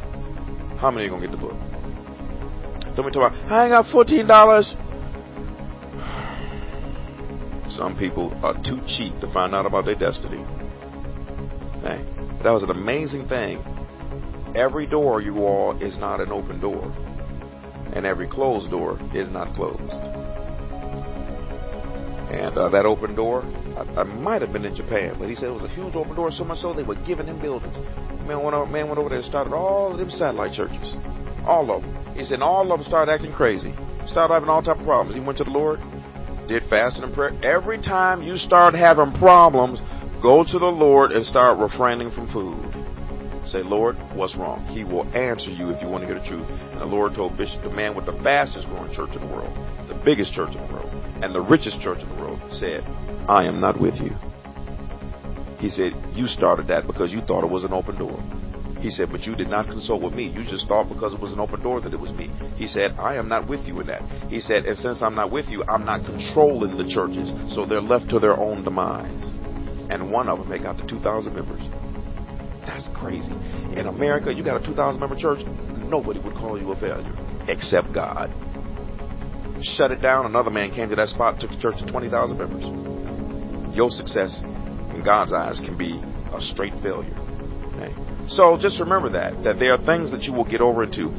How 0.79 0.91
many 0.91 1.07
are 1.07 1.11
going 1.11 1.23
to 1.23 1.29
get 1.29 1.37
the 1.37 1.43
book? 1.43 1.57
Don't 2.97 3.05
be 3.05 3.13
talking 3.13 3.37
about, 3.37 3.53
I 3.53 3.65
ain't 3.65 3.73
got 3.73 3.85
$14. 3.93 4.25
Some 7.77 7.97
people 7.99 8.33
are 8.43 8.55
too 8.65 8.81
cheap 8.87 9.21
to 9.21 9.33
find 9.33 9.55
out 9.55 9.67
about 9.67 9.85
their 9.85 9.95
destiny. 9.95 10.45
Hey, 11.83 12.05
that 12.43 12.51
was 12.51 12.63
an 12.63 12.71
amazing 12.71 13.27
thing. 13.29 13.65
Every 14.55 14.87
door 14.87 15.23
you 15.23 15.39
all 15.39 15.81
is 15.81 15.99
not 15.99 16.21
an 16.21 16.31
open 16.31 16.61
door, 16.61 16.85
and 17.95 18.05
every 18.05 18.29
closed 18.29 18.71
door 18.71 18.99
is 19.15 19.31
not 19.31 19.55
closed. 19.55 19.81
And 22.31 22.59
uh, 22.59 22.69
that 22.69 22.85
open 22.85 23.15
door, 23.15 23.45
I, 23.77 24.01
I 24.01 24.05
might 24.05 24.43
have 24.43 24.53
been 24.53 24.67
in 24.67 24.77
Japan, 24.77 25.17
but 25.19 25.29
he 25.29 25.35
said 25.35 25.49
it 25.49 25.53
was 25.53 25.65
a 25.65 25.75
huge 25.75 25.95
open 25.95 26.15
door, 26.15 26.31
so 26.31 26.45
much 26.45 26.59
so 26.59 26.75
they 26.75 26.83
were 26.83 27.01
giving 27.07 27.27
him 27.27 27.41
buildings. 27.41 27.75
Man 28.27 28.43
went, 28.43 28.55
over, 28.55 28.71
man 28.71 28.87
went 28.89 28.99
over 28.99 29.09
there 29.09 29.19
and 29.19 29.27
started 29.27 29.55
all 29.55 29.93
of 29.93 29.99
them 29.99 30.11
satellite 30.11 30.53
churches. 30.53 30.95
All 31.47 31.71
of 31.75 31.83
them. 31.83 32.15
He 32.15 32.25
said 32.25 32.43
all 32.43 32.71
of 32.71 32.79
them 32.79 32.87
started 32.87 33.11
acting 33.11 33.33
crazy. 33.33 33.75
Started 34.07 34.35
having 34.35 34.51
all 34.51 34.63
type 34.63 34.79
of 34.79 34.85
problems. 34.85 35.17
He 35.17 35.25
went 35.25 35.39
to 35.39 35.45
the 35.45 35.51
Lord, 35.51 35.81
did 36.47 36.63
fasting 36.69 37.05
and 37.05 37.15
prayer. 37.15 37.33
Every 37.43 37.79
time 37.79 38.23
you 38.23 38.37
start 38.37 38.75
having 38.75 39.13
problems, 39.15 39.81
Go 40.23 40.45
to 40.45 40.59
the 40.59 40.67
Lord 40.67 41.13
and 41.13 41.25
start 41.25 41.57
refraining 41.57 42.11
from 42.11 42.31
food. 42.31 42.61
Say, 43.49 43.63
Lord, 43.63 43.97
what's 44.13 44.37
wrong? 44.37 44.61
He 44.69 44.85
will 44.85 45.09
answer 45.17 45.51
you 45.51 45.71
if 45.71 45.81
you 45.81 45.89
want 45.89 46.05
to 46.05 46.13
hear 46.13 46.21
the 46.21 46.29
truth. 46.29 46.45
And 46.45 46.81
the 46.81 46.85
Lord 46.85 47.15
told 47.15 47.39
Bishop, 47.39 47.63
the 47.65 47.71
man 47.71 47.97
with 47.97 48.05
the 48.05 48.13
fastest 48.21 48.67
growing 48.69 48.93
church 48.93 49.17
in 49.17 49.27
the 49.27 49.33
world, 49.33 49.49
the 49.89 49.97
biggest 50.05 50.35
church 50.35 50.55
in 50.55 50.61
the 50.61 50.73
world, 50.75 50.93
and 51.25 51.35
the 51.35 51.41
richest 51.41 51.81
church 51.81 52.05
in 52.05 52.09
the 52.11 52.17
world, 52.17 52.39
said, 52.53 52.85
I 53.33 53.49
am 53.49 53.61
not 53.65 53.81
with 53.81 53.95
you. 53.97 54.13
He 55.57 55.71
said, 55.71 55.97
You 56.13 56.27
started 56.27 56.69
that 56.69 56.87
because 56.87 57.11
you 57.11 57.23
thought 57.23 57.43
it 57.43 57.51
was 57.51 57.65
an 57.65 57.73
open 57.73 57.97
door. 57.97 58.21
He 58.85 58.91
said, 58.91 59.09
But 59.11 59.25
you 59.25 59.35
did 59.35 59.49
not 59.49 59.73
consult 59.73 60.03
with 60.03 60.13
me. 60.13 60.29
You 60.29 60.45
just 60.45 60.69
thought 60.69 60.93
because 60.93 61.15
it 61.15 61.21
was 61.21 61.33
an 61.33 61.41
open 61.41 61.63
door 61.63 61.81
that 61.81 61.95
it 61.95 62.01
was 62.01 62.13
me. 62.13 62.29
He 62.61 62.69
said, 62.69 62.93
I 63.01 63.17
am 63.17 63.27
not 63.27 63.49
with 63.49 63.65
you 63.65 63.81
in 63.81 63.87
that. 63.87 64.05
He 64.29 64.43
said, 64.45 64.67
And 64.69 64.77
since 64.77 65.01
I'm 65.01 65.15
not 65.15 65.33
with 65.33 65.49
you, 65.49 65.65
I'm 65.65 65.87
not 65.87 66.05
controlling 66.05 66.77
the 66.77 66.93
churches. 66.93 67.33
So 67.57 67.65
they're 67.65 67.81
left 67.81 68.11
to 68.11 68.21
their 68.21 68.37
own 68.37 68.65
demise 68.65 69.40
and 69.91 70.11
one 70.11 70.29
of 70.29 70.39
them 70.39 70.49
they 70.49 70.59
got 70.59 70.77
the 70.77 70.87
2,000 70.87 71.35
members. 71.35 71.61
That's 72.67 72.89
crazy. 72.95 73.33
In 73.77 73.87
America, 73.87 74.33
you 74.33 74.45
got 74.45 74.63
a 74.63 74.65
2,000 74.65 75.01
member 75.01 75.17
church, 75.17 75.41
nobody 75.91 76.21
would 76.21 76.35
call 76.35 76.59
you 76.61 76.71
a 76.73 76.77
failure 76.79 77.13
except 77.49 77.93
God. 77.93 78.31
Shut 79.63 79.91
it 79.91 80.01
down. 80.01 80.25
Another 80.25 80.51
man 80.51 80.71
came 80.71 80.89
to 80.89 80.97
that 80.97 81.09
spot, 81.09 81.41
took 81.41 81.51
the 81.51 81.61
church 81.61 81.77
to 81.85 81.91
20,000 81.91 82.39
members. 82.39 82.65
Your 83.77 83.91
success 83.91 84.41
in 84.95 85.03
God's 85.05 85.33
eyes 85.33 85.61
can 85.61 85.77
be 85.77 86.01
a 86.33 86.41
straight 86.41 86.73
failure. 86.83 87.13
Okay? 87.75 87.93
So 88.29 88.57
just 88.61 88.81
remember 88.81 89.11
that, 89.11 89.43
that 89.45 89.59
there 89.59 89.73
are 89.73 89.83
things 89.85 90.11
that 90.13 90.23
you 90.23 90.33
will 90.33 90.49
get 90.49 90.61
over 90.61 90.85
into. 90.85 91.11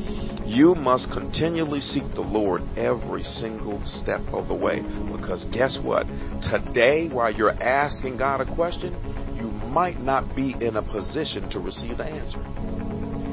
You 0.54 0.76
must 0.76 1.10
continually 1.14 1.80
seek 1.80 2.04
the 2.14 2.20
Lord 2.20 2.62
every 2.76 3.24
single 3.24 3.82
step 3.86 4.20
of 4.34 4.50
the 4.50 4.54
way. 4.54 4.82
Because 5.16 5.46
guess 5.46 5.80
what? 5.82 6.06
Today, 6.42 7.08
while 7.08 7.34
you're 7.34 7.64
asking 7.64 8.18
God 8.18 8.42
a 8.42 8.56
question, 8.56 8.94
you 9.38 9.50
might 9.70 10.02
not 10.02 10.36
be 10.36 10.54
in 10.60 10.76
a 10.76 10.82
position 10.82 11.50
to 11.52 11.62
receive 11.62 11.96
the 11.96 12.04
answer. 12.04 12.91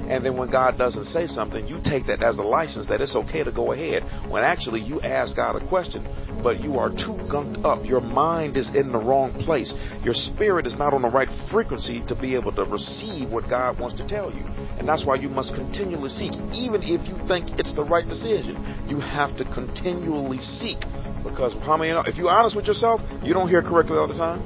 And 0.08 0.24
then 0.24 0.36
when 0.36 0.50
God 0.50 0.78
doesn't 0.78 1.04
say 1.04 1.26
something, 1.26 1.66
you 1.66 1.80
take 1.84 2.06
that 2.06 2.22
as 2.22 2.36
a 2.36 2.42
license 2.42 2.88
that 2.88 3.00
it's 3.00 3.14
okay 3.14 3.44
to 3.44 3.52
go 3.52 3.72
ahead. 3.72 4.02
When 4.30 4.42
actually 4.42 4.80
you 4.80 5.00
ask 5.02 5.36
God 5.36 5.60
a 5.60 5.68
question, 5.68 6.06
but 6.42 6.60
you 6.60 6.78
are 6.78 6.88
too 6.88 7.18
gunked 7.28 7.64
up. 7.64 7.84
Your 7.84 8.00
mind 8.00 8.56
is 8.56 8.68
in 8.74 8.90
the 8.90 8.98
wrong 8.98 9.32
place. 9.44 9.72
Your 10.02 10.14
spirit 10.14 10.66
is 10.66 10.74
not 10.76 10.94
on 10.94 11.02
the 11.02 11.08
right 11.08 11.28
frequency 11.50 12.02
to 12.08 12.14
be 12.14 12.34
able 12.34 12.52
to 12.52 12.64
receive 12.64 13.30
what 13.30 13.48
God 13.50 13.78
wants 13.78 13.96
to 14.00 14.06
tell 14.08 14.32
you. 14.32 14.44
And 14.78 14.88
that's 14.88 15.04
why 15.04 15.16
you 15.16 15.28
must 15.28 15.54
continually 15.54 16.10
seek. 16.10 16.32
Even 16.56 16.80
if 16.82 17.04
you 17.06 17.16
think 17.28 17.58
it's 17.60 17.74
the 17.74 17.84
right 17.84 18.06
decision, 18.08 18.56
you 18.88 19.00
have 19.00 19.36
to 19.36 19.44
continually 19.52 20.38
seek. 20.38 20.80
Because 21.22 21.52
how 21.68 21.76
many 21.76 21.92
if 22.08 22.16
you're 22.16 22.30
honest 22.30 22.56
with 22.56 22.66
yourself, 22.66 23.00
you 23.22 23.34
don't 23.34 23.48
hear 23.48 23.62
correctly 23.62 23.98
all 23.98 24.08
the 24.08 24.16
time. 24.16 24.40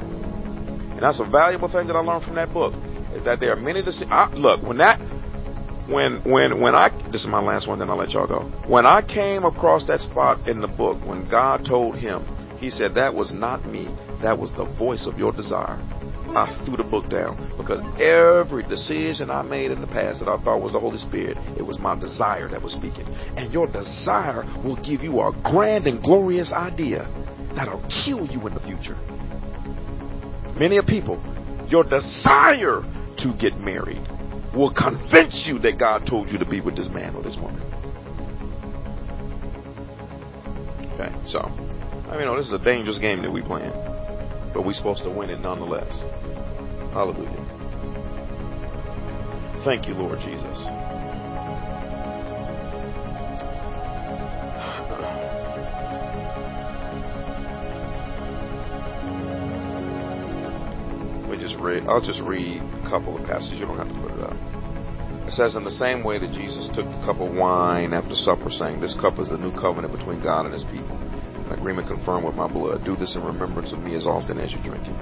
And 0.92 1.02
that's 1.02 1.20
a 1.20 1.28
valuable 1.28 1.70
thing 1.70 1.86
that 1.86 1.94
I 1.94 2.00
learned 2.00 2.24
from 2.24 2.34
that 2.34 2.52
book. 2.52 2.74
Is 3.12 3.24
that 3.24 3.40
there 3.40 3.52
are 3.52 3.60
many 3.60 3.82
decisions. 3.82 4.10
Look, 4.32 4.62
when 4.62 4.78
that 4.78 4.91
when 5.92 6.22
when 6.24 6.60
when 6.60 6.74
I 6.74 6.88
this 7.12 7.22
is 7.22 7.28
my 7.28 7.40
last 7.40 7.68
one, 7.68 7.78
then 7.78 7.90
I'll 7.90 7.96
let 7.96 8.10
y'all 8.10 8.26
go. 8.26 8.42
When 8.66 8.86
I 8.86 9.02
came 9.02 9.44
across 9.44 9.86
that 9.86 10.00
spot 10.00 10.48
in 10.48 10.60
the 10.60 10.68
book, 10.68 10.98
when 11.06 11.28
God 11.28 11.64
told 11.66 11.96
him, 11.96 12.24
He 12.58 12.70
said, 12.70 12.94
"That 12.94 13.14
was 13.14 13.32
not 13.32 13.66
me. 13.66 13.88
That 14.22 14.38
was 14.38 14.50
the 14.56 14.64
voice 14.64 15.06
of 15.06 15.18
your 15.18 15.32
desire." 15.32 15.78
I 16.34 16.64
threw 16.64 16.78
the 16.78 16.84
book 16.84 17.10
down 17.10 17.36
because 17.58 17.80
every 18.00 18.62
decision 18.62 19.30
I 19.30 19.42
made 19.42 19.70
in 19.70 19.82
the 19.82 19.86
past 19.86 20.20
that 20.20 20.28
I 20.28 20.42
thought 20.42 20.62
was 20.62 20.72
the 20.72 20.80
Holy 20.80 20.96
Spirit, 20.96 21.36
it 21.58 21.62
was 21.62 21.78
my 21.78 21.94
desire 21.98 22.48
that 22.48 22.62
was 22.62 22.72
speaking. 22.72 23.04
And 23.36 23.52
your 23.52 23.66
desire 23.66 24.46
will 24.64 24.76
give 24.82 25.02
you 25.02 25.20
a 25.20 25.32
grand 25.52 25.86
and 25.86 26.02
glorious 26.02 26.50
idea 26.50 27.06
that'll 27.54 27.84
kill 28.04 28.24
you 28.26 28.46
in 28.46 28.54
the 28.54 28.60
future. 28.60 28.96
Many 30.58 30.78
of 30.78 30.86
people, 30.86 31.20
your 31.68 31.84
desire 31.84 32.80
to 33.18 33.34
get 33.38 33.58
married 33.60 34.00
will 34.54 34.72
convince 34.72 35.46
you 35.46 35.58
that 35.60 35.78
God 35.78 36.06
told 36.06 36.28
you 36.28 36.38
to 36.38 36.44
be 36.44 36.60
with 36.60 36.76
this 36.76 36.88
man 36.90 37.14
or 37.14 37.22
this 37.22 37.36
woman. 37.36 37.62
Okay, 40.94 41.10
so, 41.26 41.40
I 42.10 42.18
mean, 42.18 42.36
this 42.36 42.46
is 42.46 42.52
a 42.52 42.62
dangerous 42.62 42.98
game 42.98 43.22
that 43.22 43.32
we 43.32 43.40
playing, 43.42 43.72
but 44.52 44.64
we're 44.64 44.74
supposed 44.74 45.02
to 45.04 45.10
win 45.10 45.30
it 45.30 45.40
nonetheless. 45.40 45.92
Hallelujah. 46.92 47.60
Thank 49.64 49.88
you, 49.88 49.94
Lord 49.94 50.18
Jesus. 50.18 50.81
Just 61.52 61.62
read. 61.62 61.84
I'll 61.84 62.00
just 62.00 62.20
read 62.24 62.62
a 62.62 62.88
couple 62.88 63.12
of 63.12 63.28
passages. 63.28 63.60
You 63.60 63.66
don't 63.66 63.76
have 63.76 63.92
to 63.92 64.00
put 64.00 64.16
it 64.16 64.24
up. 64.24 64.36
It 65.28 65.36
says, 65.36 65.54
In 65.54 65.64
the 65.64 65.76
same 65.76 66.02
way 66.02 66.18
that 66.18 66.32
Jesus 66.32 66.68
took 66.72 66.88
the 66.88 67.02
cup 67.04 67.20
of 67.20 67.36
wine 67.36 67.92
after 67.92 68.14
supper, 68.16 68.48
saying, 68.48 68.80
This 68.80 68.96
cup 68.96 69.20
is 69.20 69.28
the 69.28 69.36
new 69.36 69.52
covenant 69.52 69.92
between 69.92 70.22
God 70.22 70.48
and 70.48 70.54
his 70.54 70.64
people. 70.72 70.96
An 70.96 71.52
agreement 71.52 71.88
confirmed 71.88 72.24
with 72.24 72.34
my 72.34 72.48
blood. 72.48 72.84
Do 72.84 72.96
this 72.96 73.14
in 73.14 73.22
remembrance 73.22 73.72
of 73.72 73.80
me 73.84 73.94
as 73.96 74.08
often 74.08 74.40
as 74.40 74.52
you 74.52 74.60
drink 74.64 74.80
it. 74.88 74.96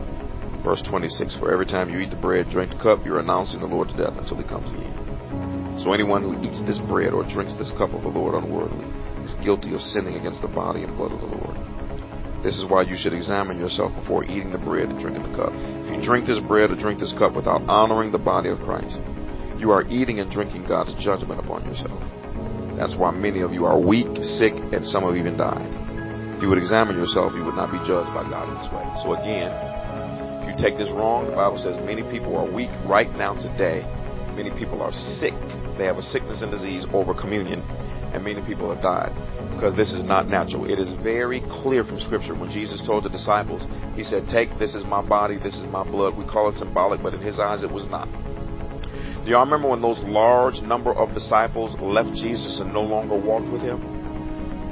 Verse 0.67 0.83
26 0.83 1.39
For 1.39 1.55
every 1.55 1.67
time 1.67 1.89
you 1.89 2.03
eat 2.03 2.11
the 2.11 2.21
bread, 2.21 2.51
drink 2.51 2.75
the 2.75 2.83
cup, 2.83 3.07
you're 3.07 3.23
announcing 3.23 3.61
the 3.61 3.71
Lord's 3.71 3.95
death 3.95 4.19
until 4.19 4.43
he 4.43 4.47
comes 4.49 4.67
again. 4.75 5.79
So 5.79 5.95
anyone 5.95 6.27
who 6.27 6.35
eats 6.43 6.61
this 6.67 6.83
bread 6.91 7.15
or 7.15 7.23
drinks 7.31 7.55
this 7.57 7.71
cup 7.79 7.95
of 7.95 8.03
the 8.03 8.13
Lord 8.13 8.35
unworthily 8.35 8.91
is 9.23 9.33
guilty 9.47 9.73
of 9.73 9.81
sinning 9.81 10.19
against 10.19 10.43
the 10.43 10.51
body 10.51 10.83
and 10.83 10.97
blood 10.99 11.13
of 11.15 11.23
the 11.23 11.31
Lord. 11.31 11.57
This 12.43 12.57
is 12.57 12.65
why 12.65 12.83
you 12.83 12.97
should 12.97 13.13
examine 13.13 13.59
yourself 13.59 13.93
before 13.95 14.25
eating 14.25 14.51
the 14.51 14.59
bread 14.59 14.89
and 14.89 14.99
drinking 15.01 15.29
the 15.29 15.37
cup. 15.37 15.53
If 15.53 15.93
you 15.93 16.01
drink 16.01 16.27
this 16.27 16.41
bread 16.49 16.71
or 16.71 16.77
drink 16.77 17.01
this 17.01 17.13
cup 17.19 17.37
without 17.37 17.61
honoring 17.69 18.13
the 18.13 18.19
body 18.19 18.49
of 18.49 18.59
Christ, 18.61 18.97
you 19.61 19.71
are 19.73 19.85
eating 19.89 20.21
and 20.21 20.33
drinking 20.33 20.65
God's 20.65 20.97
judgment 21.05 21.39
upon 21.39 21.69
yourself. 21.69 22.01
That's 22.81 22.97
why 22.97 23.13
many 23.13 23.45
of 23.45 23.53
you 23.53 23.69
are 23.69 23.77
weak, 23.77 24.09
sick, 24.41 24.57
and 24.57 24.81
some 24.89 25.05
have 25.05 25.21
even 25.21 25.37
died. 25.37 25.69
If 26.41 26.41
you 26.41 26.49
would 26.49 26.57
examine 26.57 26.97
yourself, 26.97 27.37
you 27.37 27.45
would 27.45 27.61
not 27.61 27.69
be 27.69 27.77
judged 27.85 28.09
by 28.17 28.25
God 28.25 28.49
in 28.49 28.57
this 28.57 28.73
way. 28.73 28.89
So 29.05 29.13
again, 29.21 29.53
if 30.41 30.49
you 30.49 30.57
take 30.57 30.81
this 30.81 30.89
wrong, 30.89 31.29
the 31.29 31.37
Bible 31.37 31.61
says 31.61 31.77
many 31.85 32.01
people 32.09 32.33
are 32.41 32.49
weak 32.49 32.73
right 32.89 33.13
now 33.21 33.37
today. 33.37 33.85
Many 34.33 34.49
people 34.57 34.81
are 34.81 34.97
sick. 35.21 35.37
They 35.77 35.85
have 35.85 36.01
a 36.01 36.07
sickness 36.09 36.41
and 36.41 36.49
disease 36.49 36.89
over 36.97 37.13
communion, 37.13 37.61
and 38.13 38.25
many 38.25 38.41
people 38.43 38.73
have 38.73 38.83
died 38.83 39.13
because 39.55 39.77
this 39.77 39.93
is 39.93 40.05
not 40.05 40.29
natural. 40.29 40.65
It 40.65 40.79
is 40.79 40.91
very 41.03 41.41
clear 41.63 41.85
from 41.85 42.01
Scripture 42.01 42.35
when 42.35 42.51
Jesus 42.51 42.81
told 42.87 43.05
the 43.05 43.11
disciples, 43.11 43.63
He 43.95 44.05
said, 44.05 44.25
Take, 44.33 44.49
this 44.59 44.75
is 44.75 44.85
my 44.85 45.07
body, 45.07 45.39
this 45.39 45.57
is 45.57 45.67
my 45.69 45.85
blood. 45.85 46.17
We 46.17 46.25
call 46.25 46.49
it 46.49 46.57
symbolic, 46.57 47.03
but 47.03 47.15
in 47.15 47.21
His 47.21 47.39
eyes 47.39 47.63
it 47.63 47.71
was 47.71 47.85
not. 47.87 48.09
Do 49.25 49.31
y'all 49.31 49.45
remember 49.45 49.69
when 49.69 49.83
those 49.83 49.99
large 50.01 50.63
number 50.63 50.93
of 50.95 51.13
disciples 51.13 51.77
left 51.81 52.17
Jesus 52.17 52.59
and 52.61 52.73
no 52.73 52.83
longer 52.83 53.17
walked 53.17 53.53
with 53.53 53.61
Him? 53.61 53.79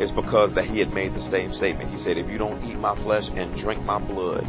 It's 0.01 0.13
because 0.13 0.55
that 0.55 0.65
He 0.65 0.79
had 0.79 0.89
made 0.95 1.13
the 1.13 1.29
same 1.31 1.53
statement. 1.53 1.91
He 1.91 1.99
said, 1.99 2.17
If 2.17 2.31
you 2.31 2.39
don't 2.39 2.65
eat 2.65 2.77
my 2.77 2.95
flesh 3.03 3.29
and 3.35 3.53
drink 3.61 3.85
my 3.85 3.99
blood, 3.99 4.47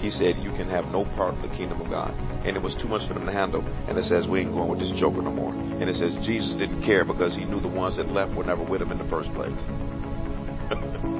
he 0.00 0.10
said, 0.10 0.36
You 0.38 0.50
can 0.52 0.68
have 0.68 0.86
no 0.86 1.04
part 1.16 1.34
of 1.34 1.42
the 1.42 1.48
kingdom 1.56 1.80
of 1.80 1.90
God. 1.90 2.14
And 2.44 2.56
it 2.56 2.62
was 2.62 2.74
too 2.80 2.88
much 2.88 3.06
for 3.06 3.14
them 3.14 3.26
to 3.26 3.32
handle. 3.32 3.60
And 3.88 3.98
it 3.98 4.04
says, 4.04 4.26
We 4.26 4.40
ain't 4.40 4.52
going 4.52 4.70
with 4.70 4.80
this 4.80 4.92
joker 4.98 5.20
no 5.20 5.30
more. 5.30 5.52
And 5.52 5.88
it 5.88 5.96
says, 5.96 6.16
Jesus 6.24 6.56
didn't 6.56 6.82
care 6.84 7.04
because 7.04 7.36
he 7.36 7.44
knew 7.44 7.60
the 7.60 7.68
ones 7.68 7.96
that 7.96 8.08
left 8.08 8.34
were 8.34 8.44
never 8.44 8.64
with 8.64 8.80
him 8.80 8.92
in 8.92 8.98
the 8.98 9.08
first 9.08 9.28
place. 9.36 9.60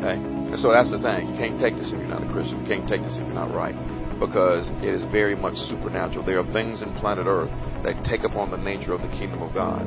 okay? 0.00 0.16
And 0.16 0.58
so 0.58 0.72
that's 0.72 0.90
the 0.90 0.98
thing. 0.98 1.28
You 1.30 1.36
can't 1.36 1.60
take 1.60 1.76
this 1.76 1.92
if 1.92 1.98
you're 2.00 2.08
not 2.08 2.24
a 2.24 2.32
Christian. 2.32 2.64
You 2.64 2.68
can't 2.68 2.88
take 2.88 3.02
this 3.02 3.14
if 3.14 3.24
you're 3.28 3.36
not 3.36 3.52
right. 3.54 3.76
Because 4.18 4.68
it 4.82 4.92
is 4.92 5.04
very 5.12 5.36
much 5.36 5.54
supernatural. 5.68 6.24
There 6.24 6.40
are 6.40 6.52
things 6.52 6.82
in 6.82 6.92
planet 6.96 7.26
Earth 7.28 7.52
that 7.84 8.04
take 8.04 8.24
upon 8.24 8.50
the 8.50 8.58
nature 8.58 8.92
of 8.92 9.00
the 9.00 9.12
kingdom 9.16 9.42
of 9.42 9.54
God. 9.54 9.84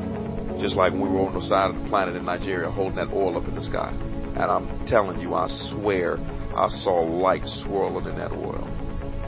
Just 0.62 0.76
like 0.76 0.94
when 0.94 1.02
we 1.02 1.10
were 1.10 1.26
on 1.26 1.34
the 1.34 1.46
side 1.50 1.74
of 1.74 1.82
the 1.82 1.90
planet 1.90 2.16
in 2.16 2.26
Nigeria 2.26 2.70
holding 2.70 2.96
that 2.96 3.10
oil 3.14 3.38
up 3.38 3.48
in 3.48 3.56
the 3.56 3.64
sky. 3.64 3.92
And 3.92 4.50
I'm 4.50 4.88
telling 4.88 5.20
you, 5.20 5.34
I 5.34 5.48
swear, 5.74 6.18
I 6.56 6.70
saw 6.82 7.02
light 7.02 7.46
swirling 7.66 8.08
in 8.08 8.18
that 8.18 8.32
oil. 8.32 8.66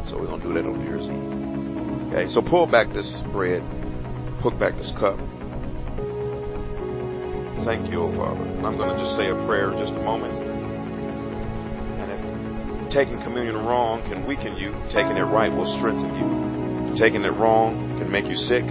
So 0.10 0.18
we're 0.18 0.28
going 0.28 0.42
to 0.42 0.48
do 0.48 0.54
that 0.54 0.66
on 0.66 0.80
New 0.80 0.90
Year's 0.90 1.06
Eve. 1.06 1.45
Okay, 2.16 2.32
so 2.32 2.40
pull 2.42 2.64
back 2.66 2.88
this 2.96 3.12
bread, 3.36 3.60
hook 4.40 4.56
back 4.56 4.72
this 4.80 4.88
cup. 4.96 5.20
Thank 7.68 7.92
you, 7.92 8.08
oh 8.08 8.12
Father. 8.16 8.48
I'm 8.64 8.80
going 8.80 8.88
to 8.88 9.00
just 9.04 9.20
say 9.20 9.28
a 9.28 9.36
prayer 9.44 9.76
in 9.76 9.84
just 9.84 9.92
a 9.92 10.00
moment. 10.00 10.32
And 12.00 12.08
if 12.08 12.94
taking 12.96 13.20
communion 13.20 13.60
wrong 13.68 14.00
can 14.08 14.24
weaken 14.24 14.56
you, 14.56 14.72
taking 14.96 15.20
it 15.20 15.28
right 15.28 15.52
will 15.52 15.68
strengthen 15.76 16.08
you. 16.16 16.96
Taking 16.96 17.28
it 17.28 17.36
wrong 17.36 18.00
can 18.00 18.08
make 18.08 18.32
you 18.32 18.40
sick, 18.48 18.64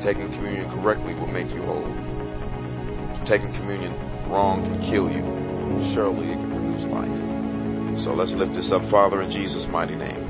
taking 0.00 0.32
communion 0.32 0.64
correctly 0.80 1.12
will 1.12 1.28
make 1.28 1.52
you 1.52 1.60
whole. 1.60 1.84
Taking 3.28 3.52
communion 3.60 3.92
wrong 4.32 4.64
can 4.64 4.80
kill 4.88 5.12
you, 5.12 5.20
surely 5.92 6.32
it 6.32 6.40
can 6.40 6.48
produce 6.48 6.88
life. 6.88 8.08
So 8.08 8.16
let's 8.16 8.32
lift 8.32 8.56
this 8.56 8.72
up, 8.72 8.80
Father, 8.88 9.20
in 9.20 9.28
Jesus' 9.28 9.68
mighty 9.68 10.00
name. 10.00 10.29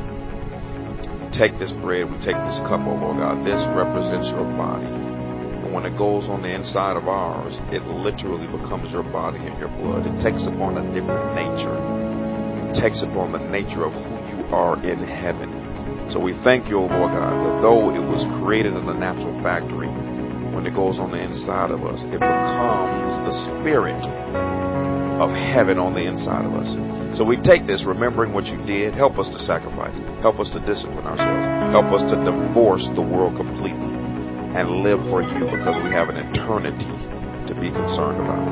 Take 1.30 1.62
this 1.62 1.70
bread, 1.78 2.10
we 2.10 2.18
take 2.26 2.36
this 2.50 2.58
cup, 2.66 2.82
oh 2.84 2.98
Lord 2.98 3.22
God. 3.22 3.46
This 3.46 3.62
represents 3.72 4.28
your 4.34 4.44
body. 4.58 4.84
And 4.84 5.70
when 5.70 5.86
it 5.86 5.94
goes 5.96 6.26
on 6.26 6.42
the 6.42 6.50
inside 6.50 6.98
of 6.98 7.06
ours, 7.06 7.54
it 7.70 7.86
literally 7.86 8.50
becomes 8.50 8.90
your 8.90 9.06
body 9.06 9.38
and 9.38 9.54
your 9.62 9.70
blood. 9.78 10.10
It 10.10 10.18
takes 10.26 10.42
upon 10.50 10.74
a 10.76 10.84
different 10.90 11.38
nature. 11.38 11.78
It 12.68 12.82
takes 12.82 13.06
upon 13.06 13.30
the 13.30 13.38
nature 13.46 13.86
of 13.86 13.94
who 13.94 14.14
you 14.26 14.42
are 14.50 14.74
in 14.82 14.98
heaven. 15.06 15.54
So 16.10 16.18
we 16.18 16.34
thank 16.42 16.66
you, 16.66 16.82
O 16.82 16.90
Lord 16.90 17.14
God, 17.14 17.34
that 17.38 17.56
though 17.62 17.94
it 17.94 18.02
was 18.02 18.26
created 18.42 18.74
in 18.74 18.82
a 18.90 18.98
natural 18.98 19.32
factory, 19.46 19.86
when 20.50 20.66
it 20.66 20.74
goes 20.74 20.98
on 20.98 21.14
the 21.14 21.22
inside 21.22 21.70
of 21.70 21.86
us, 21.86 22.02
it 22.10 22.18
becomes 22.18 23.14
the 23.22 23.34
spirit 23.62 24.02
of 25.20 25.28
heaven 25.30 25.76
on 25.76 25.92
the 25.92 26.08
inside 26.08 26.48
of 26.48 26.56
us. 26.56 26.72
So 27.14 27.28
we 27.28 27.36
take 27.36 27.68
this, 27.68 27.84
remembering 27.84 28.32
what 28.32 28.48
you 28.48 28.56
did. 28.64 28.96
Help 28.96 29.20
us 29.20 29.28
to 29.28 29.38
sacrifice. 29.44 29.92
Help 30.24 30.40
us 30.40 30.48
to 30.56 30.60
discipline 30.64 31.04
ourselves. 31.04 31.44
Help 31.76 31.92
us 31.92 32.00
to 32.08 32.16
divorce 32.24 32.88
the 32.96 33.04
world 33.04 33.36
completely 33.36 33.92
and 34.56 34.82
live 34.82 34.98
for 35.12 35.20
you 35.20 35.44
because 35.46 35.76
we 35.84 35.92
have 35.92 36.08
an 36.08 36.18
eternity 36.18 36.88
to 37.46 37.54
be 37.54 37.68
concerned 37.70 38.18
about. 38.18 38.42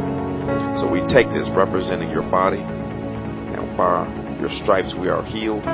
So 0.79 0.87
we 0.87 1.01
take 1.11 1.27
this 1.35 1.49
representing 1.57 2.11
your 2.11 2.23
body, 2.29 2.63
and 2.63 3.65
by 3.77 4.07
your 4.39 4.53
stripes 4.63 4.95
we 4.95 5.09
are 5.09 5.25
healed. 5.27 5.65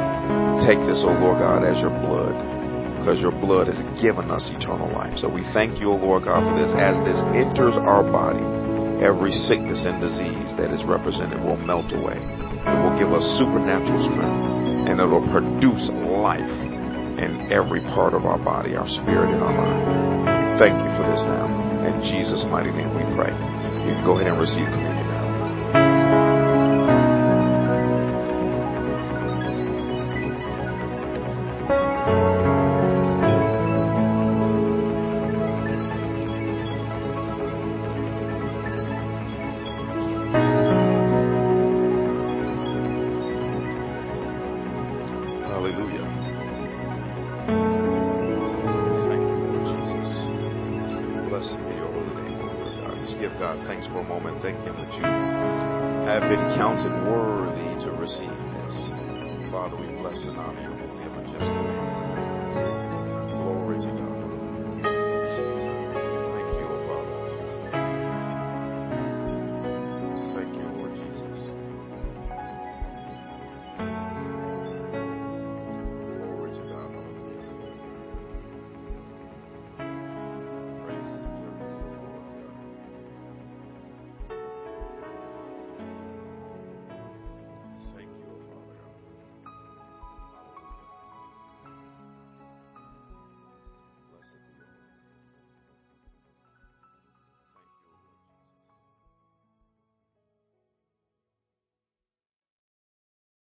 Take 0.65 0.81
this, 0.89 1.05
O 1.05 1.13
Lord 1.21 1.43
God, 1.43 1.61
as 1.67 1.77
your 1.85 1.93
blood, 1.93 2.33
because 3.01 3.21
your 3.21 3.37
blood 3.37 3.69
has 3.69 3.77
given 4.01 4.33
us 4.33 4.49
eternal 4.57 4.89
life. 4.93 5.13
So 5.21 5.29
we 5.29 5.45
thank 5.53 5.77
you, 5.81 5.93
O 5.93 5.97
Lord 6.01 6.25
God, 6.25 6.41
for 6.41 6.57
this. 6.57 6.73
As 6.73 6.97
this 7.05 7.21
enters 7.37 7.77
our 7.77 8.01
body, 8.01 8.64
every 9.03 9.33
sickness 9.51 9.83
and 9.83 9.99
disease 9.99 10.51
that 10.61 10.71
is 10.71 10.83
represented 10.85 11.43
will 11.43 11.59
melt 11.59 11.91
away. 11.95 12.19
It 12.19 12.79
will 12.85 12.97
give 12.99 13.11
us 13.11 13.25
supernatural 13.41 14.03
strength 14.13 14.91
and 14.91 15.01
it 15.01 15.09
will 15.09 15.25
produce 15.33 15.89
life 16.21 16.55
in 17.19 17.51
every 17.51 17.81
part 17.95 18.15
of 18.15 18.27
our 18.27 18.39
body, 18.39 18.77
our 18.77 18.89
spirit, 18.89 19.31
and 19.33 19.43
our 19.43 19.55
mind. 19.55 20.59
Thank 20.59 20.77
you 20.79 20.91
for 20.95 21.05
this 21.11 21.25
now. 21.27 21.47
In 21.89 22.01
Jesus' 22.07 22.45
mighty 22.51 22.71
name 22.71 22.91
we 22.95 23.03
pray. 23.17 23.33
You 23.87 23.99
can 23.99 24.05
go 24.05 24.19
ahead 24.19 24.31
and 24.31 24.39
receive 24.41 24.67
communion 24.71 24.94